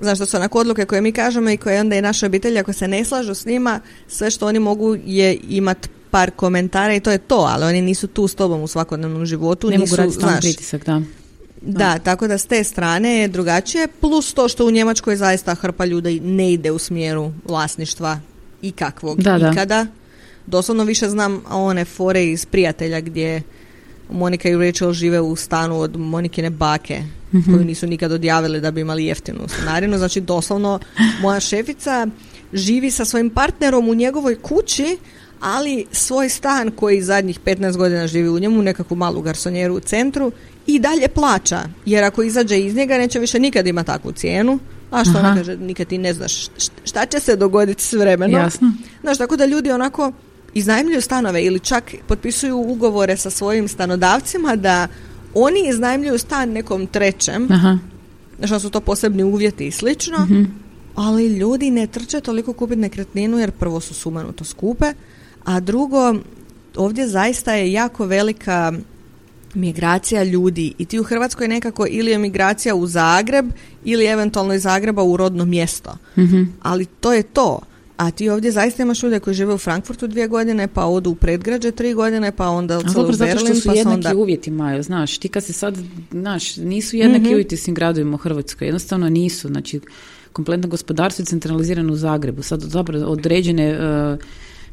Znaš, 0.02 0.18
to 0.18 0.26
su 0.26 0.38
onako 0.38 0.60
odluke 0.60 0.86
koje 0.86 1.02
mi 1.02 1.12
kažemo 1.12 1.50
i 1.50 1.58
koje 1.58 1.80
onda 1.80 1.96
i 1.96 2.02
naše 2.02 2.26
obitelji, 2.26 2.60
ako 2.60 2.74
se 2.74 2.88
ne 2.88 3.06
slažu 3.06 3.34
s 3.34 3.46
njima, 3.46 3.80
sve 4.08 4.32
što 4.32 4.48
oni 4.48 4.60
mogu 4.60 4.98
je 5.06 5.38
imat 5.50 5.90
par 6.12 6.32
komentara 6.32 6.96
i 6.96 7.00
to 7.00 7.12
je 7.12 7.18
to, 7.18 7.48
ali 7.50 7.66
oni 7.66 7.82
nisu 7.82 8.08
tu 8.08 8.28
s 8.28 8.36
tobom 8.36 8.62
u 8.62 8.68
svakodnevnom 8.68 9.26
životu. 9.26 9.70
ne 9.70 9.78
nisu, 9.78 9.92
mogu 9.92 9.96
raditi 9.96 10.20
znaš, 10.20 10.42
pritisak, 10.42 10.86
da. 10.86 11.02
da, 11.62 12.00
tako 12.00 12.28
da 12.28 12.38
s 12.38 12.46
te 12.46 12.64
strane 12.64 13.18
je 13.18 13.28
drugačije, 13.28 13.88
plus 14.02 14.34
to 14.34 14.48
što 14.48 14.66
u 14.66 14.72
Njemačkoj 14.72 15.16
zaista 15.16 15.56
hrpa 15.56 15.86
ljudi 15.86 16.20
ne 16.20 16.54
ide 16.54 16.72
u 16.72 16.80
smjeru 16.80 17.32
vlasništva 17.46 18.20
ikakvog 18.62 19.22
Da, 19.22 19.66
da. 19.66 19.86
Doslovno 20.50 20.84
više 20.84 21.10
znam 21.10 21.42
one 21.50 21.86
fore 21.86 22.26
iz 22.26 22.46
prijatelja 22.46 23.02
gdje 23.02 23.42
Monika 24.12 24.50
i 24.50 24.58
Rachel 24.58 24.94
žive 24.94 25.22
u 25.22 25.36
stanu 25.36 25.80
od 25.80 25.98
Monikine 25.98 26.50
bake 26.50 27.02
Mhm. 27.34 27.54
koju 27.54 27.66
nisu 27.66 27.88
nikad 27.88 28.12
odjavili 28.12 28.62
da 28.62 28.72
bi 28.72 28.82
imali 28.82 29.06
jeftinu 29.06 29.40
stanarinu. 29.48 29.98
Znači 29.98 30.22
doslovno 30.22 30.80
moja 31.22 31.40
šefica 31.40 32.08
živi 32.54 32.92
sa 32.92 33.06
svojim 33.06 33.30
partnerom 33.30 33.90
u 33.90 33.96
njegovoj 33.96 34.36
kući, 34.36 34.98
ali 35.40 35.86
svoj 35.92 36.30
stan 36.30 36.72
koji 36.72 37.02
zadnjih 37.02 37.40
15 37.40 37.78
godina 37.78 38.08
živi 38.08 38.30
u 38.30 38.40
njemu, 38.40 38.62
nekakvu 38.62 38.96
malu 38.96 39.22
garsonjeru 39.22 39.76
u 39.76 39.80
centru, 39.80 40.32
i 40.68 40.80
dalje 40.80 41.08
plaća. 41.08 41.60
Jer 41.86 42.04
ako 42.04 42.24
izađe 42.24 42.60
iz 42.60 42.76
njega 42.76 42.98
neće 42.98 43.20
više 43.20 43.40
nikad 43.40 43.68
imati 43.68 43.88
takvu 43.88 44.12
cijenu. 44.12 44.60
A 44.92 45.04
što 45.04 45.20
ona 45.20 45.28
Aha. 45.28 45.38
kaže, 45.38 45.58
nikad 45.58 45.88
ti 45.88 45.98
ne 45.98 46.14
znaš 46.14 46.34
št- 46.34 46.70
šta 46.84 47.06
će 47.06 47.20
se 47.20 47.36
dogoditi 47.36 47.84
s 47.84 47.94
vremenom. 47.94 48.42
Jasno. 48.42 48.72
Znaš, 49.02 49.18
tako 49.18 49.38
da 49.38 49.46
ljudi 49.46 49.72
onako 49.72 50.12
iznajmljuju 50.54 51.02
stanove 51.02 51.44
ili 51.44 51.60
čak 51.60 51.94
potpisuju 52.08 52.58
ugovore 52.58 53.18
sa 53.18 53.30
svojim 53.30 53.68
stanodavcima 53.68 54.56
da 54.56 54.88
oni 55.34 55.70
iznajmljuju 55.70 56.18
stan 56.18 56.50
nekom 56.50 56.88
trećem, 56.88 57.48
Aha. 57.52 57.78
da 58.40 58.60
su 58.60 58.70
to 58.70 58.80
posebni 58.82 59.24
uvjeti 59.24 59.68
i 59.68 59.72
slično, 59.72 60.18
Mhm. 60.20 60.44
ali 60.96 61.28
ljudi 61.28 61.72
ne 61.72 61.88
trče 61.88 62.22
toliko 62.22 62.54
kupiti 62.54 62.82
nekretninu 62.82 63.38
jer 63.40 63.52
prvo 63.52 63.80
su 63.80 63.94
sumanuto 63.94 64.44
skupe, 64.44 64.94
a 65.46 65.60
drugo, 65.60 66.16
ovdje 66.76 67.08
zaista 67.08 67.54
je 67.54 67.72
jako 67.72 68.06
velika 68.06 68.74
migracija 69.54 70.24
ljudi 70.24 70.74
i 70.78 70.86
ti 70.86 71.00
u 71.00 71.04
Hrvatskoj 71.04 71.48
nekako 71.48 71.86
ili 71.90 72.12
je 72.12 72.18
migracija 72.18 72.76
u 72.76 72.88
Zagreb 72.88 73.46
ili 73.84 74.06
eventualno 74.06 74.54
iz 74.54 74.62
Zagreba 74.62 75.04
u 75.04 75.18
rodno 75.18 75.46
mjesto. 75.46 75.98
Mhm. 76.18 76.44
Ali 76.62 76.86
to 76.86 77.14
je 77.14 77.24
to. 77.24 77.60
A 78.00 78.12
ti 78.12 78.30
ovdje 78.30 78.52
zaista 78.52 78.84
imaš 78.84 79.04
ljude 79.04 79.20
koji 79.20 79.34
žive 79.34 79.54
u 79.54 79.58
Frankfurtu 79.58 80.08
dvije 80.08 80.28
godine, 80.28 80.68
pa 80.68 80.86
odu 80.86 81.10
u 81.10 81.16
predgrađe 81.16 81.72
tri 81.72 81.94
godine, 81.94 82.32
pa 82.32 82.50
onda 82.50 82.80
u 82.80 82.84
dobro, 82.84 83.14
zato 83.14 83.32
što 83.32 83.46
Berlin, 83.46 83.62
su 83.62 83.68
pa 83.68 83.74
jednaki 83.74 83.96
onda... 83.96 84.16
uvjeti 84.16 84.52
Maju, 84.52 84.84
znaš, 84.84 85.18
ti 85.18 85.28
kad 85.28 85.44
se 85.44 85.54
sad, 85.54 85.78
znaš, 86.12 86.58
nisu 86.58 86.98
jednaki 86.98 87.24
Mhm. 87.24 87.34
uvjeti 87.34 87.56
u 87.56 87.58
svim 87.58 87.76
gradovima 87.76 88.16
u 88.16 88.18
Hrvatskoj, 88.18 88.68
jednostavno 88.68 89.10
nisu, 89.10 89.48
znači, 89.48 89.80
kompletno 90.34 90.68
gospodarstvo 90.68 91.22
je 91.22 91.26
centralizirano 91.26 91.94
u 91.94 91.96
Zagrebu, 91.96 92.44
sad 92.44 92.62
zapravo 92.62 93.06
određene, 93.06 93.70
eh, 93.70 94.18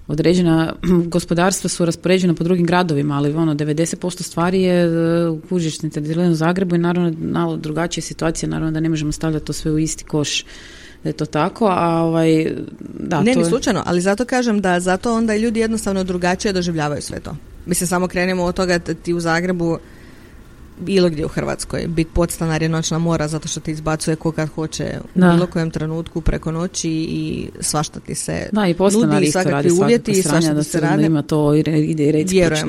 određena 0.07 0.75
gospodarstva 1.17 1.71
su 1.71 1.85
raspoređena 1.85 2.35
po 2.35 2.45
drugim 2.45 2.67
gradovima, 2.67 3.17
ali 3.17 3.35
ono, 3.35 3.55
90% 3.55 4.23
stvari 4.23 4.63
je 4.63 4.89
uh, 4.89 5.39
kužiš 5.49 5.79
centralizirano 5.79 6.33
u 6.33 6.35
Zagrebu 6.35 6.75
i 6.75 6.79
naravno 6.79 7.13
malo 7.21 7.57
drugačija 7.57 8.03
situacija, 8.03 8.49
naravno 8.49 8.73
da 8.73 8.81
ne 8.81 8.89
možemo 8.89 9.13
stavljati 9.13 9.47
to 9.47 9.53
sve 9.53 9.73
u 9.73 9.79
isti 9.79 10.05
koš 10.05 10.45
da 11.07 11.11
je 11.11 11.13
to 11.13 11.27
tako, 11.27 11.67
a 11.67 12.03
ovaj, 12.03 12.53
da, 12.99 13.23
ne, 13.23 13.33
to 13.33 13.39
ni 13.39 13.45
slučajno, 13.45 13.83
ali 13.87 14.01
zato 14.01 14.25
kažem 14.25 14.61
da 14.61 14.81
zato 14.81 15.15
onda 15.15 15.35
i 15.35 15.41
ljudi 15.41 15.61
jednostavno 15.61 16.05
drugačije 16.05 16.53
doživljavaju 16.53 17.03
sve 17.03 17.21
to. 17.21 17.37
Mislim, 17.67 17.89
samo 17.89 18.09
krenemo 18.09 18.45
od 18.45 18.55
toga 18.55 18.79
da 18.79 18.95
ti 18.95 19.15
u 19.15 19.21
Zagrebu 19.21 19.79
bilo 20.81 21.09
gdje 21.11 21.25
u 21.25 21.29
Hrvatskoj 21.29 21.87
biti 21.87 22.11
podstanar 22.15 22.63
je 22.63 22.69
noćna 22.69 22.99
mora 22.99 23.29
zato 23.29 23.49
što 23.49 23.61
ti 23.61 23.71
izbacuje 23.71 24.17
ko 24.17 24.33
kad 24.33 24.49
hoće 24.49 24.99
u 25.05 25.21
Da. 25.21 25.31
bilo 25.33 25.47
kojem 25.47 25.71
trenutku 25.71 26.21
preko 26.21 26.53
noći 26.53 26.91
i 26.91 27.49
svašta 27.61 28.01
ti 28.01 28.15
se 28.15 28.49
Da, 28.53 28.67
i 28.67 28.75
nudi 28.93 29.27
i 29.27 29.31
svakakvi 29.33 29.71
uvjeti 29.73 30.11
i 30.11 30.23
svašta 30.23 30.55
da 30.55 30.61
ti 30.61 30.65
se 30.65 30.71
se 30.71 30.81
radi. 30.81 31.05
ima 31.05 31.23
to 31.23 31.55
i 31.55 31.61
ide 31.61 32.05
i 32.05 32.13
red 32.13 32.29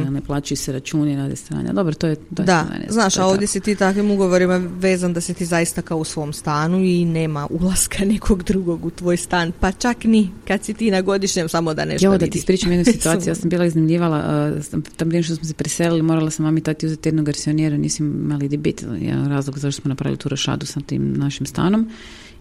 ne 0.10 0.22
plaćaju 0.22 0.58
se 0.58 0.72
računi 0.72 1.16
radi 1.16 1.36
stranja. 1.36 1.74
Dobro, 1.74 1.94
to 1.94 2.08
je 2.08 2.16
to 2.16 2.42
je 2.42 2.46
Da, 2.46 2.64
ne 2.64 2.70
znam, 2.70 2.92
znaš, 2.92 3.14
to 3.14 3.20
a 3.20 3.24
je 3.24 3.28
ovdje 3.28 3.48
tako. 3.48 3.52
si 3.52 3.60
ti 3.60 3.76
takvim 3.76 4.12
ugovorima 4.12 4.58
vezan 4.58 5.14
da 5.14 5.22
si 5.22 5.34
ti 5.34 5.46
zaista 5.46 5.82
kao 5.82 5.98
u 5.98 6.04
svom 6.04 6.34
stanu 6.34 6.80
i 6.80 7.06
nema 7.06 7.48
ulaska 7.52 8.06
nekog 8.06 8.44
drugog 8.44 8.86
u 8.86 8.90
tvoj 8.90 9.18
stan, 9.18 9.52
pa 9.60 9.72
čak 9.72 10.04
ni 10.04 10.30
kad 10.48 10.64
si 10.64 10.74
ti 10.74 10.92
na 10.92 11.02
godišnjem 11.02 11.50
samo 11.50 11.74
da 11.74 11.86
nešto 11.86 12.06
Evo 12.06 12.18
da 12.18 12.28
ti 12.28 12.38
ispričam 12.38 12.72
jednu 12.72 12.86
situaciju, 12.86 13.32
ja 13.32 13.36
sam 13.36 13.50
bila 13.50 13.66
iznimljivala, 13.66 14.52
uh, 14.58 14.64
tam 14.98 15.10
prije 15.10 15.24
što 15.24 15.36
smo 15.36 15.46
se 15.46 15.54
preselili, 15.54 16.02
morala 16.02 16.30
sam 16.30 16.46
mami 16.46 16.62
tati 16.62 16.86
uzeti 16.86 17.10
jednu 17.10 17.24
garsionjeru, 17.24 17.78
nisu 17.78 17.97
mislim, 18.04 18.26
imali 18.26 18.48
di 18.48 18.58
biti, 18.58 18.86
razlog 19.28 19.60
zašto 19.60 19.82
smo 19.82 19.90
napravili 19.90 20.18
tu 20.18 20.30
rošadu 20.30 20.66
sa 20.66 20.80
tim 20.80 21.14
našim 21.14 21.46
stanom. 21.46 21.90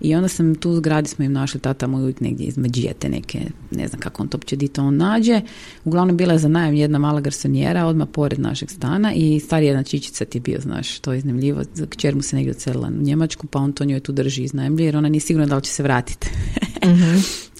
I 0.00 0.14
onda 0.14 0.28
sam 0.28 0.54
tu 0.54 0.76
zgradi 0.76 1.08
smo 1.08 1.24
im 1.24 1.32
našli 1.32 1.60
tata 1.60 1.86
moj 1.86 2.02
uvijek 2.02 2.20
negdje 2.20 2.46
izmeđijete 2.46 3.08
neke, 3.08 3.40
ne 3.70 3.88
znam 3.88 4.00
kako 4.00 4.22
on 4.22 4.28
to 4.28 4.36
uopće 4.36 4.56
to 4.68 4.84
on 4.84 4.96
nađe. 4.96 5.40
Uglavnom 5.84 6.16
bila 6.16 6.32
je 6.32 6.38
za 6.38 6.48
najam 6.48 6.74
jedna 6.74 6.98
mala 6.98 7.20
garsonijera 7.20 7.86
odmah 7.86 8.08
pored 8.12 8.40
našeg 8.40 8.70
stana 8.70 9.12
i 9.14 9.40
stari 9.40 9.66
jedna 9.66 9.82
čičica 9.82 10.24
ti 10.24 10.38
je 10.38 10.42
bio, 10.42 10.60
znaš, 10.60 10.98
to 10.98 11.12
je 11.12 11.18
iznajmljivo. 11.18 11.62
Kćer 11.88 12.14
mu 12.14 12.22
se 12.22 12.36
negdje 12.36 12.52
ocelila 12.52 12.88
u 12.88 13.02
Njemačku 13.02 13.46
pa 13.46 13.58
on 13.58 13.72
to 13.72 13.84
njoj 13.84 14.00
tu 14.00 14.12
drži 14.12 14.42
iznajmlji 14.42 14.84
jer 14.84 14.96
ona 14.96 15.08
nije 15.08 15.20
sigurna 15.20 15.46
da 15.46 15.56
li 15.56 15.62
će 15.62 15.70
se 15.70 15.82
vratiti. 15.82 16.28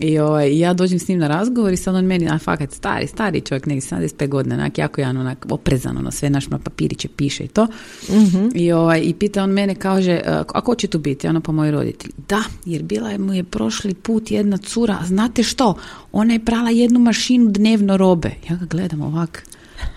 I 0.01 0.19
ovaj, 0.19 0.59
ja 0.59 0.75
dođem 0.75 0.99
s 0.99 1.09
njim 1.09 1.19
na 1.19 1.29
razgovor 1.29 1.73
i 1.73 1.77
sad 1.77 1.95
on 1.95 2.05
meni, 2.05 2.29
a 2.29 2.39
fakat 2.39 2.73
stari, 2.73 3.07
stari 3.07 3.41
čovjek, 3.41 3.67
negdje 3.67 3.89
75 3.89 4.29
godina, 4.29 4.55
onak, 4.55 4.79
jako 4.79 5.01
jedan 5.01 5.17
onak 5.17 5.47
oprezano 5.51 6.01
na 6.01 6.11
sve, 6.11 6.31
naš 6.31 6.49
na 6.49 6.59
papiriće 6.59 7.09
piše 7.09 7.45
i 7.45 7.49
to. 7.49 7.67
uh 8.09 8.53
I, 8.55 8.73
ovaj, 8.73 9.01
I 9.05 9.15
pita 9.15 9.43
on 9.43 9.51
mene, 9.51 9.75
kaže, 9.75 10.21
a 10.27 10.61
ko 10.61 10.75
će 10.75 10.87
tu 10.87 10.99
biti? 10.99 11.29
Ono 11.29 11.41
pa 11.41 11.53
moji 11.53 11.71
roditelji. 11.71 12.15
Da, 12.29 12.43
jer 12.65 12.83
bila 12.83 13.11
je 13.11 13.19
mu 13.19 13.35
je 13.35 13.45
prošli 13.45 13.95
put 13.95 14.31
jedna 14.31 14.57
cura, 14.57 14.99
a 15.01 15.07
znate 15.07 15.43
što? 15.43 15.75
Ona 16.13 16.33
je 16.33 16.45
prala 16.45 16.71
jednu 16.71 17.01
mašinu 17.01 17.51
dnevno 17.51 17.97
robe. 17.97 18.31
Ja 18.51 18.57
ga 18.57 18.65
gledam 18.67 19.01
ovak, 19.03 19.47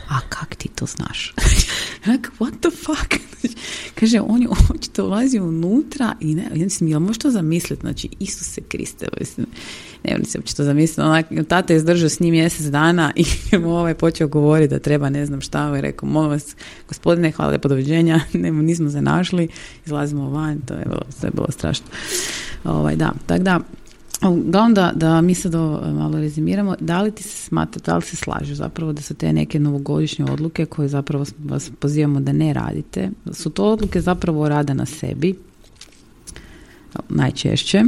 a 0.10 0.20
kak 0.30 0.56
ti 0.56 0.70
to 0.76 0.86
znaš? 0.86 1.34
what 2.40 2.60
the 2.62 2.70
fuck? 2.72 3.16
Kaže, 4.00 4.22
on 4.22 4.42
je 4.42 4.48
očito 4.76 5.06
ulazio 5.06 5.44
unutra 5.44 6.16
i 6.20 6.36
ne, 6.36 6.44
ja 6.44 6.64
mislim, 6.64 6.90
jel 6.90 7.00
možeš 7.00 7.18
to 7.18 7.32
zamisliti? 7.32 7.82
Znači, 7.82 8.10
Isuse 8.20 8.62
Kriste, 8.62 9.08
mislim, 9.20 9.48
ne 10.04 10.12
znam 10.16 10.26
se 10.26 10.38
uopće 10.38 10.56
to 10.56 10.64
zamisliti. 10.64 11.02
Onak, 11.02 11.26
tata 11.48 11.74
je 11.74 11.78
izdržao 11.78 12.10
s 12.10 12.20
njim 12.20 12.32
mjesec 12.32 12.66
dana 12.66 13.14
i 13.16 13.26
mu 13.64 13.72
ovaj 13.72 13.94
počeo 13.94 14.28
govoriti 14.28 14.74
da 14.74 14.80
treba 14.80 15.10
ne 15.10 15.26
znam 15.26 15.42
šta. 15.42 15.76
I 15.78 15.82
rekao, 15.82 16.10
molim 16.10 16.30
vas, 16.30 16.56
gospodine, 16.88 17.32
hvala 17.32 17.50
lijepo, 17.50 17.68
doviđenja. 17.68 18.20
Ne, 18.34 18.52
nismo 18.52 18.90
se 18.90 19.02
našli, 19.02 19.48
izlazimo 19.86 20.30
van, 20.30 20.62
to 20.62 20.74
je 20.74 20.86
bilo, 20.86 21.02
to 21.22 21.28
bilo 21.34 21.48
strašno. 21.52 21.86
Ovaj, 22.64 22.96
da, 22.96 23.12
tako 23.26 23.44
da, 23.44 23.60
Uglavnom 24.28 24.74
da, 24.74 24.92
da 24.96 25.22
mi 25.22 25.36
sad 25.36 25.54
malo 25.96 26.18
rezimiramo, 26.20 26.76
da 26.80 27.02
li 27.02 27.12
ti 27.12 27.24
se 27.24 27.38
smatra, 27.38 27.82
da 27.86 27.96
li 27.96 28.02
se 28.02 28.16
slažu 28.16 28.56
zapravo 28.56 28.94
da 28.94 29.02
su 29.02 29.14
te 29.14 29.34
neke 29.34 29.60
novogodišnje 29.60 30.26
odluke 30.32 30.66
koje 30.66 30.88
zapravo 30.88 31.26
vas 31.44 31.72
pozivamo 31.80 32.20
da 32.20 32.32
ne 32.32 32.54
radite, 32.54 33.10
su 33.32 33.50
to 33.50 33.72
odluke 33.72 34.02
zapravo 34.02 34.50
rada 34.50 34.74
na 34.74 34.86
sebi, 34.86 35.36
najčešće, 37.10 37.84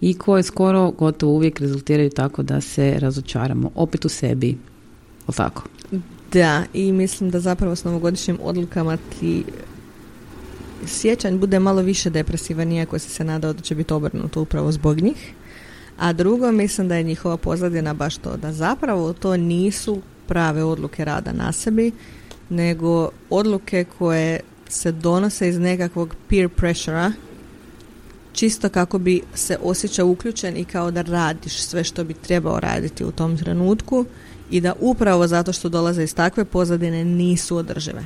i 0.00 0.14
koje 0.14 0.42
skoro 0.42 0.90
gotovo 0.90 1.32
uvijek 1.32 1.60
rezultiraju 1.60 2.10
tako 2.10 2.42
da 2.42 2.60
se 2.60 2.96
razočaramo 2.98 3.70
opet 3.74 4.04
u 4.04 4.08
sebi, 4.08 4.58
o 5.26 5.32
tako? 5.32 5.62
Da, 6.32 6.64
i 6.74 6.92
mislim 6.92 7.30
da 7.30 7.40
zapravo 7.40 7.76
s 7.76 7.84
novogodišnjim 7.84 8.38
odlukama 8.42 8.96
ti 8.96 9.44
sjećanj 10.86 11.38
bude 11.38 11.58
malo 11.58 11.82
više 11.82 12.10
depresivan, 12.10 12.72
iako 12.72 12.98
si 12.98 13.10
se 13.10 13.24
nadao 13.24 13.52
da 13.52 13.62
će 13.62 13.74
biti 13.74 13.94
obrnuto 13.94 14.42
upravo 14.42 14.72
zbog 14.72 15.00
njih. 15.00 15.32
A 15.98 16.12
drugo, 16.12 16.52
mislim 16.52 16.88
da 16.88 16.94
je 16.94 17.02
njihova 17.02 17.36
pozadina 17.36 17.94
baš 17.94 18.16
to, 18.16 18.36
da 18.36 18.52
zapravo 18.52 19.12
to 19.12 19.36
nisu 19.36 20.02
prave 20.26 20.64
odluke 20.64 21.04
rada 21.04 21.32
na 21.32 21.52
sebi, 21.52 21.92
nego 22.48 23.10
odluke 23.30 23.84
koje 23.98 24.40
se 24.68 24.92
donose 24.92 25.48
iz 25.48 25.58
nekakvog 25.58 26.14
peer 26.28 26.48
pressura, 26.48 27.12
čisto 28.32 28.68
kako 28.68 28.98
bi 28.98 29.20
se 29.34 29.58
osjećao 29.62 30.06
uključen 30.06 30.56
i 30.56 30.64
kao 30.64 30.90
da 30.90 31.02
radiš 31.02 31.62
sve 31.62 31.84
što 31.84 32.04
bi 32.04 32.14
trebao 32.14 32.60
raditi 32.60 33.04
u 33.04 33.10
tom 33.10 33.36
trenutku 33.36 34.04
i 34.50 34.60
da 34.60 34.72
upravo 34.80 35.26
zato 35.26 35.52
što 35.52 35.68
dolaze 35.68 36.02
iz 36.02 36.14
takve 36.14 36.44
pozadine 36.44 37.04
nisu 37.04 37.56
održive. 37.56 38.04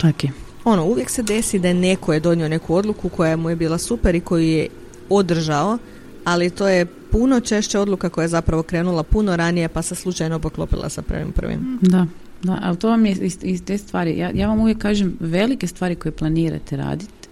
Tako 0.00 0.49
ono, 0.64 0.84
uvijek 0.84 1.10
se 1.10 1.22
desi 1.22 1.58
da 1.58 1.68
je 1.68 1.74
neko 1.74 2.12
je 2.12 2.20
donio 2.20 2.48
neku 2.48 2.74
odluku 2.74 3.08
koja 3.08 3.36
mu 3.36 3.50
je 3.50 3.56
bila 3.56 3.78
super 3.78 4.14
i 4.14 4.20
koju 4.20 4.44
je 4.44 4.68
održao, 5.08 5.78
ali 6.24 6.50
to 6.50 6.68
je 6.68 6.86
puno 6.86 7.40
češće 7.40 7.78
odluka 7.78 8.08
koja 8.08 8.24
je 8.24 8.28
zapravo 8.28 8.62
krenula 8.62 9.02
puno 9.02 9.36
ranije 9.36 9.68
pa 9.68 9.82
se 9.82 9.94
slučajno 9.94 10.38
poklopila 10.38 10.88
sa 10.88 11.02
prvim 11.02 11.32
prvim. 11.32 11.78
Da, 11.82 12.06
da 12.42 12.58
ali 12.62 12.76
to 12.76 12.88
vam 12.88 13.06
je 13.06 13.16
iz, 13.42 13.62
te 13.64 13.78
stvari. 13.78 14.18
Ja, 14.18 14.30
ja 14.34 14.48
vam 14.48 14.60
uvijek 14.60 14.78
kažem, 14.78 15.16
velike 15.20 15.66
stvari 15.66 15.94
koje 15.94 16.12
planirate 16.12 16.76
raditi, 16.76 17.28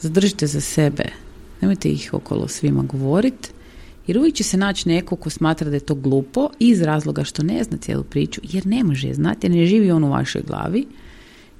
zadržite 0.00 0.46
za 0.46 0.60
sebe. 0.60 1.04
Nemojte 1.60 1.88
ih 1.88 2.10
okolo 2.12 2.48
svima 2.48 2.82
govoriti. 2.82 3.48
Jer 4.06 4.18
uvijek 4.18 4.34
će 4.34 4.44
se 4.44 4.56
naći 4.56 4.88
neko 4.88 5.16
ko 5.16 5.30
smatra 5.30 5.70
da 5.70 5.76
je 5.76 5.80
to 5.80 5.94
glupo 5.94 6.48
iz 6.58 6.82
razloga 6.82 7.24
što 7.24 7.42
ne 7.42 7.64
zna 7.64 7.76
cijelu 7.76 8.04
priču, 8.04 8.40
jer 8.44 8.66
ne 8.66 8.84
može 8.84 9.08
je 9.08 9.14
znati, 9.14 9.46
jer 9.46 9.56
ne 9.56 9.66
živi 9.66 9.90
on 9.90 10.04
u 10.04 10.10
vašoj 10.10 10.42
glavi 10.42 10.86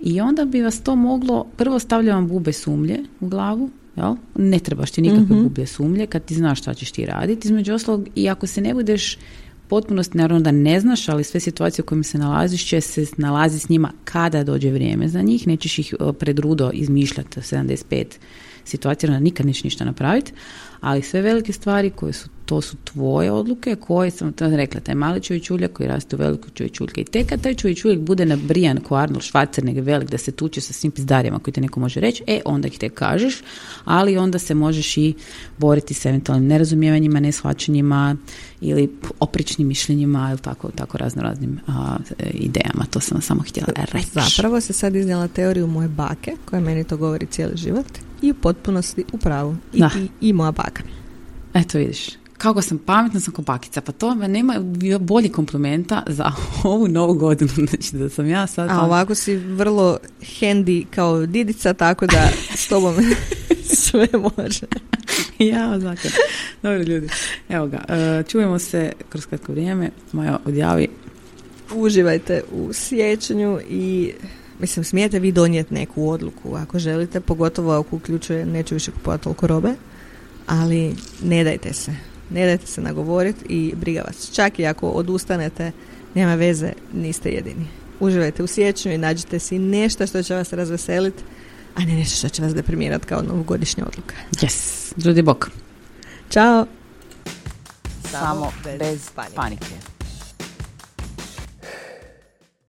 i 0.00 0.20
onda 0.20 0.44
bi 0.44 0.62
vas 0.62 0.80
to 0.80 0.96
moglo, 0.96 1.46
prvo 1.56 1.78
stavlja 1.78 2.14
vam 2.14 2.28
bube 2.28 2.52
sumlje 2.52 2.98
u 3.20 3.28
glavu, 3.28 3.70
jel? 3.96 4.14
ne 4.34 4.58
trebaš 4.58 4.90
ti 4.90 5.02
nikakve 5.02 5.36
mm 5.36 5.66
sumlje 5.66 6.06
kad 6.06 6.24
ti 6.24 6.34
znaš 6.34 6.58
šta 6.58 6.74
ćeš 6.74 6.90
ti 6.90 7.06
raditi. 7.06 7.48
Između 7.48 7.74
ostalog, 7.74 8.08
i 8.14 8.28
ako 8.28 8.46
se 8.46 8.60
ne 8.60 8.74
budeš 8.74 9.18
potpunosti, 9.68 10.18
naravno 10.18 10.40
da 10.40 10.50
ne 10.50 10.80
znaš, 10.80 11.08
ali 11.08 11.24
sve 11.24 11.40
situacije 11.40 11.82
u 11.82 11.86
kojima 11.86 12.04
se 12.04 12.18
nalaziš 12.18 12.66
će 12.66 12.80
se 12.80 13.06
nalazi 13.16 13.58
s 13.58 13.68
njima 13.68 13.92
kada 14.04 14.44
dođe 14.44 14.70
vrijeme 14.70 15.08
za 15.08 15.22
njih, 15.22 15.46
nećeš 15.46 15.78
ih 15.78 15.94
e, 16.00 16.12
pred 16.12 16.38
rudo 16.38 16.70
izmišljati 16.74 17.40
75 17.40 18.04
situacija, 18.66 19.10
da 19.10 19.20
nikad 19.20 19.46
nećeš 19.46 19.64
ništa 19.64 19.84
napraviti, 19.84 20.32
ali 20.80 21.02
sve 21.02 21.22
velike 21.22 21.52
stvari 21.52 21.90
koje 21.90 22.12
su 22.12 22.28
to 22.46 22.60
su 22.60 22.76
tvoje 22.84 23.32
odluke 23.32 23.76
koje 23.76 24.10
sam 24.10 24.32
rekla, 24.38 24.80
taj 24.80 24.94
mali 24.94 25.22
čovječuljak 25.22 25.72
koji 25.72 25.88
raste 25.88 26.16
u 26.16 26.18
veliku 26.18 26.50
čovječuljka. 26.50 27.00
I 27.00 27.04
tek 27.04 27.26
kad 27.26 27.42
taj 27.42 27.54
čovječuljak 27.54 27.98
bude 27.98 28.26
nabrijan 28.26 28.80
ko 28.80 28.94
Arnold 28.94 29.22
Schwarzenegger 29.22 29.82
velik 29.82 30.10
da 30.10 30.18
se 30.18 30.32
tuče 30.32 30.60
sa 30.60 30.72
svim 30.72 30.92
pizdarima 30.92 31.38
koji 31.38 31.54
te 31.54 31.60
neko 31.60 31.80
može 31.80 32.00
reći, 32.00 32.22
e 32.26 32.40
onda 32.44 32.68
ih 32.68 32.78
te 32.78 32.88
kažeš, 32.88 33.42
ali 33.84 34.18
onda 34.18 34.38
se 34.38 34.54
možeš 34.54 34.96
i 34.96 35.14
boriti 35.58 35.94
s 35.94 36.06
eventualnim 36.06 36.48
nerazumijevanjima, 36.48 37.20
neshvaćanjima 37.20 38.16
ili 38.60 38.90
opričnim 39.20 39.68
mišljenjima 39.68 40.28
ili 40.30 40.38
tako, 40.40 40.70
tako 40.70 40.98
razno 40.98 41.22
raznim 41.22 41.60
idejama. 42.32 42.84
To 42.90 43.00
sam 43.00 43.22
samo 43.22 43.42
htjela 43.42 43.68
reći. 43.92 44.08
Zapravo 44.12 44.60
se 44.60 44.72
sad 44.72 44.94
iznijela 44.94 45.28
teoriju 45.28 45.66
moje 45.66 45.88
bake 45.88 46.32
koja 46.44 46.60
meni 46.60 46.84
to 46.84 46.96
govori 46.96 47.26
cijeli 47.26 47.56
život 47.56 47.86
i 48.26 48.30
u 48.30 48.34
potpunosti 48.34 49.04
u 49.12 49.18
pravu. 49.18 49.56
I, 49.72 49.82
i, 50.20 50.28
i 50.28 50.32
moja 50.32 50.50
baka. 50.50 50.82
Eto 51.54 51.78
vidiš, 51.78 52.08
kako 52.38 52.62
sam 52.62 52.78
pametna 52.78 53.20
sam 53.20 53.34
kopakica, 53.34 53.80
pa 53.80 53.92
to 53.92 54.14
nema 54.14 54.54
bolji 55.00 55.28
komplimenta 55.28 56.02
za 56.06 56.32
ovu 56.64 56.88
novu 56.88 57.14
godinu, 57.14 57.50
znači 57.70 57.96
da 57.96 58.08
sam 58.08 58.28
ja 58.28 58.46
sad... 58.46 58.70
A 58.70 58.80
ovako 58.80 59.14
si 59.14 59.36
vrlo 59.36 59.98
handy 60.20 60.84
kao 60.90 61.26
didica, 61.26 61.74
tako 61.74 62.06
da 62.06 62.28
s 62.54 62.68
tobom 62.68 62.94
sve 63.84 64.08
može. 64.36 64.66
ja, 65.38 65.78
znači. 65.80 66.08
Dobro 66.62 66.82
ljudi, 66.82 67.08
evo 67.48 67.66
ga, 67.66 67.84
e, 67.88 68.22
čujemo 68.28 68.58
se 68.58 68.92
kroz 69.08 69.26
kratko 69.26 69.52
vrijeme, 69.52 69.90
moja 70.12 70.38
odjavi. 70.44 70.88
Uživajte 71.74 72.42
u 72.52 72.72
sjećanju 72.72 73.60
i 73.68 74.12
mislim, 74.60 74.84
smijete 74.84 75.18
vi 75.18 75.32
donijeti 75.32 75.74
neku 75.74 76.08
odluku 76.08 76.54
ako 76.54 76.78
želite, 76.78 77.20
pogotovo 77.20 77.72
ako 77.72 77.96
uključuje 77.96 78.46
neću 78.46 78.74
više 78.74 78.90
kupovati 78.90 79.24
toliko 79.24 79.46
robe, 79.46 79.74
ali 80.46 80.96
ne 81.22 81.44
dajte 81.44 81.72
se 81.72 81.92
ne 82.30 82.46
dajte 82.46 82.66
se 82.66 82.80
nagovoriti 82.80 83.44
i 83.48 83.74
briga 83.76 84.00
vas. 84.00 84.30
Čak 84.34 84.58
i 84.58 84.66
ako 84.66 84.88
odustanete, 84.88 85.72
nema 86.14 86.34
veze, 86.34 86.72
niste 86.92 87.30
jedini. 87.30 87.66
Uživajte 88.00 88.42
u 88.42 88.46
sjećanju 88.46 88.94
i 88.94 88.98
nađite 88.98 89.38
si 89.38 89.58
nešto 89.58 90.06
što 90.06 90.22
će 90.22 90.34
vas 90.34 90.52
razveseliti, 90.52 91.22
a 91.74 91.80
ne 91.80 91.94
nešto 91.94 92.16
što 92.16 92.28
će 92.28 92.42
vas 92.42 92.54
deprimirati 92.54 93.06
kao 93.06 93.22
novogodišnja 93.22 93.84
odluka. 93.86 94.14
Yes, 94.32 94.92
ljudi 95.06 95.22
bok. 95.22 95.50
Ćao. 96.30 96.66
Samo 98.10 98.52
bez, 98.64 98.78
bez 98.78 99.10
panike. 99.34 99.95